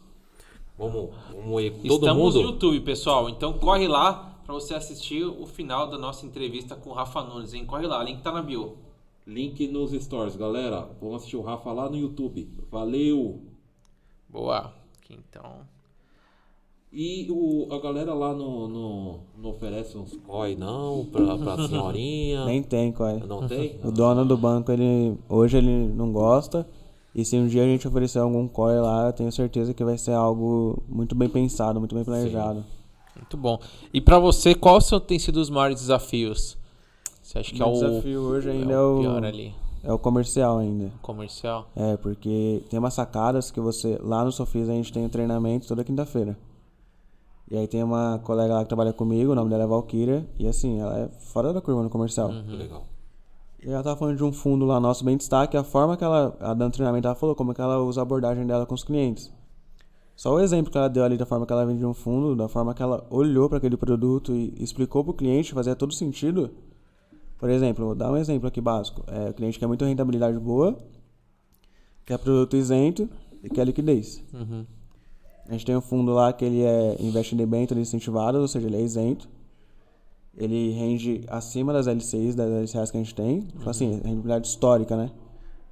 Vamos, 0.79 1.11
aí. 1.59 1.71
Todo 1.71 2.07
Estamos 2.07 2.35
mundo. 2.35 2.43
no 2.43 2.51
YouTube, 2.53 2.81
pessoal. 2.81 3.29
Então 3.29 3.55
corre 3.55 3.89
lá 3.89 4.39
pra 4.45 4.55
você 4.55 4.75
assistir 4.75 5.25
o 5.25 5.47
final 5.47 5.89
da 5.89 5.99
nossa 5.99 6.27
entrevista 6.27 6.77
com 6.77 6.91
o 6.91 6.93
Rafa 6.93 7.23
Nunes, 7.23 7.55
hein? 7.55 7.65
Corre 7.65 7.87
lá, 7.87 8.03
link 8.03 8.23
tá 8.23 8.33
na 8.33 8.43
bio. 8.43 8.77
Link 9.27 9.67
nos 9.69 9.93
stories, 9.93 10.37
galera. 10.37 10.89
Vamos 11.01 11.17
assistir 11.17 11.37
o 11.37 11.43
Rafa 11.43 11.73
lá 11.73 11.89
no 11.89 11.97
YouTube. 11.97 12.49
Valeu! 12.71 13.41
Boa. 14.29 14.73
Aqui, 14.99 15.19
então. 15.29 15.61
E 16.93 17.27
o, 17.31 17.69
a 17.73 17.79
galera 17.79 18.13
lá 18.13 18.35
no, 18.35 18.69
no, 18.69 19.21
não 19.39 19.51
oferece 19.51 19.97
uns 19.97 20.15
COI 20.15 20.57
não 20.57 21.07
pra, 21.11 21.39
pra 21.39 21.67
senhorinha? 21.67 22.45
Nem 22.47 22.63
tem, 22.63 22.93
é. 22.99 23.27
Não 23.27 23.47
tem? 23.49 23.81
O 23.83 23.91
dono 23.91 24.27
do 24.27 24.37
banco, 24.37 24.71
ele 24.71 25.17
hoje 25.27 25.57
ele 25.57 25.89
não 25.89 26.13
gosta. 26.13 26.69
E 27.15 27.25
se 27.25 27.37
um 27.37 27.47
dia 27.47 27.63
a 27.63 27.67
gente 27.67 27.87
oferecer 27.87 28.19
algum 28.19 28.49
COI 28.49 28.81
lá, 28.81 29.07
eu 29.09 29.13
tenho 29.13 29.31
certeza 29.31 29.75
que 29.75 29.85
vai 29.85 29.99
ser 29.99 30.13
algo 30.13 30.83
muito 30.89 31.15
bem 31.15 31.29
pensado, 31.29 31.79
muito 31.79 31.95
bem 31.95 32.05
planejado. 32.05 32.65
Muito 33.15 33.37
bom. 33.37 33.59
E 33.93 34.01
pra 34.01 34.19
você, 34.19 34.55
qual 34.55 34.81
são- 34.81 34.99
tem 34.99 35.19
sido 35.19 35.37
os 35.37 35.51
maiores 35.51 35.81
desafios? 35.81 36.57
Você 37.23 37.39
acha 37.39 37.55
que 37.55 37.63
é 37.63 37.67
Meu 37.67 37.75
o, 37.75 37.79
desafio 37.81 38.21
hoje 38.23 38.49
é 38.49 38.53
ainda 38.53 38.73
é 38.73 38.79
o 38.81 38.97
o, 38.97 39.01
pior 39.01 39.25
ali? 39.25 39.55
é 39.85 39.93
o 39.93 39.99
comercial 39.99 40.59
ainda. 40.59 40.91
Comercial? 41.03 41.69
É, 41.77 41.97
porque 41.99 42.63
tem 42.71 42.79
umas 42.79 42.95
sacadas 42.95 43.51
que 43.51 43.61
você. 43.61 43.99
Lá 44.03 44.25
no 44.25 44.33
Sofis 44.33 44.69
a 44.69 44.73
gente 44.73 44.91
tem 44.93 45.05
um 45.05 45.09
treinamento 45.11 45.69
toda 45.69 45.85
quinta-feira. 45.85 46.37
E 47.51 47.57
aí 47.59 47.69
tem 47.69 47.83
uma 47.83 48.19
colega 48.25 48.55
lá 48.55 48.63
que 48.63 48.69
trabalha 48.69 48.95
comigo, 48.95 49.33
o 49.33 49.35
nome 49.35 49.51
dela 49.51 49.65
é 49.65 49.67
Valkyria, 49.67 50.27
e 50.39 50.49
assim, 50.49 50.81
ela 50.81 50.99
é 51.01 51.09
fora 51.21 51.53
da 51.53 51.61
curva 51.61 51.83
no 51.83 51.91
comercial. 51.91 52.31
Que 52.31 52.57
legal. 52.57 52.87
E 53.65 53.71
ela 53.71 53.83
tava 53.83 53.97
falando 53.97 54.17
de 54.17 54.25
um 54.25 54.33
fundo 54.33 54.65
lá 54.65 54.81
nosso 54.81 55.05
bem 55.05 55.17
destaque, 55.17 55.57
a 55.57 55.63
forma 55.63 55.97
que 55.97 56.03
ela, 56.03 56.37
ela 56.41 56.55
dando 56.55 56.73
treinamento, 56.73 57.07
ela 57.07 57.15
falou 57.15 57.35
como 57.35 57.53
é 57.53 57.55
que 57.55 57.61
ela 57.61 57.79
usa 57.79 58.01
a 58.01 58.03
abordagem 58.03 58.45
dela 58.45 58.67
com 58.67 58.75
os 58.75 58.83
clientes. 58.83 59.33
Só 60.17 60.35
o 60.35 60.41
exemplo 60.41 60.71
que 60.71 60.77
ela 60.77 60.89
deu 60.89 61.05
ali 61.05 61.17
da 61.17 61.25
forma 61.25 61.47
que 61.47 61.53
ela 61.53 61.65
vende 61.65 61.85
um 61.85 61.95
fundo, 61.95 62.35
da 62.35 62.49
forma 62.49 62.75
que 62.75 62.83
ela 62.83 63.07
olhou 63.09 63.49
para 63.49 63.59
aquele 63.59 63.77
produto 63.77 64.33
e 64.33 64.53
explicou 64.59 65.05
pro 65.05 65.15
cliente, 65.15 65.55
fazia 65.55 65.77
todo 65.77 65.95
sentido. 65.95 66.51
Por 67.39 67.49
exemplo, 67.51 67.87
vou 67.87 67.95
dar 67.95 68.11
um 68.11 68.17
exemplo 68.17 68.49
aqui 68.49 68.61
básico. 68.61 69.03
É, 69.07 69.31
o 69.31 69.35
cliente 69.35 69.59
quer 69.59 69.67
muito 69.67 69.85
rentabilidade 69.85 70.39
boa, 70.39 70.77
quer 72.05 72.19
produto 72.19 72.57
isento 72.57 73.09
e 73.43 73.49
quer 73.49 73.65
liquidez. 73.65 74.23
Uhum. 74.33 74.67
A 75.49 75.53
gente 75.53 75.67
tem 75.67 75.77
um 75.77 75.81
fundo 75.81 76.13
lá 76.13 76.33
que 76.33 76.45
ele 76.45 76.63
é 76.63 76.97
investe 77.01 77.35
em 77.35 77.39
debêntures 77.39 77.89
incentivadas, 77.89 78.41
ou 78.41 78.49
seja, 78.49 78.67
ele 78.67 78.77
é 78.77 78.81
isento. 78.81 79.29
Ele 80.37 80.71
rende 80.71 81.25
acima 81.29 81.73
das 81.73 81.87
LCIs, 81.87 82.35
das 82.35 82.49
LCAs 82.49 82.91
que 82.91 82.97
a 82.97 83.01
gente 83.01 83.15
tem. 83.15 83.41
Tipo 83.43 83.69
assim, 83.69 84.01
rentabilidade 84.03 84.47
histórica, 84.47 84.97
né? 84.97 85.11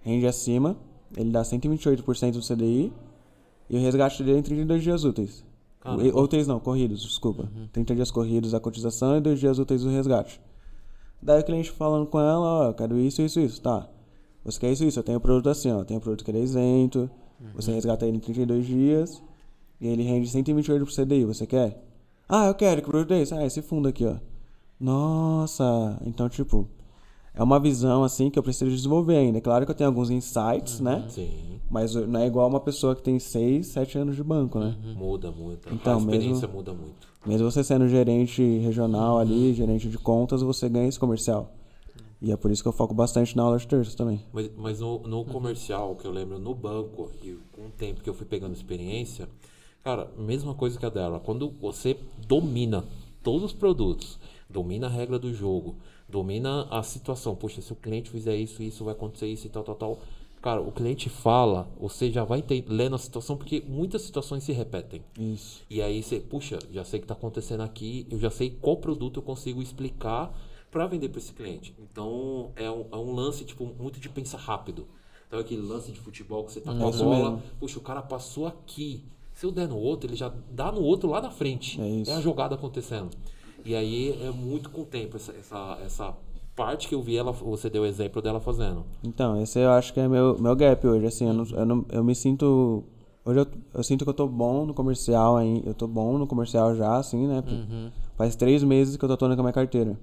Rende 0.00 0.26
acima. 0.26 0.76
Ele 1.16 1.30
dá 1.30 1.42
128% 1.42 2.32
do 2.32 2.40
CDI. 2.40 2.92
E 3.68 3.76
o 3.76 3.80
resgate 3.80 4.22
dele 4.22 4.36
é 4.36 4.40
em 4.40 4.42
32 4.42 4.82
dias 4.82 5.04
úteis. 5.04 5.44
Caramba. 5.80 6.02
Úteis 6.20 6.46
não, 6.46 6.60
corridos, 6.60 7.02
desculpa. 7.02 7.48
30 7.72 7.94
dias 7.94 8.10
corridos 8.10 8.52
a 8.52 8.60
cotização 8.60 9.16
e 9.16 9.20
2 9.20 9.40
dias 9.40 9.58
úteis 9.58 9.84
o 9.84 9.88
resgate. 9.88 10.40
Daí 11.22 11.40
o 11.40 11.44
cliente 11.44 11.70
falando 11.70 12.06
com 12.06 12.18
ela, 12.18 12.38
ó, 12.38 12.64
eu 12.66 12.74
quero 12.74 12.98
isso, 12.98 13.22
isso, 13.22 13.40
isso. 13.40 13.62
Tá. 13.62 13.88
Você 14.44 14.58
quer 14.60 14.72
isso, 14.72 14.84
isso? 14.84 14.98
Eu 14.98 15.04
tenho 15.04 15.20
produto 15.20 15.48
assim, 15.48 15.70
ó. 15.70 15.80
Eu 15.80 15.84
tenho 15.84 16.00
produto 16.00 16.24
que 16.24 16.30
ele 16.30 16.38
é 16.38 16.42
isento. 16.42 17.10
Você 17.54 17.72
resgata 17.72 18.06
ele 18.06 18.18
em 18.18 18.20
32 18.20 18.66
dias. 18.66 19.22
E 19.80 19.86
ele 19.86 20.02
rende 20.02 20.28
128 20.28 20.84
pro 20.84 20.94
CDI. 20.94 21.24
Você 21.24 21.46
quer? 21.46 21.82
Ah, 22.28 22.46
eu 22.48 22.54
quero. 22.54 22.82
Que 22.82 22.88
produto 22.88 23.12
é 23.12 23.22
esse? 23.22 23.32
Ah, 23.32 23.46
esse 23.46 23.62
fundo 23.62 23.88
aqui, 23.88 24.04
ó. 24.04 24.16
Nossa. 24.80 26.00
Então, 26.06 26.28
tipo... 26.28 26.66
É 27.32 27.42
uma 27.44 27.60
visão, 27.60 28.02
assim, 28.02 28.28
que 28.28 28.36
eu 28.36 28.42
preciso 28.42 28.70
desenvolver 28.72 29.16
ainda. 29.16 29.40
Claro 29.40 29.64
que 29.64 29.70
eu 29.70 29.74
tenho 29.74 29.88
alguns 29.88 30.10
insights, 30.10 30.80
né? 30.80 31.06
Sim. 31.08 31.60
Mas 31.70 31.94
não 31.94 32.18
é 32.20 32.26
igual 32.26 32.48
uma 32.48 32.58
pessoa 32.58 32.96
que 32.96 33.02
tem 33.02 33.20
6, 33.20 33.68
7 33.68 33.98
anos 33.98 34.16
de 34.16 34.24
banco, 34.24 34.58
né? 34.58 34.76
Muda 34.96 35.30
muito. 35.30 35.72
Então, 35.72 35.94
a 35.94 35.98
experiência 36.00 36.48
mesmo- 36.48 36.52
muda 36.58 36.72
muito. 36.72 37.08
Mesmo 37.24 37.48
você 37.48 37.62
sendo 37.62 37.86
gerente 37.86 38.42
regional 38.58 39.18
ali, 39.18 39.54
gerente 39.54 39.88
de 39.88 39.96
contas, 39.96 40.42
você 40.42 40.68
ganha 40.68 40.88
esse 40.88 40.98
comercial. 40.98 41.52
E 42.20 42.32
é 42.32 42.36
por 42.36 42.50
isso 42.50 42.62
que 42.62 42.68
eu 42.68 42.72
foco 42.72 42.92
bastante 42.92 43.36
na 43.36 43.44
aula 43.44 43.58
de 43.58 43.66
terças 43.66 43.94
também. 43.94 44.20
Mas, 44.32 44.50
mas 44.56 44.80
no, 44.80 44.98
no 45.00 45.24
comercial, 45.24 45.94
que 45.94 46.06
eu 46.06 46.10
lembro 46.10 46.38
no 46.38 46.54
banco, 46.54 47.10
e 47.22 47.38
com 47.52 47.66
o 47.66 47.70
tempo 47.70 48.02
que 48.02 48.10
eu 48.10 48.14
fui 48.14 48.26
pegando 48.26 48.54
experiência, 48.54 49.28
cara, 49.84 50.10
mesma 50.18 50.52
coisa 50.52 50.78
que 50.78 50.84
a 50.84 50.90
dela. 50.90 51.20
Quando 51.20 51.48
você 51.60 51.96
domina 52.26 52.84
todos 53.22 53.44
os 53.44 53.52
produtos, 53.52 54.18
domina 54.50 54.86
a 54.86 54.90
regra 54.90 55.18
do 55.18 55.32
jogo, 55.32 55.76
domina 56.08 56.66
a 56.70 56.82
situação. 56.82 57.34
Poxa, 57.34 57.60
se 57.60 57.72
o 57.72 57.76
cliente 57.76 58.10
fizer 58.10 58.36
isso, 58.36 58.62
isso 58.62 58.84
vai 58.84 58.94
acontecer 58.94 59.26
isso 59.26 59.46
e 59.46 59.50
tal, 59.50 59.62
tal, 59.62 59.74
tal. 59.74 59.98
Cara, 60.42 60.60
o 60.60 60.72
cliente 60.72 61.10
fala, 61.10 61.68
você 61.78 62.10
já 62.10 62.24
vai 62.24 62.40
ter, 62.40 62.64
lendo 62.66 62.94
a 62.94 62.98
situação, 62.98 63.36
porque 63.36 63.62
muitas 63.68 64.00
situações 64.02 64.42
se 64.42 64.52
repetem. 64.52 65.02
Isso. 65.18 65.62
E 65.68 65.82
aí 65.82 66.02
você, 66.02 66.18
puxa, 66.18 66.58
já 66.72 66.82
sei 66.82 66.98
o 66.98 67.02
que 67.02 67.04
está 67.04 67.14
acontecendo 67.14 67.62
aqui, 67.62 68.06
eu 68.10 68.18
já 68.18 68.30
sei 68.30 68.50
qual 68.50 68.78
produto 68.78 69.18
eu 69.18 69.22
consigo 69.22 69.60
explicar 69.60 70.34
para 70.70 70.86
vender 70.86 71.10
para 71.10 71.18
esse 71.18 71.32
cliente. 71.32 71.74
Então 71.78 72.52
é 72.56 72.70
um, 72.70 72.86
é 72.90 72.96
um 72.96 73.14
lance 73.14 73.44
tipo 73.44 73.66
muito 73.78 74.00
de 74.00 74.08
pensar 74.08 74.38
rápido. 74.38 74.86
Então 75.26 75.38
é 75.38 75.42
aquele 75.42 75.62
lance 75.62 75.92
de 75.92 76.00
futebol 76.00 76.44
que 76.44 76.52
você 76.52 76.60
tá 76.60 76.72
com 76.72 76.88
a 76.88 76.90
bola, 76.90 77.30
mesmo. 77.32 77.42
puxa, 77.58 77.78
o 77.78 77.82
cara 77.82 78.00
passou 78.00 78.46
aqui. 78.46 79.04
Se 79.34 79.44
eu 79.44 79.52
der 79.52 79.68
no 79.68 79.76
outro, 79.76 80.08
ele 80.08 80.16
já 80.16 80.32
dá 80.50 80.72
no 80.72 80.80
outro 80.80 81.08
lá 81.08 81.20
na 81.20 81.30
frente. 81.30 81.80
É 81.80 81.88
isso. 81.88 82.10
a 82.10 82.20
jogada 82.20 82.54
acontecendo. 82.54 83.10
E 83.64 83.74
aí 83.74 84.18
é 84.22 84.30
muito 84.30 84.70
com 84.70 84.82
o 84.82 84.86
tempo 84.86 85.16
essa, 85.16 85.32
essa, 85.32 85.78
essa 85.84 86.14
parte 86.56 86.88
que 86.88 86.94
eu 86.94 87.02
vi 87.02 87.16
ela, 87.16 87.32
você 87.32 87.70
deu 87.70 87.82
o 87.82 87.86
exemplo 87.86 88.20
dela 88.20 88.40
fazendo. 88.40 88.84
Então, 89.02 89.40
esse 89.40 89.58
eu 89.58 89.70
acho 89.70 89.92
que 89.92 90.00
é 90.00 90.08
meu, 90.08 90.38
meu 90.38 90.54
gap 90.54 90.86
hoje. 90.86 91.06
Assim, 91.06 91.26
eu, 91.26 91.32
não, 91.32 91.44
eu, 91.44 91.66
não, 91.66 91.86
eu 91.90 92.04
me 92.04 92.14
sinto. 92.14 92.84
Hoje 93.24 93.40
eu, 93.40 93.46
eu 93.74 93.82
sinto 93.82 94.04
que 94.04 94.10
eu 94.10 94.14
tô 94.14 94.26
bom 94.26 94.66
no 94.66 94.74
comercial 94.74 95.36
aí. 95.36 95.62
Eu 95.64 95.74
tô 95.74 95.86
bom 95.86 96.18
no 96.18 96.26
comercial 96.26 96.74
já, 96.74 96.96
assim, 96.96 97.26
né? 97.26 97.42
Faz 98.16 98.36
três 98.36 98.62
meses 98.62 98.96
que 98.96 99.04
eu 99.04 99.08
tô 99.08 99.14
atuando 99.14 99.34
com 99.34 99.40
a 99.40 99.44
minha 99.44 99.52
carteira. 99.52 99.98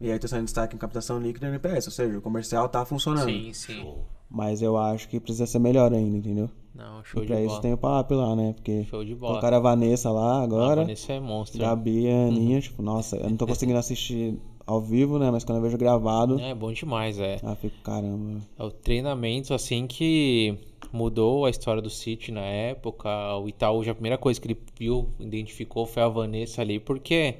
E 0.00 0.10
aí 0.10 0.18
tô 0.18 0.28
sendo 0.28 0.44
destaque 0.44 0.76
em 0.76 0.78
captação 0.78 1.18
líquida 1.18 1.46
e 1.46 1.50
NPS, 1.50 1.86
ou 1.86 1.92
seja, 1.92 2.18
o 2.18 2.20
comercial 2.20 2.68
tá 2.68 2.84
funcionando. 2.84 3.30
Sim, 3.30 3.52
sim. 3.54 3.94
Mas 4.28 4.60
eu 4.62 4.76
acho 4.76 5.08
que 5.08 5.20
precisa 5.20 5.46
ser 5.46 5.58
melhor 5.58 5.92
ainda, 5.92 6.16
entendeu? 6.16 6.50
Não, 6.74 7.02
show 7.04 7.22
E 7.22 7.26
de 7.26 7.28
pra 7.32 7.36
bola. 7.36 7.48
isso 7.48 7.60
tem 7.62 7.72
o 7.72 7.78
PAP 7.78 8.10
lá, 8.10 8.36
né? 8.36 8.52
Porque 8.54 8.84
Show 8.84 9.02
de 9.04 9.14
bola. 9.14 9.32
colocaram 9.32 9.56
a 9.56 9.60
Vanessa 9.60 10.10
lá 10.10 10.42
agora. 10.42 10.82
Ah, 10.82 10.84
Vanessa 10.84 11.12
é 11.14 11.20
monstro. 11.20 11.58
Gabi 11.60 12.10
a 12.10 12.26
Aninha, 12.26 12.60
tipo, 12.60 12.82
nossa, 12.82 13.16
eu 13.16 13.30
não 13.30 13.36
tô 13.36 13.46
conseguindo 13.46 13.78
assistir 13.78 14.38
ao 14.66 14.80
vivo, 14.80 15.18
né? 15.18 15.30
Mas 15.30 15.42
quando 15.44 15.56
eu 15.58 15.62
vejo 15.62 15.78
gravado, 15.78 16.38
É 16.40 16.54
bom 16.54 16.70
demais, 16.72 17.18
é. 17.18 17.38
ah, 17.42 17.54
fico, 17.54 17.76
caramba. 17.82 18.40
É 18.58 18.62
o 18.62 18.70
treinamento, 18.70 19.54
assim, 19.54 19.86
que 19.86 20.58
mudou 20.92 21.46
a 21.46 21.50
história 21.50 21.80
do 21.80 21.88
City 21.88 22.30
na 22.30 22.42
época. 22.42 23.08
O 23.38 23.48
Itaú, 23.48 23.82
já 23.82 23.92
a 23.92 23.94
primeira 23.94 24.18
coisa 24.18 24.38
que 24.38 24.46
ele 24.48 24.58
viu, 24.78 25.08
identificou 25.18 25.86
foi 25.86 26.02
a 26.02 26.08
Vanessa 26.08 26.60
ali, 26.60 26.78
porque 26.78 27.36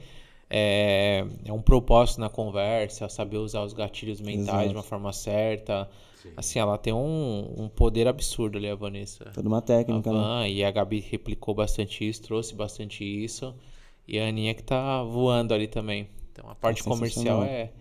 é, 0.49 1.27
é 1.45 1.53
um 1.53 1.61
propósito 1.61 2.21
na 2.21 2.31
conversa, 2.31 3.07
saber 3.09 3.37
usar 3.39 3.63
os 3.65 3.73
gatilhos 3.75 4.21
mentais 4.21 4.49
Exato. 4.49 4.69
de 4.69 4.75
uma 4.75 4.83
forma 4.83 5.13
certa. 5.13 5.89
Assim, 6.37 6.59
ela 6.59 6.79
tem 6.79 6.93
um, 6.93 7.55
um 7.57 7.69
poder 7.69 8.09
absurdo 8.09 8.59
ali, 8.59 8.69
a 8.69 8.75
Vanessa. 8.75 9.25
Toda 9.35 9.49
uma 9.49 9.61
A 9.61 9.63
técnica, 9.63 10.13
né? 10.13 10.19
Van, 10.19 10.49
e 10.49 10.65
a 10.65 10.71
Gabi 10.71 11.01
replicou 11.01 11.55
bastante 11.55 12.07
isso, 12.09 12.23
trouxe 12.23 12.55
bastante 12.55 13.05
isso. 13.05 13.55
E 14.07 14.19
a 14.19 14.29
Aninha 14.29 14.55
que 14.55 14.63
tá 14.63 15.03
voando 15.03 15.53
ali 15.55 15.67
também. 15.67 16.09
Então 16.33 16.49
a 16.51 16.55
parte 16.55 16.83
comercial 16.83 17.43
sensacional. 17.43 17.45
é. 17.45 17.73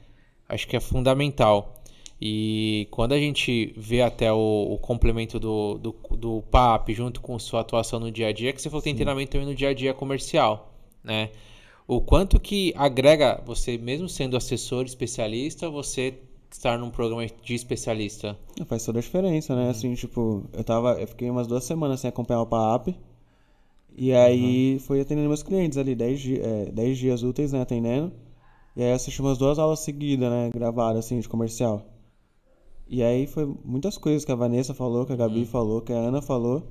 Acho 0.47 0.67
que 0.67 0.75
é 0.75 0.79
fundamental. 0.79 1.81
E 2.21 2.87
quando 2.91 3.13
a 3.13 3.19
gente 3.19 3.73
vê 3.75 4.01
até 4.01 4.31
o, 4.31 4.67
o 4.73 4.77
complemento 4.79 5.39
do, 5.39 5.77
do, 5.77 5.95
do 6.15 6.41
PAP 6.49 6.89
junto 6.93 7.19
com 7.21 7.37
sua 7.37 7.61
atuação 7.61 7.99
no 7.99 8.11
dia 8.11 8.27
a 8.27 8.31
dia, 8.31 8.53
que 8.53 8.61
você 8.61 8.69
falou 8.69 8.81
que 8.81 8.85
tem 8.85 8.95
treinamento 8.95 9.31
também 9.33 9.47
no 9.47 9.55
dia 9.55 9.69
a 9.69 9.73
dia 9.73 9.93
comercial, 9.93 10.73
né? 11.03 11.31
O 11.87 12.01
quanto 12.01 12.39
que 12.39 12.73
agrega, 12.75 13.41
você 13.45 13.77
mesmo 13.77 14.09
sendo 14.09 14.35
assessor 14.37 14.85
especialista, 14.85 15.69
você 15.69 16.19
estar 16.51 16.77
num 16.77 16.89
programa 16.89 17.25
de 17.25 17.53
especialista? 17.53 18.37
Faz 18.65 18.85
toda 18.85 18.99
a 18.99 19.01
diferença, 19.01 19.55
né? 19.55 19.69
Assim, 19.69 19.93
tipo, 19.93 20.43
eu 20.53 20.63
tava. 20.63 20.99
Eu 20.99 21.07
fiquei 21.07 21.29
umas 21.29 21.47
duas 21.47 21.63
semanas 21.63 21.99
sem 21.99 22.09
acompanhar 22.09 22.41
o 22.41 22.45
PAP. 22.45 22.95
E 23.97 24.13
aí 24.13 24.77
fui 24.79 24.99
atendendo 24.99 25.29
meus 25.29 25.43
clientes 25.43 25.77
ali, 25.77 25.95
10 25.95 26.19
di 26.19 26.39
é, 26.41 26.65
dez 26.71 26.97
dias 26.97 27.23
úteis, 27.23 27.53
né, 27.53 27.61
atendendo. 27.61 28.11
E 28.75 28.83
aí 28.83 28.91
assisti 28.91 29.21
umas 29.21 29.37
duas 29.37 29.57
aulas 29.57 29.79
seguidas, 29.79 30.29
né, 30.29 30.49
gravadas, 30.53 31.05
assim, 31.05 31.19
de 31.19 31.29
comercial. 31.29 31.85
E 32.87 33.01
aí 33.01 33.25
foi 33.25 33.45
muitas 33.63 33.97
coisas 33.97 34.25
que 34.25 34.31
a 34.31 34.35
Vanessa 34.35 34.73
falou, 34.73 35.05
que 35.05 35.13
a 35.13 35.15
Gabi 35.15 35.45
falou, 35.45 35.81
que 35.81 35.93
a 35.93 35.97
Ana 35.97 36.21
falou. 36.21 36.67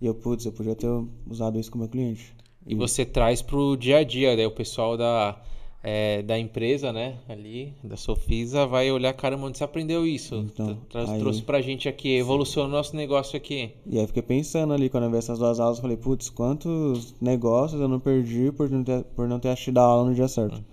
E 0.00 0.06
eu, 0.06 0.14
putz, 0.14 0.44
eu 0.44 0.52
podia 0.52 0.74
ter 0.74 0.88
usado 1.30 1.58
isso 1.58 1.70
com 1.70 1.78
meu 1.78 1.88
cliente. 1.88 2.34
E 2.66 2.74
você 2.74 3.04
traz 3.04 3.40
pro 3.40 3.76
dia 3.76 3.98
a 3.98 4.04
dia, 4.04 4.34
né? 4.36 4.46
O 4.46 4.50
pessoal 4.50 4.96
da, 4.96 5.40
é, 5.86 6.22
da 6.22 6.38
empresa, 6.38 6.90
né? 6.92 7.18
Ali, 7.28 7.74
da 7.84 7.94
Sofisa, 7.96 8.66
vai 8.66 8.90
olhar, 8.90 9.12
caramba, 9.12 9.46
onde 9.46 9.58
você 9.58 9.64
aprendeu 9.64 10.06
isso? 10.06 10.36
Então, 10.36 10.78
Tra- 10.88 11.10
aí- 11.12 11.20
Trouxe 11.20 11.42
pra 11.42 11.60
gente 11.60 11.88
aqui, 11.88 12.16
evolucionou 12.16 12.70
nosso 12.70 12.96
negócio 12.96 13.36
aqui. 13.36 13.70
E 13.86 13.98
aí 13.98 14.02
eu 14.04 14.06
fiquei 14.08 14.22
pensando 14.22 14.72
ali, 14.72 14.88
quando 14.88 15.04
eu 15.04 15.10
vi 15.10 15.18
essas 15.18 15.38
duas 15.38 15.60
aulas, 15.60 15.76
eu 15.78 15.82
falei, 15.82 15.96
putz, 15.98 16.30
quantos 16.30 17.14
negócios 17.20 17.78
eu 17.80 17.86
não 17.88 18.00
perdi 18.00 18.50
por 18.50 18.70
não 18.70 18.82
ter, 18.82 19.04
por 19.14 19.28
não 19.28 19.38
ter 19.38 19.50
assistido 19.50 19.76
a 19.78 19.82
aula 19.82 20.08
no 20.08 20.14
dia 20.14 20.26
certo. 20.26 20.64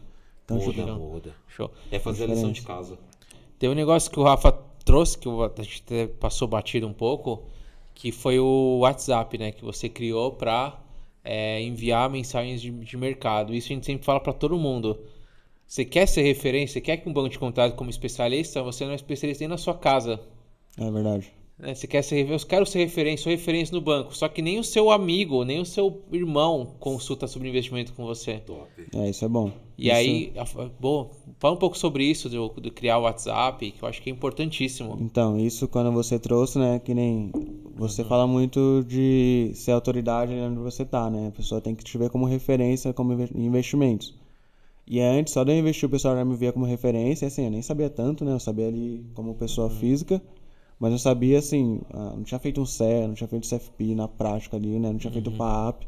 Então, 0.45 0.57
tipo, 0.59 0.71
Muda, 0.79 0.95
muda. 0.95 1.35
Show. 1.49 1.69
É 1.91 1.99
fazer 1.99 2.23
a 2.23 2.27
lição 2.27 2.51
de 2.51 2.61
casa. 2.61 2.97
Tem 3.59 3.69
um 3.69 3.75
negócio 3.75 4.09
que 4.09 4.19
o 4.19 4.23
Rafa 4.23 4.51
trouxe, 4.85 5.17
que 5.17 5.27
o- 5.27 5.43
a 5.43 5.51
gente 5.61 5.83
até 5.85 6.07
passou 6.07 6.47
batido 6.47 6.87
um 6.87 6.93
pouco, 6.93 7.43
que 7.93 8.11
foi 8.11 8.39
o 8.39 8.79
WhatsApp, 8.79 9.37
né? 9.37 9.51
Que 9.51 9.63
você 9.63 9.87
criou 9.89 10.31
pra 10.31 10.79
é, 11.23 11.61
enviar 11.61 12.09
mensagens 12.09 12.61
de, 12.61 12.71
de 12.71 12.97
mercado. 12.97 13.53
Isso 13.53 13.67
a 13.71 13.75
gente 13.75 13.85
sempre 13.85 14.05
fala 14.05 14.19
pra 14.19 14.33
todo 14.33 14.57
mundo. 14.57 14.99
Você 15.65 15.85
quer 15.85 16.05
ser 16.05 16.21
referência, 16.23 16.81
quer 16.81 16.97
que 16.97 17.07
um 17.07 17.13
banco 17.13 17.29
te 17.29 17.39
contrate 17.39 17.75
como 17.75 17.89
especialista, 17.89 18.61
você 18.61 18.83
não 18.83 18.91
é 18.91 18.95
especialista 18.95 19.43
nem 19.43 19.49
na 19.49 19.57
sua 19.57 19.77
casa. 19.77 20.19
é 20.77 20.91
verdade. 20.91 21.31
Né? 21.61 21.75
Você 21.75 21.87
quer 21.87 22.01
ser 22.01 22.15
referência, 22.15 22.45
eu 22.45 22.49
quero 22.49 22.65
ser 22.65 22.79
referência, 22.79 23.23
sou 23.23 23.31
referência 23.31 23.73
no 23.75 23.81
banco. 23.81 24.15
Só 24.15 24.27
que 24.27 24.41
nem 24.41 24.59
o 24.59 24.63
seu 24.63 24.89
amigo, 24.91 25.43
nem 25.45 25.59
o 25.61 25.65
seu 25.65 26.01
irmão 26.11 26.75
consulta 26.79 27.27
sobre 27.27 27.47
investimento 27.47 27.93
com 27.93 28.03
você. 28.05 28.39
Top. 28.39 28.67
É, 28.93 29.09
isso 29.09 29.23
é 29.23 29.27
bom. 29.27 29.51
E 29.77 29.87
Isso- 29.87 29.95
aí, 29.95 30.33
bom, 30.79 31.11
fala 31.39 31.55
um 31.55 31.57
pouco 31.57 31.77
sobre 31.77 32.03
isso, 32.03 32.29
do, 32.29 32.49
do 32.49 32.71
criar 32.71 32.97
o 32.99 33.03
WhatsApp, 33.03 33.71
que 33.71 33.83
eu 33.83 33.87
acho 33.87 34.01
que 34.01 34.09
é 34.09 34.13
importantíssimo. 34.13 34.97
Então, 34.99 35.37
isso 35.37 35.67
quando 35.67 35.91
você 35.91 36.19
trouxe, 36.19 36.59
né, 36.59 36.79
que 36.79 36.93
nem 36.93 37.31
você 37.75 38.03
fala 38.03 38.27
muito 38.27 38.83
de 38.87 39.51
ser 39.55 39.71
autoridade 39.71 40.33
onde 40.33 40.59
você 40.59 40.85
tá, 40.85 41.09
né? 41.09 41.27
A 41.29 41.31
pessoa 41.31 41.59
tem 41.61 41.73
que 41.73 41.83
te 41.83 41.97
ver 41.97 42.09
como 42.11 42.25
referência 42.25 42.93
como 42.93 43.13
investimentos. 43.35 44.13
E 44.85 44.99
antes, 44.99 45.33
só 45.33 45.43
de 45.43 45.51
eu 45.51 45.57
investir, 45.57 45.87
o 45.87 45.89
pessoal 45.91 46.15
já 46.15 46.25
me 46.25 46.35
via 46.35 46.51
como 46.51 46.65
referência, 46.65 47.25
e 47.25 47.27
assim, 47.27 47.45
eu 47.45 47.51
nem 47.51 47.61
sabia 47.61 47.89
tanto, 47.89 48.25
né? 48.25 48.33
Eu 48.33 48.39
sabia 48.39 48.67
ali 48.67 49.03
como 49.15 49.33
pessoa 49.35 49.69
física, 49.69 50.21
mas 50.81 50.91
eu 50.93 50.97
sabia, 50.97 51.37
assim, 51.37 51.79
ah, 51.93 52.15
não 52.17 52.23
tinha 52.23 52.39
feito 52.39 52.59
um 52.59 52.65
CE, 52.65 53.05
não 53.07 53.13
tinha 53.13 53.27
feito 53.27 53.47
CFP 53.47 53.93
na 53.93 54.07
prática 54.07 54.57
ali, 54.57 54.79
né? 54.79 54.91
Não 54.91 54.97
tinha 54.97 55.13
feito 55.13 55.29
PAP. 55.29 55.83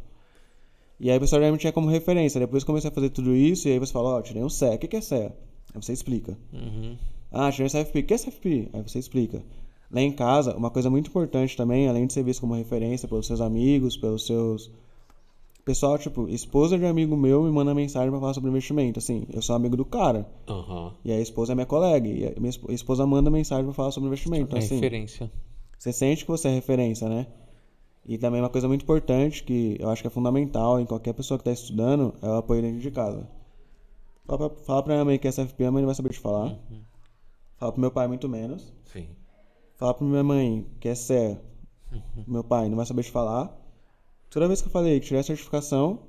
E 1.00 1.10
aí 1.10 1.18
o 1.18 1.20
pessoal 1.20 1.42
já 1.42 1.52
me 1.52 1.58
tinha 1.58 1.74
como 1.74 1.90
referência. 1.90 2.40
Depois 2.40 2.64
comecei 2.64 2.92
a 2.92 2.94
fazer 2.94 3.10
tudo 3.10 3.36
isso, 3.36 3.68
e 3.68 3.72
aí 3.72 3.80
você 3.80 3.92
fala, 3.92 4.10
ó, 4.10 4.22
tirei 4.22 4.44
um 4.44 4.50
CE. 4.50 4.68
O 4.68 4.78
que 4.78 4.96
é 4.96 5.02
CE? 5.02 5.16
Aí 5.16 5.34
você 5.74 5.94
explica. 5.94 6.38
Uhum. 6.54 6.96
Ah, 7.32 7.52
tirei 7.52 7.72
CFP. 7.72 8.00
O 8.02 8.04
que 8.04 8.14
é 8.14 8.18
CFP? 8.20 8.70
Aí 8.72 8.84
você 8.84 9.00
explica. 9.00 9.44
Lá 9.90 10.00
em 10.00 10.12
casa, 10.12 10.56
uma 10.56 10.70
coisa 10.70 10.92
muito 10.92 11.08
importante 11.08 11.58
também, 11.58 11.88
além 11.88 12.06
de 12.06 12.14
ser 12.14 12.24
visto 12.24 12.42
como 12.42 12.54
referência 12.54 13.08
pelos 13.08 13.26
seus 13.26 13.42
amigos, 13.42 13.98
pelos 13.98 14.28
seus. 14.28 14.70
Pessoal, 15.66 15.98
tipo, 15.98 16.28
esposa 16.28 16.78
de 16.78 16.86
amigo 16.86 17.16
meu 17.16 17.42
me 17.44 17.50
manda 17.50 17.74
mensagem 17.74 18.10
pra 18.12 18.20
falar 18.20 18.34
sobre 18.34 18.50
investimento. 18.50 19.00
Assim, 19.00 19.26
eu 19.32 19.42
sou 19.42 19.56
amigo 19.56 19.78
do 19.78 19.86
cara. 19.86 20.28
Aham. 20.48 20.94
E 21.06 21.12
a 21.12 21.20
esposa 21.22 21.54
é 21.54 21.56
minha 21.56 21.66
colega. 21.66 22.08
E 22.08 22.26
a 22.28 22.34
minha 22.38 22.50
esp- 22.50 22.70
esposa 22.70 23.06
manda 23.06 23.30
mensagem 23.30 23.64
pra 23.64 23.74
falar 23.74 23.92
sobre 23.92 24.08
investimento. 24.08 24.44
Então, 24.44 24.60
É 24.60 24.62
assim, 24.64 24.76
referência. 24.76 25.32
você 25.80 25.94
sente 25.94 26.26
que 26.26 26.32
você 26.32 26.50
é 26.50 26.52
referência, 26.54 27.08
né? 27.08 27.28
E 28.06 28.18
também 28.18 28.42
uma 28.42 28.50
coisa 28.50 28.68
muito 28.68 28.82
importante 28.84 29.42
que 29.46 29.78
eu 29.80 29.90
acho 29.90 30.02
que 30.02 30.08
é 30.08 30.12
fundamental 30.12 30.82
em 30.82 30.86
qualquer 30.86 31.14
pessoa 31.14 31.38
que 31.38 31.50
está 31.50 31.54
estudando 31.54 32.14
é 32.22 32.28
o 32.28 32.34
apoio 32.34 32.62
dentro 32.62 32.82
de 32.82 32.92
casa. 32.92 33.26
Fala 34.26 34.50
pra, 34.50 34.64
fala 34.66 34.84
pra 34.84 34.94
minha 34.96 35.06
mãe 35.06 35.18
que 35.18 35.28
é 35.28 35.32
SFP, 35.32 35.64
a 35.64 35.72
mãe 35.72 35.82
não 35.82 35.88
vai 35.88 35.96
saber 35.96 36.10
te 36.10 36.20
falar. 36.20 36.60
Fala 37.58 37.72
pro 37.72 37.80
meu 37.80 37.92
pai 37.92 38.08
muito 38.10 38.28
menos. 38.28 38.74
Sim. 38.84 39.08
Fala 39.78 39.94
pra 39.94 40.06
minha 40.06 40.24
mãe 40.24 40.66
que 40.82 40.90
é 40.90 40.96
CE, 40.96 41.38
meu 42.28 42.44
pai 42.44 42.68
não 42.68 42.76
vai 42.76 42.86
saber 42.86 43.04
te 43.04 43.12
falar. 43.12 43.58
Toda 44.34 44.48
vez 44.48 44.62
que 44.62 44.68
eu 44.68 44.72
falei 44.72 45.00
que 45.00 45.06
tirei 45.06 45.20
a 45.20 45.24
certificação, 45.24 46.00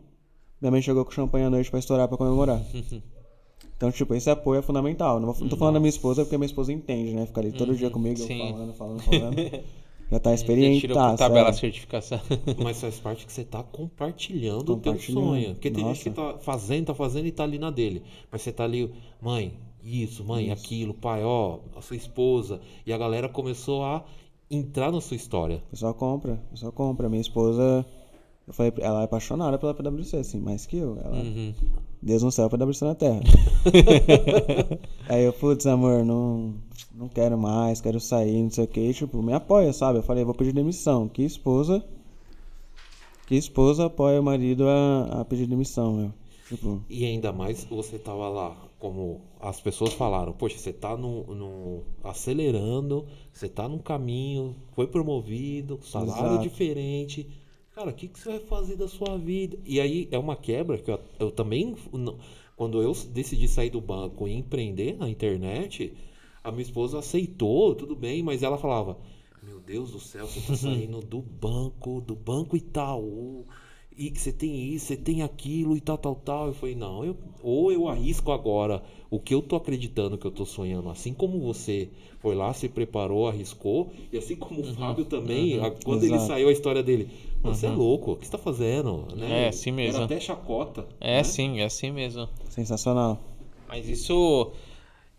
minha 0.61 0.71
mãe 0.71 0.81
chegou 0.81 1.05
com 1.05 1.11
champanhe 1.11 1.45
à 1.45 1.51
noite 1.51 1.71
pra 1.71 1.79
estourar 1.79 2.09
pra 2.09 2.17
comemorar. 2.17 2.61
Então, 3.77 3.91
tipo, 3.91 4.15
esse 4.15 4.31
apoio 4.31 4.61
é 4.61 4.63
fundamental. 4.63 5.19
Não, 5.19 5.33
vou- 5.33 5.41
não 5.43 5.49
tô 5.49 5.57
falando 5.57 5.75
da 5.75 5.81
minha 5.81 5.91
esposa 5.91 6.23
porque 6.23 6.39
minha 6.39 6.47
esposa 6.47 6.73
entende, 6.73 7.13
né? 7.13 7.27
Fica 7.27 7.41
ali 7.41 7.51
todo 7.51 7.75
dia 7.75 7.91
comigo, 7.91 8.21
eu 8.21 8.27
sim. 8.27 8.39
falando, 8.39 8.73
falando, 8.75 9.03
falando. 9.03 9.37
Já 10.11 10.21
tá 10.21 10.33
experiente, 10.33 10.83
tirou 10.83 10.97
tá, 10.97 11.17
tabela 11.17 11.49
a 11.49 11.53
sério. 11.53 11.61
certificação. 11.61 12.21
Mas 12.63 12.81
faz 12.81 13.01
parte 13.01 13.27
que 13.27 13.33
você 13.33 13.43
tá 13.45 13.63
compartilhando 13.65 14.75
o 14.75 14.77
teu 14.77 14.99
sonho. 15.01 15.55
Porque 15.55 15.71
tem 15.73 15.83
Nossa. 15.83 15.97
gente 15.97 16.05
que 16.05 16.11
tá 16.11 16.39
fazendo, 16.39 16.87
tá 16.87 16.95
fazendo 16.95 17.27
e 17.27 17.33
tá 17.33 17.43
ali 17.43 17.59
na 17.59 17.71
dele. 17.71 18.03
Mas 18.31 18.43
você 18.43 18.53
tá 18.53 18.63
ali, 18.65 18.93
mãe, 19.21 19.59
isso, 19.83 20.25
mãe, 20.25 20.53
aquilo, 20.53 20.95
pai, 20.95 21.25
ó, 21.25 21.59
a 21.77 21.83
sua 21.83 21.97
esposa. 21.97 22.61
E 22.87 22.93
a 22.93 22.97
galera 22.99 23.29
começou 23.29 23.83
a 23.83 24.05
entrar 24.49 24.93
na 24.93 25.01
sua 25.01 25.17
história. 25.17 25.57
O 25.67 25.71
pessoal 25.71 25.95
compra, 25.95 26.35
o 26.35 26.51
pessoal 26.53 26.73
compra. 26.73 27.09
Minha 27.09 27.23
esposa, 27.23 27.85
eu 28.47 28.53
falei, 28.55 28.73
ela 28.81 29.03
é 29.03 29.05
apaixonada 29.05 29.59
pela 29.59 29.75
PwC, 29.75 30.17
assim, 30.19 30.39
mais 30.41 30.67
que 30.67 30.77
eu. 30.77 30.99
Ela, 31.03 31.17
Uhum. 31.17 31.55
Deus 32.03 32.23
no 32.23 32.31
céu, 32.31 32.51
PwC 32.51 32.85
na 32.85 32.95
terra. 32.95 33.21
Aí 35.09 35.25
eu, 35.25 35.33
putz, 35.33 35.67
amor, 35.67 36.05
não, 36.05 36.55
não 36.95 37.09
quero 37.09 37.37
mais, 37.39 37.81
quero 37.81 37.99
sair, 38.01 38.43
não 38.43 38.51
sei 38.51 38.65
o 38.65 38.69
que. 38.69 38.93
Tipo, 38.93 39.23
me 39.23 39.33
apoia, 39.33 39.73
sabe? 39.73 39.99
Eu 39.99 40.03
falei, 40.03 40.25
vou 40.25 40.35
pedir 40.35 40.53
demissão. 40.53 41.09
Que 41.09 41.23
esposa. 41.23 41.83
Que 43.27 43.37
esposa 43.37 43.87
apoia 43.87 44.21
o 44.21 44.25
marido 44.25 44.69
a, 44.69 45.21
a 45.21 45.25
pedir 45.25 45.47
demissão, 45.47 45.95
meu. 45.95 46.13
Tipo, 46.49 46.81
E 46.89 47.05
ainda 47.07 47.33
mais 47.33 47.65
você 47.65 47.99
tava 47.99 48.29
lá, 48.29 48.55
como 48.79 49.23
as 49.41 49.61
pessoas 49.61 49.95
falaram, 49.95 50.33
poxa, 50.33 50.59
você 50.59 50.73
tá 50.73 50.95
no, 50.97 51.25
no- 51.35 51.83
acelerando, 52.03 53.07
você 53.33 53.49
tá 53.49 53.67
num 53.67 53.79
caminho, 53.79 54.55
foi 54.75 54.87
promovido, 54.87 55.81
salário 55.83 56.33
Exato. 56.33 56.43
diferente. 56.43 57.27
Cara, 57.75 57.91
o 57.91 57.93
que, 57.93 58.07
que 58.07 58.19
você 58.19 58.29
vai 58.29 58.39
fazer 58.39 58.77
da 58.77 58.87
sua 58.87 59.19
vida? 59.19 59.59
E 59.65 59.81
aí 59.81 60.09
é 60.13 60.19
uma 60.19 60.37
quebra 60.37 60.79
que 60.79 60.89
eu, 60.89 61.01
eu 61.19 61.31
também, 61.33 61.75
quando 62.55 62.81
eu 62.81 62.93
decidi 63.11 63.49
sair 63.49 63.71
do 63.71 63.81
banco 63.81 64.29
e 64.29 64.33
empreender 64.33 64.97
na 64.97 65.11
internet, 65.11 65.93
a 66.43 66.53
minha 66.53 66.63
esposa 66.63 67.01
aceitou, 67.01 67.75
tudo 67.75 67.97
bem, 67.97 68.23
mas 68.23 68.45
ela 68.45 68.57
falava: 68.57 68.97
Meu 69.43 69.59
Deus 69.59 69.91
do 69.91 69.99
céu, 69.99 70.25
você 70.27 70.41
tá 70.41 70.55
saindo 70.57 71.01
do 71.01 71.21
banco, 71.21 72.01
do 72.01 72.15
banco 72.15 72.57
Itaú, 72.57 73.45
e 73.97 74.11
você 74.11 74.33
tem 74.33 74.55
isso, 74.73 74.87
você 74.87 74.97
tem 74.97 75.23
aquilo 75.23 75.77
e 75.77 75.81
tal, 75.81 75.97
tal, 75.97 76.15
tal. 76.17 76.47
Eu 76.49 76.55
falei: 76.55 76.75
Não, 76.75 77.05
eu, 77.05 77.17
ou 77.43 77.71
eu 77.73 77.89
arrisco 77.89 78.33
agora 78.33 78.83
o 79.11 79.19
que 79.21 79.33
eu 79.35 79.41
tô 79.41 79.55
acreditando 79.57 80.19
que 80.19 80.27
eu 80.27 80.31
tô 80.31 80.45
sonhando, 80.45 80.89
assim 80.89 81.13
como 81.15 81.39
você 81.41 81.89
foi 82.21 82.35
lá, 82.35 82.53
se 82.53 82.69
preparou, 82.69 83.29
arriscou, 83.29 83.93
e 84.13 84.17
assim 84.19 84.35
como 84.35 84.61
o 84.61 84.65
Fábio 84.75 85.05
também, 85.05 85.61
a- 85.61 85.71
quando 85.71 86.03
ele 86.05 86.15
Exato. 86.15 86.27
saiu 86.29 86.49
a 86.49 86.53
história 86.53 86.83
dele, 86.83 87.09
"Mano, 87.43 87.55
você 87.55 87.67
é 87.67 87.71
louco, 87.71 88.13
o 88.13 88.17
que 88.17 88.27
você 88.27 88.33
tá 88.33 88.39
fazendo? 88.39 89.07
Né? 89.15 89.45
É, 89.45 89.49
assim 89.49 89.71
mesmo. 89.71 89.97
Era 89.97 90.05
até 90.07 90.19
chacota. 90.19 90.87
É 91.01 91.19
né? 91.19 91.23
sim, 91.25 91.61
é 91.61 91.65
assim 91.65 91.91
mesmo. 91.93 92.29
sensacional. 92.49 93.21
Mas 93.69 93.89
isso, 93.89 94.53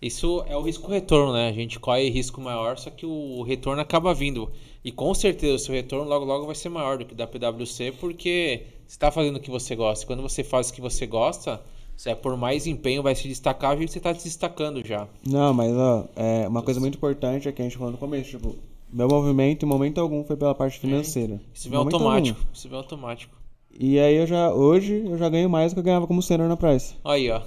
isso 0.01 0.43
é 0.47 0.55
o 0.55 0.61
risco-retorno, 0.61 1.33
né? 1.33 1.49
A 1.49 1.53
gente 1.53 1.79
corre 1.79 2.09
risco 2.09 2.41
maior, 2.41 2.77
só 2.77 2.89
que 2.89 3.05
o 3.05 3.41
retorno 3.43 3.81
acaba 3.81 4.13
vindo. 4.13 4.51
E 4.83 4.91
com 4.91 5.13
certeza 5.13 5.55
o 5.55 5.59
seu 5.59 5.73
retorno 5.73 6.07
logo 6.07 6.25
logo 6.25 6.45
vai 6.45 6.55
ser 6.55 6.69
maior 6.69 6.97
do 6.97 7.05
que 7.05 7.15
da 7.15 7.25
PwC, 7.25 7.93
porque 7.99 8.67
você 8.85 8.93
está 8.95 9.09
fazendo 9.11 9.37
o 9.37 9.39
que 9.39 9.49
você 9.49 9.75
gosta. 9.75 10.05
Quando 10.05 10.21
você 10.21 10.43
faz 10.43 10.69
o 10.69 10.73
que 10.73 10.81
você 10.81 11.07
gosta, 11.07 11.61
você 11.97 12.09
vai 12.09 12.21
por 12.21 12.37
mais 12.37 12.67
empenho, 12.67 13.01
vai 13.01 13.15
se 13.15 13.27
destacar, 13.27 13.81
e 13.81 13.87
você 13.87 13.97
está 13.97 14.13
se 14.13 14.25
destacando 14.25 14.85
já. 14.85 15.07
Não, 15.25 15.53
mas 15.53 15.73
ó, 15.75 16.05
é, 16.15 16.47
uma 16.47 16.61
coisa 16.61 16.79
muito 16.79 16.97
importante 16.97 17.47
é 17.47 17.51
que 17.51 17.61
a 17.61 17.65
gente 17.65 17.77
falou 17.77 17.91
no 17.91 17.97
começo, 17.97 18.31
tipo, 18.31 18.55
meu 18.91 19.07
movimento 19.07 19.65
em 19.65 19.67
momento 19.67 19.99
algum 19.99 20.23
foi 20.23 20.37
pela 20.37 20.53
parte 20.53 20.79
financeira. 20.79 21.41
Isso 21.53 21.67
Em 21.67 21.71
vem 21.71 21.79
automático. 21.79 22.37
algum. 22.37 22.53
Isso 22.53 22.69
vem 22.69 22.77
automático. 22.77 23.35
E 23.77 23.99
aí 23.99 24.15
eu 24.15 24.25
já, 24.25 24.53
hoje, 24.53 25.03
eu 25.05 25.17
já 25.17 25.27
ganho 25.27 25.49
mais 25.49 25.71
do 25.71 25.75
que 25.75 25.79
eu 25.79 25.83
ganhava 25.83 26.07
como 26.07 26.21
sênior 26.21 26.47
na 26.47 26.55
Price. 26.55 26.95
Aí, 27.03 27.29
ó. 27.29 27.41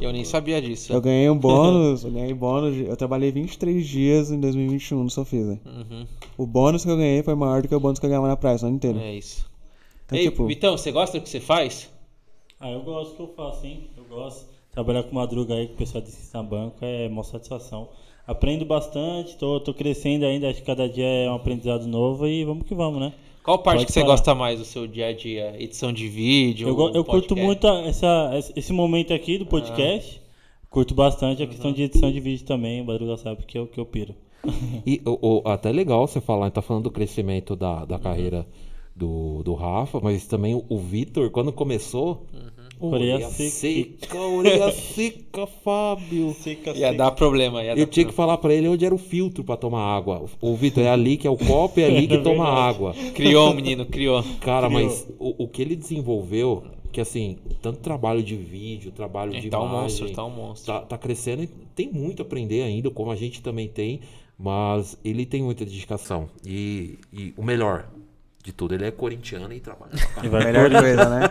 Eu 0.00 0.12
nem 0.12 0.22
sabia 0.24 0.60
disso. 0.60 0.92
Eu 0.92 1.00
ganhei 1.00 1.30
um 1.30 1.36
bônus, 1.36 2.04
eu 2.04 2.10
ganhei 2.10 2.34
bônus, 2.34 2.74
de- 2.74 2.84
eu 2.84 2.96
trabalhei 2.96 3.32
23 3.32 3.86
dias 3.86 4.30
em 4.30 4.38
2021 4.38 5.02
no 5.04 5.08
Sofisa. 5.10 5.58
Uhum. 5.64 6.06
O 6.36 6.46
bônus 6.46 6.84
que 6.84 6.90
eu 6.90 6.96
ganhei 6.96 7.22
foi 7.22 7.34
maior 7.34 7.62
do 7.62 7.68
que 7.68 7.74
o 7.74 7.80
bônus 7.80 7.98
que 7.98 8.04
eu 8.04 8.10
ganhava 8.10 8.28
na 8.28 8.36
Price 8.36 8.62
o 8.62 8.66
ano 8.66 8.76
inteiro. 8.76 8.98
É 8.98 9.14
isso. 9.14 9.46
Então, 10.04 10.18
Ei, 10.18 10.24
tipo, 10.24 10.46
Vitão, 10.46 10.76
você 10.76 10.92
gosta 10.92 11.18
do 11.18 11.22
que 11.22 11.30
você 11.30 11.40
faz? 11.40 11.88
Ah, 12.60 12.70
eu 12.70 12.82
gosto 12.82 13.12
do 13.12 13.16
que 13.16 13.22
eu 13.22 13.34
faço, 13.34 13.64
hein? 13.66 13.88
Eu 13.96 14.04
gosto. 14.04 14.44
Trabalhar 14.72 15.02
com 15.04 15.14
madruga 15.14 15.54
aí 15.54 15.68
com 15.68 15.74
o 15.74 15.76
pessoal 15.76 16.02
de 16.04 16.10
Ciência 16.10 16.42
Banco 16.42 16.76
é 16.82 17.08
uma 17.08 17.24
satisfação. 17.24 17.88
Aprendo 18.26 18.64
bastante, 18.66 19.36
tô, 19.36 19.58
tô 19.58 19.72
crescendo 19.74 20.24
ainda, 20.26 20.48
acho 20.50 20.60
que 20.60 20.66
cada 20.66 20.88
dia 20.88 21.04
é 21.06 21.30
um 21.30 21.34
aprendizado 21.34 21.86
novo 21.86 22.26
e 22.26 22.44
vamos 22.44 22.64
que 22.66 22.74
vamos, 22.74 23.00
né? 23.00 23.12
Qual 23.42 23.58
parte 23.58 23.78
Pode 23.78 23.86
que 23.86 23.92
você 23.92 24.02
gosta 24.04 24.34
mais 24.34 24.58
do 24.58 24.64
seu 24.64 24.86
dia 24.86 25.08
a 25.08 25.12
dia? 25.12 25.54
Edição 25.58 25.92
de 25.92 26.06
vídeo? 26.08 26.68
Eu, 26.68 26.94
eu 26.94 27.04
curto 27.04 27.34
muito 27.34 27.66
essa, 27.66 28.30
esse 28.54 28.72
momento 28.72 29.12
aqui 29.12 29.36
do 29.38 29.46
podcast. 29.46 30.20
Curto 30.70 30.94
bastante 30.94 31.42
a 31.42 31.46
questão 31.46 31.72
de 31.72 31.82
edição 31.82 32.10
de 32.10 32.18
vídeo 32.20 32.46
também, 32.46 32.80
o 32.80 32.84
Madruga 32.84 33.16
sabe 33.16 33.44
que 33.44 33.58
é 33.58 33.60
o 33.60 33.66
que 33.66 33.78
eu 33.78 33.84
piro. 33.86 34.14
E 34.86 35.00
o, 35.04 35.40
o- 35.40 35.48
até 35.48 35.70
legal 35.70 36.06
você 36.06 36.20
falar, 36.20 36.50
tá 36.50 36.62
falando 36.62 36.84
do 36.84 36.90
crescimento 36.90 37.54
da, 37.54 37.84
da 37.84 37.98
carreira 37.98 38.46
do, 38.96 39.42
do 39.42 39.54
Rafa, 39.54 40.00
mas 40.00 40.26
também 40.26 40.54
o, 40.54 40.64
o 40.68 40.78
Vitor, 40.78 41.30
quando 41.30 41.52
começou. 41.52 42.26
Orelha 42.32 42.61
Orelha 42.86 43.28
seca. 43.30 43.50
seca, 43.50 44.18
orelha 44.20 44.72
seca, 44.72 45.46
Fábio. 45.64 46.34
Ia 46.74 46.92
dar 46.92 47.10
problema. 47.12 47.62
Ia 47.62 47.72
Eu 47.72 47.76
dar 47.76 47.86
tinha 47.86 48.06
que 48.06 48.12
falar 48.12 48.38
pra 48.38 48.52
ele 48.54 48.68
onde 48.68 48.84
era 48.84 48.94
o 48.94 48.98
filtro 48.98 49.44
pra 49.44 49.56
tomar 49.56 49.82
água. 49.96 50.24
O 50.40 50.54
Vitor, 50.56 50.82
é 50.84 50.88
ali 50.90 51.16
que 51.16 51.26
é 51.26 51.30
o 51.30 51.36
copo, 51.36 51.80
é 51.80 51.84
ali 51.84 52.06
que 52.06 52.18
toma 52.22 52.46
água. 52.48 52.94
Criou, 53.14 53.54
menino, 53.54 53.86
criou. 53.86 54.22
Cara, 54.40 54.68
mas 54.68 55.06
o, 55.18 55.44
o 55.44 55.48
que 55.48 55.62
ele 55.62 55.76
desenvolveu, 55.76 56.64
que 56.90 57.00
assim, 57.00 57.38
tanto 57.60 57.78
trabalho 57.80 58.22
de 58.22 58.36
vídeo, 58.36 58.90
trabalho 58.92 59.32
de 59.32 59.48
Tá 59.48 59.60
um 59.60 59.66
imagem, 59.68 59.82
monstro, 59.82 60.10
tá 60.12 60.24
um 60.24 60.30
monstro. 60.30 60.72
tá, 60.72 60.80
tá 60.80 60.98
crescendo 60.98 61.42
e 61.42 61.46
tem 61.74 61.90
muito 61.90 62.22
a 62.22 62.24
aprender 62.24 62.62
ainda, 62.62 62.90
como 62.90 63.10
a 63.10 63.16
gente 63.16 63.40
também 63.42 63.68
tem, 63.68 64.00
mas 64.38 64.98
ele 65.04 65.24
tem 65.24 65.42
muita 65.42 65.64
dedicação. 65.64 66.28
E, 66.44 66.98
e 67.12 67.32
o 67.36 67.42
melhor 67.42 67.88
de 68.42 68.52
tudo, 68.52 68.74
ele 68.74 68.86
é 68.86 68.90
corintiano 68.90 69.52
e 69.52 69.60
trabalha. 69.60 69.92
E 70.22 70.28
vai 70.28 70.44
Melhor 70.44 70.68
coisa, 70.70 71.08
né? 71.08 71.30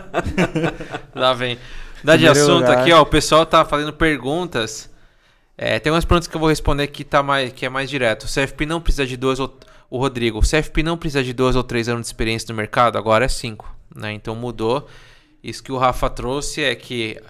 Lá 1.14 1.34
vem. 1.34 1.58
Dá 2.02 2.16
de 2.16 2.26
assunto 2.26 2.62
lugar. 2.62 2.78
aqui, 2.78 2.92
ó. 2.92 3.02
O 3.02 3.06
pessoal 3.06 3.44
tá 3.44 3.64
fazendo 3.64 3.92
perguntas. 3.92 4.90
É, 5.56 5.78
tem 5.78 5.92
umas 5.92 6.04
perguntas 6.04 6.26
que 6.26 6.34
eu 6.34 6.40
vou 6.40 6.48
responder 6.48 6.86
que, 6.86 7.04
tá 7.04 7.22
mais, 7.22 7.52
que 7.52 7.66
é 7.66 7.68
mais 7.68 7.90
direto. 7.90 8.24
O 8.24 8.26
CFP 8.26 8.64
não 8.64 8.80
precisa 8.80 9.06
de 9.06 9.16
duas 9.16 9.38
ou. 9.38 9.54
O 9.90 9.98
Rodrigo, 9.98 10.38
o 10.38 10.40
CFP 10.40 10.82
não 10.82 10.96
precisa 10.96 11.22
de 11.22 11.34
dois 11.34 11.54
ou 11.54 11.62
três 11.62 11.86
anos 11.86 12.00
de 12.00 12.06
experiência 12.06 12.46
no 12.48 12.54
mercado, 12.56 12.96
agora 12.96 13.26
é 13.26 13.28
cinco. 13.28 13.76
Né? 13.94 14.12
Então 14.14 14.34
mudou. 14.34 14.88
Isso 15.44 15.62
que 15.62 15.70
o 15.70 15.76
Rafa 15.76 16.08
trouxe 16.08 16.62
é 16.64 16.74
que. 16.74 17.20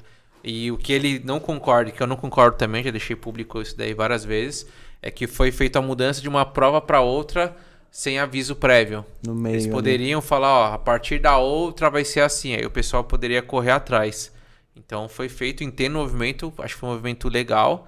E 0.44 0.70
o 0.70 0.76
que 0.76 0.92
ele 0.92 1.20
não 1.24 1.40
concorda, 1.40 1.90
que 1.90 2.00
eu 2.00 2.06
não 2.06 2.16
concordo 2.16 2.56
também, 2.56 2.84
já 2.84 2.90
deixei 2.92 3.16
público 3.16 3.60
isso 3.60 3.76
daí 3.76 3.94
várias 3.94 4.24
vezes, 4.24 4.66
é 5.00 5.10
que 5.10 5.26
foi 5.26 5.50
feita 5.50 5.80
a 5.80 5.82
mudança 5.82 6.20
de 6.20 6.28
uma 6.28 6.44
prova 6.44 6.80
para 6.80 7.00
outra 7.00 7.54
sem 7.92 8.18
aviso 8.18 8.56
prévio. 8.56 9.04
No 9.24 9.34
meio. 9.34 9.54
Eles 9.54 9.64
ali. 9.66 9.72
poderiam 9.72 10.22
falar, 10.22 10.48
ó, 10.70 10.72
a 10.74 10.78
partir 10.78 11.18
da 11.20 11.36
outra 11.36 11.90
vai 11.90 12.04
ser 12.04 12.20
assim, 12.20 12.54
aí 12.54 12.64
o 12.64 12.70
pessoal 12.70 13.04
poderia 13.04 13.42
correr 13.42 13.70
atrás. 13.72 14.32
Então 14.74 15.08
foi 15.10 15.28
feito, 15.28 15.62
entendo 15.62 15.96
o 15.96 15.98
movimento, 15.98 16.50
acho 16.58 16.74
que 16.74 16.80
foi 16.80 16.88
um 16.88 16.92
movimento 16.92 17.28
legal, 17.28 17.86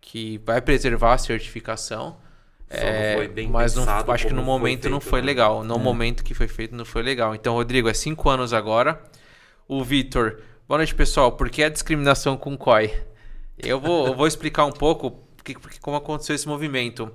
que 0.00 0.38
vai 0.44 0.60
preservar 0.60 1.14
a 1.14 1.18
certificação. 1.18 2.16
Só 2.68 2.80
não 2.80 2.86
É, 2.88 3.14
foi 3.14 3.28
bem 3.28 3.48
mas 3.48 3.76
não- 3.76 3.86
acho 4.08 4.26
que 4.26 4.32
no 4.32 4.42
momento 4.42 4.90
não 4.90 4.98
feito, 4.98 5.10
foi 5.10 5.20
né? 5.20 5.26
legal. 5.26 5.62
No 5.62 5.78
momento 5.78 6.24
que 6.24 6.34
foi 6.34 6.48
feito 6.48 6.74
não 6.74 6.84
foi 6.84 7.02
legal. 7.04 7.32
Então, 7.34 7.54
Rodrigo, 7.54 7.88
é 7.88 7.94
cinco 7.94 8.28
anos 8.28 8.52
agora. 8.52 9.00
O 9.68 9.84
Vitor, 9.84 10.40
boa 10.66 10.78
noite 10.78 10.94
pessoal. 10.94 11.30
Por 11.30 11.48
que 11.48 11.62
a 11.62 11.68
discriminação 11.68 12.36
com 12.36 12.54
o 12.54 12.58
COI? 12.58 12.92
Eu 13.56 13.78
vou, 13.78 14.08
eu 14.08 14.14
vou 14.16 14.26
explicar 14.26 14.64
um 14.64 14.72
pouco 14.72 15.12
porque, 15.36 15.54
porque 15.54 15.78
como 15.78 15.96
aconteceu 15.96 16.34
esse 16.34 16.48
movimento. 16.48 17.08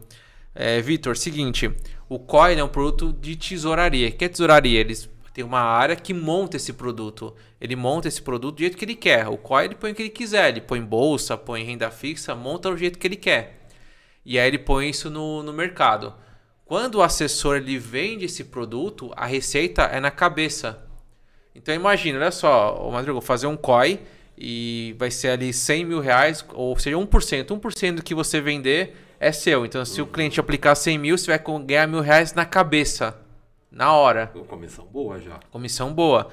É, 0.55 0.79
Vitor, 0.81 1.17
seguinte, 1.17 1.69
o 2.09 2.17
COI 2.17 2.55
é 2.55 2.63
um 2.63 2.67
produto 2.67 3.13
de 3.13 3.35
tesouraria. 3.35 4.09
O 4.09 4.11
que 4.11 4.25
é 4.25 4.27
tesouraria? 4.27 4.79
Eles 4.79 5.07
têm 5.31 5.43
uma 5.43 5.61
área 5.61 5.95
que 5.95 6.11
monta 6.11 6.57
esse 6.57 6.73
produto. 6.73 7.35
Ele 7.61 7.75
monta 7.75 8.07
esse 8.07 8.19
produto 8.19 8.55
do 8.55 8.59
jeito 8.61 8.75
que 8.75 8.83
ele 8.83 8.95
quer. 8.95 9.27
O 9.27 9.37
COI 9.37 9.65
ele 9.65 9.75
põe 9.75 9.91
o 9.91 9.95
que 9.95 10.01
ele 10.01 10.09
quiser. 10.09 10.49
Ele 10.49 10.61
põe 10.61 10.81
bolsa, 10.81 11.37
põe 11.37 11.63
renda 11.63 11.91
fixa, 11.91 12.33
monta 12.33 12.71
do 12.71 12.77
jeito 12.77 12.97
que 12.97 13.05
ele 13.05 13.15
quer. 13.15 13.67
E 14.25 14.39
aí 14.39 14.47
ele 14.47 14.57
põe 14.57 14.89
isso 14.89 15.11
no, 15.11 15.43
no 15.43 15.53
mercado. 15.53 16.15
Quando 16.65 16.95
o 16.95 17.01
assessor 17.03 17.57
ele 17.57 17.77
vende 17.77 18.25
esse 18.25 18.45
produto, 18.45 19.11
a 19.15 19.27
receita 19.27 19.83
é 19.83 19.99
na 19.99 20.09
cabeça. 20.09 20.83
Então 21.53 21.75
imagina, 21.75 22.17
olha 22.17 22.31
só, 22.31 22.75
o 22.87 22.91
Madruga, 22.91 23.13
vou 23.13 23.21
fazer 23.21 23.45
um 23.45 23.57
COI 23.57 23.99
e 24.35 24.95
vai 24.97 25.11
ser 25.11 25.29
ali 25.29 25.53
100 25.53 25.85
mil 25.85 25.99
reais, 25.99 26.43
ou 26.53 26.77
seja, 26.79 26.95
1%. 26.95 27.45
1% 27.45 27.95
do 27.95 28.03
que 28.03 28.15
você 28.15 28.41
vender 28.41 28.95
é 29.19 29.31
seu. 29.31 29.65
Então 29.65 29.83
se 29.83 30.01
o 30.01 30.07
cliente 30.07 30.39
aplicar 30.39 30.75
100 30.75 30.97
mil, 30.97 31.17
você 31.17 31.35
vai 31.35 31.59
ganhar 31.65 31.87
mil 31.87 32.01
reais 32.01 32.33
na 32.33 32.45
cabeça, 32.45 33.17
na 33.71 33.93
hora. 33.93 34.27
Comissão 34.47 34.85
boa 34.85 35.19
já. 35.19 35.39
Comissão 35.51 35.93
boa. 35.93 36.29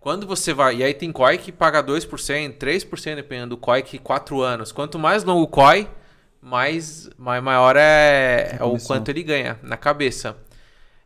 Quando 0.00 0.26
você 0.26 0.52
vai. 0.52 0.76
E 0.76 0.84
aí 0.84 0.92
tem 0.92 1.10
COI 1.10 1.38
que 1.38 1.50
paga 1.50 1.82
2%, 1.82 2.58
3%, 2.58 3.14
dependendo 3.14 3.50
do 3.50 3.56
COI, 3.56 3.82
que 3.82 3.98
4 3.98 4.42
anos. 4.42 4.70
Quanto 4.70 4.98
mais 4.98 5.24
longo 5.24 5.42
o 5.42 5.48
COI, 5.48 5.88
mais, 6.42 7.08
mais 7.16 7.42
maior 7.42 7.74
é, 7.74 8.58
A 8.60 8.66
o 8.66 8.78
quanto 8.78 9.08
ele 9.08 9.22
ganha 9.22 9.58
na 9.62 9.78
cabeça. 9.78 10.36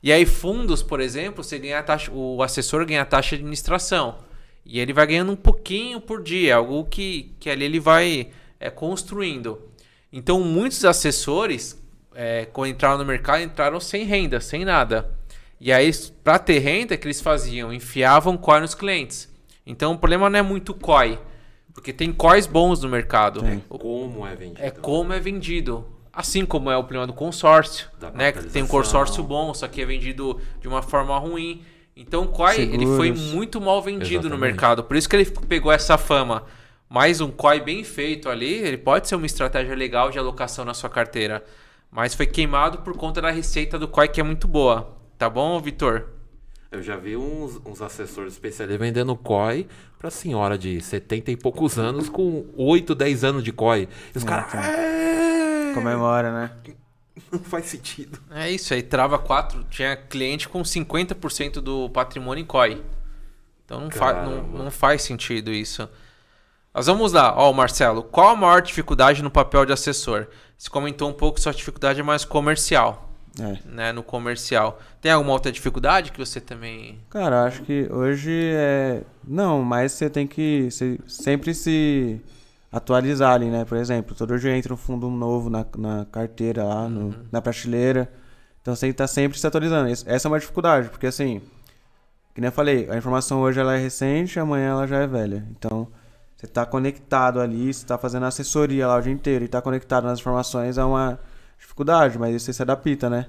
E 0.02 0.12
aí, 0.12 0.26
fundos, 0.26 0.82
por 0.82 1.00
exemplo, 1.00 1.44
você 1.44 1.58
ganha 1.60 1.80
taxa, 1.82 2.10
o 2.12 2.42
assessor 2.42 2.84
ganha 2.84 3.02
a 3.02 3.04
taxa 3.04 3.36
de 3.36 3.42
administração. 3.42 4.18
E 4.64 4.80
ele 4.80 4.92
vai 4.92 5.06
ganhando 5.06 5.32
um 5.32 5.36
pouquinho 5.36 6.00
por 6.00 6.22
dia, 6.22 6.56
algo 6.56 6.84
que, 6.84 7.34
que 7.38 7.48
ali 7.48 7.64
ele 7.64 7.78
vai 7.78 8.30
é, 8.58 8.68
construindo. 8.68 9.62
Então, 10.12 10.40
muitos 10.40 10.84
assessores, 10.84 11.80
é, 12.14 12.46
quando 12.46 12.70
entraram 12.70 12.98
no 12.98 13.04
mercado, 13.04 13.42
entraram 13.42 13.78
sem 13.80 14.04
renda, 14.04 14.40
sem 14.40 14.64
nada. 14.64 15.10
E 15.60 15.72
aí, 15.72 15.90
para 16.22 16.38
ter 16.38 16.58
renda, 16.60 16.94
o 16.94 16.98
que 16.98 17.06
eles 17.06 17.20
faziam? 17.20 17.72
Enfiavam 17.72 18.36
COI 18.36 18.60
nos 18.60 18.74
clientes. 18.74 19.28
Então, 19.66 19.92
o 19.92 19.98
problema 19.98 20.30
não 20.30 20.38
é 20.38 20.42
muito 20.42 20.72
COI, 20.72 21.18
porque 21.74 21.92
tem 21.92 22.12
COIs 22.12 22.46
bons 22.46 22.80
no 22.82 22.88
mercado. 22.88 23.42
O- 23.68 23.78
Como 23.78 24.26
é 24.26 24.34
vendido? 24.34 24.60
é 24.64 24.70
como 24.70 25.12
é 25.12 25.20
vendido. 25.20 25.84
Assim 26.12 26.44
como 26.44 26.70
é 26.70 26.76
o 26.76 26.82
problema 26.82 27.06
do 27.06 27.12
consórcio, 27.12 27.86
Da 28.00 28.10
né? 28.10 28.32
Que 28.32 28.44
tem 28.44 28.62
um 28.62 28.66
consórcio 28.66 29.22
bom, 29.22 29.52
só 29.54 29.68
que 29.68 29.80
é 29.80 29.84
vendido 29.86 30.40
de 30.60 30.66
uma 30.66 30.82
forma 30.82 31.16
ruim. 31.18 31.62
Então 31.94 32.24
o 32.24 32.28
COI 32.28 32.60
ele 32.62 32.86
foi 32.86 33.12
muito 33.12 33.60
mal 33.60 33.80
vendido 33.82 34.22
no 34.28 34.34
Exatamente. 34.34 34.40
mercado. 34.40 34.82
Por 34.84 34.96
isso 34.96 35.08
que 35.08 35.14
ele 35.14 35.26
pegou 35.26 35.70
essa 35.70 35.96
fama. 35.98 36.44
Mas 36.88 37.20
um 37.20 37.30
COI 37.30 37.60
bem 37.60 37.84
feito 37.84 38.28
ali, 38.28 38.54
ele 38.54 38.78
pode 38.78 39.08
ser 39.08 39.14
uma 39.14 39.26
estratégia 39.26 39.74
legal 39.74 40.10
de 40.10 40.18
alocação 40.18 40.64
na 40.64 40.72
sua 40.72 40.88
carteira. 40.88 41.44
Mas 41.90 42.14
foi 42.14 42.26
queimado 42.26 42.78
por 42.78 42.96
conta 42.96 43.20
da 43.20 43.30
receita 43.30 43.78
do 43.78 43.86
COI 43.88 44.08
que 44.08 44.20
é 44.20 44.24
muito 44.24 44.48
boa. 44.48 44.96
Tá 45.18 45.28
bom, 45.28 45.60
Vitor? 45.60 46.06
Eu 46.70 46.82
já 46.82 46.96
vi 46.96 47.16
uns, 47.16 47.60
uns 47.64 47.80
assessores 47.80 48.34
especialistas 48.34 48.78
vendendo 48.78 49.16
COI 49.16 49.66
pra 49.98 50.10
senhora 50.10 50.56
de 50.56 50.80
70 50.80 51.30
e 51.30 51.36
poucos 51.36 51.78
anos 51.78 52.08
com 52.08 52.46
8, 52.56 52.94
10 52.94 53.24
anos 53.24 53.44
de 53.44 53.52
COI. 53.52 53.88
E 54.14 54.18
os 54.18 54.24
caras. 54.24 54.52
"É, 54.54 55.72
Comemora, 55.74 56.32
né? 56.32 56.50
Não 57.32 57.40
faz 57.40 57.66
sentido. 57.66 58.18
É 58.30 58.50
isso 58.50 58.72
aí, 58.72 58.82
trava 58.82 59.18
4. 59.18 59.64
Tinha 59.64 59.96
cliente 59.96 60.48
com 60.48 60.62
50% 60.62 61.54
do 61.60 61.90
patrimônio 61.90 62.42
em 62.42 62.46
COI. 62.46 62.82
Então 63.64 63.80
não, 63.82 63.90
fa 63.90 64.22
não, 64.24 64.42
não 64.44 64.70
faz 64.70 65.02
sentido 65.02 65.52
isso. 65.52 65.86
Mas 66.72 66.86
vamos 66.86 67.12
lá, 67.12 67.34
ó, 67.36 67.52
Marcelo. 67.52 68.02
Qual 68.02 68.28
a 68.28 68.36
maior 68.36 68.62
dificuldade 68.62 69.22
no 69.22 69.30
papel 69.30 69.64
de 69.66 69.72
assessor? 69.72 70.26
Você 70.56 70.68
comentou 70.68 71.08
um 71.08 71.12
pouco 71.12 71.36
que 71.36 71.40
sua 71.40 71.52
dificuldade 71.52 72.00
é 72.00 72.02
mais 72.02 72.24
comercial, 72.24 73.08
É. 73.40 73.58
né? 73.64 73.92
No 73.92 74.02
comercial. 74.02 74.78
Tem 75.00 75.10
alguma 75.12 75.32
outra 75.32 75.50
dificuldade 75.50 76.12
que 76.12 76.18
você 76.18 76.40
também. 76.40 76.98
Cara, 77.10 77.44
acho 77.44 77.62
que 77.62 77.88
hoje 77.90 78.32
é. 78.54 79.02
Não, 79.26 79.62
mas 79.62 79.92
você 79.92 80.08
tem 80.10 80.26
que 80.26 80.70
se- 80.70 81.00
sempre 81.06 81.54
se 81.54 82.20
atualizar 82.70 83.34
ali, 83.34 83.46
né? 83.46 83.64
Por 83.64 83.78
exemplo, 83.78 84.14
todo 84.14 84.38
dia 84.38 84.56
entra 84.56 84.72
um 84.74 84.76
fundo 84.76 85.08
novo 85.08 85.48
na, 85.48 85.64
na 85.76 86.04
carteira 86.06 86.64
lá, 86.64 86.88
no- 86.88 87.14
na 87.32 87.40
prateleira. 87.40 88.12
Então 88.60 88.74
você 88.74 88.82
tem 88.82 88.90
que 88.90 88.94
estar 88.94 89.06
sempre 89.08 89.38
se 89.38 89.46
atualizando. 89.46 89.88
Essa 89.90 90.28
é 90.28 90.30
uma 90.30 90.38
dificuldade, 90.38 90.90
porque 90.90 91.06
assim, 91.06 91.40
que 92.34 92.40
nem 92.40 92.48
eu 92.48 92.52
falei, 92.52 92.88
a 92.90 92.96
informação 92.96 93.40
hoje 93.40 93.58
ela 93.58 93.74
é 93.74 93.78
recente, 93.78 94.38
amanhã 94.38 94.70
ela 94.72 94.86
já 94.86 94.98
é 94.98 95.06
velha. 95.06 95.46
Então, 95.52 95.88
você 96.38 96.46
tá 96.46 96.64
conectado 96.64 97.40
ali, 97.40 97.74
você 97.74 97.84
tá 97.84 97.98
fazendo 97.98 98.24
assessoria 98.24 98.86
lá 98.86 98.96
o 98.96 99.02
dia 99.02 99.12
inteiro 99.12 99.44
e 99.44 99.48
tá 99.48 99.60
conectado 99.60 100.04
nas 100.04 100.20
informações 100.20 100.78
é 100.78 100.84
uma 100.84 101.18
dificuldade, 101.58 102.16
mas 102.16 102.32
isso 102.32 102.46
você 102.46 102.52
se 102.52 102.62
adapta, 102.62 103.10
né? 103.10 103.26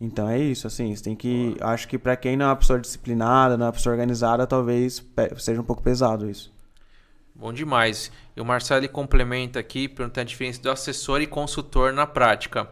Então 0.00 0.28
é 0.28 0.36
isso, 0.36 0.66
assim, 0.66 0.94
você 0.94 1.04
tem 1.04 1.14
que. 1.14 1.56
Acho 1.60 1.86
que 1.86 1.96
pra 1.96 2.16
quem 2.16 2.36
não 2.36 2.46
é 2.46 2.48
uma 2.48 2.56
pessoa 2.56 2.80
disciplinada, 2.80 3.56
não 3.56 3.66
é 3.66 3.68
uma 3.68 3.72
pessoa 3.72 3.92
organizada, 3.92 4.48
talvez 4.48 5.00
seja 5.38 5.60
um 5.60 5.64
pouco 5.64 5.80
pesado 5.80 6.28
isso. 6.28 6.52
Bom 7.32 7.52
demais. 7.52 8.10
E 8.36 8.40
o 8.40 8.44
Marcelo 8.44 8.88
complementa 8.88 9.60
aqui, 9.60 9.86
perguntando 9.86 10.22
a 10.22 10.24
diferença 10.24 10.60
do 10.60 10.70
assessor 10.70 11.20
e 11.20 11.28
consultor 11.28 11.92
na 11.92 12.04
prática. 12.06 12.68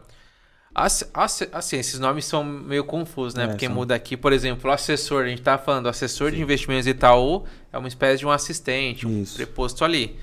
Ass- 0.74 1.08
Assim, 1.52 1.76
esses 1.76 1.98
nomes 1.98 2.24
são 2.24 2.42
meio 2.42 2.84
confusos, 2.84 3.34
né? 3.34 3.44
É, 3.44 3.46
Porque 3.48 3.66
são. 3.66 3.74
muda 3.74 3.94
aqui, 3.94 4.16
por 4.16 4.32
exemplo, 4.32 4.70
o 4.70 4.72
assessor, 4.72 5.24
a 5.24 5.28
gente 5.28 5.42
tá 5.42 5.58
falando, 5.58 5.88
assessor 5.88 6.30
de 6.30 6.40
investimentos 6.40 6.86
Itaú 6.86 7.44
é 7.72 7.78
uma 7.78 7.88
espécie 7.88 8.20
de 8.20 8.26
um 8.26 8.30
assistente, 8.30 9.06
um 9.06 9.22
Isso. 9.22 9.36
preposto 9.36 9.84
ali. 9.84 10.18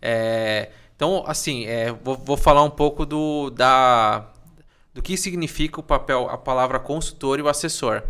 É, 0.00 0.70
então, 0.94 1.24
assim, 1.26 1.64
é, 1.66 1.92
vou, 1.92 2.16
vou 2.16 2.36
falar 2.36 2.62
um 2.62 2.70
pouco 2.70 3.04
do, 3.06 3.50
da, 3.50 4.26
do 4.94 5.00
que 5.02 5.16
significa 5.16 5.80
o 5.80 5.82
papel, 5.82 6.28
a 6.30 6.36
palavra 6.38 6.78
consultor 6.78 7.38
e 7.38 7.42
o 7.42 7.48
assessor. 7.48 8.02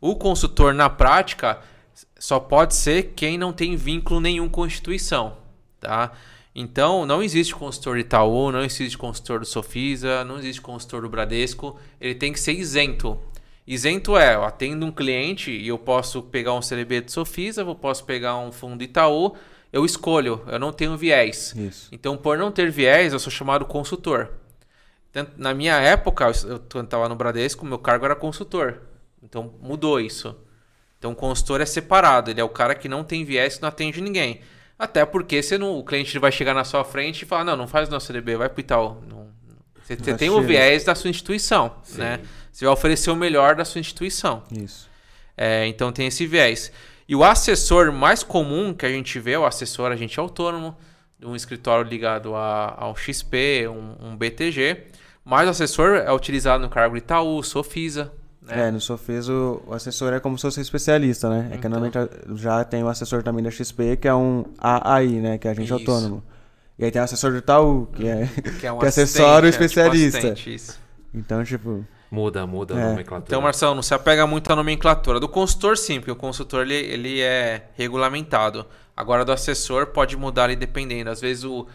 O 0.00 0.16
consultor, 0.16 0.74
na 0.74 0.88
prática, 0.90 1.58
só 2.18 2.38
pode 2.40 2.74
ser 2.74 3.12
quem 3.14 3.38
não 3.38 3.52
tem 3.52 3.76
vínculo 3.76 4.20
nenhum 4.20 4.48
com 4.48 4.64
a 4.64 4.66
instituição, 4.66 5.36
tá? 5.80 6.12
Então, 6.58 7.04
não 7.04 7.22
existe 7.22 7.54
consultor 7.54 7.96
do 7.96 8.00
Itaú, 8.00 8.50
não 8.50 8.64
existe 8.64 8.96
consultor 8.96 9.40
do 9.40 9.44
Sofisa, 9.46 10.24
não 10.24 10.38
existe 10.38 10.62
consultor 10.62 11.02
do 11.02 11.08
Bradesco, 11.10 11.78
ele 12.00 12.14
tem 12.14 12.32
que 12.32 12.40
ser 12.40 12.52
isento. 12.54 13.20
Isento 13.66 14.16
é, 14.16 14.36
eu 14.36 14.42
atendo 14.44 14.86
um 14.86 14.90
cliente 14.90 15.50
e 15.50 15.68
eu 15.68 15.76
posso 15.76 16.22
pegar 16.22 16.54
um 16.54 16.62
CLB 16.62 17.02
do 17.02 17.10
Sofisa, 17.12 17.60
eu 17.60 17.74
posso 17.74 18.04
pegar 18.04 18.38
um 18.38 18.50
fundo 18.50 18.82
Itaú 18.82 19.34
eu 19.72 19.84
escolho, 19.84 20.40
eu 20.46 20.58
não 20.58 20.72
tenho 20.72 20.96
viés. 20.96 21.52
Isso. 21.54 21.88
Então, 21.92 22.16
por 22.16 22.38
não 22.38 22.50
ter 22.50 22.70
viés, 22.70 23.12
eu 23.12 23.18
sou 23.18 23.30
chamado 23.30 23.66
consultor. 23.66 24.30
Na 25.36 25.52
minha 25.52 25.74
época, 25.74 26.30
eu- 26.46 26.80
estava 26.82 27.08
no 27.10 27.14
Bradesco, 27.16 27.66
meu 27.66 27.78
cargo 27.78 28.06
era 28.06 28.14
consultor. 28.14 28.80
Então, 29.22 29.52
mudou 29.60 30.00
isso. 30.00 30.34
Então, 30.98 31.12
o 31.12 31.14
consultor 31.16 31.60
é 31.60 31.66
separado. 31.66 32.30
Ele 32.30 32.40
é 32.40 32.44
o 32.44 32.48
cara 32.48 32.74
que 32.74 32.88
não 32.88 33.04
tem 33.04 33.22
viés, 33.24 33.56
que 33.56 33.62
não 33.62 33.68
atende 33.68 34.00
ninguém. 34.00 34.40
Até 34.78 35.04
porque 35.06 35.42
você 35.42 35.56
não, 35.56 35.78
o 35.78 35.84
cliente 35.84 36.18
vai 36.18 36.30
chegar 36.30 36.52
na 36.54 36.64
sua 36.64 36.84
frente 36.84 37.22
e 37.22 37.24
falar, 37.26 37.44
não, 37.44 37.56
não 37.56 37.66
faz 37.66 37.88
nosso 37.88 38.06
CDB, 38.06 38.36
vai 38.36 38.48
pro 38.48 38.60
Itaú. 38.60 38.96
Não- 39.08 39.26
Você, 39.82 39.94
você 39.96 40.14
tem 40.18 40.28
o 40.30 40.34
viés 40.46 40.84
da 40.84 40.94
sua 40.94 41.08
instituição, 41.10 41.76
né? 41.98 42.20
Você 42.52 42.64
vai 42.64 42.72
oferecer 42.74 43.10
o 43.10 43.16
melhor 43.16 43.54
da 43.54 43.64
sua 43.64 43.78
instituição. 43.80 44.42
Isso. 44.52 44.88
É, 45.36 45.66
então 45.66 45.92
tem 45.92 46.06
esse 46.08 46.26
viés. 46.26 46.72
E 47.08 47.14
o 47.14 47.22
assessor 47.22 47.92
mais 47.92 48.22
comum 48.22 48.74
que 48.74 48.84
a 48.84 48.88
gente 48.88 49.18
vê, 49.20 49.36
o 49.36 49.46
assessor 49.46 49.92
agente 49.92 50.18
autônomo, 50.18 50.76
um 51.22 51.36
escritório 51.36 51.88
ligado 51.88 52.34
a, 52.34 52.74
ao 52.76 52.96
XP, 52.96 53.68
um, 53.68 54.08
um 54.08 54.16
BTG. 54.16 54.88
Mas 55.24 55.46
o 55.46 55.50
assessor 55.50 55.96
é 55.98 56.12
utilizado 56.12 56.62
no 56.62 56.68
cargo 56.68 56.96
Itaú, 56.96 57.42
Sofisa. 57.42 58.12
Né? 58.46 58.68
É, 58.68 58.70
no 58.70 58.80
Sofis 58.80 59.28
o, 59.28 59.60
o 59.66 59.74
assessor 59.74 60.12
é 60.12 60.20
como 60.20 60.38
se 60.38 60.42
fosse 60.42 60.60
especialista, 60.60 61.28
né? 61.28 61.48
É 61.48 61.50
que 61.52 61.66
Então. 61.66 61.70
normalmente 61.70 61.98
já 62.36 62.62
tem 62.64 62.82
o 62.84 62.88
assessor 62.88 63.22
também 63.22 63.42
da 63.42 63.50
XP, 63.50 63.96
que 63.96 64.06
é 64.06 64.14
um 64.14 64.44
AAI, 64.58 65.08
né? 65.08 65.38
Que 65.38 65.48
é 65.48 65.50
agente 65.50 65.64
Isso. 65.66 65.74
autônomo. 65.74 66.22
E 66.78 66.84
aí 66.84 66.90
tem 66.90 67.00
o 67.00 67.04
assessor 67.04 67.32
do 67.32 67.38
Itaú, 67.38 67.86
que 67.92 68.06
é. 68.06 68.28
Que 68.60 68.66
é 68.66 68.72
um 68.72 68.78
que 68.78 68.86
é, 68.86 68.90
tipo 68.90 69.46
especialista. 69.48 70.18
assistente, 70.18 70.54
isso. 70.54 70.78
Então, 71.14 71.42
tipo. 71.42 71.84
Muda, 72.10 72.46
muda 72.46 72.74
a 72.76 72.78
É. 72.80 72.90
nomenclatura. 72.90 73.26
Então, 73.28 73.40
Marcelo, 73.42 73.74
não 73.74 73.82
se 73.82 73.92
apega 73.92 74.26
muito 74.28 74.52
à 74.52 74.54
nomenclatura. 74.54 75.18
Do 75.18 75.28
consultor, 75.28 75.76
sim, 75.76 75.98
porque 75.98 76.12
o 76.12 76.16
consultor 76.16 76.62
ele, 76.62 76.74
ele 76.74 77.20
é 77.20 77.64
regulamentado. 77.74 78.64
Agora, 78.96 79.24
do 79.24 79.32
assessor, 79.32 79.86
pode 79.88 80.16
mudar 80.16 80.44
ali 80.44 80.54
dependendo. 80.56 81.10
Às 81.10 81.20
vezes 81.20 81.42
o, 81.44 81.66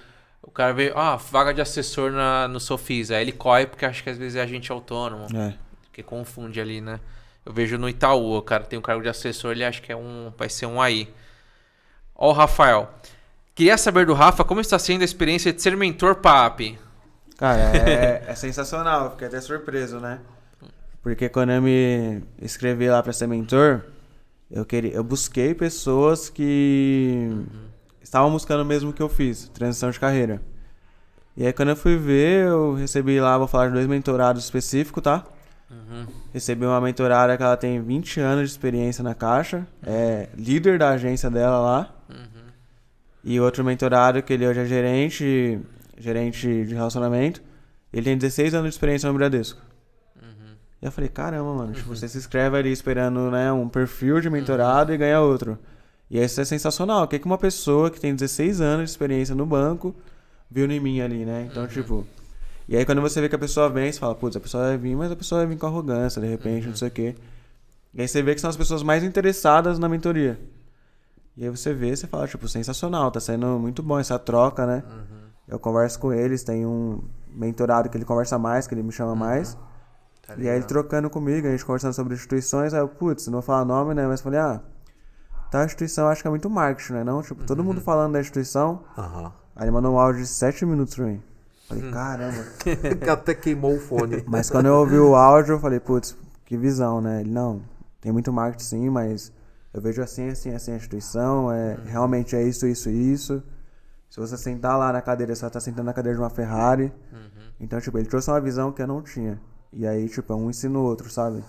o 0.41 0.49
cara 0.49 0.71
vê, 0.73 0.93
ah, 0.95 1.17
vaga 1.17 1.53
de 1.53 1.59
assessor 1.61 2.11
na, 2.11 2.47
no 2.47 2.59
Sofisa. 2.61 3.15
Aí 3.17 3.23
ele 3.23 3.31
corre 3.33 3.65
porque 3.67 3.85
acha 3.85 4.01
que 4.01 4.09
às 4.09 4.17
vezes 4.17 4.35
é 4.37 4.41
agente 4.41 4.71
autônomo. 4.71 5.25
É. 5.35 5.53
Que 5.91 6.01
confunde 6.01 6.59
ali, 6.59 6.81
né? 6.81 6.99
Eu 7.45 7.51
vejo 7.53 7.77
no 7.77 7.89
Itaú, 7.89 8.37
o 8.37 8.41
cara 8.41 8.63
tem 8.63 8.77
um 8.77 8.81
cargo 8.81 9.01
de 9.01 9.09
assessor, 9.09 9.51
ele 9.51 9.63
acha 9.63 9.81
que 9.81 9.91
é 9.91 9.95
um, 9.95 10.31
vai 10.37 10.47
ser 10.47 10.67
um 10.67 10.81
AI. 10.81 11.09
Ó, 12.15 12.29
o 12.29 12.33
Rafael. 12.33 12.89
Queria 13.55 13.77
saber 13.77 14.05
do 14.05 14.13
Rafa 14.13 14.43
como 14.43 14.61
está 14.61 14.77
sendo 14.77 15.01
a 15.01 15.05
experiência 15.05 15.51
de 15.51 15.61
ser 15.61 15.75
mentor 15.75 16.15
PAP. 16.15 16.77
Cara, 17.37 17.75
é, 17.75 18.23
é 18.29 18.35
sensacional, 18.35 19.11
fiquei 19.11 19.27
até 19.27 19.41
surpreso, 19.41 19.99
né? 19.99 20.19
Porque 21.01 21.27
quando 21.27 21.51
eu 21.51 21.61
me 21.61 22.21
inscrevi 22.39 22.87
lá 22.87 23.01
pra 23.01 23.11
ser 23.11 23.25
mentor, 23.25 23.81
eu, 24.49 24.63
queria, 24.63 24.93
eu 24.93 25.03
busquei 25.03 25.55
pessoas 25.55 26.29
que 26.29 27.27
estavam 28.01 28.31
buscando 28.31 28.61
o 28.61 28.65
mesmo 28.65 28.93
que 28.93 29.01
eu 29.01 29.09
fiz, 29.09 29.49
transição 29.49 29.89
de 29.89 29.99
carreira. 29.99 30.41
E 31.35 31.45
aí 31.45 31.51
quando 31.51 31.69
eu 31.69 31.75
fui 31.75 31.97
ver, 31.97 32.45
eu 32.45 32.75
recebi 32.75 33.19
lá, 33.19 33.37
vou 33.37 33.47
falar 33.47 33.69
de 33.69 33.73
dois 33.73 33.87
mentorados 33.87 34.43
específicos, 34.43 35.01
tá? 35.01 35.25
Recebi 36.33 36.65
uma 36.65 36.79
mentorada 36.81 37.35
que 37.35 37.43
ela 37.43 37.57
tem 37.57 37.81
20 37.81 38.19
anos 38.19 38.49
de 38.49 38.51
experiência 38.51 39.03
na 39.03 39.13
Caixa, 39.13 39.67
é 39.85 40.29
líder 40.37 40.79
da 40.79 40.89
agência 40.89 41.29
dela 41.29 41.59
lá. 41.59 41.95
E 43.23 43.39
outro 43.39 43.63
mentorado 43.63 44.21
que 44.23 44.33
ele 44.33 44.47
hoje 44.47 44.59
é 44.59 44.65
gerente, 44.65 45.59
gerente 45.97 46.65
de 46.65 46.73
relacionamento. 46.73 47.41
Ele 47.93 48.03
tem 48.03 48.17
16 48.17 48.53
anos 48.53 48.69
de 48.69 48.75
experiência 48.75 49.07
no 49.07 49.15
Bradesco. 49.17 49.61
E 50.81 50.85
eu 50.85 50.91
falei, 50.91 51.09
caramba, 51.09 51.53
mano, 51.53 51.73
tipo, 51.73 51.89
você 51.89 52.07
se 52.07 52.17
inscreve 52.17 52.57
ali 52.57 52.71
esperando, 52.71 53.29
né, 53.29 53.51
um 53.51 53.69
perfil 53.69 54.19
de 54.19 54.29
mentorado 54.29 54.91
e 54.91 54.97
ganha 54.97 55.21
outro. 55.21 55.59
E 56.09 56.19
isso 56.19 56.41
é 56.41 56.45
sensacional. 56.45 57.03
O 57.03 57.07
que, 57.07 57.19
que 57.19 57.25
uma 57.25 57.37
pessoa 57.37 57.91
que 57.91 57.99
tem 57.99 58.15
16 58.15 58.59
anos 58.59 58.85
de 58.85 58.89
experiência 58.91 59.35
no 59.35 59.45
banco 59.45 59.95
viu 60.49 60.69
em 60.69 60.79
mim 60.79 60.99
ali, 60.99 61.23
né? 61.23 61.47
Então, 61.49 61.67
tipo. 61.67 62.05
E 62.67 62.77
aí 62.77 62.85
quando 62.85 63.01
você 63.01 63.19
vê 63.19 63.27
que 63.27 63.35
a 63.35 63.39
pessoa 63.39 63.69
vem, 63.69 63.91
você 63.91 63.99
fala, 63.99 64.15
putz, 64.15 64.35
a 64.35 64.39
pessoa 64.39 64.67
vai 64.67 64.77
vir, 64.77 64.95
mas 64.95 65.11
a 65.11 65.15
pessoa 65.15 65.41
vai 65.41 65.47
vir 65.47 65.57
com 65.57 65.67
arrogância, 65.67 66.21
de 66.21 66.27
repente, 66.27 66.67
não 66.67 66.75
sei 66.75 66.87
o 66.87 66.91
quê. 66.91 67.15
E 67.93 68.01
aí 68.01 68.07
você 68.07 68.21
vê 68.21 68.33
que 68.33 68.41
são 68.41 68.49
as 68.49 68.55
pessoas 68.55 68.83
mais 68.83 69.03
interessadas 69.03 69.77
na 69.77 69.89
mentoria. 69.89 70.39
E 71.35 71.43
aí 71.43 71.49
você 71.49 71.73
vê, 71.73 71.95
você 71.95 72.07
fala, 72.07 72.27
tipo, 72.27 72.47
sensacional, 72.47 73.11
tá 73.11 73.19
sendo 73.19 73.59
muito 73.59 73.81
bom 73.81 73.99
essa 73.99 74.17
troca, 74.19 74.65
né? 74.65 74.83
Eu 75.47 75.59
converso 75.59 75.99
com 75.99 76.13
eles, 76.13 76.43
tem 76.43 76.65
um 76.65 77.01
mentorado 77.29 77.89
que 77.89 77.97
ele 77.97 78.05
conversa 78.05 78.37
mais, 78.37 78.67
que 78.67 78.73
ele 78.73 78.83
me 78.83 78.91
chama 78.91 79.15
mais. 79.15 79.57
Tá 80.25 80.35
e 80.37 80.47
aí 80.47 80.55
ele 80.55 80.65
trocando 80.65 81.09
comigo, 81.09 81.47
a 81.47 81.51
gente 81.51 81.65
conversando 81.65 81.93
sobre 81.93 82.13
instituições, 82.13 82.73
aí 82.73 82.79
eu, 82.79 82.87
putz, 82.87 83.25
não 83.27 83.33
vou 83.33 83.41
falar 83.41 83.65
nome, 83.65 83.93
né? 83.93 84.05
Mas 84.07 84.19
eu 84.19 84.23
falei, 84.23 84.39
ah, 84.39 84.61
tal 85.49 85.65
instituição 85.65 86.07
acho 86.07 86.21
que 86.21 86.27
é 86.27 86.29
muito 86.29 86.49
marketing, 86.49 86.93
né? 86.93 87.03
Não, 87.03 87.21
tipo, 87.21 87.43
todo 87.43 87.63
mundo 87.63 87.81
falando 87.81 88.13
da 88.13 88.21
instituição. 88.21 88.83
Aham. 88.97 89.33
Aí 89.55 89.65
ele 89.65 89.71
mandou 89.71 89.93
um 89.93 89.99
áudio 89.99 90.21
de 90.21 90.27
7 90.27 90.65
minutos 90.65 90.95
pra 90.95 91.05
mim. 91.05 91.21
Falei, 91.75 91.91
caramba. 91.91 92.45
Que 93.01 93.09
Até 93.09 93.33
queimou 93.33 93.75
o 93.75 93.79
fone. 93.79 94.23
Mas 94.27 94.49
quando 94.49 94.67
eu 94.67 94.75
ouvi 94.75 94.97
o 94.97 95.15
áudio, 95.15 95.53
eu 95.53 95.59
falei, 95.59 95.79
putz, 95.79 96.15
que 96.45 96.57
visão, 96.57 97.01
né? 97.01 97.21
Ele, 97.21 97.31
não, 97.31 97.61
tem 97.99 98.11
muito 98.11 98.31
marketing 98.31 98.63
sim, 98.63 98.89
mas 98.89 99.31
eu 99.73 99.81
vejo 99.81 100.01
assim, 100.01 100.29
assim, 100.29 100.53
assim 100.53 100.71
a 100.73 100.75
instituição, 100.75 101.51
é, 101.51 101.77
realmente 101.85 102.35
é 102.35 102.43
isso, 102.43 102.67
isso, 102.67 102.89
isso. 102.89 103.41
Se 104.09 104.19
você 104.19 104.37
sentar 104.37 104.77
lá 104.77 104.91
na 104.91 105.01
cadeira, 105.01 105.33
você 105.33 105.41
vai 105.41 105.49
estar 105.49 105.61
sentando 105.61 105.85
na 105.85 105.93
cadeira 105.93 106.17
de 106.17 106.21
uma 106.21 106.29
Ferrari. 106.29 106.91
Então, 107.59 107.79
tipo, 107.79 107.97
ele 107.97 108.07
trouxe 108.07 108.29
uma 108.29 108.41
visão 108.41 108.71
que 108.71 108.81
eu 108.81 108.87
não 108.87 109.01
tinha. 109.01 109.39
E 109.71 109.87
aí, 109.87 110.09
tipo, 110.09 110.33
um 110.35 110.49
ensina 110.49 110.77
o 110.77 110.83
outro, 110.83 111.09
sabe? 111.09 111.41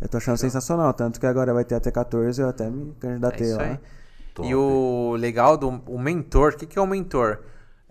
Eu 0.00 0.08
tô 0.08 0.16
achando 0.16 0.36
sensacional, 0.36 0.92
tanto 0.92 1.20
que 1.20 1.26
agora 1.26 1.54
vai 1.54 1.64
ter 1.64 1.76
até 1.76 1.92
14, 1.92 2.42
eu 2.42 2.48
até 2.48 2.68
me 2.68 2.90
É 2.90 2.94
candidatei 3.00 3.46
isso 3.46 3.56
lá. 3.56 3.62
aí. 3.62 3.80
Top. 4.34 4.48
E 4.48 4.54
o 4.54 5.14
legal 5.16 5.56
do 5.56 5.68
o 5.86 5.98
mentor, 5.98 6.54
o 6.54 6.56
que, 6.56 6.66
que 6.66 6.76
é 6.78 6.82
um 6.82 6.86
mentor? 6.86 7.38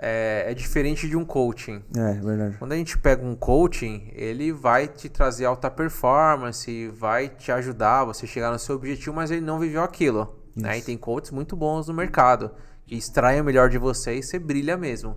É, 0.03 0.45
é 0.47 0.53
diferente 0.55 1.07
de 1.07 1.15
um 1.15 1.23
coaching. 1.23 1.83
É, 1.95 2.13
verdade. 2.13 2.57
Quando 2.57 2.71
a 2.71 2.75
gente 2.75 2.97
pega 2.97 3.23
um 3.23 3.35
coaching, 3.35 4.09
ele 4.13 4.51
vai 4.51 4.87
te 4.87 5.07
trazer 5.07 5.45
alta 5.45 5.69
performance, 5.69 6.87
vai 6.87 7.29
te 7.29 7.51
ajudar 7.51 7.99
a 7.99 8.05
você 8.05 8.25
chegar 8.25 8.51
no 8.51 8.57
seu 8.57 8.75
objetivo, 8.75 9.15
mas 9.15 9.29
ele 9.29 9.41
não 9.41 9.59
viveu 9.59 9.83
aquilo. 9.83 10.35
Né? 10.55 10.79
E 10.79 10.81
tem 10.81 10.97
coaches 10.97 11.29
muito 11.29 11.55
bons 11.55 11.87
no 11.87 11.93
mercado, 11.93 12.51
que 12.85 12.95
extraem 12.95 13.39
o 13.41 13.43
melhor 13.43 13.69
de 13.69 13.77
você 13.77 14.15
e 14.15 14.23
você 14.23 14.39
brilha 14.39 14.75
mesmo. 14.75 15.15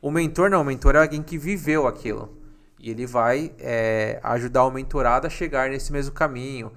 O 0.00 0.10
mentor 0.10 0.48
não, 0.48 0.62
o 0.62 0.64
mentor 0.64 0.96
é 0.96 1.02
alguém 1.02 1.22
que 1.22 1.36
viveu 1.36 1.86
aquilo. 1.86 2.38
E 2.80 2.90
ele 2.90 3.06
vai 3.06 3.52
é, 3.58 4.20
ajudar 4.22 4.64
o 4.64 4.70
mentorado 4.70 5.26
a 5.26 5.30
chegar 5.30 5.68
nesse 5.68 5.92
mesmo 5.92 6.12
caminho. 6.12 6.72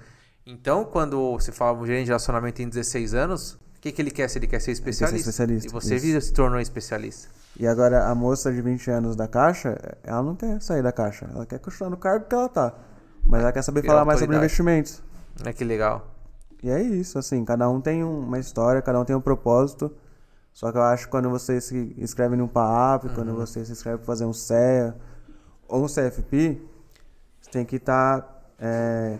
Então, 0.45 0.85
quando 0.85 1.33
você 1.33 1.51
fala 1.51 1.77
um 1.77 1.85
gerente 1.85 2.05
de 2.05 2.09
relacionamento 2.11 2.55
tem 2.55 2.69
16 2.69 3.13
anos, 3.13 3.53
o 3.53 3.81
que, 3.81 3.91
que 3.91 4.01
ele 4.01 4.11
quer? 4.11 4.29
Se 4.29 4.39
ele 4.39 4.47
quer 4.47 4.61
ser 4.61 4.71
especialista. 4.71 5.29
especialista, 5.29 5.67
E 5.67 5.71
você 5.71 5.95
isso. 5.95 6.21
se 6.21 6.33
tornou 6.33 6.59
especialista. 6.59 7.36
E 7.59 7.65
agora 7.67 8.05
a 8.07 8.13
moça 8.13 8.51
de 8.51 8.61
20 8.61 8.89
anos 8.91 9.15
da 9.15 9.27
Caixa, 9.27 9.77
ela 10.03 10.21
não 10.21 10.35
quer 10.35 10.61
sair 10.61 10.83
da 10.83 10.91
Caixa. 10.91 11.27
Ela 11.33 11.45
quer 11.45 11.59
continuar 11.59 11.89
no 11.89 11.97
cargo 11.97 12.25
que 12.25 12.35
ela 12.35 12.47
tá. 12.47 12.73
Mas 13.25 13.41
ela 13.41 13.51
quer 13.51 13.61
saber 13.63 13.81
falar 13.87 14.05
mais 14.05 14.19
sobre 14.19 14.35
investimentos. 14.45 15.03
Olha 15.41 15.53
que 15.53 15.63
legal. 15.63 16.07
E 16.61 16.69
é 16.69 16.81
isso, 16.81 17.17
assim, 17.17 17.43
cada 17.43 17.67
um 17.69 17.81
tem 17.81 18.03
um- 18.03 18.19
uma 18.19 18.39
história, 18.39 18.81
cada 18.81 18.99
um 18.99 19.05
tem 19.05 19.15
um 19.15 19.21
propósito. 19.21 19.91
Só 20.53 20.71
que 20.71 20.77
eu 20.77 20.81
acho 20.83 21.05
que 21.05 21.11
quando 21.11 21.29
você 21.29 21.59
se 21.61 21.95
inscreve 21.97 22.35
num 22.35 22.47
PAP, 22.47 23.09
quando 23.13 23.33
você 23.35 23.63
se 23.65 23.71
inscreve 23.71 23.97
pra 23.97 24.05
fazer 24.07 24.25
um 24.25 24.33
CEA 24.33 24.95
ou 25.67 25.83
um 25.83 25.87
CFP, 25.87 26.59
você 27.41 27.49
tem 27.51 27.65
que 27.65 27.75
estar 27.75 28.43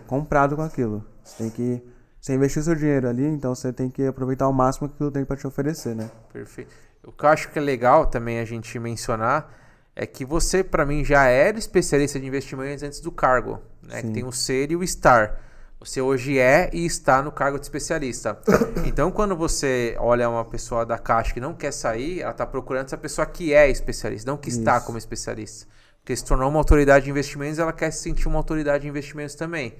comprado 0.06 0.56
com 0.56 0.62
aquilo. 0.62 1.04
Você 1.22 1.42
tem 1.44 1.50
que. 1.50 1.82
Você 2.20 2.34
investiu 2.34 2.62
seu 2.62 2.74
dinheiro 2.74 3.08
ali, 3.08 3.24
então 3.24 3.54
você 3.54 3.72
tem 3.72 3.88
que 3.88 4.04
aproveitar 4.06 4.48
o 4.48 4.52
máximo 4.52 4.88
que 4.88 4.94
aquilo 4.94 5.10
tem 5.12 5.24
pra 5.24 5.36
te 5.36 5.46
oferecer, 5.46 5.94
né? 5.94 6.10
Perfeito. 6.32 6.74
O 7.04 7.12
que 7.12 7.24
eu 7.24 7.28
acho 7.28 7.50
que 7.50 7.58
é 7.58 7.62
legal 7.62 8.06
também 8.06 8.38
a 8.38 8.44
gente 8.44 8.78
mencionar 8.78 9.54
é 9.94 10.06
que 10.06 10.24
você, 10.24 10.62
pra 10.62 10.86
mim, 10.86 11.04
já 11.04 11.24
era 11.26 11.58
especialista 11.58 12.20
de 12.20 12.26
investimentos 12.26 12.82
antes 12.82 13.00
do 13.00 13.10
cargo. 13.10 13.60
Né? 13.82 14.02
Que 14.02 14.10
tem 14.10 14.24
o 14.24 14.32
ser 14.32 14.70
e 14.70 14.76
o 14.76 14.82
estar. 14.82 15.40
Você 15.80 16.00
hoje 16.00 16.38
é 16.38 16.70
e 16.72 16.84
está 16.84 17.22
no 17.22 17.30
cargo 17.30 17.58
de 17.58 17.64
especialista. 17.64 18.38
Então, 18.84 19.10
quando 19.10 19.36
você 19.36 19.96
olha 19.98 20.28
uma 20.28 20.44
pessoa 20.44 20.84
da 20.84 20.98
caixa 20.98 21.34
que 21.34 21.40
não 21.40 21.52
quer 21.54 21.72
sair, 21.72 22.20
ela 22.20 22.30
está 22.30 22.46
procurando 22.46 22.86
essa 22.86 22.96
pessoa 22.96 23.26
que 23.26 23.52
é 23.52 23.68
especialista, 23.68 24.30
não 24.30 24.38
que 24.38 24.48
está 24.48 24.76
Isso. 24.78 24.86
como 24.86 24.96
especialista. 24.98 25.66
Porque 26.00 26.16
se 26.16 26.24
tornou 26.24 26.48
uma 26.48 26.58
autoridade 26.58 27.04
de 27.04 27.10
investimentos, 27.10 27.58
ela 27.58 27.72
quer 27.72 27.90
se 27.90 28.02
sentir 28.02 28.26
uma 28.26 28.38
autoridade 28.38 28.82
de 28.82 28.88
investimentos 28.88 29.34
também. 29.34 29.76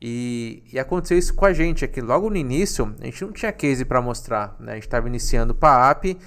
E, 0.00 0.62
e 0.72 0.78
aconteceu 0.78 1.16
isso 1.16 1.34
com 1.34 1.46
a 1.46 1.52
gente 1.52 1.84
aqui. 1.84 2.00
Logo 2.00 2.28
no 2.28 2.36
início, 2.36 2.94
a 3.00 3.04
gente 3.06 3.24
não 3.24 3.32
tinha 3.32 3.50
case 3.50 3.84
para 3.84 4.02
mostrar. 4.02 4.54
Né? 4.60 4.72
A 4.72 4.74
gente 4.74 4.84
estava 4.84 5.08
iniciando 5.08 5.52
o 5.52 5.56
PAP, 5.56 6.18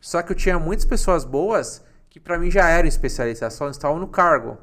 só 0.00 0.22
que 0.22 0.32
eu 0.32 0.36
tinha 0.36 0.58
muitas 0.58 0.84
pessoas 0.84 1.24
boas 1.24 1.82
que 2.08 2.20
para 2.20 2.38
mim 2.38 2.50
já 2.50 2.68
eram 2.68 2.88
especialistas, 2.88 3.52
só 3.54 3.68
estavam 3.68 3.98
no 3.98 4.08
cargo. 4.08 4.56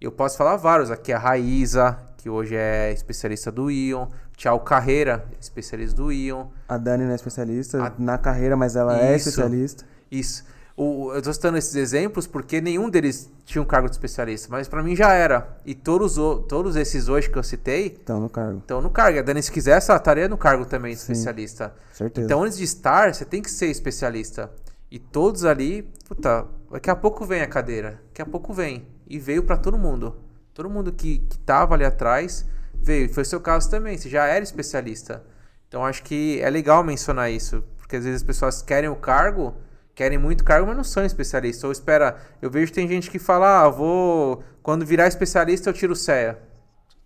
Eu 0.00 0.12
posso 0.12 0.36
falar 0.36 0.56
vários. 0.56 0.90
Aqui 0.90 1.12
a 1.12 1.18
Raíza, 1.18 1.98
que 2.18 2.28
hoje 2.28 2.54
é 2.54 2.92
especialista 2.92 3.50
do 3.50 3.70
Ion. 3.70 4.06
Tiago 4.36 4.60
Carreira, 4.60 5.24
especialista 5.40 5.96
do 5.96 6.12
Ion. 6.12 6.46
A 6.68 6.76
Dani 6.76 7.04
não 7.04 7.12
é 7.12 7.14
especialista 7.14 7.82
A- 7.82 7.92
na 7.98 8.18
carreira, 8.18 8.54
mas 8.56 8.76
ela 8.76 8.98
é 9.00 9.16
Isso. 9.16 9.30
especialista. 9.30 9.84
Isso. 10.10 10.44
O, 10.76 11.10
eu 11.14 11.22
tô 11.22 11.32
citando 11.32 11.56
esses 11.56 11.74
exemplos 11.74 12.26
porque 12.26 12.60
nenhum 12.60 12.90
deles 12.90 13.30
tinha 13.46 13.62
um 13.62 13.64
cargo 13.64 13.88
de 13.88 13.94
especialista, 13.94 14.48
mas 14.50 14.68
pra 14.68 14.82
mim 14.82 14.94
já 14.94 15.10
era. 15.14 15.56
E 15.64 15.74
todos, 15.74 16.16
todos 16.46 16.76
esses 16.76 17.08
hoje 17.08 17.30
que 17.30 17.38
eu 17.38 17.42
citei 17.42 17.96
Então, 18.02 18.20
no 18.20 18.28
cargo. 18.28 18.58
estão 18.58 18.82
no 18.82 18.90
cargo. 18.90 19.18
A 19.18 19.22
Dani, 19.22 19.42
se 19.42 19.50
quiser, 19.50 19.70
ela 19.70 19.78
estaria 19.96 20.28
no 20.28 20.36
cargo 20.36 20.66
também 20.66 20.92
de 20.92 21.00
Sim. 21.00 21.12
especialista. 21.12 21.74
Certeza. 21.94 22.26
Então, 22.26 22.42
antes 22.42 22.58
de 22.58 22.64
estar, 22.64 23.14
você 23.14 23.24
tem 23.24 23.40
que 23.40 23.50
ser 23.50 23.68
especialista. 23.68 24.50
E 24.96 24.98
todos 24.98 25.44
ali, 25.44 25.82
puta, 26.08 26.46
daqui 26.72 26.88
a 26.88 26.96
pouco 26.96 27.26
vem 27.26 27.42
a 27.42 27.46
cadeira. 27.46 28.00
Daqui 28.06 28.22
a 28.22 28.24
pouco 28.24 28.54
vem. 28.54 28.86
E 29.06 29.18
veio 29.18 29.42
pra 29.42 29.58
todo 29.58 29.76
mundo. 29.76 30.16
Todo 30.54 30.70
mundo 30.70 30.90
que, 30.90 31.18
que 31.18 31.38
tava 31.40 31.74
ali 31.74 31.84
atrás 31.84 32.46
veio. 32.72 33.04
E 33.04 33.08
foi 33.10 33.22
o 33.22 33.26
seu 33.26 33.38
caso 33.38 33.68
também, 33.68 33.98
você 33.98 34.08
já 34.08 34.24
era 34.24 34.42
especialista. 34.42 35.22
Então, 35.68 35.84
acho 35.84 36.02
que 36.02 36.40
é 36.40 36.48
legal 36.48 36.82
mencionar 36.82 37.30
isso. 37.30 37.62
Porque 37.76 37.96
às 37.96 38.04
vezes 38.04 38.22
as 38.22 38.26
pessoas 38.26 38.62
querem 38.62 38.88
o 38.88 38.96
cargo, 38.96 39.54
querem 39.94 40.16
muito 40.16 40.42
cargo, 40.42 40.66
mas 40.66 40.76
não 40.78 40.82
são 40.82 41.04
especialistas. 41.04 41.64
Ou 41.64 41.72
espera, 41.72 42.16
eu 42.40 42.50
vejo 42.50 42.72
tem 42.72 42.88
gente 42.88 43.10
que 43.10 43.18
fala, 43.18 43.64
ah, 43.64 43.68
vou. 43.68 44.42
Quando 44.62 44.86
virar 44.86 45.08
especialista, 45.08 45.68
eu 45.68 45.74
tiro 45.74 45.92
o 45.92 45.96
CEA. 45.96 46.38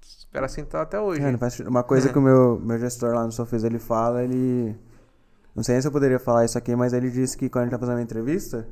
Espera 0.01 0.47
assim 0.47 0.65
tá 0.65 0.83
até 0.83 1.01
hoje. 1.01 1.21
É. 1.21 1.69
Uma 1.69 1.83
coisa 1.83 2.07
que 2.13 2.19
o 2.21 2.23
meu, 2.23 2.61
meu 2.61 2.79
gestor 2.79 3.17
lá 3.17 3.25
no 3.25 3.33
Sofis 3.33 3.65
ele 3.65 3.81
fala, 3.81 4.23
ele. 4.23 4.79
Não 5.55 5.63
sei 5.63 5.75
nem 5.75 5.83
se 5.83 5.89
eu 5.89 5.93
poderia 5.93 6.19
falar 6.19 6.45
isso 6.45 6.57
aqui, 6.57 6.75
mas 6.77 6.93
ele 6.93 7.11
disse 7.11 7.37
que 7.37 7.49
quando 7.49 7.63
a 7.63 7.65
gente 7.67 7.73
tá 7.73 7.79
fazendo 7.79 7.97
uma 7.97 8.03
entrevista, 8.03 8.67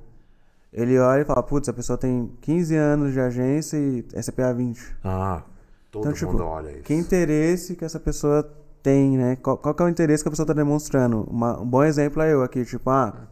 ele 0.73 0.99
olha 0.99 1.23
e 1.23 1.25
fala, 1.25 1.43
putz, 1.43 1.69
a 1.69 1.73
pessoa 1.73 1.99
tem 1.99 2.31
15 2.41 2.75
anos 2.77 3.13
de 3.13 3.21
agência 3.21 3.77
e 3.77 4.05
é 4.13 4.23
CPA 4.23 4.53
20. 4.55 4.97
Ah, 5.05 5.43
todo 5.91 6.03
Então, 6.03 6.13
tipo, 6.13 6.33
mundo 6.33 6.45
olha 6.45 6.71
isso. 6.71 6.83
Que 6.83 6.95
interesse 6.95 7.75
que 7.77 7.85
essa 7.85 7.99
pessoa 7.99 8.43
tem, 8.83 9.17
né? 9.19 9.37
Qual, 9.37 9.57
qual 9.59 9.75
que 9.75 9.83
é 9.83 9.87
o 9.87 9.89
interesse 9.89 10.23
que 10.23 10.29
a 10.29 10.31
pessoa 10.31 10.47
tá 10.47 10.53
demonstrando? 10.53 11.23
Uma- 11.25 11.61
um 11.61 11.67
bom 11.67 11.83
exemplo 11.83 12.23
é 12.23 12.33
eu 12.33 12.43
aqui, 12.43 12.65
tipo, 12.65 12.89
ah, 12.91 13.29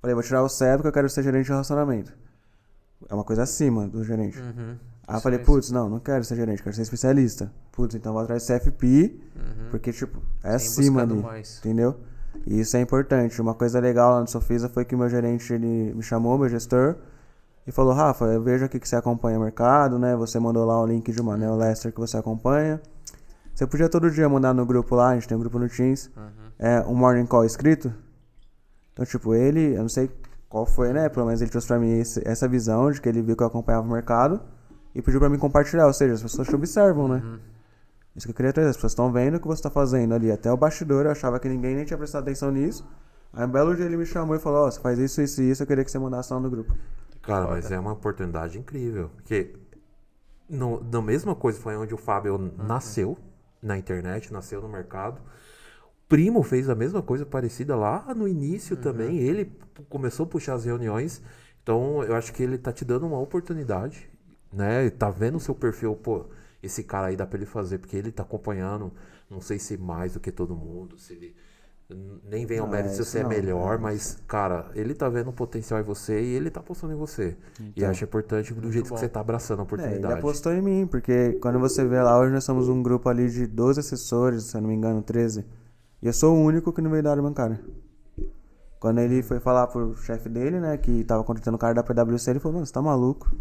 falei, 0.00 0.14
vou 0.14 0.22
tirar 0.22 0.42
o 0.42 0.48
CEP 0.48 0.76
porque 0.78 0.88
eu 0.88 0.92
quero 0.92 1.08
ser 1.08 1.22
gerente 1.22 1.44
de 1.44 1.50
relacionamento. 1.50 2.12
É 3.08 3.14
uma 3.14 3.24
coisa 3.24 3.44
acima 3.44 3.86
do 3.86 4.02
gerente. 4.02 4.38
Uhum. 4.40 4.76
Aí 5.06 5.14
eu 5.14 5.14
Isso 5.14 5.22
falei, 5.22 5.38
putz, 5.38 5.70
não, 5.70 5.88
não 5.88 6.00
quero 6.00 6.22
ser 6.24 6.34
gerente, 6.36 6.62
quero 6.62 6.74
ser 6.74 6.82
especialista. 6.82 7.50
Putz, 7.72 7.94
então 7.94 8.12
vou 8.12 8.20
atrás 8.22 8.44
de 8.44 8.52
CFP, 8.52 9.20
porque, 9.70 9.92
tipo, 9.92 10.20
é 10.42 10.58
Sem 10.58 10.82
acima 10.84 11.02
ali. 11.02 11.14
mais. 11.14 11.58
Entendeu? 11.58 11.96
E 12.46 12.60
isso 12.60 12.76
é 12.76 12.80
importante. 12.80 13.40
Uma 13.40 13.54
coisa 13.54 13.78
legal 13.80 14.12
lá 14.14 14.20
no 14.20 14.26
Sofisa 14.28 14.68
foi 14.68 14.84
que 14.84 14.94
o 14.94 14.98
meu 14.98 15.08
gerente, 15.08 15.52
ele 15.52 15.92
me 15.94 16.02
chamou, 16.02 16.38
meu 16.38 16.48
gestor, 16.48 16.96
e 17.66 17.72
falou, 17.72 17.92
Rafa, 17.92 18.24
eu 18.26 18.42
vejo 18.42 18.64
aqui 18.64 18.80
que 18.80 18.88
você 18.88 18.96
acompanha 18.96 19.38
o 19.38 19.42
mercado, 19.42 19.98
né? 19.98 20.16
Você 20.16 20.38
mandou 20.38 20.64
lá 20.64 20.80
o 20.80 20.86
link 20.86 21.12
de 21.12 21.20
uma 21.20 21.36
Neo 21.36 21.54
Lester 21.56 21.92
que 21.92 22.00
você 22.00 22.16
acompanha. 22.16 22.80
Você 23.54 23.66
podia 23.66 23.88
todo 23.88 24.10
dia 24.10 24.28
mandar 24.28 24.54
no 24.54 24.64
grupo 24.64 24.94
lá, 24.94 25.10
a 25.10 25.14
gente 25.14 25.28
tem 25.28 25.36
um 25.36 25.40
grupo 25.40 25.58
no 25.58 25.68
Teams, 25.68 26.10
é, 26.58 26.80
um 26.86 26.94
morning 26.94 27.26
call 27.26 27.44
escrito. 27.44 27.92
Então, 28.92 29.04
tipo, 29.04 29.34
ele, 29.34 29.74
eu 29.76 29.82
não 29.82 29.88
sei 29.88 30.10
qual 30.48 30.64
foi, 30.64 30.92
né? 30.92 31.08
Pelo 31.08 31.26
menos 31.26 31.40
ele 31.42 31.50
trouxe 31.50 31.66
pra 31.68 31.78
mim 31.78 31.98
esse- 31.98 32.22
essa 32.26 32.48
visão 32.48 32.90
de 32.90 33.00
que 33.00 33.08
ele 33.08 33.20
viu 33.20 33.36
que 33.36 33.42
eu 33.42 33.46
acompanhava 33.46 33.86
o 33.86 33.90
mercado 33.90 34.40
e 34.94 35.02
pediu 35.02 35.20
pra 35.20 35.28
mim 35.28 35.38
compartilhar. 35.38 35.86
Ou 35.86 35.92
seja, 35.92 36.14
as 36.14 36.22
pessoas 36.22 36.48
te 36.48 36.54
observam, 36.54 37.06
né? 37.08 37.22
Isso 38.18 38.26
que 38.26 38.32
eu 38.32 38.34
queria 38.34 38.52
trazer. 38.52 38.70
As 38.70 38.76
pessoas 38.76 38.92
estão 38.92 39.12
vendo 39.12 39.36
o 39.36 39.40
que 39.40 39.46
você 39.46 39.62
tá 39.62 39.70
fazendo 39.70 40.12
ali. 40.12 40.30
Até 40.32 40.52
o 40.52 40.56
bastidor 40.56 41.06
eu 41.06 41.12
achava 41.12 41.38
que 41.38 41.48
ninguém 41.48 41.76
nem 41.76 41.84
tinha 41.84 41.96
prestado 41.96 42.22
atenção 42.22 42.50
nisso. 42.50 42.84
Aí 43.32 43.46
um 43.46 43.48
belo 43.48 43.76
dia 43.76 43.84
ele 43.84 43.96
me 43.96 44.04
chamou 44.04 44.34
e 44.34 44.40
falou: 44.40 44.66
Ó, 44.66 44.70
você 44.70 44.80
faz 44.80 44.98
isso, 44.98 45.22
isso 45.22 45.40
e 45.40 45.50
isso. 45.50 45.62
Eu 45.62 45.66
queria 45.68 45.84
que 45.84 45.90
você 45.90 45.98
mandasse 45.98 46.32
lá 46.32 46.40
no 46.40 46.50
grupo. 46.50 46.74
Cara, 47.22 47.46
mas 47.46 47.70
é 47.70 47.78
uma 47.78 47.92
oportunidade 47.92 48.58
incrível. 48.58 49.10
Porque 49.16 49.54
no, 50.48 50.82
na 50.82 51.00
mesma 51.00 51.34
coisa 51.34 51.60
foi 51.60 51.76
onde 51.76 51.94
o 51.94 51.98
Fábio 51.98 52.34
Uhum. 52.36 52.50
nasceu 52.58 53.16
na 53.62 53.78
internet, 53.78 54.32
nasceu 54.32 54.60
no 54.60 54.68
mercado. 54.68 55.20
O 55.20 56.08
primo 56.08 56.42
fez 56.42 56.68
a 56.68 56.74
mesma 56.74 57.02
coisa 57.02 57.24
parecida 57.24 57.76
lá 57.76 58.12
no 58.16 58.26
início 58.26 58.74
Uhum. 58.76 58.82
também. 58.82 59.18
Ele 59.18 59.52
começou 59.88 60.24
a 60.24 60.28
puxar 60.28 60.54
as 60.54 60.64
reuniões. 60.64 61.22
Então 61.62 62.02
eu 62.02 62.16
acho 62.16 62.32
que 62.32 62.42
ele 62.42 62.58
tá 62.58 62.72
te 62.72 62.84
dando 62.84 63.06
uma 63.06 63.20
oportunidade, 63.20 64.08
né? 64.52 64.88
Tá 64.90 65.10
vendo 65.10 65.36
o 65.36 65.40
seu 65.40 65.54
perfil, 65.54 65.94
pô, 65.94 66.24
esse 66.62 66.82
cara 66.84 67.08
aí 67.08 67.16
dá 67.16 67.26
pra 67.26 67.36
ele 67.38 67.46
fazer, 67.46 67.78
porque 67.78 67.96
ele 67.96 68.10
tá 68.12 68.22
acompanhando, 68.22 68.92
não 69.30 69.40
sei 69.40 69.58
se 69.58 69.76
mais 69.76 70.14
do 70.14 70.20
que 70.20 70.32
todo 70.32 70.54
mundo, 70.56 70.98
se 70.98 71.12
ele. 71.14 71.36
Nem 72.24 72.44
vem 72.44 72.58
ao 72.58 72.66
Não, 72.66 72.72
mérito 72.72 72.92
é 72.92 72.96
se 72.96 73.04
você 73.04 73.20
é 73.20 73.22
não, 73.22 73.30
melhor, 73.30 73.76
é 73.76 73.78
mas, 73.78 74.18
cara, 74.26 74.70
ele 74.74 74.94
tá 74.94 75.08
vendo 75.08 75.30
o 75.30 75.32
potencial 75.32 75.80
em 75.80 75.82
você 75.82 76.20
e 76.22 76.34
ele 76.34 76.50
tá 76.50 76.60
apostando 76.60 76.92
em 76.92 76.96
você. 76.96 77.34
e 77.74 77.82
Então. 77.82 77.90
acho 77.90 78.04
importante 78.04 78.52
do 78.52 78.70
jeito 78.70 78.90
bom. 78.90 78.94
que 78.94 79.00
você 79.00 79.08
tá 79.08 79.20
abraçando 79.20 79.60
a 79.60 79.62
É, 79.62 79.64
ele 79.64 79.66
oportunidade. 79.66 80.12
apostou 80.12 80.52
em 80.52 80.60
mim, 80.60 80.86
porque 80.86 81.32
quando 81.40 81.58
você 81.58 81.86
vê 81.86 81.98
lá, 82.02 82.18
hoje 82.18 82.30
nós 82.32 82.44
somos 82.44 82.68
um 82.68 82.82
grupo 82.82 83.08
ali 83.08 83.30
de 83.30 83.46
12 83.46 83.80
assessores, 83.80 84.44
se 84.44 84.56
eu 84.56 84.60
não 84.60 84.68
me 84.68 84.74
engano, 84.74 85.00
13. 85.02 85.46
E 86.02 86.06
eu 86.06 86.12
sou 86.12 86.36
o 86.36 86.42
único 86.44 86.74
que 86.74 86.82
não 86.82 86.90
veio 86.90 87.02
da 87.02 87.10
área 87.12 87.22
bancária. 87.22 87.58
Quando 88.78 88.98
ele 89.00 89.22
foi 89.22 89.40
falar 89.40 89.66
pro 89.68 89.96
chefe 89.96 90.28
dele, 90.28 90.60
né, 90.60 90.76
que 90.76 91.02
tava 91.04 91.24
contratando 91.24 91.56
o 91.56 91.58
cara 91.58 91.74
da 91.74 91.82
PwC, 91.82 92.30
ele 92.30 92.38
falou, 92.38 92.54
mano, 92.54 92.66
você 92.66 92.72
tá 92.72 92.82
maluco? 92.82 93.34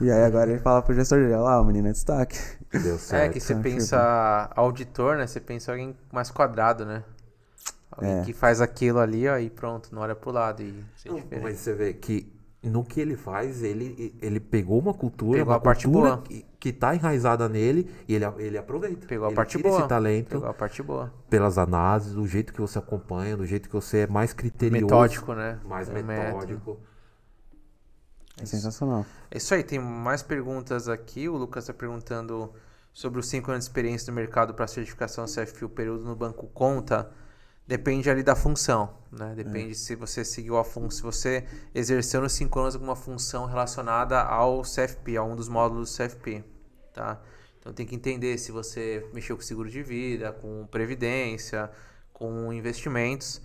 E 0.00 0.10
aí 0.10 0.24
agora 0.24 0.50
ele 0.50 0.60
fala 0.60 0.82
pro 0.82 0.94
gestor 0.94 1.18
dele, 1.18 1.32
olha 1.32 1.42
lá, 1.42 1.60
o 1.60 1.64
menino 1.64 1.88
é 1.88 1.92
destaque. 1.92 2.38
Deu 2.72 2.94
É 2.94 2.98
certo. 2.98 3.32
que 3.32 3.40
você 3.40 3.52
Então, 3.52 3.62
pensa 3.62 4.50
auditor, 4.56 5.16
né? 5.16 5.26
Você 5.26 5.40
pensa 5.40 5.72
alguém 5.72 5.96
mais 6.12 6.30
quadrado, 6.30 6.84
né? 6.84 7.02
Alguém 7.90 8.20
É. 8.20 8.22
que 8.24 8.32
faz 8.32 8.60
aquilo 8.60 8.98
ali, 8.98 9.28
ó, 9.28 9.36
e 9.38 9.50
pronto, 9.50 9.94
não 9.94 10.02
olha 10.02 10.14
pro 10.14 10.30
lado 10.30 10.62
e 10.62 10.84
Não, 11.06 11.16
diferente. 11.16 11.42
mas 11.42 11.58
você 11.58 11.74
vê 11.74 11.92
que 11.92 12.32
no 12.62 12.84
que 12.84 13.00
ele 13.00 13.16
faz, 13.16 13.62
ele, 13.62 14.14
ele 14.22 14.38
pegou 14.40 14.78
uma 14.78 14.94
cultura, 14.94 15.38
Pegou 15.40 15.52
uma 15.52 15.56
a 15.58 15.60
parte 15.60 15.84
cultura 15.84 16.10
boa. 16.16 16.22
que, 16.22 16.46
que 16.60 16.72
tá 16.72 16.94
enraizada 16.94 17.48
nele 17.48 17.90
e 18.08 18.14
ele, 18.14 18.24
ele 18.38 18.56
aproveita. 18.56 19.06
Pegou 19.06 19.26
a 19.26 19.28
ele 19.28 19.36
parte 19.36 19.56
tira 19.56 19.68
boa. 19.68 19.80
esse 19.80 19.88
talento 19.88 20.28
Pegou 20.28 20.48
a 20.48 20.54
parte 20.54 20.82
boa. 20.82 21.12
pelas 21.28 21.58
análises, 21.58 22.14
do 22.14 22.26
jeito 22.26 22.52
que 22.52 22.60
você 22.60 22.78
acompanha, 22.78 23.36
do 23.36 23.44
jeito 23.44 23.68
que 23.68 23.74
você 23.74 23.98
é 23.98 24.06
mais 24.06 24.32
criterioso. 24.32 24.84
Metódico, 24.84 25.34
né? 25.34 25.58
Mais 25.64 25.88
É 25.88 25.92
um 25.92 26.02
método. 26.04 26.78
É 28.40 28.46
sensacional. 28.46 29.04
É 29.30 29.38
isso 29.38 29.54
aí, 29.54 29.62
tem 29.62 29.78
mais 29.78 30.22
perguntas 30.22 30.88
aqui. 30.88 31.28
O 31.28 31.36
Lucas 31.36 31.64
está 31.64 31.74
perguntando 31.74 32.52
sobre 32.92 33.20
os 33.20 33.26
5 33.28 33.50
anos 33.50 33.64
de 33.64 33.70
experiência 33.70 34.10
no 34.10 34.14
mercado 34.14 34.54
para 34.54 34.66
certificação 34.66 35.24
CFP, 35.24 35.64
o 35.64 35.68
período 35.68 36.04
no 36.04 36.14
banco 36.14 36.46
conta. 36.48 37.10
Depende 37.66 38.10
ali 38.10 38.22
da 38.22 38.34
função, 38.34 38.98
né? 39.10 39.34
Depende 39.36 39.74
se 39.74 39.94
você 39.94 40.24
seguiu 40.24 40.56
a 40.58 40.64
função, 40.64 40.90
se 40.90 41.02
você 41.02 41.46
exerceu 41.74 42.20
nos 42.20 42.32
5 42.32 42.58
anos 42.58 42.74
alguma 42.74 42.96
função 42.96 43.46
relacionada 43.46 44.20
ao 44.20 44.62
CFP, 44.62 45.16
a 45.16 45.22
um 45.22 45.36
dos 45.36 45.48
módulos 45.48 45.90
do 45.90 45.96
CFP, 45.96 46.44
tá? 46.92 47.22
Então 47.60 47.72
tem 47.72 47.86
que 47.86 47.94
entender 47.94 48.36
se 48.38 48.50
você 48.50 49.08
mexeu 49.14 49.36
com 49.36 49.42
seguro 49.42 49.70
de 49.70 49.80
vida, 49.82 50.32
com 50.32 50.66
previdência, 50.66 51.70
com 52.12 52.52
investimentos. 52.52 53.40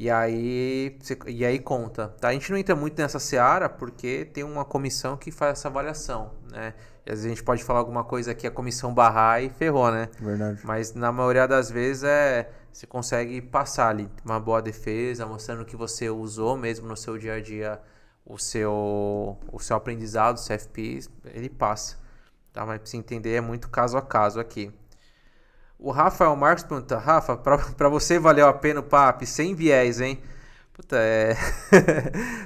E 0.00 0.08
aí, 0.08 0.96
e 1.26 1.44
aí 1.44 1.58
conta. 1.58 2.06
Tá? 2.20 2.28
A 2.28 2.32
gente 2.32 2.48
não 2.52 2.56
entra 2.56 2.76
muito 2.76 2.96
nessa 3.02 3.18
seara 3.18 3.68
porque 3.68 4.24
tem 4.26 4.44
uma 4.44 4.64
comissão 4.64 5.16
que 5.16 5.32
faz 5.32 5.58
essa 5.58 5.66
avaliação, 5.66 6.34
né? 6.52 6.72
E 7.04 7.10
às 7.10 7.18
vezes 7.18 7.26
a 7.26 7.28
gente 7.30 7.42
pode 7.42 7.64
falar 7.64 7.80
alguma 7.80 8.04
coisa 8.04 8.32
que 8.32 8.46
a 8.46 8.50
comissão 8.50 8.94
barrar 8.94 9.42
e 9.42 9.50
ferrou, 9.50 9.90
né? 9.90 10.08
Verdade. 10.20 10.60
Mas 10.62 10.94
na 10.94 11.10
maioria 11.10 11.48
das 11.48 11.68
vezes 11.68 12.04
é 12.04 12.48
você 12.72 12.86
consegue 12.86 13.40
passar 13.42 13.88
ali 13.88 14.08
uma 14.24 14.38
boa 14.38 14.62
defesa, 14.62 15.26
mostrando 15.26 15.64
que 15.64 15.74
você 15.74 16.08
usou 16.08 16.56
mesmo 16.56 16.86
no 16.86 16.96
seu 16.96 17.18
dia 17.18 17.34
a 17.34 17.40
dia 17.40 17.80
o 18.24 18.38
seu 18.38 19.36
o 19.50 19.58
seu 19.58 19.76
aprendizado, 19.76 20.36
o 20.36 20.40
CFP, 20.40 21.08
ele 21.24 21.48
passa. 21.48 21.96
Tá? 22.52 22.64
Mas 22.64 22.82
você 22.84 22.96
entender 22.96 23.34
é 23.34 23.40
muito 23.40 23.68
caso 23.68 23.98
a 23.98 24.02
caso 24.02 24.38
aqui. 24.38 24.72
O 25.78 25.90
Rafael 25.90 26.34
Marcos 26.34 26.64
pergunta, 26.64 26.96
Rafa, 26.98 27.36
pra, 27.36 27.58
pra 27.76 27.88
você 27.88 28.18
valeu 28.18 28.48
a 28.48 28.52
pena 28.52 28.80
o 28.80 28.82
PAP 28.82 29.22
sem 29.24 29.54
viés, 29.54 30.00
hein? 30.00 30.18
Puta, 30.72 30.96
é. 30.96 31.36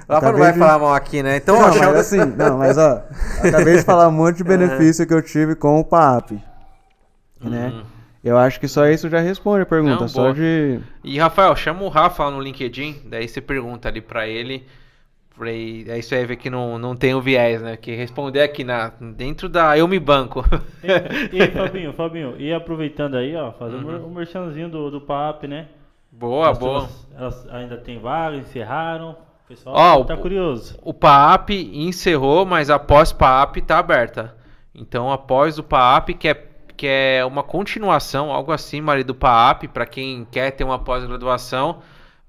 o 0.07 0.13
Rafa 0.13 0.31
não 0.31 0.39
vai 0.39 0.53
de- 0.53 0.59
falar 0.59 0.79
mal 0.79 0.93
aqui, 0.93 1.21
né? 1.23 1.37
Então, 1.37 1.55
não, 1.59 1.67
ó, 1.69 1.75
mas 1.75 1.95
assim, 1.95 2.17
não, 2.25 2.57
mas 2.57 2.77
ó, 2.77 3.03
acabei 3.43 3.77
de 3.77 3.83
falar 3.83 4.07
um 4.07 4.11
monte 4.11 4.37
de 4.37 4.43
benefício 4.43 5.05
que 5.05 5.13
eu 5.13 5.21
tive 5.21 5.55
com 5.55 5.79
o 5.79 5.83
PAP. 5.83 6.31
Né? 7.41 7.83
Eu 8.23 8.37
acho 8.37 8.59
que 8.59 8.67
só 8.67 8.87
isso 8.87 9.09
já 9.09 9.19
responde 9.19 9.63
a 9.63 9.65
pergunta. 9.65 10.01
Não, 10.01 10.07
só 10.07 10.21
boa. 10.21 10.33
de. 10.33 10.79
E 11.03 11.19
Rafael, 11.19 11.55
chama 11.55 11.83
o 11.83 11.89
Rafa 11.89 12.23
lá 12.23 12.31
no 12.31 12.39
LinkedIn, 12.39 13.01
daí 13.05 13.27
você 13.27 13.41
pergunta 13.41 13.89
ali 13.89 13.99
pra 14.01 14.27
ele. 14.27 14.65
Pra 15.37 15.51
ele- 15.51 15.91
Aí 15.91 16.01
você 16.01 16.17
vai 16.17 16.25
ver 16.25 16.35
que 16.37 16.49
não, 16.49 16.77
não 16.77 16.95
tem 16.95 17.13
o 17.15 17.21
viés, 17.21 17.61
né? 17.61 17.75
Que 17.77 17.95
responder 17.95 18.41
aqui 18.41 18.63
na, 18.63 18.91
dentro 19.15 19.47
da 19.49 19.77
Eu 19.77 19.87
Me 19.87 19.99
Banco. 19.99 20.43
E 21.31 21.41
aí, 21.41 21.51
Fabinho, 21.51 21.93
Fabinho, 21.93 22.35
e 22.39 22.53
aproveitando 22.53 23.15
aí, 23.15 23.35
ó, 23.35 23.51
fazer 23.53 23.75
Uhum. 23.77 24.07
um 24.07 24.13
merchanzinho 24.13 24.69
do, 24.69 24.89
do 24.91 25.01
PAP, 25.01 25.45
né? 25.47 25.67
boa, 26.11 26.51
As 26.51 26.57
boa. 26.59 26.79
turmas, 26.81 27.07
Elas 27.17 27.47
ainda 27.49 27.77
tem 27.77 27.99
vaga, 27.99 28.37
encerraram. 28.37 29.11
O 29.11 29.47
pessoal 29.47 29.75
Ó, 29.75 30.03
tá 30.03 30.13
o- 30.13 30.17
curioso. 30.17 30.77
O 30.81 30.93
PAAP 30.93 31.49
encerrou, 31.73 32.45
mas 32.45 32.69
após 32.69 33.11
PAAP 33.11 33.57
tá 33.57 33.77
aberta. 33.79 34.35
Então, 34.73 35.11
após 35.11 35.57
o 35.59 35.63
PAAP, 35.63 36.09
que 36.13 36.27
é, 36.29 36.33
que 36.77 36.87
é 36.87 37.25
uma 37.25 37.43
continuação, 37.43 38.31
algo 38.31 38.51
assim, 38.51 38.81
ali 38.89 39.03
do 39.03 39.13
PAAP, 39.13 39.67
para 39.67 39.85
quem 39.85 40.25
quer 40.31 40.51
ter 40.51 40.63
uma 40.63 40.79
pós-graduação, 40.79 41.79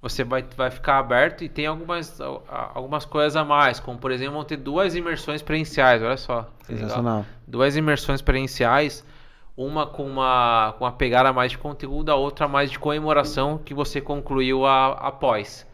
você 0.04 0.22
vai, 0.22 0.44
vai 0.54 0.70
ficar 0.70 0.98
aberto 0.98 1.44
e 1.44 1.48
tem 1.48 1.64
algumas, 1.64 2.20
algumas 2.74 3.06
coisas 3.06 3.34
a 3.36 3.42
mais, 3.42 3.80
como 3.80 3.98
por 3.98 4.12
exemplo, 4.12 4.34
vão 4.34 4.44
ter 4.44 4.58
duas 4.58 4.94
imersões 4.94 5.40
presenciais, 5.40 6.02
olha 6.02 6.18
só. 6.18 6.46
legal. 6.68 6.82
Sensacional. 6.82 7.26
Duas 7.46 7.74
imersões 7.74 8.18
experienciais, 8.18 9.02
uma 9.56 9.86
com 9.86 10.06
uma, 10.06 10.74
com 10.78 10.84
uma 10.84 10.92
pegada 10.92 11.32
mais 11.32 11.52
de 11.52 11.58
conteúdo, 11.58 12.10
a 12.10 12.16
outra 12.16 12.46
mais 12.46 12.70
de 12.70 12.78
comemoração 12.78 13.56
que 13.56 13.72
você 13.72 13.98
concluiu 13.98 14.66
a, 14.66 14.88
após. 14.92 15.66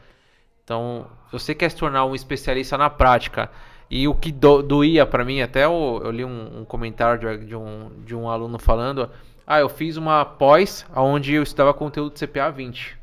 Então, 0.62 1.08
você 1.32 1.52
quer 1.52 1.68
se 1.68 1.76
tornar 1.76 2.04
um 2.04 2.14
especialista 2.14 2.78
na 2.78 2.88
prática, 2.88 3.50
e 3.90 4.06
o 4.06 4.14
que 4.14 4.30
do, 4.30 4.62
doía 4.62 5.04
para 5.04 5.24
mim, 5.24 5.40
até 5.40 5.64
eu, 5.64 6.00
eu 6.04 6.10
li 6.12 6.24
um, 6.24 6.60
um 6.60 6.64
comentário 6.64 7.18
de, 7.18 7.46
de, 7.46 7.56
um, 7.56 7.90
de 8.04 8.14
um 8.14 8.28
aluno 8.30 8.60
falando, 8.60 9.10
ah, 9.44 9.58
eu 9.58 9.68
fiz 9.68 9.96
uma 9.96 10.24
pós 10.24 10.86
onde 10.94 11.34
eu 11.34 11.42
estudava 11.42 11.74
conteúdo 11.74 12.14
de 12.14 12.24
CPA 12.24 12.52
20. 12.52 12.99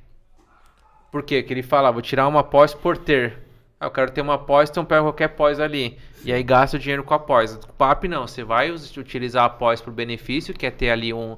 Por 1.11 1.23
quê? 1.23 1.41
Que 1.41 1.53
ele 1.53 1.63
fala, 1.63 1.91
vou 1.91 2.01
tirar 2.01 2.27
uma 2.27 2.43
pós 2.43 2.73
por 2.73 2.97
ter. 2.97 3.39
Ah, 3.79 3.85
eu 3.85 3.91
quero 3.91 4.11
ter 4.11 4.21
uma 4.21 4.37
pós, 4.37 4.69
então 4.69 4.83
pega 4.83 5.01
qualquer 5.01 5.29
pós 5.29 5.59
ali. 5.59 5.97
E 6.23 6.33
aí 6.33 6.41
gasta 6.43 6.77
o 6.77 6.79
dinheiro 6.79 7.03
com 7.03 7.13
a 7.13 7.19
pós. 7.19 7.55
O 7.55 7.73
PAP 7.73 8.05
não, 8.05 8.27
você 8.27 8.43
vai 8.43 8.71
utilizar 8.71 9.45
a 9.45 9.49
pós 9.49 9.81
por 9.81 9.93
benefício, 9.93 10.53
que 10.53 10.65
é 10.65 10.71
ter 10.71 10.89
ali 10.89 11.13
um, 11.13 11.37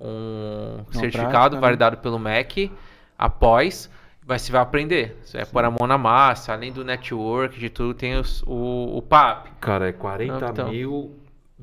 um 0.00 0.84
certificado 0.92 1.30
prática, 1.30 1.54
né? 1.56 1.60
validado 1.60 1.96
né? 1.96 2.02
pelo 2.02 2.18
MEC, 2.18 2.72
após, 3.18 3.90
mas 4.26 4.42
você 4.42 4.52
vai 4.52 4.60
aprender. 4.60 5.18
Você 5.24 5.38
vai 5.38 5.46
pôr 5.46 5.64
a 5.64 5.70
mão 5.70 5.86
na 5.86 5.98
massa, 5.98 6.52
além 6.52 6.72
do 6.72 6.84
network, 6.84 7.58
de 7.58 7.68
tudo, 7.68 7.92
tem 7.92 8.16
os, 8.16 8.42
o, 8.46 8.96
o 8.96 9.02
PAP. 9.02 9.48
Cara, 9.60 9.88
é 9.88 9.92
40 9.92 10.48
então, 10.50 10.68
mil 10.70 11.19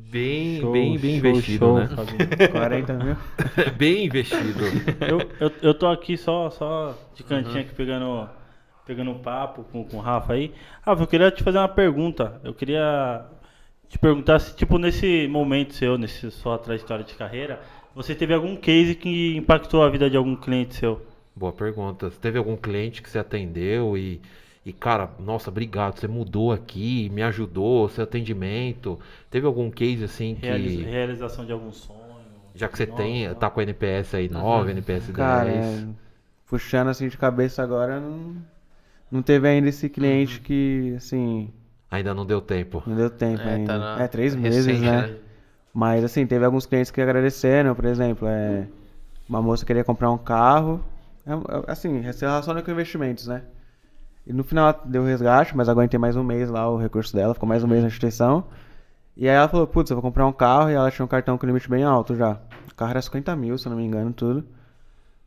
bem, 0.10 0.60
show, 0.60 0.72
bem, 0.72 0.98
bem 0.98 1.20
show, 1.20 1.30
investido, 1.30 1.66
show, 1.66 1.80
né? 1.80 2.48
40 2.52 2.94
mil? 2.94 3.18
bem 3.78 4.06
investido. 4.06 4.64
Eu, 5.08 5.20
eu, 5.40 5.52
eu 5.62 5.74
tô 5.74 5.88
aqui 5.88 6.18
só, 6.18 6.50
só 6.50 6.98
de 7.14 7.24
cantinho 7.24 7.56
uhum. 7.56 7.62
aqui 7.62 7.76
pegando 7.76 8.30
pegando 8.86 9.14
papo 9.16 9.66
com, 9.66 9.84
com 9.84 9.98
o 9.98 10.00
Rafa 10.00 10.34
aí. 10.34 10.54
Rafa, 10.82 11.04
eu 11.04 11.08
queria 11.08 11.30
te 11.30 11.44
fazer 11.44 11.58
uma 11.58 11.68
pergunta. 11.68 12.40
Eu 12.44 12.54
queria 12.54 13.26
te 13.90 14.00
perguntar 14.00 14.40
se, 14.40 14.56
tipo, 14.56 14.78
nesse 14.78 15.28
momento 15.28 15.74
seu, 15.74 15.98
nesse 15.98 16.32
sua 16.32 16.58
trajetória 16.58 17.04
de 17.04 17.14
carreira, 17.14 17.62
você 17.94 18.16
teve 18.16 18.34
algum 18.34 18.56
case 18.56 18.96
que 18.96 19.36
impactou 19.36 19.84
a 19.84 19.90
vida 19.90 20.10
de 20.10 20.16
algum 20.16 20.36
cliente 20.36 20.76
seu? 20.76 21.06
Boa 21.36 21.52
pergunta. 21.52 22.10
Você 22.10 22.18
teve 22.20 22.38
algum 22.38 22.56
cliente 22.56 23.02
que 23.02 23.10
você 23.10 23.20
atendeu 23.20 23.98
e, 23.98 24.22
e 24.68 24.74
cara, 24.74 25.10
nossa, 25.18 25.50
obrigado, 25.50 25.98
você 25.98 26.10
mudou 26.10 26.52
aqui, 26.52 27.10
me 27.14 27.24
ajudou, 27.24 27.88
seu 27.88 28.04
atendimento. 28.04 29.00
Teve 29.32 29.48
algum 29.48 29.72
case 29.72 30.04
assim 30.04 30.36
que. 30.36 30.46
Realização 30.46 31.46
de 31.46 31.54
algum 31.54 31.72
sonho. 31.72 31.98
Já 32.54 32.68
que 32.68 32.78
você 32.78 32.86
nossa, 32.86 33.02
tem, 33.02 33.34
tá 33.36 33.50
com 33.50 33.62
a 33.62 33.64
NPS 33.64 34.16
aí 34.16 34.28
9, 34.28 34.66
uhum. 34.66 34.70
NPS 34.72 35.06
10. 35.06 35.16
Cara, 35.16 35.50
é, 35.50 35.86
puxando 36.46 36.90
assim 36.90 37.08
de 37.08 37.18
cabeça 37.18 37.64
agora, 37.64 37.98
não 37.98 38.36
não 39.10 39.22
teve 39.22 39.48
ainda 39.48 39.70
esse 39.70 39.88
cliente 39.88 40.40
uhum. 40.40 40.44
que, 40.44 40.94
assim. 40.98 41.50
Ainda 41.90 42.14
não 42.14 42.26
deu 42.26 42.42
tempo. 42.42 42.84
Não 42.86 42.98
deu 42.98 43.10
tempo 43.10 43.42
é, 43.44 43.54
ainda. 43.54 43.80
Tá 43.80 44.04
é, 44.04 44.08
três 44.10 44.36
meses, 44.36 44.82
né? 44.82 45.08
né? 45.08 45.16
Mas, 45.74 46.04
assim, 46.04 46.28
teve 46.28 46.44
alguns 46.44 46.66
clientes 46.66 46.92
que 46.92 47.00
agradeceram, 47.00 47.74
por 47.74 47.86
exemplo, 47.86 48.28
é, 48.28 48.68
uma 49.30 49.42
moça 49.42 49.66
queria 49.66 49.86
comprar 49.86 50.12
um 50.12 50.18
carro. 50.18 50.84
É, 51.26 51.32
é 51.32 51.72
assim, 51.72 52.12
se 52.12 52.26
relaciona 52.26 52.62
com 52.62 52.70
investimentos, 52.70 53.28
né? 53.28 53.44
E 54.28 54.34
no 54.34 54.44
final 54.44 54.78
deu 54.84 55.06
resgate, 55.06 55.56
mas 55.56 55.70
aguentei 55.70 55.98
mais 55.98 56.18
um 56.18 56.24
mês 56.24 56.50
lá 56.50 56.70
o 56.70 56.76
recurso 56.76 57.16
dela, 57.16 57.34
ficou 57.34 57.48
mais 57.48 57.64
um 57.64 57.68
mês 57.68 57.82
na 57.82 57.88
instituição. 57.88 58.44
E 59.16 59.28
aí 59.28 59.34
ela 59.34 59.48
falou, 59.48 59.66
putz, 59.66 59.90
eu 59.90 59.96
vou 59.96 60.02
comprar 60.02 60.28
um 60.28 60.34
carro, 60.34 60.70
e 60.70 60.74
ela 60.74 60.92
tinha 60.92 61.06
um 61.06 61.08
cartão 61.08 61.38
com 61.38 61.46
limite 61.46 61.70
bem 61.70 61.86
alto 61.86 62.14
já. 62.14 62.38
O 62.70 62.76
carro 62.76 62.92
era 62.92 63.02
50 63.02 63.34
mil, 63.38 63.58
se 63.58 63.66
eu 63.66 63.70
não 63.70 63.78
me 63.78 63.86
engano, 63.86 64.12
tudo. 64.12 64.42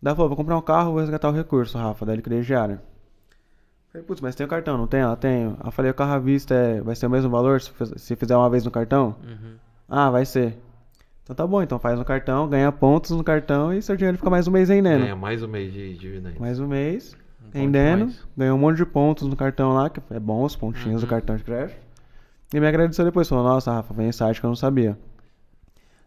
Daí 0.03 0.11
ela 0.11 0.15
falou, 0.15 0.29
vou 0.29 0.37
comprar 0.37 0.59
um 0.59 0.61
carro, 0.61 0.93
vou 0.93 1.01
resgatar 1.01 1.31
o 1.31 1.33
recurso, 1.33 1.79
Rafa, 1.79 2.05
da 2.05 2.15
liquidez 2.15 2.45
diária. 2.45 2.83
Falei, 3.91 4.07
putz, 4.07 4.21
mas 4.21 4.35
tem 4.35 4.45
o 4.45 4.49
cartão, 4.49 4.77
não 4.77 4.87
tem? 4.87 5.01
Ela 5.01 5.17
tem. 5.17 5.57
Eu 5.65 5.71
falei, 5.71 5.91
o 5.91 5.95
carro 5.95 6.13
à 6.13 6.19
vista 6.19 6.55
é, 6.55 6.83
vai 6.83 6.95
ser 6.95 7.07
o 7.07 7.11
mesmo 7.11 7.31
valor 7.31 7.61
se, 7.61 7.73
se 7.97 8.15
fizer 8.15 8.37
uma 8.37 8.51
vez 8.51 8.67
no 8.67 8.71
cartão? 8.71 9.17
Uhum. 9.25 9.55
Ah, 9.89 10.11
vai 10.11 10.27
ser. 10.27 10.59
Então 11.25 11.35
tá 11.35 11.47
bom, 11.47 11.63
então 11.63 11.79
faz 11.79 11.99
no 11.99 12.05
cartão, 12.05 12.49
ganha 12.49 12.71
pontos 12.71 13.13
no 13.13 13.25
cartão 13.25 13.73
e 13.73 13.81
seu 13.81 13.97
dinheiro 13.97 14.19
fica 14.19 14.29
mais 14.29 14.47
um 14.47 14.51
mês 14.51 14.69
rendendo. 14.69 15.03
Ganha 15.03 15.17
mais 15.17 15.43
um 15.43 15.49
mês 15.49 15.73
de 15.73 15.97
dividendos. 15.97 16.39
Mais 16.39 16.61
um 16.61 16.67
mês, 16.67 17.17
rendendo, 17.53 18.13
ganhou 18.37 18.57
um 18.57 18.61
monte 18.61 18.77
de 18.77 18.87
pontos 18.87 19.27
no 19.27 19.37
cartão 19.37 19.73
lá, 19.73 19.91
que 19.91 20.01
é 20.11 20.21
bom 20.21 20.45
os 20.45 20.57
pontinhos 20.57 21.03
uhum. 21.03 21.07
do 21.09 21.11
cartão 21.11 21.37
de 21.37 21.45
crédito. 21.45 21.79
E 22.53 22.61
me 22.61 22.67
agradeceu 22.67 23.05
depois, 23.05 23.29
falou, 23.29 23.45
nossa, 23.45 23.73
Rafa, 23.73 23.95
vem 23.95 24.11
site 24.11 24.41
que 24.41 24.47
eu 24.47 24.49
não 24.49 24.57
sabia. 24.57 24.99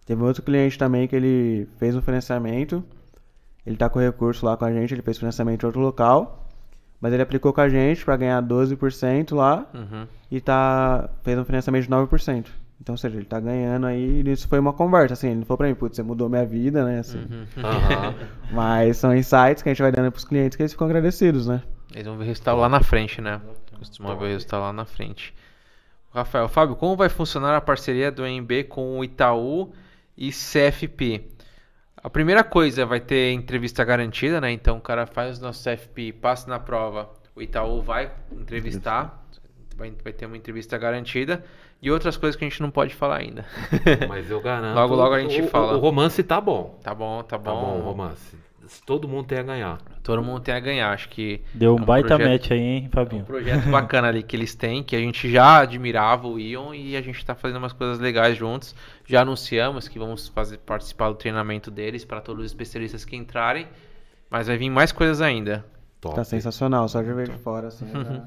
Teve 0.06 0.22
outro 0.24 0.44
cliente 0.44 0.78
também 0.78 1.08
que 1.08 1.16
ele 1.16 1.68
fez 1.78 1.96
um 1.96 2.02
financiamento, 2.02 2.84
ele 3.66 3.78
tá 3.78 3.90
com 3.90 4.00
recurso 4.00 4.46
lá 4.46 4.58
com 4.58 4.66
a 4.66 4.72
gente, 4.72 4.94
ele 4.94 5.02
fez 5.02 5.18
financiamento 5.18 5.64
em 5.64 5.66
outro 5.66 5.82
local. 5.82 6.40
Mas 7.00 7.12
ele 7.12 7.22
aplicou 7.22 7.52
com 7.52 7.60
a 7.60 7.68
gente 7.68 8.04
para 8.06 8.16
ganhar 8.16 8.42
12% 8.42 9.36
lá 9.36 9.70
uhum. 9.74 10.08
e 10.32 10.40
tá, 10.40 11.10
fez 11.22 11.38
um 11.38 11.44
financiamento 11.44 11.84
de 11.84 11.90
9%. 11.90 12.46
Então, 12.82 12.94
ou 12.94 12.98
seja, 12.98 13.16
ele 13.16 13.26
tá 13.26 13.40
ganhando 13.40 13.86
aí, 13.86 14.22
e 14.22 14.32
isso 14.32 14.48
foi 14.48 14.60
uma 14.60 14.74
conversa, 14.74 15.14
assim, 15.14 15.28
ele 15.28 15.38
não 15.38 15.46
falou 15.46 15.60
pra 15.60 15.68
mim, 15.68 15.76
putz, 15.76 15.96
você 15.96 16.04
mudou 16.04 16.28
minha 16.28 16.46
vida, 16.46 16.84
né, 16.84 17.00
assim. 17.00 17.20
Uhum. 17.20 17.46
Mas 18.52 18.98
são 18.98 19.16
insights 19.16 19.64
que 19.64 19.70
a 19.70 19.74
gente 19.74 19.82
vai 19.82 19.92
dando 19.92 20.12
pros 20.12 20.26
clientes 20.26 20.58
que 20.58 20.64
eles 20.64 20.74
ficam 20.74 20.88
agradecidos, 20.88 21.48
né. 21.48 21.64
Eles 21.94 22.06
vão 22.06 22.18
ver 22.18 22.24
o 22.24 22.28
resultado 22.28 22.60
lá 22.60 22.68
na 22.68 22.82
frente, 22.82 23.22
né. 23.22 23.40
Costumam 23.78 24.18
ver 24.18 24.26
o 24.26 24.28
resultado 24.30 24.62
lá 24.62 24.74
na 24.74 24.86
frente. 24.86 25.34
Rafael, 26.14 26.48
Fábio, 26.50 26.76
como 26.76 26.96
vai 26.96 27.10
funcionar 27.10 27.56
a 27.56 27.62
parceria 27.62 28.12
do 28.12 28.24
MB 28.26 28.66
com 28.66 29.00
o 29.00 29.04
Itaú 29.04 29.74
e 30.18 30.30
CFP? 30.30 31.30
A 31.98 32.10
primeira 32.10 32.44
coisa 32.44 32.86
vai 32.86 33.00
ter 33.00 33.32
entrevista 33.32 33.84
garantida, 33.84 34.42
né? 34.42 34.52
Então 34.52 34.78
o 34.78 34.82
cara 34.82 35.08
faz 35.08 35.40
o 35.40 35.42
nosso 35.42 35.64
CFP, 35.64 36.12
passa 36.14 36.50
na 36.50 36.60
prova, 36.60 37.10
o 37.36 37.42
Itaú 37.42 37.82
vai 37.82 38.12
entrevistar, 38.32 39.26
vai 39.76 39.90
ter 39.92 40.26
uma 40.26 40.38
entrevista 40.38 40.78
garantida 40.78 41.44
e 41.84 41.92
outras 41.92 42.16
coisas 42.16 42.38
que 42.38 42.46
a 42.46 42.50
gente 42.50 42.62
não 42.62 42.72
pode 42.72 42.96
falar 42.96 43.18
ainda. 43.18 43.46
Mas 44.08 44.32
eu 44.32 44.40
garanto. 44.40 44.74
logo, 44.74 44.96
logo 44.96 45.14
a 45.14 45.20
gente 45.20 45.42
o, 45.42 45.48
fala. 45.50 45.76
O, 45.76 45.80
romance 45.80 46.24
tá 46.24 46.40
bom. 46.40 46.80
Tá 46.82 46.96
bom, 46.96 47.22
tá 47.24 47.38
bom. 47.38 47.44
Tá 47.44 47.52
bom 47.52 47.80
o 47.80 47.82
romance. 47.82 48.38
Todo 48.86 49.06
mundo 49.06 49.28
tem 49.28 49.38
a 49.38 49.44
ganhar. 49.44 49.82
Todo 50.02 50.24
mundo 50.24 50.40
tem 50.40 50.56
a 50.56 50.60
ganhar. 50.62 50.94
Acho 50.94 51.10
que. 51.10 51.42
Deu 51.54 51.74
um, 51.74 51.78
é 51.78 51.82
um 51.82 51.84
baita 51.84 52.16
projeto, 52.16 52.32
match 52.32 52.52
aí, 52.52 52.60
hein, 52.60 52.90
Fabinho? 52.90 53.20
É 53.20 53.24
um 53.24 53.26
projeto 53.26 53.70
bacana 53.70 54.08
ali 54.08 54.24
que 54.24 54.34
eles 54.34 54.56
têm, 54.56 54.82
que 54.82 54.96
a 54.96 55.00
gente 55.00 55.30
já 55.30 55.60
admirava 55.60 56.26
o 56.26 56.40
Ion 56.40 56.74
e 56.74 56.96
a 56.96 57.02
gente 57.02 57.18
está 57.18 57.36
fazendo 57.36 57.58
umas 57.58 57.74
coisas 57.74 58.00
legais 58.00 58.38
juntos. 58.38 58.74
Já 59.06 59.22
anunciamos 59.24 59.90
que 59.90 60.00
vamos 60.00 60.30
fazer, 60.30 60.60
participar 60.60 61.10
do 61.10 61.16
treinamento 61.16 61.70
deles 61.70 62.06
para 62.06 62.22
todos 62.22 62.46
os 62.46 62.50
especialistas 62.50 63.04
que 63.04 63.18
entrarem. 63.18 63.68
Mas 64.30 64.48
vai 64.48 64.56
vir 64.56 64.70
mais 64.70 64.94
coisas 64.94 65.20
ainda. 65.20 65.66
Top. 66.00 66.16
Tá 66.16 66.24
sensacional, 66.24 66.88
só 66.88 67.02
de 67.02 67.12
ver 67.12 67.30
de 67.30 67.38
fora, 67.40 67.68
assim. 67.68 67.86
Tá 67.94 68.26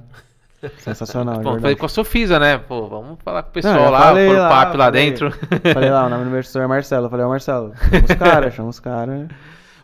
sensacional. 0.79 1.41
Bom, 1.41 1.61
falei 1.61 1.77
com 1.77 1.87
a 1.87 1.89
Sofisa, 1.89 2.39
né? 2.39 2.59
Pô, 2.59 2.89
vamos 2.89 3.19
falar 3.25 3.43
com 3.43 3.51
o 3.51 3.53
pessoal 3.53 3.75
Não, 3.75 3.91
lá, 3.91 4.13
pôr 4.13 4.35
o 4.35 4.49
papo 4.49 4.77
lá 4.77 4.91
dentro. 4.91 5.31
Falei 5.73 5.91
lá, 5.91 6.07
o 6.07 6.09
nome 6.09 6.25
do 6.25 6.31
professor 6.31 6.63
é 6.63 6.67
Marcelo. 6.67 7.09
Falei, 7.09 7.27
ó, 7.27 7.29
Marcelo, 7.29 7.73
chama 7.77 8.05
os 8.05 8.15
caras, 8.19 8.55
chama 8.55 8.69
os 8.69 8.81
caras. 8.81 9.29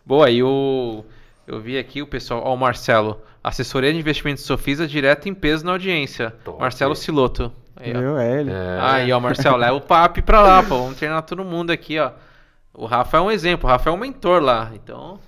Boa, 0.05 0.31
e 0.31 0.43
o. 0.43 1.05
Eu 1.47 1.61
vi 1.61 1.79
aqui 1.79 2.01
o 2.01 2.07
pessoal, 2.07 2.43
ó, 2.45 2.55
o 2.55 2.57
Marcelo, 2.57 3.21
assessoria 3.43 3.93
de 3.93 3.99
investimentos 3.99 4.45
Sofisa 4.45 4.87
direto 4.87 5.29
em 5.29 5.35
peso 5.35 5.65
na 5.65 5.73
audiência. 5.73 6.35
Top. 6.45 6.61
Marcelo 6.61 6.95
Siloto. 6.95 7.53
Aí, 7.77 7.93
Viu? 7.93 8.19
É 8.19 8.41
ele. 8.41 8.51
É. 8.51 8.79
Aí, 8.81 9.13
ó, 9.13 9.21
Marcelo, 9.21 9.57
leva 9.57 9.75
o 9.75 9.81
papo 9.81 10.23
pra 10.23 10.41
lá, 10.41 10.63
pô. 10.63 10.79
Vamos 10.79 10.97
treinar 10.97 11.23
todo 11.23 11.45
mundo 11.45 11.71
aqui, 11.71 11.99
ó. 11.99 12.13
O 12.75 12.87
Rafa 12.87 13.19
é 13.19 13.21
um 13.21 13.31
exemplo, 13.31 13.69
o 13.69 13.71
Rafa 13.71 13.91
é 13.91 13.93
um 13.93 13.97
mentor 13.97 14.41
lá. 14.41 14.71
Então, 14.75 15.19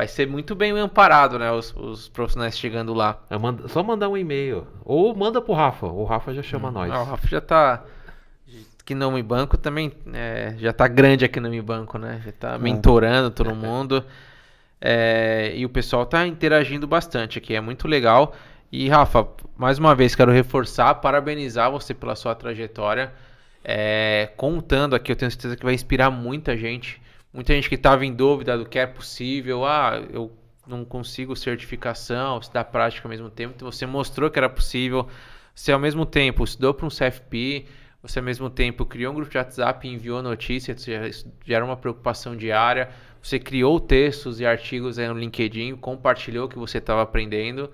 vai 0.00 0.08
ser 0.08 0.26
muito 0.26 0.54
bem 0.54 0.72
amparado, 0.72 1.38
né? 1.38 1.52
Os, 1.52 1.76
os 1.76 2.08
profissionais 2.08 2.58
chegando 2.58 2.94
lá. 2.94 3.22
É, 3.28 3.36
manda, 3.36 3.68
só 3.68 3.82
mandar 3.82 4.08
um 4.08 4.16
e-mail. 4.16 4.66
Ou 4.82 5.14
manda 5.14 5.42
pro 5.42 5.52
Rafa. 5.52 5.86
O 5.88 6.04
Rafa 6.04 6.32
já 6.32 6.42
chama 6.42 6.70
hum. 6.70 6.72
nós. 6.72 6.90
Ah, 6.90 7.02
o 7.02 7.04
Rafa 7.04 7.28
já 7.28 7.38
tá. 7.38 7.84
Aqui 8.80 8.94
no 8.94 9.12
Mi 9.12 9.22
Banco 9.22 9.58
também 9.58 9.92
é, 10.14 10.54
já 10.58 10.72
tá 10.72 10.88
grande 10.88 11.26
aqui 11.26 11.38
no 11.38 11.50
Mi 11.50 11.60
Banco, 11.60 11.98
né? 11.98 12.22
Já 12.24 12.32
tá 12.32 12.54
é. 12.54 12.58
mentorando 12.58 13.30
todo 13.30 13.54
mundo. 13.54 14.02
É, 14.80 15.52
e 15.54 15.66
o 15.66 15.68
pessoal 15.68 16.06
tá 16.06 16.26
interagindo 16.26 16.86
bastante 16.86 17.36
aqui, 17.36 17.54
é 17.54 17.60
muito 17.60 17.86
legal. 17.86 18.34
E 18.72 18.88
Rafa, 18.88 19.28
mais 19.54 19.78
uma 19.78 19.94
vez 19.94 20.14
quero 20.14 20.32
reforçar, 20.32 20.94
parabenizar 20.94 21.70
você 21.70 21.92
pela 21.92 22.16
sua 22.16 22.34
trajetória. 22.34 23.12
É, 23.62 24.30
contando 24.38 24.96
aqui, 24.96 25.12
eu 25.12 25.16
tenho 25.16 25.30
certeza 25.30 25.56
que 25.56 25.64
vai 25.64 25.74
inspirar 25.74 26.10
muita 26.10 26.56
gente. 26.56 27.02
Muita 27.32 27.54
gente 27.54 27.68
que 27.68 27.76
estava 27.76 28.04
em 28.04 28.12
dúvida 28.12 28.58
do 28.58 28.66
que 28.66 28.78
é 28.78 28.86
possível. 28.86 29.64
Ah, 29.64 30.02
eu 30.12 30.32
não 30.66 30.84
consigo 30.84 31.36
certificação, 31.36 32.42
se 32.42 32.52
dá 32.52 32.64
prática 32.64 33.06
ao 33.06 33.10
mesmo 33.10 33.30
tempo. 33.30 33.54
Então 33.56 33.70
você 33.70 33.86
mostrou 33.86 34.30
que 34.30 34.38
era 34.38 34.48
possível. 34.48 35.06
Você 35.54 35.72
ao 35.72 35.78
mesmo 35.78 36.06
tempo 36.06 36.42
estudou 36.42 36.72
para 36.74 36.86
um 36.86 36.88
CFP, 36.88 37.66
você 38.02 38.18
ao 38.18 38.24
mesmo 38.24 38.48
tempo 38.48 38.86
criou 38.86 39.12
um 39.12 39.16
grupo 39.16 39.30
de 39.30 39.36
WhatsApp 39.36 39.86
e 39.86 39.92
enviou 39.92 40.22
notícias, 40.22 40.84
já 41.44 41.56
era 41.56 41.64
uma 41.64 41.76
preocupação 41.76 42.36
diária. 42.36 42.88
Você 43.22 43.38
criou 43.38 43.78
textos 43.78 44.40
e 44.40 44.46
artigos 44.46 44.96
no 44.96 45.18
LinkedIn, 45.18 45.76
compartilhou 45.76 46.46
o 46.46 46.48
que 46.48 46.58
você 46.58 46.78
estava 46.78 47.02
aprendendo. 47.02 47.70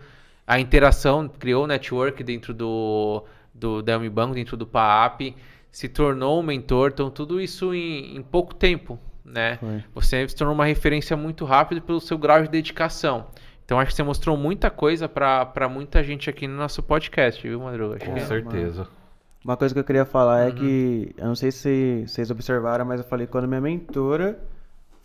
A 0.46 0.58
interação 0.58 1.28
criou 1.28 1.64
o 1.64 1.66
network 1.66 2.22
dentro 2.24 2.52
do, 2.52 3.24
do 3.54 3.82
da 3.82 3.98
Banco, 3.98 4.34
dentro 4.34 4.56
do 4.56 4.66
PAAP, 4.66 5.34
se 5.70 5.88
tornou 5.88 6.40
um 6.40 6.42
mentor. 6.42 6.90
Então, 6.92 7.10
tudo 7.10 7.40
isso 7.40 7.72
em, 7.74 8.16
em 8.16 8.22
pouco 8.22 8.54
tempo, 8.54 8.98
né? 9.26 9.56
Foi. 9.56 9.84
Você 9.94 10.28
se 10.28 10.36
tornou 10.36 10.54
uma 10.54 10.64
referência 10.64 11.16
muito 11.16 11.44
rápido 11.44 11.82
pelo 11.82 12.00
seu 12.00 12.16
grau 12.16 12.42
de 12.42 12.48
dedicação. 12.48 13.26
Então, 13.64 13.80
acho 13.80 13.90
que 13.90 13.96
você 13.96 14.02
mostrou 14.02 14.36
muita 14.36 14.70
coisa 14.70 15.08
para 15.08 15.68
muita 15.68 16.02
gente 16.04 16.30
aqui 16.30 16.46
no 16.46 16.56
nosso 16.56 16.82
podcast, 16.82 17.46
viu, 17.46 17.60
Madruga? 17.60 17.98
Com 17.98 18.18
certeza. 18.20 18.86
Uma 19.44 19.56
coisa 19.56 19.74
que 19.74 19.80
eu 19.80 19.84
queria 19.84 20.04
falar 20.04 20.40
é 20.40 20.42
uhum. 20.44 20.48
é 20.48 20.52
que, 20.52 21.14
eu 21.18 21.26
não 21.26 21.34
sei 21.34 21.50
se 21.50 22.04
vocês 22.06 22.30
observaram, 22.30 22.84
mas 22.84 23.00
eu 23.00 23.06
falei 23.06 23.26
quando 23.26 23.48
minha 23.48 23.60
mentora 23.60 24.38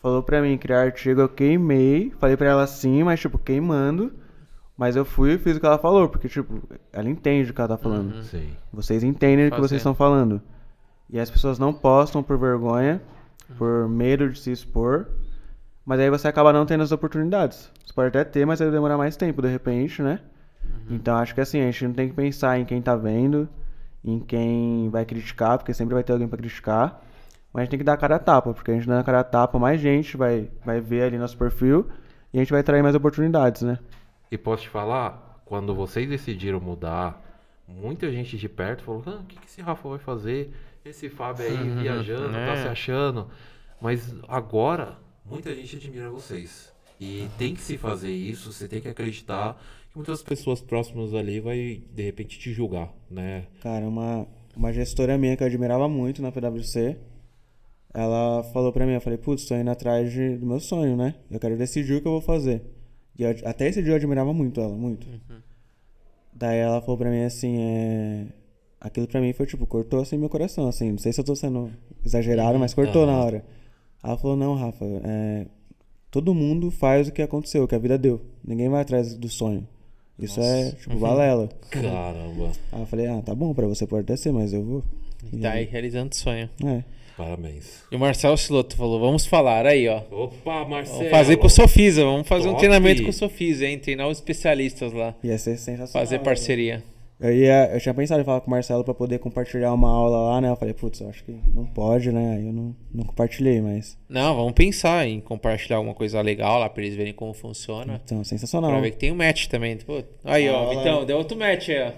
falou 0.01 0.23
pra 0.23 0.41
mim 0.41 0.57
criar 0.57 0.81
artigo, 0.81 1.21
eu 1.21 1.29
queimei. 1.29 2.11
Falei 2.19 2.37
pra 2.37 2.49
ela 2.49 2.67
sim, 2.67 3.03
mas 3.03 3.19
tipo, 3.19 3.37
queimando. 3.37 4.13
Mas 4.77 4.95
eu 4.95 5.05
fui 5.05 5.33
e 5.33 5.37
fiz 5.37 5.57
o 5.57 5.59
que 5.59 5.65
ela 5.65 5.77
falou, 5.77 6.09
porque, 6.09 6.27
tipo, 6.27 6.59
ela 6.91 7.07
entende 7.07 7.51
o 7.51 7.53
que 7.53 7.61
ela 7.61 7.67
tá 7.67 7.77
falando. 7.77 8.15
Uhum. 8.15 8.23
Sim. 8.23 8.49
Vocês 8.73 9.03
entendem 9.03 9.47
o 9.47 9.51
que 9.51 9.59
vocês 9.59 9.79
estão 9.79 9.93
falando. 9.93 10.41
E 11.07 11.19
as 11.19 11.29
pessoas 11.29 11.59
não 11.59 11.71
postam 11.71 12.23
por 12.23 12.37
vergonha, 12.37 13.01
por 13.57 13.87
medo 13.87 14.29
de 14.29 14.39
se 14.39 14.51
expor. 14.51 15.07
Mas 15.85 15.99
aí 15.99 16.09
você 16.09 16.27
acaba 16.27 16.53
não 16.53 16.65
tendo 16.65 16.83
as 16.83 16.91
oportunidades. 16.91 17.71
Você 17.85 17.93
pode 17.93 18.09
até 18.09 18.23
ter, 18.23 18.45
mas 18.45 18.59
vai 18.59 18.71
demorar 18.71 18.97
mais 18.97 19.15
tempo, 19.17 19.41
de 19.41 19.47
repente, 19.47 20.01
né? 20.01 20.19
Então 20.89 21.15
acho 21.15 21.33
que 21.33 21.41
assim, 21.41 21.61
a 21.61 21.65
gente 21.65 21.87
não 21.87 21.93
tem 21.93 22.09
que 22.09 22.15
pensar 22.15 22.59
em 22.59 22.65
quem 22.65 22.81
tá 22.81 22.95
vendo, 22.95 23.47
em 24.03 24.19
quem 24.19 24.89
vai 24.89 25.05
criticar, 25.05 25.57
porque 25.57 25.73
sempre 25.73 25.93
vai 25.93 26.03
ter 26.03 26.13
alguém 26.13 26.27
pra 26.27 26.37
criticar. 26.37 27.01
Mas 27.53 27.61
a 27.61 27.63
gente 27.63 27.71
tem 27.71 27.79
que 27.79 27.85
dar 27.85 27.93
a 27.93 27.97
cara 27.97 28.15
a 28.15 28.19
tapa, 28.19 28.53
porque 28.53 28.71
a 28.71 28.73
gente 28.73 28.87
dando 28.87 28.99
a 28.99 29.03
cara 29.03 29.19
a 29.19 29.23
tapa, 29.23 29.59
mais 29.59 29.79
gente 29.79 30.15
vai, 30.15 30.49
vai 30.65 30.79
ver 30.79 31.03
ali 31.03 31.17
nosso 31.17 31.37
perfil 31.37 31.89
e 32.33 32.37
a 32.37 32.41
gente 32.41 32.51
vai 32.51 32.61
atrair 32.61 32.81
mais 32.81 32.95
oportunidades, 32.95 33.61
né? 33.61 33.77
E 34.31 34.37
posso 34.37 34.63
te 34.63 34.69
falar, 34.69 35.41
quando 35.45 35.75
vocês 35.75 36.07
decidiram 36.07 36.61
mudar, 36.61 37.21
muita 37.67 38.09
gente 38.11 38.37
de 38.37 38.47
perto 38.47 38.83
falou: 38.83 39.03
ah, 39.05 39.19
o 39.21 39.23
que, 39.25 39.37
que 39.37 39.45
esse 39.45 39.61
Rafa 39.61 39.89
vai 39.89 39.99
fazer? 39.99 40.53
Esse 40.83 41.09
Fábio 41.09 41.45
aí 41.45 41.69
Uhum, 41.69 41.81
viajando, 41.81 42.35
é. 42.37 42.45
tá 42.45 42.55
se 42.57 42.67
achando. 42.67 43.29
Mas 43.79 44.13
agora, 44.27 44.97
muita 45.25 45.53
gente 45.55 45.75
admira 45.75 46.09
vocês. 46.09 46.71
E 46.99 47.27
tem 47.37 47.55
que 47.55 47.61
se 47.61 47.77
fazer 47.77 48.11
isso, 48.11 48.51
você 48.53 48.67
tem 48.67 48.79
que 48.81 48.87
acreditar 48.87 49.59
que 49.89 49.97
muitas 49.97 50.21
pessoas 50.21 50.61
próximas 50.61 51.13
ali 51.13 51.39
vai, 51.39 51.81
de 51.93 52.03
repente, 52.03 52.37
te 52.37 52.53
julgar, 52.53 52.93
né? 53.09 53.47
Cara, 53.61 53.87
uma, 53.87 54.27
uma 54.55 54.71
gestora 54.71 55.17
minha 55.17 55.35
que 55.35 55.41
eu 55.43 55.47
admirava 55.47 55.89
muito 55.89 56.21
na 56.21 56.31
PwC, 56.31 56.97
ela 57.93 58.43
falou 58.53 58.71
pra 58.71 58.85
mim, 58.85 58.93
eu 58.93 59.01
falei, 59.01 59.17
putz, 59.17 59.45
tô 59.45 59.55
indo 59.55 59.69
atrás 59.71 60.11
de- 60.13 60.37
do 60.37 60.45
meu 60.45 60.59
sonho, 60.59 60.95
né? 60.95 61.15
Eu 61.29 61.39
quero 61.39 61.57
decidir 61.57 61.95
o 61.95 62.01
que 62.01 62.07
eu 62.07 62.11
vou 62.13 62.21
fazer. 62.21 62.61
E 63.17 63.23
eu- 63.23 63.35
até 63.45 63.67
esse 63.67 63.81
dia 63.81 63.93
eu 63.93 63.95
admirava 63.97 64.31
muito 64.33 64.61
ela, 64.61 64.75
muito. 64.75 65.07
Daí 66.33 66.57
ela 66.59 66.81
falou 66.81 66.97
pra 66.97 67.09
mim 67.09 67.23
assim, 67.23 67.57
é... 67.59 68.27
Aquilo 68.81 69.07
pra 69.07 69.21
mim 69.21 69.31
foi 69.31 69.45
tipo, 69.45 69.65
cortou 69.67 70.01
assim 70.01 70.17
meu 70.17 70.27
coração, 70.27 70.67
assim. 70.67 70.91
Não 70.91 70.97
sei 70.97 71.13
se 71.13 71.21
eu 71.21 71.23
tô 71.23 71.35
sendo 71.35 71.71
exagerado, 72.03 72.57
mas 72.57 72.73
cortou 72.73 73.05
na 73.05 73.13
Aham. 73.13 73.23
hora. 73.23 73.45
Ela 74.03 74.17
falou, 74.17 74.35
não, 74.35 74.55
Rafa, 74.55 74.83
é... 75.03 75.45
todo 76.09 76.33
mundo 76.33 76.71
faz 76.71 77.07
o 77.07 77.11
que 77.11 77.21
aconteceu, 77.21 77.63
o 77.63 77.67
que 77.67 77.75
a 77.75 77.79
vida 77.79 77.95
deu. 77.97 78.19
Ninguém 78.43 78.67
vai 78.67 78.81
atrás 78.81 79.13
do 79.13 79.29
sonho. 79.29 79.67
Isso 80.17 80.41
é, 80.41 80.71
tipo, 80.71 80.97
balela. 80.97 81.49
Caramba, 81.69 82.51
Aí 82.71 82.81
eu 82.81 82.85
falei, 82.85 83.07
ah, 83.07 83.21
tá 83.23 83.33
bom, 83.33 83.53
pra 83.53 83.67
você 83.67 83.85
pode 83.87 84.03
até 84.03 84.15
ser, 84.15 84.31
mas 84.31 84.51
eu 84.53 84.63
vou. 84.63 84.83
E 85.31 85.37
tá 85.37 85.51
aí 85.51 85.65
realizando 85.65 86.11
o 86.11 86.15
sonho. 86.15 86.49
É. 86.65 86.83
parabéns. 87.15 87.83
E 87.91 87.95
o 87.95 87.99
Marcelo 87.99 88.37
Siloto 88.37 88.75
falou: 88.75 88.99
vamos 88.99 89.25
falar 89.25 89.65
aí, 89.67 89.87
ó. 89.87 90.01
Opa, 90.11 90.65
Marcelo! 90.65 90.97
Vamos 90.97 91.11
fazer 91.11 91.37
com 91.37 91.47
o 91.47 91.49
Sofisa, 91.49 92.03
vamos 92.03 92.27
fazer 92.27 92.47
um 92.47 92.51
Top. 92.51 92.59
treinamento 92.59 93.03
com 93.03 93.09
o 93.09 93.13
Sofisa, 93.13 93.65
hein? 93.65 93.77
Treinar 93.77 94.07
os 94.07 94.17
especialistas 94.17 94.91
lá. 94.91 95.15
Ia 95.23 95.37
ser 95.37 95.57
sensacional. 95.57 96.05
Fazer 96.05 96.19
parceria. 96.19 96.83
Eu, 97.21 97.31
ia, 97.31 97.69
eu 97.71 97.79
tinha 97.79 97.93
pensado 97.93 98.19
em 98.19 98.25
falar 98.25 98.41
com 98.41 98.47
o 98.47 98.49
Marcelo 98.49 98.83
pra 98.83 98.95
poder 98.95 99.19
compartilhar 99.19 99.71
uma 99.73 99.89
aula 99.91 100.31
lá, 100.31 100.41
né? 100.41 100.49
Eu 100.49 100.55
falei, 100.55 100.73
putz, 100.73 100.99
eu 101.01 101.09
acho 101.09 101.23
que 101.23 101.35
não 101.53 101.65
pode, 101.65 102.11
né? 102.11 102.35
Aí 102.37 102.47
eu 102.47 102.51
não, 102.53 102.75
não 102.91 103.03
compartilhei, 103.05 103.61
mas. 103.61 103.95
Não, 104.09 104.35
vamos 104.35 104.53
pensar 104.53 105.07
em 105.07 105.19
compartilhar 105.19 105.77
alguma 105.77 105.93
coisa 105.93 106.19
legal 106.19 106.59
lá 106.59 106.67
pra 106.67 106.81
eles 106.83 106.95
verem 106.95 107.13
como 107.13 107.31
funciona. 107.33 108.01
Então, 108.03 108.23
sensacional. 108.23 108.71
Pra 108.71 108.79
ver 108.81 108.91
que 108.91 108.97
tem 108.97 109.11
um 109.11 109.15
match 109.15 109.45
também. 109.47 109.77
Pô, 109.77 110.03
aí, 110.25 110.49
ó, 110.49 110.65
Ah, 110.65 110.69
Vitão, 110.75 110.99
lá. 110.99 111.05
deu 111.05 111.17
outro 111.17 111.37
match 111.37 111.69
aí, 111.69 111.81
ó. 111.83 111.91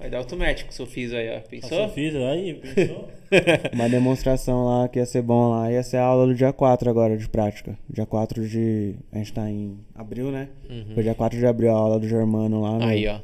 Vai 0.00 0.08
dar 0.08 0.20
outro 0.20 0.38
match 0.38 0.62
com 0.64 0.70
o 0.70 0.72
Sofisa 0.72 1.18
aí, 1.18 1.28
ó. 1.28 1.36
A 1.36 1.40
Pensou? 1.40 1.88
Sofia, 1.88 2.30
aí, 2.30 2.54
pensou? 2.54 3.06
Uma 3.74 3.86
demonstração 3.86 4.64
lá 4.64 4.88
que 4.88 4.98
ia 4.98 5.04
ser 5.04 5.20
bom 5.20 5.50
lá. 5.50 5.70
Ia 5.70 5.82
ser 5.82 5.98
a 5.98 6.04
aula 6.04 6.26
do 6.26 6.34
dia 6.34 6.54
4 6.54 6.88
agora, 6.88 7.18
de 7.18 7.28
prática. 7.28 7.78
Dia 7.86 8.06
4 8.06 8.48
de. 8.48 8.94
A 9.12 9.18
gente 9.18 9.32
tá 9.34 9.48
em 9.50 9.76
abril, 9.94 10.30
né? 10.30 10.48
Foi 10.94 11.02
dia 11.02 11.14
4 11.14 11.38
de 11.38 11.46
abril 11.46 11.70
a 11.70 11.74
aula 11.78 12.00
do 12.00 12.08
Germano 12.08 12.62
lá. 12.62 12.70
No... 12.78 12.84
Uhum. 12.84 12.88
Aí, 12.88 13.06
ó. 13.06 13.18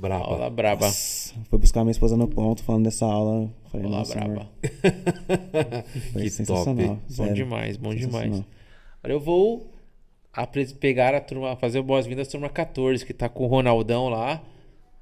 Braba. 0.00 0.24
Aula 0.24 0.48
braba. 0.48 0.86
Nossa, 0.86 1.34
Fui 1.50 1.58
buscar 1.58 1.84
minha 1.84 1.92
esposa 1.92 2.16
no 2.16 2.26
ponto 2.26 2.62
falando 2.64 2.84
dessa 2.84 3.04
aula. 3.04 3.50
Falei, 3.70 3.86
Aula 3.86 4.02
braba. 4.04 4.50
Que 6.14 6.30
sensacional. 6.30 6.74
top. 6.74 7.00
Bom 7.00 7.10
sério. 7.10 7.34
demais, 7.34 7.76
bom 7.76 7.94
demais. 7.94 8.42
Agora 9.02 9.14
eu 9.14 9.20
vou 9.20 9.70
pegar 10.80 11.14
a 11.14 11.20
turma, 11.20 11.54
fazer 11.56 11.82
boas-vindas 11.82 12.28
turma 12.28 12.48
14, 12.48 13.04
que 13.04 13.12
tá 13.12 13.28
com 13.28 13.44
o 13.44 13.46
Ronaldão 13.46 14.08
lá. 14.08 14.42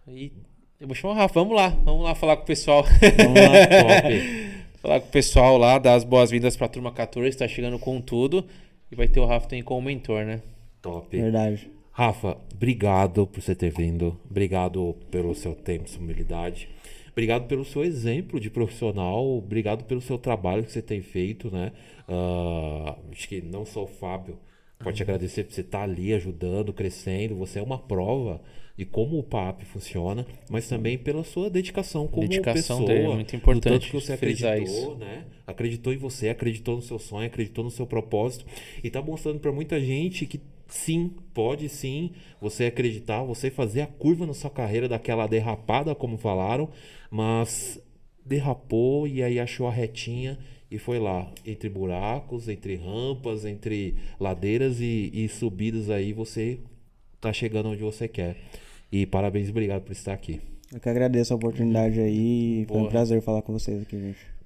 E 0.09 0.33
eu 0.81 0.89
vou 0.89 0.97
chamar 0.97 1.15
o 1.15 1.16
Rafa, 1.16 1.35
vamos 1.35 1.55
lá, 1.55 1.69
vamos 1.85 2.03
lá 2.03 2.15
falar 2.16 2.37
com 2.37 2.43
o 2.43 2.47
pessoal. 2.47 2.83
Vamos 2.83 3.41
lá. 3.41 3.66
Top. 4.03 4.59
falar 4.83 5.01
com 5.01 5.07
o 5.07 5.11
pessoal 5.11 5.57
lá, 5.59 5.79
dar 5.79 5.95
as 5.95 6.03
boas-vindas 6.03 6.57
pra 6.57 6.66
turma 6.66 6.91
14, 6.91 7.37
tá 7.39 7.47
chegando 7.47 7.79
com 7.79 8.01
tudo. 8.01 8.45
E 8.91 8.97
vai 8.97 9.07
ter 9.07 9.20
o 9.20 9.27
Rafa 9.27 9.47
também 9.47 9.62
como 9.62 9.83
mentor, 9.83 10.25
né? 10.25 10.41
Top. 10.83 11.16
Verdade. 11.16 11.70
Rafa, 11.99 12.39
obrigado 12.55 13.27
por 13.27 13.43
você 13.43 13.57
ter 13.57 13.73
vindo. 13.73 14.16
Obrigado 14.31 14.95
pelo 15.11 15.35
seu 15.35 15.53
tempo, 15.53 15.91
sua 15.91 16.01
humildade. 16.01 16.69
Obrigado 17.11 17.49
pelo 17.49 17.65
seu 17.65 17.83
exemplo 17.83 18.39
de 18.39 18.49
profissional. 18.49 19.27
Obrigado 19.37 19.83
pelo 19.83 20.01
seu 20.01 20.16
trabalho 20.16 20.62
que 20.62 20.70
você 20.70 20.81
tem 20.81 21.03
feito, 21.03 21.51
né? 21.51 21.73
Ah, 22.07 22.97
acho 23.11 23.29
que 23.29 23.43
não 23.43 23.66
só 23.66 23.83
o 23.83 23.89
Fábio 23.89 24.39
pode 24.79 24.99
te 24.99 25.03
agradecer 25.03 25.43
por 25.43 25.53
você 25.53 25.62
estar 25.62 25.83
ali 25.83 26.15
ajudando, 26.15 26.73
crescendo. 26.73 27.35
Você 27.35 27.59
é 27.59 27.62
uma 27.62 27.81
prova 27.81 28.41
de 28.77 28.85
como 28.85 29.19
o 29.19 29.25
PAP 29.25 29.65
funciona, 29.65 30.25
mas 30.49 30.69
também 30.69 30.97
pela 30.97 31.25
sua 31.25 31.51
dedicação 31.51 32.07
como 32.07 32.29
Dedicação 32.29 32.79
pessoa. 32.79 32.97
dele, 32.97 33.12
muito 33.12 33.35
importante 33.35 33.73
tanto 33.73 33.87
que 33.87 34.01
você 34.01 34.12
acreditou, 34.12 34.97
né? 34.97 35.25
Acreditou 35.45 35.93
em 35.93 35.97
você, 35.97 36.29
acreditou 36.29 36.77
no 36.77 36.83
seu 36.83 37.01
sonho, 37.01 37.27
acreditou 37.27 37.65
no 37.65 37.73
seu 37.73 37.89
propósito 37.89 38.47
e 38.85 38.89
tá 38.89 39.03
mostrando 39.03 39.41
pra 39.41 39.51
muita 39.51 39.81
gente 39.81 40.27
que 40.27 40.41
sim, 40.69 41.11
pode 41.32 41.69
sim, 41.69 42.12
você 42.40 42.66
acreditar, 42.66 43.23
você 43.24 43.51
fazer 43.51 43.81
a 43.81 43.86
curva 43.86 44.27
na 44.27 44.35
sua 44.35 44.51
carreira 44.51 44.89
daquela 44.89 45.27
derrapada, 45.27 45.95
como 45.95 46.16
falaram, 46.16 46.69
mas 47.11 47.81
derrapou 48.24 49.09
e 49.09 49.23
aí 49.23 49.40
achou 49.40 49.66
a 49.66 49.73
retinha 49.73 50.39
e 50.70 50.78
foi 50.78 50.99
lá, 50.99 51.32
entre 51.47 51.69
buracos, 51.70 52.47
entre 52.47 52.77
rampas, 52.77 53.47
entre 53.47 53.95
ladeiras 54.20 54.81
e, 54.81 55.11
e 55.15 55.28
subidas 55.28 55.89
aí, 55.89 56.12
você 56.12 56.59
tá 57.20 57.32
chegando 57.32 57.70
onde 57.70 57.82
você 57.82 58.07
quer. 58.07 58.36
E 58.93 59.07
parabéns, 59.07 59.49
obrigado 59.49 59.82
por 59.82 59.93
estar 59.93 60.12
aqui. 60.12 60.40
Eu 60.73 60.78
que 60.78 60.89
agradeço 60.89 61.32
a 61.32 61.36
oportunidade 61.36 61.99
aí. 61.99 62.66
Foi 62.69 62.77
um 62.77 62.81
Boa. 62.81 62.90
prazer 62.90 63.23
falar 63.23 63.40
com 63.40 63.55
vocês 63.55 63.81
aqui, 63.81 63.99
gente. 63.99 64.38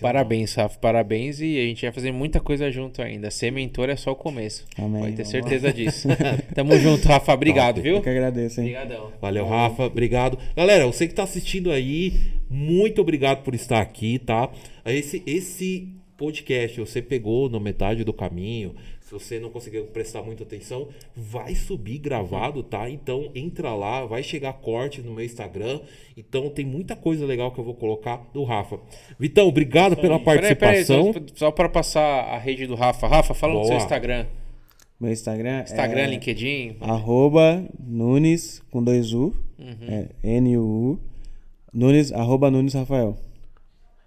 Parabéns, 0.00 0.54
Rafa, 0.54 0.78
parabéns. 0.78 1.40
E 1.40 1.58
a 1.58 1.62
gente 1.62 1.82
vai 1.82 1.92
fazer 1.92 2.12
muita 2.12 2.40
coisa 2.40 2.70
junto 2.70 3.00
ainda. 3.02 3.30
Ser 3.30 3.50
mentor 3.50 3.88
é 3.88 3.96
só 3.96 4.12
o 4.12 4.16
começo. 4.16 4.64
Amém. 4.78 5.02
Pode 5.02 5.16
ter 5.16 5.24
certeza 5.24 5.72
disso. 5.72 6.08
Tamo 6.54 6.76
junto, 6.78 7.06
Rafa. 7.06 7.32
Obrigado, 7.32 7.76
Top. 7.76 7.82
viu? 7.82 7.96
Eu 7.96 8.02
que 8.02 8.08
agradeço, 8.08 8.60
hein? 8.60 8.68
Obrigadão. 8.68 9.12
Valeu, 9.20 9.46
Rafa. 9.46 9.84
Obrigado. 9.84 10.38
Galera, 10.56 10.86
você 10.86 11.06
que 11.06 11.14
tá 11.14 11.22
assistindo 11.22 11.70
aí, 11.70 12.14
muito 12.50 13.00
obrigado 13.00 13.42
por 13.42 13.54
estar 13.54 13.80
aqui, 13.80 14.18
tá? 14.18 14.50
Esse, 14.84 15.22
esse 15.26 15.88
podcast 16.16 16.78
você 16.80 17.02
pegou 17.02 17.48
na 17.48 17.58
metade 17.58 18.04
do 18.04 18.12
caminho. 18.12 18.74
Se 19.12 19.26
você 19.26 19.38
não 19.38 19.50
conseguiu 19.50 19.84
prestar 19.86 20.22
muita 20.22 20.42
atenção, 20.42 20.88
vai 21.14 21.54
subir 21.54 21.98
gravado, 21.98 22.62
tá? 22.62 22.88
Então 22.88 23.30
entra 23.34 23.74
lá, 23.74 24.06
vai 24.06 24.22
chegar 24.22 24.54
corte 24.54 25.02
no 25.02 25.12
meu 25.12 25.22
Instagram. 25.24 25.80
Então 26.16 26.48
tem 26.48 26.64
muita 26.64 26.96
coisa 26.96 27.26
legal 27.26 27.52
que 27.52 27.58
eu 27.58 27.64
vou 27.64 27.74
colocar 27.74 28.26
do 28.32 28.42
Rafa. 28.42 28.80
Vitão, 29.18 29.48
obrigado 29.48 29.96
pela 29.96 30.18
Peraí, 30.18 30.54
peraí, 30.54 30.84
participação. 30.86 31.12
só, 31.34 31.50
para 31.50 31.68
passar 31.68 32.24
a 32.24 32.38
rede 32.38 32.66
do 32.66 32.74
Rafa. 32.74 33.06
Rafa, 33.06 33.34
fala 33.34 33.52
no 33.52 33.58
Boa. 33.60 33.68
seu 33.68 33.76
Instagram. 33.76 34.26
Meu 34.98 35.12
Instagram, 35.12 35.62
Instagram, 35.62 36.00
é 36.00 36.06
LinkedIn. 36.06 36.76
arroba 36.80 37.64
Nunes 37.78 38.62
com 38.70 38.82
dois 38.82 39.12
U. 39.12 39.34
É 39.88 40.08
N-U-U. 40.38 40.98
Nunes, 41.70 42.12
arroba 42.12 42.50
Nunes 42.50 42.72
Rafael. 42.72 43.16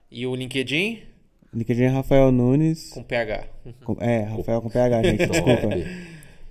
E 0.09 0.25
o 0.25 0.33
LinkedIn 0.33 0.99
LinkedIn 1.55 1.83
é 1.83 1.87
Rafael 1.87 2.31
Nunes. 2.31 2.89
com 2.91 3.01
PH. 3.03 3.43
com- 3.83 3.97
é, 4.01 4.23
Rafael 4.23 4.61
com 4.61 4.69
PH, 4.69 5.03
gente. 5.03 5.17
Desculpa. 5.27 5.69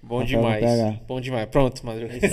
Bom 0.03 0.19
Rafael 0.21 0.27
demais. 0.27 0.99
Bom 1.07 1.21
demais. 1.21 1.47
Pronto, 1.47 1.85
Madruga. 1.87 2.13
Só, 2.21 2.29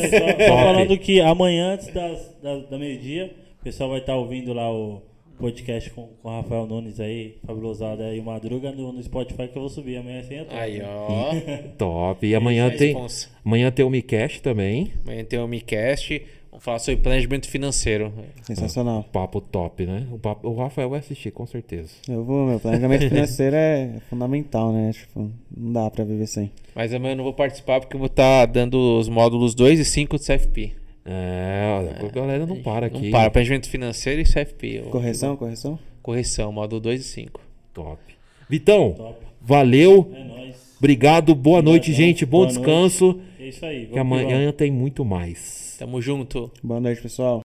só 0.47 0.57
falando 0.57 0.97
que 0.97 1.21
amanhã, 1.21 1.73
antes 1.73 1.87
das, 1.93 2.35
da, 2.41 2.57
da 2.57 2.77
meio-dia, 2.77 3.33
o 3.59 3.63
pessoal 3.63 3.89
vai 3.89 3.99
estar 3.99 4.15
ouvindo 4.15 4.53
lá 4.53 4.71
o 4.71 5.01
podcast 5.39 5.89
com, 5.89 6.07
com 6.21 6.29
o 6.29 6.31
Rafael 6.31 6.67
Nunes 6.67 6.99
aí, 6.99 7.37
Fabulosada 7.47 8.13
e 8.13 8.19
o 8.19 8.23
Madruga 8.23 8.71
no, 8.71 8.91
no 8.93 9.01
Spotify 9.01 9.47
que 9.47 9.57
eu 9.57 9.61
vou 9.61 9.69
subir 9.69 9.97
amanhã 9.97 10.21
sem 10.23 10.39
a 10.39 10.45
Aí, 10.49 10.81
ó. 10.83 11.33
Top. 11.79 12.25
E 12.27 12.35
amanhã 12.35 12.69
tem, 12.69 12.89
Responsa. 12.89 13.29
amanhã 13.43 13.71
tem 13.71 13.83
o 13.85 13.89
Micast 13.89 14.41
também. 14.41 14.93
Amanhã 15.03 15.23
tem 15.25 15.39
o 15.39 15.47
MiCast. 15.47 16.21
Falar 16.61 16.77
sobre 16.77 17.01
planejamento 17.01 17.49
financeiro. 17.49 18.13
Sensacional. 18.43 19.03
Papo 19.11 19.41
top, 19.41 19.83
né? 19.83 20.05
O, 20.11 20.19
papo, 20.19 20.47
o 20.47 20.55
Rafael 20.55 20.91
vai 20.91 20.99
assistir, 20.99 21.31
com 21.31 21.43
certeza. 21.47 21.89
Eu 22.07 22.23
vou, 22.23 22.45
meu 22.45 22.59
planejamento 22.59 23.09
financeiro 23.09 23.55
é 23.55 23.95
fundamental, 24.07 24.71
né? 24.71 24.91
Tipo, 24.93 25.31
não 25.57 25.73
dá 25.73 25.89
pra 25.89 26.03
viver 26.03 26.27
sem. 26.27 26.51
Mas 26.75 26.93
amanhã 26.93 27.13
eu 27.13 27.17
não 27.17 27.23
vou 27.23 27.33
participar 27.33 27.79
porque 27.79 27.95
eu 27.95 27.99
vou 27.99 28.05
estar 28.05 28.45
dando 28.45 28.75
os 28.99 29.09
módulos 29.09 29.55
2 29.55 29.79
e 29.79 29.85
5 29.85 30.19
do 30.19 30.23
CFP. 30.23 30.73
É, 31.03 31.77
olha, 31.79 32.07
a 32.07 32.11
galera 32.11 32.45
não 32.45 32.61
para 32.61 32.85
aqui. 32.85 33.05
Não 33.05 33.11
para. 33.11 33.31
Planejamento 33.31 33.67
financeiro 33.67 34.21
e 34.21 34.23
CFP. 34.23 34.83
Correção, 34.91 35.35
correção? 35.35 35.79
Correção, 36.03 36.51
módulo 36.51 36.79
2 36.79 37.01
e 37.01 37.03
5. 37.03 37.41
Top. 37.73 37.99
Vitão, 38.47 38.93
Top. 38.93 39.17
valeu. 39.41 40.11
É 40.15 40.23
nóis. 40.23 40.75
Obrigado. 40.77 41.33
Boa 41.33 41.63
noite, 41.63 41.91
gente. 41.91 42.23
Bom 42.23 42.39
Boa 42.41 42.47
descanso. 42.49 43.19
É 43.39 43.47
isso 43.47 43.65
aí. 43.65 43.87
Que 43.87 43.97
amanhã 43.97 44.51
tem 44.51 44.69
muito 44.69 45.03
mais. 45.03 45.60
Tamo 45.81 45.99
junto. 45.99 46.51
Boa 46.61 46.79
noite, 46.79 47.01
pessoal. 47.01 47.39